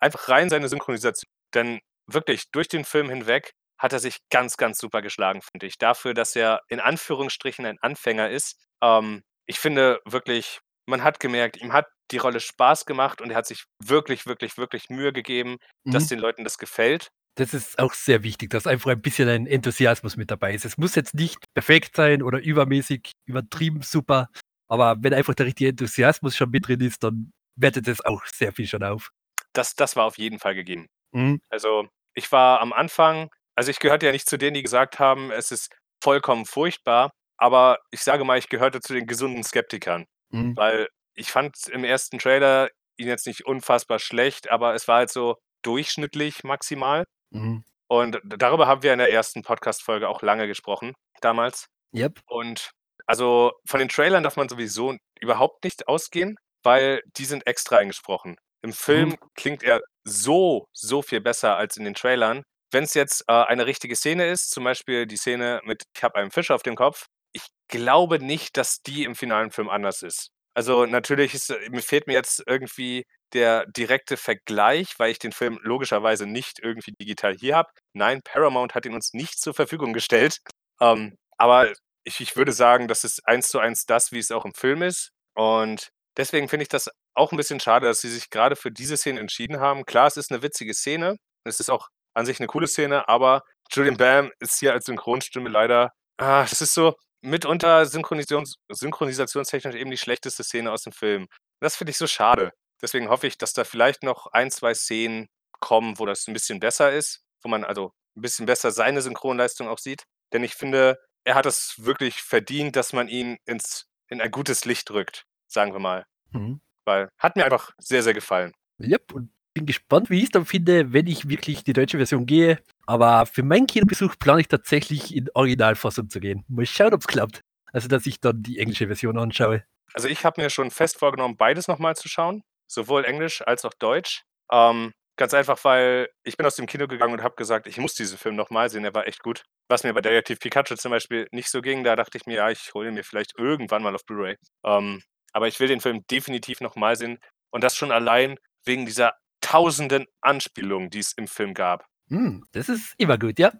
einfach 0.00 0.28
rein 0.28 0.50
seine 0.50 0.68
Synchronisation. 0.68 1.28
Denn 1.54 1.80
wirklich 2.06 2.44
durch 2.52 2.68
den 2.68 2.84
Film 2.84 3.10
hinweg 3.10 3.52
hat 3.78 3.92
er 3.92 3.98
sich 3.98 4.18
ganz, 4.30 4.56
ganz 4.56 4.78
super 4.78 5.02
geschlagen, 5.02 5.42
finde 5.42 5.66
ich. 5.66 5.78
Dafür, 5.78 6.14
dass 6.14 6.36
er 6.36 6.60
in 6.68 6.80
Anführungsstrichen 6.80 7.66
ein 7.66 7.78
Anfänger 7.80 8.30
ist. 8.30 8.56
Ähm, 8.82 9.22
ich 9.46 9.58
finde 9.58 10.00
wirklich, 10.04 10.60
man 10.86 11.02
hat 11.02 11.18
gemerkt, 11.20 11.56
ihm 11.56 11.72
hat 11.72 11.86
die 12.12 12.18
Rolle 12.18 12.40
Spaß 12.40 12.84
gemacht 12.86 13.20
und 13.20 13.30
er 13.30 13.36
hat 13.36 13.46
sich 13.46 13.64
wirklich, 13.82 14.26
wirklich, 14.26 14.56
wirklich 14.58 14.88
Mühe 14.90 15.12
gegeben, 15.12 15.56
dass 15.84 16.04
Mhm. 16.04 16.08
den 16.08 16.18
Leuten 16.20 16.44
das 16.44 16.58
gefällt. 16.58 17.08
Das 17.36 17.54
ist 17.54 17.78
auch 17.78 17.94
sehr 17.94 18.22
wichtig, 18.22 18.50
dass 18.50 18.66
einfach 18.66 18.90
ein 18.90 19.00
bisschen 19.00 19.28
ein 19.28 19.46
Enthusiasmus 19.46 20.16
mit 20.16 20.30
dabei 20.30 20.54
ist. 20.54 20.64
Es 20.66 20.76
muss 20.76 20.94
jetzt 20.94 21.14
nicht 21.14 21.38
perfekt 21.54 21.96
sein 21.96 22.22
oder 22.22 22.38
übermäßig 22.40 23.12
übertrieben 23.26 23.80
super, 23.82 24.28
aber 24.68 24.96
wenn 25.00 25.14
einfach 25.14 25.34
der 25.34 25.46
richtige 25.46 25.70
Enthusiasmus 25.70 26.36
schon 26.36 26.50
mit 26.50 26.68
drin 26.68 26.80
ist, 26.80 27.02
dann 27.02 27.32
wertet 27.56 27.88
es 27.88 28.04
auch 28.04 28.24
sehr 28.26 28.52
viel 28.52 28.66
schon 28.66 28.82
auf. 28.82 29.08
Das, 29.54 29.74
das 29.74 29.96
war 29.96 30.04
auf 30.04 30.18
jeden 30.18 30.38
Fall 30.38 30.54
gegeben. 30.54 30.86
Mhm. 31.12 31.40
Also 31.48 31.88
ich 32.14 32.30
war 32.32 32.60
am 32.60 32.72
Anfang, 32.74 33.30
also 33.56 33.70
ich 33.70 33.78
gehörte 33.78 34.06
ja 34.06 34.12
nicht 34.12 34.28
zu 34.28 34.36
denen, 34.36 34.54
die 34.54 34.62
gesagt 34.62 34.98
haben, 34.98 35.30
es 35.30 35.50
ist 35.50 35.70
vollkommen 36.02 36.44
furchtbar, 36.46 37.10
aber 37.38 37.78
ich 37.90 38.00
sage 38.02 38.24
mal, 38.24 38.38
ich 38.38 38.48
gehörte 38.50 38.80
zu 38.80 38.92
den 38.92 39.06
gesunden 39.06 39.42
Skeptikern, 39.42 40.04
Mhm. 40.30 40.54
weil 40.56 40.88
ich 41.14 41.30
fand 41.30 41.56
im 41.68 41.84
ersten 41.84 42.18
Trailer 42.18 42.68
ihn 42.96 43.08
jetzt 43.08 43.26
nicht 43.26 43.44
unfassbar 43.46 43.98
schlecht, 43.98 44.50
aber 44.50 44.74
es 44.74 44.88
war 44.88 44.98
halt 44.98 45.10
so 45.10 45.36
durchschnittlich 45.62 46.44
maximal. 46.44 47.04
Mhm. 47.30 47.64
Und 47.88 48.20
darüber 48.24 48.66
haben 48.66 48.82
wir 48.82 48.92
in 48.92 48.98
der 48.98 49.12
ersten 49.12 49.42
Podcast-Folge 49.42 50.08
auch 50.08 50.22
lange 50.22 50.46
gesprochen, 50.46 50.94
damals. 51.20 51.66
Yep. 51.94 52.20
Und 52.26 52.70
also 53.06 53.52
von 53.66 53.80
den 53.80 53.88
Trailern 53.88 54.22
darf 54.22 54.36
man 54.36 54.48
sowieso 54.48 54.96
überhaupt 55.20 55.64
nicht 55.64 55.88
ausgehen, 55.88 56.36
weil 56.62 57.02
die 57.16 57.24
sind 57.24 57.46
extra 57.46 57.76
eingesprochen. 57.78 58.36
Im 58.62 58.72
Film 58.72 59.10
Mhm. 59.10 59.18
klingt 59.34 59.62
er 59.62 59.80
so, 60.04 60.66
so 60.72 61.02
viel 61.02 61.20
besser 61.20 61.56
als 61.56 61.76
in 61.76 61.84
den 61.84 61.94
Trailern. 61.94 62.42
Wenn 62.70 62.84
es 62.84 62.94
jetzt 62.94 63.24
äh, 63.28 63.32
eine 63.32 63.66
richtige 63.66 63.96
Szene 63.96 64.28
ist, 64.30 64.50
zum 64.50 64.64
Beispiel 64.64 65.06
die 65.06 65.16
Szene 65.16 65.60
mit 65.64 65.82
Ich 65.96 66.02
habe 66.02 66.14
einen 66.16 66.30
Fisch 66.30 66.50
auf 66.50 66.62
dem 66.62 66.76
Kopf, 66.76 67.06
ich 67.32 67.46
glaube 67.68 68.18
nicht, 68.18 68.56
dass 68.56 68.80
die 68.82 69.04
im 69.04 69.14
finalen 69.14 69.50
Film 69.50 69.68
anders 69.68 70.02
ist. 70.02 70.30
Also 70.54 70.86
natürlich 70.86 71.34
ist, 71.34 71.50
äh, 71.50 71.82
fehlt 71.82 72.06
mir 72.06 72.14
jetzt 72.14 72.42
irgendwie 72.46 73.04
der 73.32 73.66
direkte 73.66 74.16
Vergleich, 74.16 74.98
weil 74.98 75.10
ich 75.10 75.18
den 75.18 75.32
Film 75.32 75.58
logischerweise 75.62 76.26
nicht 76.26 76.58
irgendwie 76.60 76.92
digital 76.92 77.34
hier 77.34 77.56
habe. 77.56 77.70
Nein, 77.94 78.20
Paramount 78.22 78.74
hat 78.74 78.84
ihn 78.86 78.94
uns 78.94 79.14
nicht 79.14 79.40
zur 79.40 79.54
Verfügung 79.54 79.92
gestellt. 79.92 80.38
Ähm, 80.80 81.16
aber 81.38 81.72
ich, 82.04 82.20
ich 82.20 82.36
würde 82.36 82.52
sagen, 82.52 82.88
das 82.88 83.04
ist 83.04 83.26
eins 83.26 83.48
zu 83.48 83.58
eins 83.58 83.86
das, 83.86 84.12
wie 84.12 84.18
es 84.18 84.30
auch 84.30 84.44
im 84.44 84.54
Film 84.54 84.82
ist. 84.82 85.10
Und 85.34 85.88
deswegen 86.16 86.48
finde 86.48 86.64
ich 86.64 86.68
das 86.68 86.90
auch 87.14 87.32
ein 87.32 87.36
bisschen 87.36 87.60
schade, 87.60 87.86
dass 87.86 88.00
sie 88.00 88.10
sich 88.10 88.30
gerade 88.30 88.56
für 88.56 88.70
diese 88.70 88.96
Szene 88.96 89.20
entschieden 89.20 89.60
haben. 89.60 89.84
Klar, 89.84 90.06
es 90.08 90.16
ist 90.16 90.30
eine 90.30 90.42
witzige 90.42 90.74
Szene. 90.74 91.16
Es 91.44 91.60
ist 91.60 91.70
auch 91.70 91.88
an 92.14 92.26
sich 92.26 92.40
eine 92.40 92.46
coole 92.46 92.66
Szene, 92.66 93.08
aber 93.08 93.42
Julian 93.70 93.96
Bam 93.96 94.30
ist 94.38 94.58
hier 94.60 94.72
als 94.72 94.84
Synchronstimme 94.84 95.48
leider. 95.48 95.92
Ah, 96.18 96.42
das 96.42 96.60
ist 96.60 96.74
so 96.74 96.94
mitunter 97.22 97.86
Synchronisations 97.86 98.56
synchronisationstechnisch 98.70 99.76
eben 99.76 99.90
die 99.90 99.96
schlechteste 99.96 100.44
Szene 100.44 100.70
aus 100.72 100.82
dem 100.82 100.92
Film. 100.92 101.28
Das 101.60 101.76
finde 101.76 101.92
ich 101.92 101.98
so 101.98 102.06
schade. 102.06 102.52
Deswegen 102.82 103.08
hoffe 103.08 103.26
ich, 103.26 103.38
dass 103.38 103.52
da 103.52 103.64
vielleicht 103.64 104.02
noch 104.02 104.26
ein, 104.26 104.50
zwei 104.50 104.74
Szenen 104.74 105.28
kommen, 105.60 105.98
wo 105.98 106.06
das 106.06 106.26
ein 106.26 106.34
bisschen 106.34 106.60
besser 106.60 106.92
ist, 106.92 107.22
wo 107.42 107.48
man 107.48 107.64
also 107.64 107.92
ein 108.16 108.22
bisschen 108.22 108.46
besser 108.46 108.72
seine 108.72 109.00
Synchronleistung 109.00 109.68
auch 109.68 109.78
sieht. 109.78 110.04
Denn 110.32 110.42
ich 110.42 110.54
finde, 110.54 110.98
er 111.24 111.36
hat 111.36 111.46
es 111.46 111.76
wirklich 111.78 112.20
verdient, 112.22 112.76
dass 112.76 112.92
man 112.92 113.08
ihn 113.08 113.38
ins, 113.46 113.86
in 114.08 114.20
ein 114.20 114.30
gutes 114.30 114.64
Licht 114.64 114.90
rückt, 114.90 115.24
sagen 115.46 115.72
wir 115.72 115.78
mal. 115.78 116.06
Mhm. 116.32 116.60
Weil 116.84 117.08
hat 117.18 117.36
mir 117.36 117.44
einfach 117.44 117.70
sehr, 117.78 118.02
sehr 118.02 118.14
gefallen. 118.14 118.52
Yep. 118.80 119.12
Und 119.12 119.32
bin 119.54 119.66
gespannt, 119.66 120.10
wie 120.10 120.18
ich 120.18 120.24
es 120.24 120.30
dann 120.30 120.46
finde, 120.46 120.92
wenn 120.92 121.06
ich 121.06 121.28
wirklich 121.28 121.64
die 121.64 121.72
deutsche 121.72 121.96
Version 121.96 122.26
gehe. 122.26 122.58
Aber 122.86 123.26
für 123.26 123.42
meinen 123.42 123.66
Kinobesuch 123.66 124.18
plane 124.18 124.40
ich 124.40 124.48
tatsächlich 124.48 125.14
in 125.14 125.28
Originalfassung 125.34 126.08
zu 126.10 126.20
gehen. 126.20 126.44
Mal 126.48 126.66
schauen, 126.66 126.94
ob 126.94 127.00
es 127.00 127.06
klappt. 127.06 127.40
Also, 127.72 127.88
dass 127.88 128.06
ich 128.06 128.20
dann 128.20 128.42
die 128.42 128.58
englische 128.58 128.86
Version 128.86 129.18
anschaue. 129.18 129.64
Also 129.94 130.08
ich 130.08 130.24
habe 130.24 130.40
mir 130.40 130.50
schon 130.50 130.70
fest 130.70 130.98
vorgenommen, 130.98 131.36
beides 131.36 131.68
nochmal 131.68 131.96
zu 131.96 132.08
schauen, 132.08 132.42
sowohl 132.66 133.04
Englisch 133.04 133.42
als 133.42 133.64
auch 133.64 133.74
Deutsch. 133.78 134.22
Ähm, 134.50 134.92
ganz 135.16 135.34
einfach, 135.34 135.62
weil 135.64 136.08
ich 136.24 136.36
bin 136.36 136.46
aus 136.46 136.56
dem 136.56 136.66
Kino 136.66 136.86
gegangen 136.86 137.12
und 137.14 137.22
habe 137.22 137.36
gesagt, 137.36 137.66
ich 137.66 137.78
muss 137.78 137.94
diesen 137.94 138.18
Film 138.18 138.36
nochmal 138.36 138.70
sehen, 138.70 138.82
der 138.82 138.94
war 138.94 139.06
echt 139.06 139.22
gut. 139.22 139.44
Was 139.68 139.84
mir 139.84 139.92
bei 139.92 140.00
Detective 140.00 140.38
Pikachu 140.38 140.76
zum 140.76 140.90
Beispiel 140.90 141.28
nicht 141.30 141.50
so 141.50 141.60
ging, 141.60 141.84
da 141.84 141.96
dachte 141.96 142.18
ich 142.18 142.26
mir, 142.26 142.36
ja, 142.36 142.50
ich 142.50 142.72
hole 142.74 142.88
ihn 142.88 142.94
mir 142.94 143.04
vielleicht 143.04 143.38
irgendwann 143.38 143.82
mal 143.82 143.94
auf 143.94 144.04
Blu-ray. 144.04 144.36
Ähm, 144.64 145.02
aber 145.32 145.48
ich 145.48 145.60
will 145.60 145.68
den 145.68 145.80
Film 145.80 146.02
definitiv 146.10 146.60
nochmal 146.60 146.96
sehen 146.96 147.18
und 147.50 147.62
das 147.62 147.76
schon 147.76 147.92
allein 147.92 148.36
wegen 148.64 148.86
dieser 148.86 149.14
tausenden 149.52 150.06
Anspielungen, 150.22 150.88
die 150.88 151.00
es 151.00 151.12
im 151.12 151.28
Film 151.28 151.52
gab. 151.52 151.86
Hm, 152.08 152.42
das 152.52 152.70
ist 152.70 152.94
immer 152.96 153.18
gut, 153.18 153.38
ja. 153.38 153.52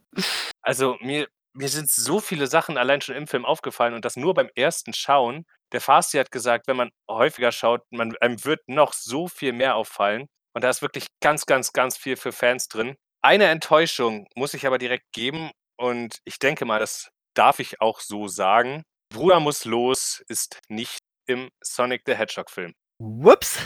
Also 0.63 0.97
mir, 1.01 1.29
mir 1.53 1.69
sind 1.69 1.91
so 1.91 2.19
viele 2.19 2.47
Sachen 2.47 2.79
allein 2.79 3.03
schon 3.03 3.15
im 3.15 3.27
Film 3.27 3.45
aufgefallen 3.45 3.93
und 3.93 4.07
das 4.07 4.17
nur 4.17 4.33
beim 4.33 4.49
ersten 4.55 4.95
Schauen. 4.95 5.45
Der 5.73 5.83
Fasti 5.83 6.17
hat 6.17 6.31
gesagt, 6.31 6.67
wenn 6.67 6.79
man 6.79 6.93
häufiger 7.11 7.53
schaut, 7.53 7.83
man, 7.91 8.17
einem 8.23 8.43
wird 8.43 8.61
noch 8.69 8.95
so 8.95 9.29
viel 9.29 9.53
mehr 9.53 9.77
auffallen. 9.77 10.29
Und 10.55 10.65
da 10.65 10.71
ist 10.71 10.81
wirklich 10.81 11.09
ganz, 11.21 11.45
ganz, 11.45 11.75
ganz 11.75 11.99
viel 11.99 12.17
für 12.17 12.33
Fans 12.33 12.69
drin. 12.69 12.97
Eine 13.23 13.49
Enttäuschung 13.49 14.27
muss 14.35 14.55
ich 14.55 14.67
aber 14.67 14.79
direkt 14.79 15.13
geben 15.13 15.51
und 15.77 16.21
ich 16.25 16.39
denke 16.39 16.65
mal, 16.65 16.79
das 16.79 17.11
darf 17.35 17.59
ich 17.59 17.83
auch 17.83 18.01
so 18.01 18.29
sagen. 18.29 18.83
Bruder 19.11 19.41
muss 19.41 19.67
los 19.67 20.25
ist 20.27 20.59
nicht 20.69 21.01
im 21.27 21.51
Sonic 21.63 22.03
the 22.07 22.15
Hedgehog 22.15 22.51
Film. 22.51 22.73
Whoops. 22.99 23.59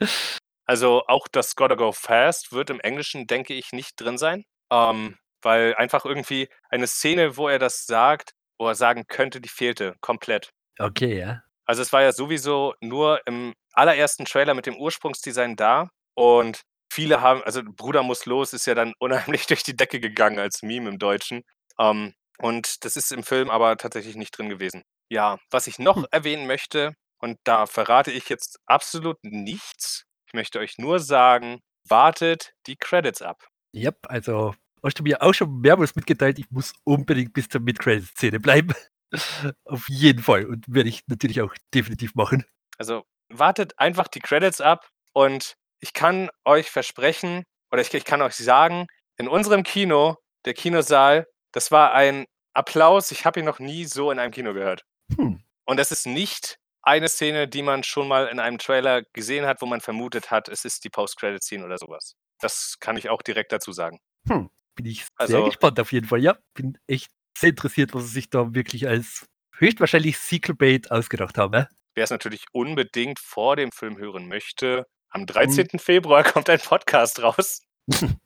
Also 0.66 1.04
auch 1.06 1.28
das 1.28 1.54
Gotta 1.56 1.74
Go 1.76 1.92
Fast 1.92 2.52
wird 2.52 2.70
im 2.70 2.80
Englischen, 2.80 3.26
denke 3.26 3.54
ich, 3.54 3.72
nicht 3.72 3.94
drin 4.00 4.18
sein. 4.18 4.44
Ähm, 4.72 5.16
weil 5.42 5.74
einfach 5.76 6.04
irgendwie 6.04 6.48
eine 6.70 6.86
Szene, 6.86 7.36
wo 7.36 7.48
er 7.48 7.58
das 7.58 7.86
sagt, 7.86 8.32
wo 8.58 8.66
er 8.68 8.74
sagen 8.74 9.04
könnte, 9.06 9.40
die 9.40 9.48
fehlte 9.48 9.94
komplett. 10.00 10.50
okay, 10.78 11.18
ja. 11.18 11.42
Also 11.64 11.82
es 11.82 11.92
war 11.92 12.02
ja 12.02 12.12
sowieso 12.12 12.74
nur 12.80 13.20
im 13.26 13.54
allerersten 13.72 14.24
Trailer 14.24 14.54
mit 14.54 14.66
dem 14.66 14.76
Ursprungsdesign 14.76 15.56
da 15.56 15.88
und 16.14 16.62
viele 16.92 17.20
haben, 17.20 17.42
also 17.42 17.62
Bruder 17.64 18.02
muss 18.02 18.24
los 18.26 18.52
ist 18.52 18.66
ja 18.66 18.74
dann 18.74 18.92
unheimlich 18.98 19.46
durch 19.46 19.62
die 19.62 19.76
Decke 19.76 20.00
gegangen 20.00 20.38
als 20.38 20.62
Meme 20.62 20.88
im 20.88 20.98
Deutschen. 20.98 21.42
Ähm, 21.78 22.14
und 22.38 22.84
das 22.84 22.96
ist 22.96 23.12
im 23.12 23.22
Film 23.24 23.50
aber 23.50 23.76
tatsächlich 23.76 24.16
nicht 24.16 24.36
drin 24.36 24.48
gewesen. 24.48 24.82
Ja, 25.10 25.38
was 25.50 25.66
ich 25.66 25.78
noch 25.78 25.96
Hm. 25.96 26.06
erwähnen 26.10 26.46
möchte, 26.46 26.94
und 27.18 27.38
da 27.44 27.66
verrate 27.66 28.10
ich 28.12 28.28
jetzt 28.28 28.58
absolut 28.66 29.16
nichts. 29.22 30.04
Ich 30.36 30.38
möchte 30.38 30.58
euch 30.58 30.76
nur 30.76 31.00
sagen, 31.00 31.62
wartet 31.88 32.52
die 32.66 32.76
Credits 32.76 33.22
ab. 33.22 33.48
Yep, 33.74 34.00
also 34.02 34.54
hast 34.82 34.98
du 34.98 35.02
mir 35.02 35.22
auch 35.22 35.32
schon 35.32 35.62
mehrmals 35.62 35.96
mitgeteilt, 35.96 36.38
ich 36.38 36.50
muss 36.50 36.74
unbedingt 36.84 37.32
bis 37.32 37.48
zur 37.48 37.62
Mid-Credit-Szene 37.62 38.38
bleiben. 38.38 38.74
Auf 39.64 39.88
jeden 39.88 40.22
Fall. 40.22 40.44
Und 40.44 40.66
werde 40.68 40.90
ich 40.90 41.04
natürlich 41.06 41.40
auch 41.40 41.54
definitiv 41.72 42.14
machen. 42.16 42.44
Also 42.76 43.06
wartet 43.30 43.78
einfach 43.78 44.08
die 44.08 44.20
Credits 44.20 44.60
ab 44.60 44.90
und 45.14 45.56
ich 45.80 45.94
kann 45.94 46.28
euch 46.44 46.70
versprechen, 46.70 47.44
oder 47.72 47.80
ich, 47.80 47.94
ich 47.94 48.04
kann 48.04 48.20
euch 48.20 48.34
sagen, 48.34 48.88
in 49.16 49.28
unserem 49.28 49.62
Kino, 49.62 50.18
der 50.44 50.52
Kinosaal, 50.52 51.26
das 51.52 51.70
war 51.70 51.94
ein 51.94 52.26
Applaus. 52.52 53.10
Ich 53.10 53.24
habe 53.24 53.40
ihn 53.40 53.46
noch 53.46 53.58
nie 53.58 53.86
so 53.86 54.10
in 54.10 54.18
einem 54.18 54.32
Kino 54.32 54.52
gehört. 54.52 54.84
Hm. 55.16 55.40
Und 55.64 55.78
das 55.78 55.92
ist 55.92 56.06
nicht 56.06 56.58
eine 56.86 57.08
Szene, 57.08 57.48
die 57.48 57.62
man 57.62 57.82
schon 57.82 58.08
mal 58.08 58.28
in 58.28 58.38
einem 58.38 58.58
Trailer 58.58 59.02
gesehen 59.12 59.44
hat, 59.44 59.60
wo 59.60 59.66
man 59.66 59.80
vermutet 59.80 60.30
hat, 60.30 60.48
es 60.48 60.64
ist 60.64 60.84
die 60.84 60.88
Post-Credit-Scene 60.90 61.64
oder 61.64 61.78
sowas. 61.78 62.14
Das 62.40 62.76
kann 62.80 62.96
ich 62.96 63.08
auch 63.10 63.22
direkt 63.22 63.52
dazu 63.52 63.72
sagen. 63.72 63.98
Hm. 64.28 64.50
Bin 64.76 64.86
ich 64.86 65.00
sehr 65.00 65.08
Also- 65.16 65.44
gespannt 65.46 65.80
auf 65.80 65.92
jeden 65.92 66.06
Fall. 66.06 66.20
Ja, 66.22 66.38
bin 66.54 66.78
echt 66.86 67.10
sehr 67.36 67.50
interessiert, 67.50 67.92
was 67.94 68.04
sie 68.04 68.10
sich 68.12 68.30
da 68.30 68.54
wirklich 68.54 68.86
als 68.88 69.26
höchstwahrscheinlich 69.58 70.16
Sequel-Bait 70.18 70.90
ausgedacht 70.90 71.38
haben. 71.38 71.50
Ne? 71.52 71.68
Wer 71.94 72.04
es 72.04 72.10
natürlich 72.10 72.44
unbedingt 72.52 73.18
vor 73.18 73.56
dem 73.56 73.72
Film 73.72 73.98
hören 73.98 74.28
möchte, 74.28 74.86
am 75.10 75.26
13. 75.26 75.78
Februar 75.78 76.22
kommt 76.24 76.48
ein 76.50 76.60
Podcast 76.60 77.20
raus. 77.22 77.62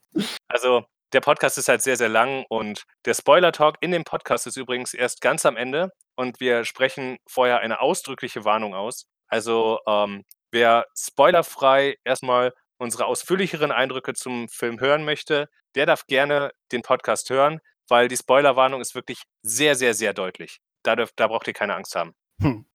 Also 0.49 0.85
der 1.13 1.21
Podcast 1.21 1.59
ist 1.59 1.69
halt 1.69 1.83
sehr, 1.83 1.97
sehr 1.97 2.09
lang 2.09 2.45
und 2.49 2.85
der 3.05 3.15
Spoiler-Talk 3.15 3.77
in 3.81 3.91
dem 3.91 4.05
Podcast 4.05 4.47
ist 4.47 4.57
übrigens 4.57 4.95
erst 4.95 5.21
ganz 5.21 5.45
am 5.45 5.57
Ende 5.57 5.91
und 6.15 6.41
wir 6.41 6.65
sprechen 6.65 7.19
vorher 7.27 7.61
eine 7.61 7.81
ausdrückliche 7.81 8.45
Warnung 8.45 8.75
aus. 8.75 9.07
Also 9.29 9.81
ähm, 9.87 10.25
wer 10.51 10.87
spoilerfrei 10.97 11.97
erstmal 12.05 12.53
unsere 12.79 13.07
ausführlicheren 13.07 13.73
Eindrücke 13.73 14.15
zum 14.15 14.49
Film 14.49 14.81
hören 14.81 15.05
möchte, 15.05 15.49
der 15.75 15.87
darf 15.87 16.07
gerne 16.07 16.53
den 16.73 16.83
Podcast 16.83 17.31
hören, 17.31 17.61
weil 17.89 18.09
die 18.09 18.17
Spoilerwarnung 18.17 18.81
ist 18.81 18.95
wirklich 18.95 19.23
sehr, 19.43 19.75
sehr, 19.75 19.95
sehr 19.95 20.15
deutlich. 20.15 20.59
Da, 20.83 20.97
dürft, 20.97 21.15
da 21.17 21.27
braucht 21.27 21.47
ihr 21.47 21.53
keine 21.53 21.75
Angst 21.75 21.95
haben. 21.95 22.15
Hm. 22.41 22.67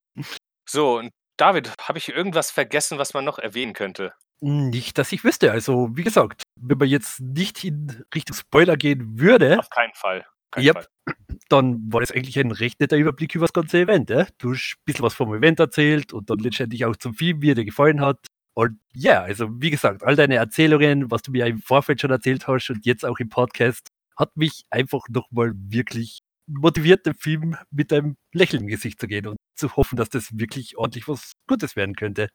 So, 0.68 0.98
und 0.98 1.12
David, 1.38 1.74
habe 1.82 1.98
ich 1.98 2.10
irgendwas 2.10 2.52
vergessen, 2.52 2.98
was 2.98 3.14
man 3.14 3.26
noch 3.26 3.40
erwähnen 3.40 3.74
könnte? 3.74 4.14
Nicht, 4.48 5.00
dass 5.00 5.12
ich 5.12 5.24
wüsste. 5.24 5.52
Also, 5.52 5.90
wie 5.98 6.04
gesagt, 6.04 6.44
wenn 6.62 6.78
man 6.78 6.88
jetzt 6.88 7.20
nicht 7.20 7.64
in 7.64 8.04
Richtung 8.14 8.36
Spoiler 8.36 8.78
gehen 8.78 9.20
würde, 9.20 9.58
Auf 9.58 9.72
keinen 9.72 9.94
Fall. 9.96 10.24
Kein 10.52 10.66
Yep. 10.66 10.76
Fall. 10.76 10.88
dann 11.50 11.92
war 11.92 12.02
das 12.02 12.12
eigentlich 12.12 12.38
ein 12.38 12.52
recht 12.52 12.80
netter 12.80 12.96
Überblick 12.96 13.34
über 13.34 13.46
das 13.46 13.54
ganze 13.54 13.80
Event. 13.80 14.12
Ja? 14.12 14.28
Du 14.38 14.54
hast 14.54 14.76
ein 14.78 14.84
bisschen 14.86 15.04
was 15.04 15.16
vom 15.16 15.34
Event 15.34 15.60
erzählt 15.60 16.14
und 16.14 16.30
dann 16.30 16.38
letztendlich 16.38 16.86
auch 16.86 16.96
zum 16.96 17.16
Film, 17.16 17.42
wie 17.42 17.52
er 17.52 17.56
dir 17.56 17.66
gefallen 17.66 18.02
hat. 18.02 18.20
Und 18.54 18.80
ja, 18.94 19.24
also 19.24 19.50
wie 19.60 19.72
gesagt, 19.72 20.04
all 20.04 20.16
deine 20.16 20.36
Erzählungen, 20.36 21.10
was 21.10 21.24
du 21.24 21.32
mir 21.32 21.48
im 21.48 21.60
Vorfeld 21.60 22.00
schon 22.00 22.12
erzählt 22.12 22.48
hast 22.48 22.70
und 22.70 22.86
jetzt 22.86 23.04
auch 23.04 23.18
im 23.18 23.30
Podcast, 23.30 23.88
hat 24.16 24.38
mich 24.38 24.64
einfach 24.70 25.02
nochmal 25.10 25.54
wirklich 25.56 26.20
motiviert, 26.48 27.08
den 27.08 27.16
Film 27.16 27.58
mit 27.72 27.92
einem 27.92 28.16
Lächeln 28.32 28.62
im 28.62 28.68
Gesicht 28.70 29.00
zu 29.00 29.08
gehen 29.08 29.26
und 29.26 29.38
zu 29.58 29.76
hoffen, 29.76 29.96
dass 29.98 30.10
das 30.10 30.38
wirklich 30.38 30.78
ordentlich 30.78 31.08
was 31.08 31.32
Gutes 31.48 31.76
werden 31.76 31.96
könnte. 31.96 32.30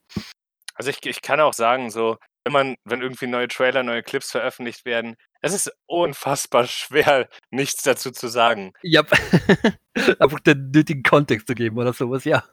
Also 0.81 0.89
ich, 0.89 1.05
ich 1.05 1.21
kann 1.21 1.41
auch 1.41 1.53
sagen, 1.53 1.91
so, 1.91 2.17
wenn 2.43 2.55
man, 2.55 2.75
wenn 2.85 3.03
irgendwie 3.03 3.27
neue 3.27 3.49
Trailer, 3.49 3.83
neue 3.83 4.03
Clips 4.03 4.31
veröffentlicht 4.31 4.87
werden, 4.87 5.15
es 5.43 5.53
ist 5.53 5.71
unfassbar 5.85 6.67
schwer, 6.67 7.29
nichts 7.51 7.83
dazu 7.83 8.11
zu 8.11 8.29
sagen. 8.29 8.73
Ja, 8.81 9.03
einfach 10.19 10.41
den 10.41 10.71
nötigen 10.71 11.03
Kontext 11.03 11.49
zu 11.49 11.55
geben 11.55 11.77
oder 11.77 11.93
sowas, 11.93 12.25
ja. 12.25 12.45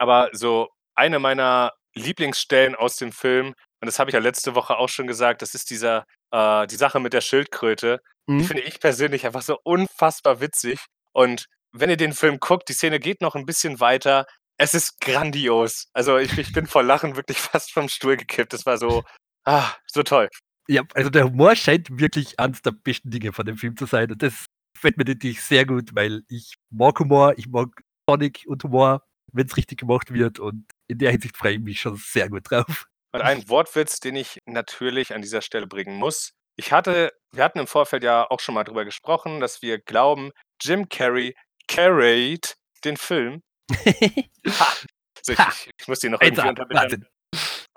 Aber 0.00 0.28
so 0.32 0.70
eine 0.96 1.20
meiner 1.20 1.70
Lieblingsstellen 1.94 2.74
aus 2.74 2.96
dem 2.96 3.12
Film, 3.12 3.54
und 3.80 3.86
das 3.86 4.00
habe 4.00 4.10
ich 4.10 4.14
ja 4.14 4.18
letzte 4.20 4.56
Woche 4.56 4.76
auch 4.76 4.88
schon 4.88 5.06
gesagt, 5.06 5.40
das 5.40 5.54
ist 5.54 5.70
dieser, 5.70 6.04
äh, 6.32 6.66
die 6.66 6.74
Sache 6.74 6.98
mit 6.98 7.12
der 7.12 7.20
Schildkröte. 7.20 8.00
Die 8.28 8.32
Mhm. 8.32 8.44
finde 8.44 8.62
ich 8.64 8.80
persönlich 8.80 9.24
einfach 9.24 9.42
so 9.42 9.56
unfassbar 9.62 10.40
witzig. 10.40 10.80
Und 11.12 11.46
wenn 11.70 11.90
ihr 11.90 11.96
den 11.96 12.12
Film 12.12 12.40
guckt, 12.40 12.68
die 12.68 12.72
Szene 12.72 12.98
geht 12.98 13.20
noch 13.20 13.36
ein 13.36 13.46
bisschen 13.46 13.78
weiter. 13.78 14.26
Es 14.62 14.74
ist 14.74 15.00
grandios. 15.00 15.88
Also 15.92 16.18
ich, 16.18 16.38
ich 16.38 16.52
bin 16.52 16.68
vor 16.68 16.84
Lachen 16.84 17.16
wirklich 17.16 17.38
fast 17.40 17.72
vom 17.72 17.88
Stuhl 17.88 18.16
gekippt. 18.16 18.52
Das 18.52 18.64
war 18.64 18.78
so, 18.78 19.02
ah, 19.44 19.72
so 19.88 20.04
toll. 20.04 20.28
Ja, 20.68 20.82
also 20.94 21.10
der 21.10 21.24
Humor 21.24 21.56
scheint 21.56 21.88
wirklich 21.98 22.38
eines 22.38 22.62
der 22.62 22.70
besten 22.70 23.10
Dinge 23.10 23.32
von 23.32 23.44
dem 23.44 23.56
Film 23.56 23.76
zu 23.76 23.86
sein. 23.86 24.12
Und 24.12 24.22
das 24.22 24.46
gefällt 24.72 24.98
mir 24.98 25.04
natürlich 25.04 25.42
sehr 25.42 25.66
gut, 25.66 25.96
weil 25.96 26.22
ich 26.28 26.54
mag 26.70 26.96
Humor, 27.00 27.34
ich 27.36 27.48
mag 27.48 27.70
Sonic 28.08 28.44
und 28.46 28.62
Humor, 28.62 29.02
wenn 29.32 29.46
es 29.46 29.56
richtig 29.56 29.80
gemacht 29.80 30.14
wird. 30.14 30.38
Und 30.38 30.64
in 30.86 30.98
der 30.98 31.10
Hinsicht 31.10 31.36
freue 31.36 31.54
ich 31.54 31.60
mich 31.60 31.80
schon 31.80 31.96
sehr 31.96 32.28
gut 32.28 32.48
drauf. 32.48 32.86
Und 33.10 33.20
ein 33.20 33.48
Wortwitz, 33.48 33.98
den 33.98 34.14
ich 34.14 34.38
natürlich 34.46 35.12
an 35.12 35.22
dieser 35.22 35.42
Stelle 35.42 35.66
bringen 35.66 35.96
muss. 35.96 36.34
Ich 36.54 36.70
hatte, 36.70 37.12
wir 37.32 37.42
hatten 37.42 37.58
im 37.58 37.66
Vorfeld 37.66 38.04
ja 38.04 38.30
auch 38.30 38.38
schon 38.38 38.54
mal 38.54 38.62
drüber 38.62 38.84
gesprochen, 38.84 39.40
dass 39.40 39.60
wir 39.60 39.80
glauben, 39.80 40.30
Jim 40.60 40.88
Carrey 40.88 41.34
carried 41.66 42.54
den 42.84 42.96
Film. 42.96 43.42
Also 45.24 45.34
ich, 45.34 45.70
ich, 45.78 45.86
muss 45.86 46.00
die 46.00 46.08
noch 46.08 46.20
irgendwie 46.20 46.48
unterbinden. 46.48 47.06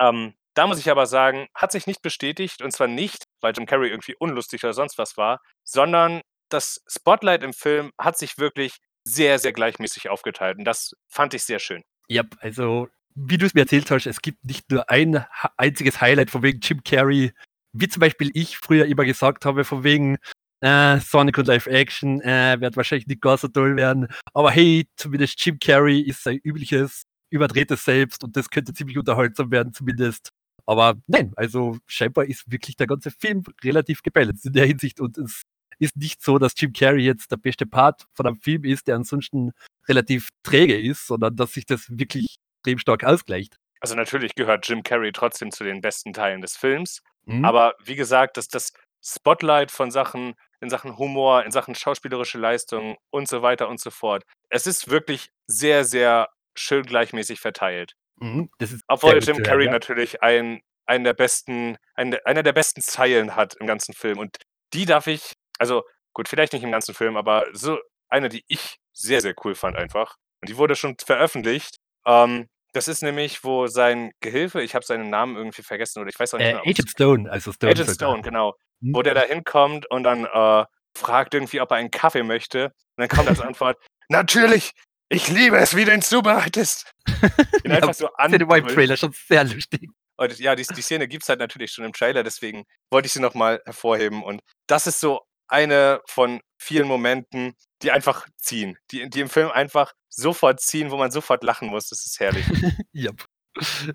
Ähm, 0.02 0.34
da 0.56 0.66
muss 0.66 0.80
ich 0.80 0.90
aber 0.90 1.06
sagen, 1.06 1.48
hat 1.54 1.72
sich 1.72 1.86
nicht 1.86 2.02
bestätigt 2.02 2.64
und 2.64 2.72
zwar 2.72 2.88
nicht, 2.88 3.26
weil 3.42 3.54
Jim 3.56 3.68
Carrey 3.68 3.90
irgendwie 3.90 4.16
unlustig 4.18 4.64
oder 4.64 4.74
sonst 4.74 4.98
was 4.98 5.16
war, 5.16 5.42
sondern 5.64 6.22
das 6.50 6.82
Spotlight 6.88 7.44
im 7.44 7.54
Film 7.54 7.92
hat 8.00 8.18
sich 8.18 8.40
wirklich 8.40 8.78
sehr, 9.04 9.38
sehr 9.38 9.54
gleichmäßig 9.54 10.10
aufgeteilt 10.10 10.58
und 10.58 10.66
das 10.66 10.94
fand 11.08 11.34
ich 11.34 11.44
sehr 11.44 11.60
schön. 11.60 11.84
Ja, 12.08 12.24
also 12.40 12.88
wie 13.16 13.38
du 13.38 13.46
es 13.46 13.54
mir 13.54 13.62
erzählt 13.62 13.90
hast, 13.92 14.08
es 14.08 14.22
gibt 14.22 14.44
nicht 14.44 14.72
nur 14.72 14.90
ein 14.90 15.26
einziges 15.58 16.02
Highlight 16.02 16.32
von 16.32 16.42
wegen 16.42 16.60
Jim 16.62 16.84
Carrey, 16.84 17.34
wie 17.74 17.88
zum 17.88 18.00
Beispiel 18.00 18.32
ich 18.34 18.58
früher 18.58 18.86
immer 18.86 19.06
gesagt 19.06 19.46
habe, 19.46 19.64
von 19.64 19.84
wegen 19.84 20.18
äh, 20.66 21.00
Sonic 21.00 21.38
und 21.38 21.48
Live 21.48 21.68
Action 21.68 22.22
äh, 22.22 22.58
wird 22.60 22.76
wahrscheinlich 22.76 23.08
nicht 23.08 23.22
ganz 23.22 23.42
so 23.42 23.48
toll 23.48 23.76
werden, 23.76 24.08
aber 24.34 24.52
hey, 24.52 24.88
zumindest 24.96 25.44
Jim 25.46 25.60
Carrey 25.60 26.00
ist 26.02 26.24
sein 26.24 26.40
übliches, 26.44 27.04
überdrehtes 27.30 27.86
Selbst 27.86 28.24
und 28.24 28.36
das 28.36 28.50
könnte 28.50 28.74
ziemlich 28.74 28.98
unterhaltsam 28.98 29.52
werden 29.52 29.74
zumindest. 29.74 30.30
Aber 30.66 30.96
nein, 31.06 31.32
also 31.36 31.78
scheinbar 31.86 32.26
ist 32.26 32.52
wirklich 32.52 32.76
der 32.76 32.88
ganze 32.88 33.12
Film 33.12 33.44
relativ 33.64 34.02
gebalanced 34.02 34.46
in 34.46 34.54
der 34.54 34.66
Hinsicht 34.66 35.00
und 35.00 35.18
es 35.18 35.44
ist 35.78 35.96
nicht 35.98 36.24
so, 36.24 36.40
dass 36.40 36.54
Jim 36.58 36.74
Carrey 36.74 37.04
jetzt 37.04 37.32
der 37.32 37.38
beste 37.38 37.66
Part 37.66 38.08
von 38.14 38.26
einem 38.26 38.38
Film 38.38 38.64
ist, 38.64 38.88
der 38.88 38.96
ansonsten 38.96 39.52
relativ 39.88 40.30
träge 40.44 40.80
ist, 40.80 41.06
sondern 41.06 41.36
dass 41.36 41.54
sich 41.54 41.66
das 41.66 41.86
wirklich 41.90 42.38
extrem 42.64 42.80
stark 42.80 43.04
ausgleicht. 43.04 43.58
Also 43.82 43.94
natürlich 43.96 44.34
gehört 44.34 44.68
Jim 44.68 44.82
Carrey 44.82 45.12
trotzdem 45.12 45.52
zu 45.52 45.64
den 45.64 45.82
besten 45.82 46.14
Teilen 46.14 46.42
des 46.42 46.56
Films, 46.58 47.02
Mhm. 47.28 47.44
aber 47.46 47.76
wie 47.84 47.96
gesagt, 47.96 48.38
dass 48.38 48.48
das 48.48 48.72
Spotlight 49.04 49.70
von 49.70 49.92
Sachen 49.92 50.34
in 50.62 50.70
Sachen 50.70 50.98
Humor, 50.98 51.44
in 51.44 51.52
Sachen 51.52 51.76
schauspielerische 51.76 52.38
Leistung 52.38 52.98
und 53.12 53.28
so 53.28 53.42
weiter 53.42 53.68
und 53.70 53.80
so 53.80 53.92
fort. 53.92 54.24
Es 54.50 54.68
ist 54.68 54.90
wirklich 54.90 55.30
sehr, 55.48 55.84
sehr 55.86 56.30
schön 56.56 56.84
gleichmäßig 56.84 57.40
verteilt. 57.40 57.94
Mhm. 58.18 58.50
Das 58.60 58.72
ist 58.72 58.84
Obwohl 58.88 59.18
Jim 59.20 59.44
Carrey 59.44 59.66
ja. 59.66 59.72
natürlich 59.72 60.22
ein, 60.24 60.62
einen 60.86 61.04
der 61.04 61.14
besten, 61.14 61.78
einen, 61.96 62.16
einer 62.26 62.44
der 62.44 62.54
besten 62.54 62.82
Zeilen 62.82 63.36
hat 63.36 63.56
im 63.56 63.68
ganzen 63.68 63.94
Film. 63.94 64.20
Und 64.20 64.38
die 64.74 64.86
darf 64.86 65.08
ich, 65.08 65.34
also 65.60 65.84
gut, 66.14 66.30
vielleicht 66.30 66.54
nicht 66.54 66.64
im 66.64 66.72
ganzen 66.72 66.94
Film, 66.94 67.18
aber 67.18 67.46
so 67.54 67.78
eine, 68.08 68.30
die 68.30 68.44
ich 68.48 68.78
sehr, 68.94 69.22
sehr 69.22 69.34
cool 69.44 69.56
fand 69.56 69.76
einfach. 69.76 70.16
Und 70.42 70.50
die 70.50 70.58
wurde 70.58 70.76
schon 70.76 70.96
veröffentlicht. 70.98 71.78
Ähm, 72.06 72.48
das 72.72 72.88
ist 72.88 73.02
nämlich, 73.04 73.44
wo 73.44 73.68
sein 73.68 74.12
Gehilfe, 74.20 74.62
ich 74.62 74.76
habe 74.76 74.86
seinen 74.86 75.10
Namen 75.10 75.36
irgendwie 75.38 75.62
vergessen 75.62 76.00
oder 76.02 76.10
ich 76.10 76.20
weiß 76.20 76.34
auch 76.34 76.38
nicht 76.40 76.48
Äh, 76.50 76.54
mehr. 76.54 76.62
Agent 76.62 76.90
Stone, 76.90 77.32
also 77.32 77.52
Stone. 77.52 77.72
Agent. 77.72 77.90
Stone, 77.90 78.22
genau. 78.22 78.54
Wo 78.82 79.02
der 79.02 79.14
da 79.14 79.22
hinkommt 79.22 79.90
und 79.90 80.04
dann 80.04 80.26
äh, 80.26 80.66
fragt 80.96 81.34
irgendwie, 81.34 81.62
ob 81.62 81.72
er 81.72 81.78
einen 81.78 81.92
Kaffee 81.92 82.24
möchte. 82.24 82.66
Und 82.66 82.74
dann 82.98 83.10
kommt 83.10 83.28
als 83.28 83.40
Antwort, 83.42 83.78
natürlich, 84.10 84.72
ich 85.10 85.30
liebe 85.30 85.58
es, 85.58 85.76
wie 85.76 85.86
du 85.86 85.94
ihn 85.94 86.02
zubereitest. 86.02 86.92
Ihn 87.64 87.72
einfach 87.72 87.94
so 87.94 88.10
Das 88.18 88.32
ist 88.32 88.42
im 88.42 88.50
anbrüllt. 88.52 88.76
Trailer 88.76 88.98
schon 88.98 89.14
sehr 89.14 89.44
lustig. 89.44 89.90
Und 90.18 90.40
ja, 90.40 90.56
die, 90.56 90.64
die 90.64 90.82
Szene 90.82 91.08
gibt 91.08 91.24
es 91.24 91.30
halt 91.30 91.40
natürlich 91.40 91.72
schon 91.72 91.86
im 91.86 91.94
Trailer, 91.94 92.24
deswegen 92.24 92.64
wollte 92.90 93.08
ich 93.08 93.14
sie 93.14 93.20
nochmal 93.20 93.62
hervorheben. 93.66 94.24
Und 94.24 94.42
das 94.68 94.88
ist 94.88 95.00
so 95.00 95.22
eine 95.48 96.02
von 96.08 96.42
vielen 96.58 96.88
Momenten, 96.88 97.54
die 97.82 97.92
einfach 97.92 98.28
ziehen, 98.38 98.78
die, 98.92 99.10
die 99.10 99.20
im 99.20 99.30
Film 99.30 99.52
einfach 99.52 99.94
sofort 100.10 100.62
ziehen, 100.62 100.92
wo 100.92 100.98
man 100.98 101.12
sofort 101.12 101.44
lachen 101.44 101.70
muss. 101.70 101.90
Das 101.90 102.06
ist 102.06 102.20
herrlich. 102.20 102.46
ja. 102.94 103.12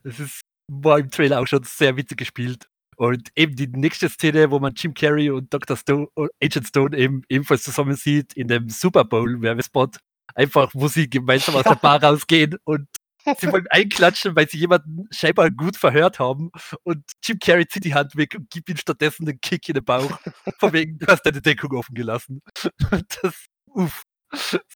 Es 0.04 0.20
ist, 0.20 0.42
war 0.68 0.98
im 0.98 1.10
Trailer 1.10 1.40
auch 1.40 1.46
schon 1.46 1.62
sehr 1.64 1.96
witzig 1.96 2.18
gespielt. 2.18 2.66
Und 3.00 3.30
eben 3.34 3.56
die 3.56 3.66
nächste 3.66 4.10
Szene, 4.10 4.50
wo 4.50 4.58
man 4.58 4.74
Jim 4.74 4.92
Carrey 4.92 5.30
und 5.30 5.54
Dr. 5.54 5.74
Stone, 5.74 6.08
und 6.16 6.28
Agent 6.42 6.66
Stone 6.66 6.94
eben 6.98 7.22
ebenfalls 7.30 7.62
zusammen 7.62 7.96
sieht 7.96 8.34
in 8.34 8.46
dem 8.46 8.68
Super 8.68 9.06
Bowl 9.06 9.40
Werbespot. 9.40 9.96
Einfach, 10.34 10.70
wo 10.74 10.86
sie 10.86 11.08
gemeinsam 11.08 11.54
aus 11.56 11.64
der 11.64 11.76
Bar 11.76 12.04
rausgehen 12.04 12.58
und 12.64 12.88
sie 13.38 13.46
wollen 13.52 13.66
einklatschen, 13.70 14.36
weil 14.36 14.50
sie 14.50 14.58
jemanden 14.58 15.08
scheinbar 15.12 15.50
gut 15.50 15.78
verhört 15.78 16.18
haben. 16.18 16.50
Und 16.82 17.02
Jim 17.24 17.38
Carrey 17.38 17.66
zieht 17.66 17.84
die 17.84 17.94
Hand 17.94 18.16
weg 18.16 18.34
und 18.36 18.50
gibt 18.50 18.68
ihm 18.68 18.76
stattdessen 18.76 19.26
einen 19.26 19.40
Kick 19.40 19.66
in 19.70 19.76
den 19.76 19.84
Bauch. 19.84 20.20
Von 20.58 20.74
wegen, 20.74 20.98
du 20.98 21.06
hast 21.06 21.24
deine 21.24 21.40
Deckung 21.40 21.72
offen 21.72 21.94
gelassen. 21.94 22.42
Und 22.90 23.18
das, 23.22 23.46
uff, 23.64 24.04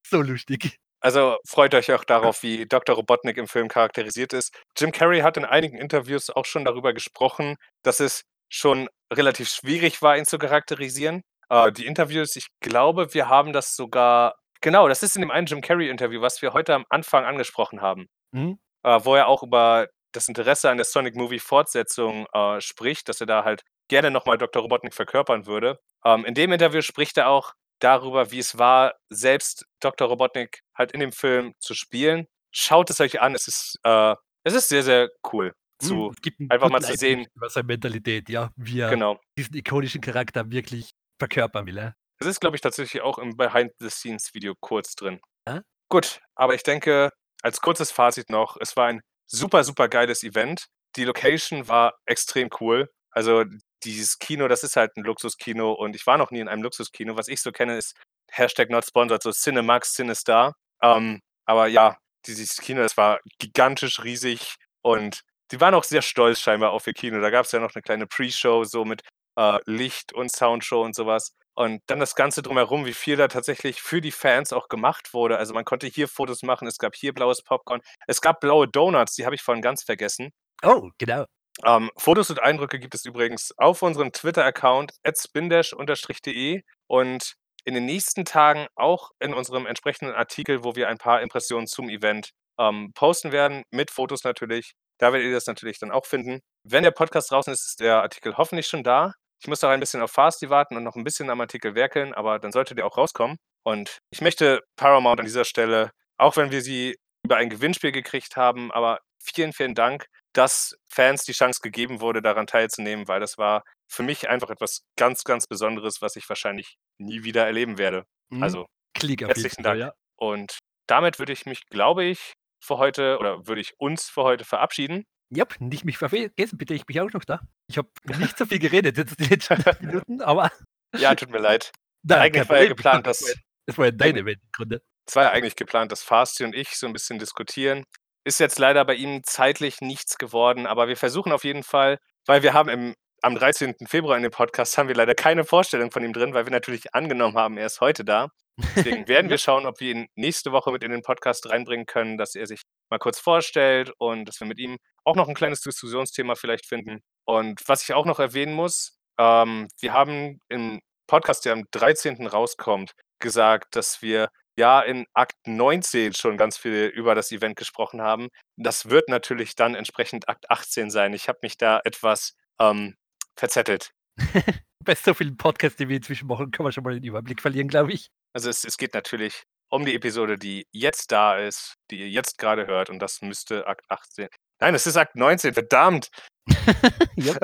so 0.03 0.23
lustig. 0.23 0.79
Also 1.05 1.37
freut 1.47 1.75
euch 1.75 1.93
auch 1.93 2.03
darauf, 2.03 2.41
wie 2.41 2.65
Dr. 2.65 2.95
Robotnik 2.95 3.37
im 3.37 3.47
Film 3.47 3.67
charakterisiert 3.67 4.33
ist. 4.33 4.51
Jim 4.75 4.91
Carrey 4.91 5.19
hat 5.21 5.37
in 5.37 5.45
einigen 5.45 5.77
Interviews 5.77 6.31
auch 6.31 6.45
schon 6.45 6.65
darüber 6.65 6.93
gesprochen, 6.93 7.57
dass 7.83 7.99
es 7.99 8.23
schon 8.49 8.89
relativ 9.13 9.49
schwierig 9.49 10.01
war, 10.01 10.17
ihn 10.17 10.25
zu 10.25 10.39
charakterisieren. 10.39 11.21
Äh, 11.49 11.71
die 11.71 11.85
Interviews, 11.85 12.35
ich 12.35 12.47
glaube, 12.59 13.13
wir 13.13 13.29
haben 13.29 13.53
das 13.53 13.75
sogar 13.75 14.33
genau, 14.61 14.87
das 14.87 15.03
ist 15.03 15.15
in 15.15 15.21
dem 15.21 15.29
einen 15.29 15.45
Jim 15.45 15.61
Carrey-Interview, 15.61 16.21
was 16.21 16.41
wir 16.41 16.53
heute 16.53 16.73
am 16.73 16.85
Anfang 16.89 17.23
angesprochen 17.23 17.81
haben, 17.81 18.07
Mhm. 18.31 18.57
äh, 18.83 18.99
wo 19.03 19.13
er 19.13 19.27
auch 19.27 19.43
über 19.43 19.87
das 20.11 20.27
Interesse 20.27 20.71
an 20.71 20.77
der 20.77 20.85
Sonic 20.85 21.15
Movie 21.15 21.37
Fortsetzung, 21.39 22.25
äh, 22.33 22.59
spricht, 22.61 23.09
dass 23.09 23.21
er 23.21 23.27
da 23.27 23.43
halt 23.43 23.61
gerne 23.89 24.09
noch 24.09 24.25
mal 24.25 24.39
Dr. 24.39 24.63
Robotnik 24.63 24.95
verkörpern 24.95 25.45
würde. 25.45 25.77
Ähm, 26.03 26.25
in 26.25 26.33
dem 26.33 26.51
Interview 26.51 26.81
spricht 26.81 27.15
er 27.17 27.29
auch 27.29 27.51
darüber, 27.79 28.31
wie 28.31 28.39
es 28.39 28.57
war, 28.57 28.95
selbst 29.09 29.65
Dr. 29.81 30.07
Robotnik 30.07 30.61
halt 30.77 30.91
in 30.93 30.99
dem 30.99 31.11
Film 31.11 31.53
zu 31.59 31.73
spielen. 31.73 32.27
Schaut 32.51 32.89
es 32.89 32.99
euch 33.01 33.21
an, 33.21 33.35
es 33.35 33.47
ist, 33.47 33.77
äh 33.83 34.15
es 34.47 34.53
ist 34.53 34.69
sehr, 34.69 34.83
sehr 34.83 35.09
cool 35.33 35.53
zu 35.81 36.11
'n 36.39 36.49
einfach 36.51 36.69
mal 36.69 36.81
zu 36.81 36.95
sehen 36.95 37.25
über 37.35 37.49
seine 37.49 37.65
Mentalität, 37.67 38.29
ja, 38.29 38.51
wie 38.55 38.79
er 38.79 38.89
Genau. 38.91 39.19
diesen 39.37 39.55
ikonischen 39.55 40.01
Charakter 40.01 40.49
wirklich 40.51 40.91
verkörpern 41.19 41.65
will. 41.65 41.93
Es 42.19 42.27
ist, 42.27 42.39
glaube 42.39 42.55
ich, 42.55 42.61
tatsächlich 42.61 43.01
auch 43.01 43.17
im 43.17 43.35
Behind-the-Scenes-Video 43.35 44.53
kurz 44.61 44.95
drin. 44.95 45.19
Ah. 45.45 45.61
Gut, 45.89 46.19
aber 46.35 46.53
ich 46.55 46.63
denke, 46.63 47.09
als 47.41 47.59
kurzes 47.59 47.91
Fazit 47.91 48.29
noch, 48.29 48.55
es 48.61 48.77
war 48.77 48.87
ein 48.87 49.01
super, 49.27 49.63
super 49.63 49.89
geiles 49.89 50.23
Event. 50.23 50.65
Die 50.95 51.03
Location 51.03 51.67
war 51.67 51.93
extrem 52.05 52.49
cool. 52.61 52.89
Also, 53.11 53.43
dieses 53.83 54.19
Kino, 54.19 54.47
das 54.47 54.63
ist 54.63 54.75
halt 54.75 54.91
'n 54.97 55.03
Luxuskino 55.03 55.71
und 55.73 55.95
ich 55.95 56.05
war 56.07 56.17
noch 56.17 56.31
nie 56.31 56.39
in 56.39 56.47
einem 56.47 56.63
Luxuskino. 56.63 57.17
Was 57.17 57.27
ich 57.27 57.41
so 57.41 57.51
kenne, 57.51 57.77
ist 57.77 57.95
Hashtag 58.31 58.69
not 58.69 58.85
sponsored, 58.85 59.21
so 59.23 59.31
Cinemax, 59.31 59.93
Cinestar. 59.95 60.53
Ähm, 60.81 61.21
aber 61.45 61.67
ja, 61.67 61.97
dieses 62.25 62.57
Kino, 62.57 62.81
das 62.81 62.97
war 62.97 63.19
gigantisch 63.39 64.03
riesig 64.03 64.55
und 64.81 65.21
die 65.51 65.61
waren 65.61 65.75
auch 65.75 65.83
sehr 65.83 66.01
stolz 66.01 66.39
scheinbar 66.39 66.71
auf 66.71 66.87
ihr 66.87 66.93
Kino. 66.93 67.21
Da 67.21 67.29
gab's 67.29 67.51
ja 67.51 67.59
noch 67.59 67.75
'ne 67.75 67.81
kleine 67.81 68.07
Pre-Show 68.07 68.63
so 68.63 68.85
mit, 68.85 69.03
äh, 69.37 69.59
Licht 69.65 70.13
und 70.13 70.31
Soundshow 70.31 70.81
und 70.83 70.95
so 70.95 71.05
was. 71.05 71.33
Und 71.55 71.81
dann 71.87 71.99
das 72.01 72.15
Ganze 72.15 72.41
drumherum, 72.41 72.85
wie 72.85 72.93
viel 72.93 73.15
da 73.17 73.27
tatsächlich 73.29 73.81
für 73.81 74.01
die 74.01 74.11
Fans 74.11 74.51
auch 74.53 74.67
gemacht 74.69 75.13
wurde. 75.13 75.37
Also, 75.37 75.53
man 75.53 75.63
konnte 75.65 75.87
hier 75.87 76.07
Fotos 76.09 76.43
machen, 76.43 76.67
es 76.67 76.77
gab 76.79 76.95
hier 76.95 77.13
blaues 77.13 77.43
Popcorn. 77.43 77.81
Es 78.07 78.19
gab 78.21 78.41
blaue 78.41 78.67
Donuts, 78.67 79.15
die 79.15 79.25
habe 79.25 79.35
ich 79.35 79.41
vorhin 79.43 79.61
ganz 79.61 79.83
vergessen. 79.83 80.31
Oh, 80.63 80.89
genau. 80.97 81.25
Ähm, 81.63 81.89
Fotos 81.97 82.29
und 82.29 82.41
Eindrücke 82.41 82.79
gibt 82.79 82.95
es 82.95 83.05
übrigens 83.05 83.53
auf 83.57 83.81
unserem 83.81 84.11
Twitter-Account 84.11 84.93
@spindash_de 85.03 86.61
und 86.87 87.33
in 87.63 87.73
den 87.73 87.85
nächsten 87.85 88.25
Tagen 88.25 88.67
auch 88.75 89.11
in 89.19 89.33
unserem 89.33 89.65
entsprechenden 89.65 90.13
Artikel, 90.13 90.63
wo 90.63 90.75
wir 90.75 90.89
ein 90.89 90.97
paar 90.97 91.21
Impressionen 91.21 91.67
zum 91.67 91.89
Event, 91.89 92.29
ähm, 92.59 92.91
posten 92.93 93.31
werden, 93.31 93.63
mit 93.71 93.89
Fotos 93.91 94.23
natürlich. 94.23 94.73
Da 94.99 95.11
werdet 95.13 95.27
ihr 95.27 95.33
das 95.33 95.47
natürlich 95.47 95.79
dann 95.79 95.91
auch 95.91 96.05
finden. 96.05 96.41
Wenn 96.63 96.83
der 96.83 96.91
Podcast 96.91 97.31
draußen 97.31 97.51
ist, 97.53 97.65
ist 97.67 97.79
der 97.79 98.01
Artikel 98.03 98.37
hoffentlich 98.37 98.67
schon 98.67 98.83
da. 98.83 99.13
Ich 99.41 99.47
muss 99.47 99.61
noch 99.61 99.69
ein 99.69 99.79
bisschen 99.79 100.01
auf 100.01 100.11
Fasti 100.11 100.49
warten 100.49 100.77
und 100.77 100.83
noch 100.83 100.95
'n 100.95 101.03
bisschen 101.03 101.29
am 101.29 101.41
Artikel 101.41 101.75
werkeln, 101.75 102.13
aber 102.13 102.39
dann 102.39 102.51
sollte 102.51 102.75
der 102.75 102.85
auch 102.85 102.97
rauskommen. 102.97 103.37
Und 103.63 103.97
ich 104.11 104.21
möchte 104.21 104.61
Paramount 104.77 105.19
an 105.19 105.25
dieser 105.25 105.45
Stelle, 105.45 105.91
auch 106.17 106.37
wenn 106.37 106.51
wir 106.51 106.61
sie 106.61 106.95
über 107.25 107.37
ein 107.37 107.49
Gewinnspiel 107.49 107.91
gekriegt 107.91 108.35
haben, 108.37 108.71
aber 108.71 108.99
vielen, 109.19 109.51
vielen 109.53 109.73
Dank, 109.75 110.05
dass 110.35 110.77
Fans 110.89 111.23
die 111.23 111.31
Chance 111.31 111.61
gegeben 111.61 112.01
wurde, 112.01 112.21
daran 112.21 112.45
teilzunehmen, 112.47 113.07
weil 113.07 113.19
das 113.19 113.37
war 113.37 113.63
für 113.87 114.03
mich 114.03 114.29
einfach 114.29 114.49
etwas 114.49 114.83
ganz, 114.97 115.23
ganz 115.23 115.47
Besonderes, 115.47 116.01
was 116.01 116.15
ich 116.15 116.27
wahrscheinlich 116.27 116.77
nie 116.97 117.23
wieder 117.23 117.45
erleben 117.45 117.77
werde. 117.77 118.05
Mhm. 118.29 118.43
Also, 118.43 118.65
Klick 118.93 119.21
herzlichen 119.21 119.63
Dank. 119.63 119.79
ja. 119.79 119.93
Und 120.17 120.59
damit 120.87 121.19
würde 121.19 121.33
ich 121.33 121.45
mich, 121.45 121.65
glaube 121.67 122.03
ich, 122.05 122.33
für 122.63 122.77
heute 122.77 123.17
oder 123.19 123.47
würde 123.47 123.61
ich 123.61 123.73
uns 123.79 124.09
für 124.09 124.23
heute 124.23 124.45
verabschieden. 124.45 125.05
Jap, 125.29 125.59
nicht 125.59 125.85
mich 125.85 125.97
vergessen 125.97 126.57
bitte, 126.57 126.73
ich 126.73 126.85
bin 126.85 126.99
auch 126.99 127.11
noch 127.11 127.25
da. 127.25 127.41
Ich 127.67 127.77
habe 127.77 127.89
nicht 128.19 128.37
so 128.37 128.45
viel 128.45 128.59
geredet 128.59 128.97
jetzt 128.97 129.19
die 129.19 129.25
letzten 129.25 129.85
Minuten, 129.85 130.21
aber 130.21 130.51
Ja, 130.95 131.15
tut 131.15 131.29
mir 131.29 131.39
leid. 131.39 131.71
Nein, 132.03 132.19
Eigentlich 132.21 132.49
war 132.49 132.61
ja 132.61 132.67
geplant, 132.67 133.07
dass 133.07 133.21
ja 133.21 133.33
das 133.67 133.77
war 133.77 133.85
ja 133.85 133.91
dein 133.91 134.09
eigentlich 134.09 134.21
Event 134.23 134.41
im 134.43 134.49
Grunde. 134.51 134.81
es 135.07 135.15
war 135.15 135.23
ja 135.23 135.31
eigentlich 135.31 135.55
geplant, 135.55 135.91
dass 135.91 136.03
Fasti 136.03 136.43
und 136.43 136.53
ich 136.55 136.69
so 136.77 136.85
'n 136.87 136.93
bisschen 136.93 137.17
diskutieren. 137.19 137.83
Ist 138.25 138.39
jetzt 138.39 138.59
leider 138.59 138.83
bei 138.83 138.95
ihm 138.95 139.21
zeitlich 139.23 139.79
nichts 139.81 140.17
geworden, 140.17 140.65
aber 140.67 140.87
wir 140.87 140.97
versuchen 140.97 141.31
auf 141.31 141.43
jeden 141.43 141.63
Fall 141.63 141.99
weil 142.25 142.43
wir 142.43 142.53
haben 142.53 142.69
im 142.69 142.95
am 143.21 143.33
13. 143.33 143.75
Februar 143.87 144.17
in 144.17 144.23
dem 144.23 144.31
Podcast 144.31 144.77
haben 144.77 144.87
wir 144.87 144.95
leider 144.95 145.15
keine 145.15 145.45
Vorstellung 145.45 145.89
von 145.89 146.03
ihm 146.03 146.13
drin, 146.13 146.35
weil 146.35 146.45
wir 146.45 146.51
natürlich 146.51 146.93
angenommen 146.93 147.35
haben, 147.35 147.57
er 147.57 147.65
ist 147.65 147.81
heute 147.81 148.05
da. 148.05 148.27
Deswegen 148.75 149.07
werden 149.07 149.31
wir 149.31 149.39
schauen, 149.39 149.65
ob 149.65 149.79
wir 149.79 149.91
ihn 149.91 150.07
nächste 150.15 150.51
Woche 150.51 150.71
mit 150.71 150.83
in 150.83 150.91
den 150.91 151.01
Podcast 151.01 151.49
reinbringen 151.49 151.87
können, 151.87 152.17
dass 152.17 152.35
er 152.35 152.45
sich 152.45 152.61
mal 152.91 152.99
kurz 152.99 153.19
vorstellt 153.19 153.91
und 153.97 154.25
dass 154.25 154.39
wir 154.39 154.47
mit 154.47 154.59
ihm 154.59 154.77
auch 155.05 155.15
noch 155.15 155.27
'n 155.27 155.33
kleines 155.33 155.61
Diskussionsthema 155.61 156.35
vielleicht 156.35 156.67
finden. 156.67 156.99
Und 157.25 157.61
was 157.67 157.81
ich 157.81 157.95
auch 157.95 158.05
noch 158.05 158.19
erwähnen 158.19 158.53
muss, 158.53 158.99
ähm, 159.17 159.69
wir 159.79 159.93
haben 159.93 160.39
im 160.49 160.81
Podcast, 161.07 161.45
der 161.45 161.53
am 161.53 161.63
13. 161.71 162.27
rauskommt, 162.27 162.91
gesagt, 163.19 163.75
dass 163.75 164.03
wir 164.03 164.29
ja 164.57 164.81
in 164.81 165.05
Akt 165.13 165.35
19 165.45 166.13
schon 166.13 166.37
ganz 166.37 166.57
viel 166.57 166.85
über 166.85 167.15
das 167.15 167.31
Event 167.31 167.55
gesprochen 167.55 168.01
haben. 168.01 168.29
Das 168.57 168.89
wird 168.89 169.09
natürlich 169.09 169.55
dann 169.55 169.75
entsprechend 169.75 170.29
Akt 170.29 170.49
18 170.49 170.89
sein. 170.89 171.13
Ich 171.13 171.27
habe 171.27 171.39
mich 171.41 171.57
da 171.57 171.81
etwas, 171.83 172.35
ähm, 172.59 172.95
verzettelt. 173.37 173.91
Bei 174.83 174.95
so 174.95 175.13
vielen 175.13 175.37
Podcasts, 175.37 175.77
die 175.77 175.89
wir 175.89 175.97
inzwischen 175.97 176.27
machen, 176.27 176.51
kann 176.51 176.63
man 176.63 176.71
schon 176.71 176.83
mal 176.83 176.93
den 176.93 177.03
Überblick 177.03 177.41
verlieren, 177.41 177.67
glaube 177.67 177.93
ich. 177.93 178.09
Also, 178.33 178.49
es 178.49 178.63
es 178.63 178.77
geht 178.77 178.93
natürlich 178.93 179.43
um 179.69 179.83
die 179.85 179.95
Episode, 179.95 180.37
die 180.37 180.67
jetzt 180.71 181.11
da 181.11 181.37
ist, 181.37 181.75
die 181.89 181.99
ihr 181.99 182.09
jetzt 182.09 182.37
grade 182.37 182.67
hört 182.67 182.89
und 182.89 182.99
das 182.99 183.21
müsste 183.21 183.65
Akt 183.67 183.85
18 183.89 184.27
nein, 184.59 184.75
es 184.75 184.87
ist 184.87 184.97
Akt 184.97 185.15
19, 185.15 185.53
verdammt! 185.53 186.09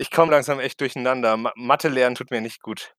Ich 0.00 0.12
komme 0.12 0.30
langsam 0.30 0.60
echt 0.60 0.80
durcheinander. 0.80 1.36
Ma 1.36 1.52
Mathe 1.56 1.88
lernen 1.88 2.14
tut 2.14 2.30
mir 2.30 2.40
nicht 2.40 2.62
gut. 2.62 2.94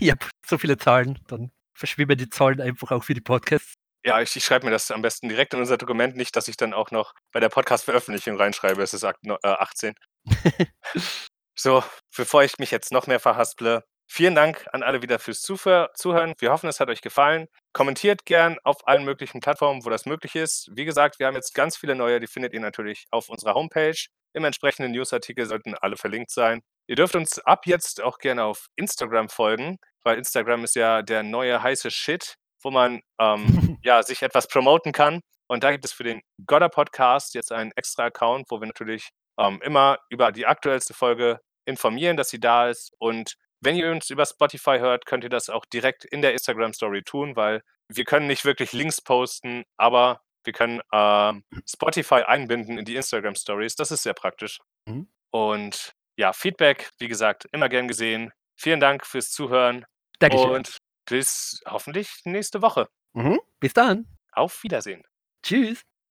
Jap, 0.00 0.28
so 0.44 0.58
viele 0.58 0.76
Zahlen, 0.76 1.20
dann 1.28 1.52
verschwimmen 1.74 2.16
die 2.16 2.28
Zahlen 2.28 2.60
einfach 2.60 2.90
auch 2.90 3.04
für 3.04 3.14
die 3.14 3.20
Podcasts. 3.20 3.74
Ja, 4.04 4.20
ich 4.20 4.36
ich 4.36 4.44
schreibe 4.44 4.66
mir 4.66 4.72
das 4.72 4.90
am 4.90 5.02
besten 5.02 5.28
direkt 5.28 5.54
in 5.54 5.60
unser 5.60 5.78
Dokument, 5.78 6.16
nicht, 6.16 6.36
dass 6.36 6.48
ich 6.48 6.56
dann 6.56 6.74
auch 6.74 6.90
noch 6.90 7.14
bei 7.32 7.40
der 7.40 7.48
Podcast-Veröffentlichung 7.48 8.36
reinschreibe, 8.36 8.82
es 8.82 8.92
ist 8.92 9.04
Akt 9.04 9.24
neu 9.24 9.36
äh, 9.42 9.48
18. 9.48 9.94
So, 11.56 11.84
bevor 12.16 12.42
ich 12.42 12.58
mich 12.58 12.72
jetzt 12.72 12.90
noch 12.90 13.06
mehr 13.06 13.20
verhasple, 13.20 13.84
vielen 14.08 14.34
Dank 14.34 14.66
an 14.72 14.82
alle 14.82 15.02
wieder 15.02 15.20
fürs 15.20 15.40
Zuhör 15.40 15.90
Zuhören. 15.94 16.34
Wir 16.38 16.50
hoffen, 16.50 16.68
es 16.68 16.80
hat 16.80 16.88
euch 16.88 17.00
gefallen. 17.00 17.46
Kommentiert 17.72 18.26
gern 18.26 18.58
auf 18.64 18.86
allen 18.88 19.04
möglichen 19.04 19.40
Plattformen, 19.40 19.84
wo 19.84 19.90
das 19.90 20.04
möglich 20.04 20.34
ist. 20.34 20.68
Wie 20.72 20.84
gesagt, 20.84 21.20
wir 21.20 21.28
haben 21.28 21.36
jetzt 21.36 21.54
ganz 21.54 21.76
viele 21.76 21.94
neue, 21.94 22.18
die 22.18 22.26
findet 22.26 22.54
ihr 22.54 22.60
natürlich 22.60 23.06
auf 23.12 23.28
unserer 23.28 23.54
Homepage. 23.54 23.94
Im 24.32 24.44
entsprechenden 24.44 24.90
Newsartikel 24.90 25.46
sollten 25.46 25.76
alle 25.76 25.96
verlinkt 25.96 26.30
sein. 26.32 26.60
Ihr 26.88 26.96
dürft 26.96 27.14
uns 27.14 27.38
ab 27.38 27.66
jetzt 27.66 28.02
auch 28.02 28.18
gerne 28.18 28.44
auf 28.44 28.66
Instagram 28.74 29.28
folgen, 29.28 29.78
weil 30.04 30.18
Instagram 30.18 30.64
ist 30.64 30.76
ja 30.76 31.02
der 31.02 31.22
neue 31.22 31.62
heiße 31.62 31.90
Shit, 31.90 32.36
wo 32.62 32.70
man, 32.70 33.00
ähm, 33.20 33.78
ja, 33.82 34.02
sich 34.02 34.22
etwas 34.22 34.46
promoten 34.48 34.92
kann. 34.92 35.20
Und 35.46 35.64
da 35.64 35.72
gibt 35.72 35.84
es 35.84 35.92
für 35.92 36.04
den 36.04 36.22
Godder 36.46 36.68
Podcast 36.68 37.34
jetzt 37.34 37.52
einen 37.52 37.72
extra 37.76 38.04
Account, 38.04 38.46
wo 38.50 38.60
wir 38.60 38.66
natürlich, 38.66 39.10
ähm, 39.38 39.60
immer 39.62 39.98
über 40.10 40.32
die 40.32 40.46
aktuellste 40.46 40.94
Folge 40.94 41.40
informieren, 41.66 42.16
dass 42.16 42.30
sie 42.30 42.40
da 42.40 42.68
ist. 42.68 42.92
Und 42.98 43.34
wenn 43.60 43.76
ihr 43.76 43.90
uns 43.90 44.10
über 44.10 44.26
Spotify 44.26 44.78
hört, 44.78 45.06
könnt 45.06 45.24
ihr 45.24 45.30
das 45.30 45.50
auch 45.50 45.64
direkt 45.66 46.04
in 46.04 46.22
der 46.22 46.32
Instagram-Story 46.32 47.02
tun, 47.02 47.36
weil 47.36 47.62
wir 47.88 48.04
können 48.04 48.26
nicht 48.26 48.44
wirklich 48.44 48.72
Links 48.72 49.00
posten, 49.00 49.64
aber 49.76 50.20
wir 50.44 50.52
können, 50.52 50.80
ähm, 50.92 51.44
Spotify 51.66 52.22
einbinden 52.26 52.78
in 52.78 52.84
die 52.84 52.96
Instagram-Stories. 52.96 53.76
Das 53.76 53.90
ist 53.90 54.02
sehr 54.02 54.14
praktisch. 54.14 54.60
Mhm. 54.86 55.08
Und 55.30 55.92
ja, 56.16 56.32
Feedback, 56.32 56.90
wie 56.98 57.08
gesagt, 57.08 57.46
immer 57.52 57.68
gern 57.68 57.88
gesehen. 57.88 58.32
Vielen 58.56 58.80
Dank 58.80 59.06
fürs 59.06 59.30
Zuhören 59.30 59.84
Dankeschön. 60.18 60.50
und 60.50 60.78
bis 61.06 61.60
hoffentlich 61.66 62.08
nächste 62.24 62.62
Woche. 62.62 62.88
Mhm. 63.12 63.40
Bis 63.60 63.72
dann. 63.72 64.06
Auf 64.32 64.62
Wiedersehen. 64.62 65.02
Tschüss. 65.42 65.82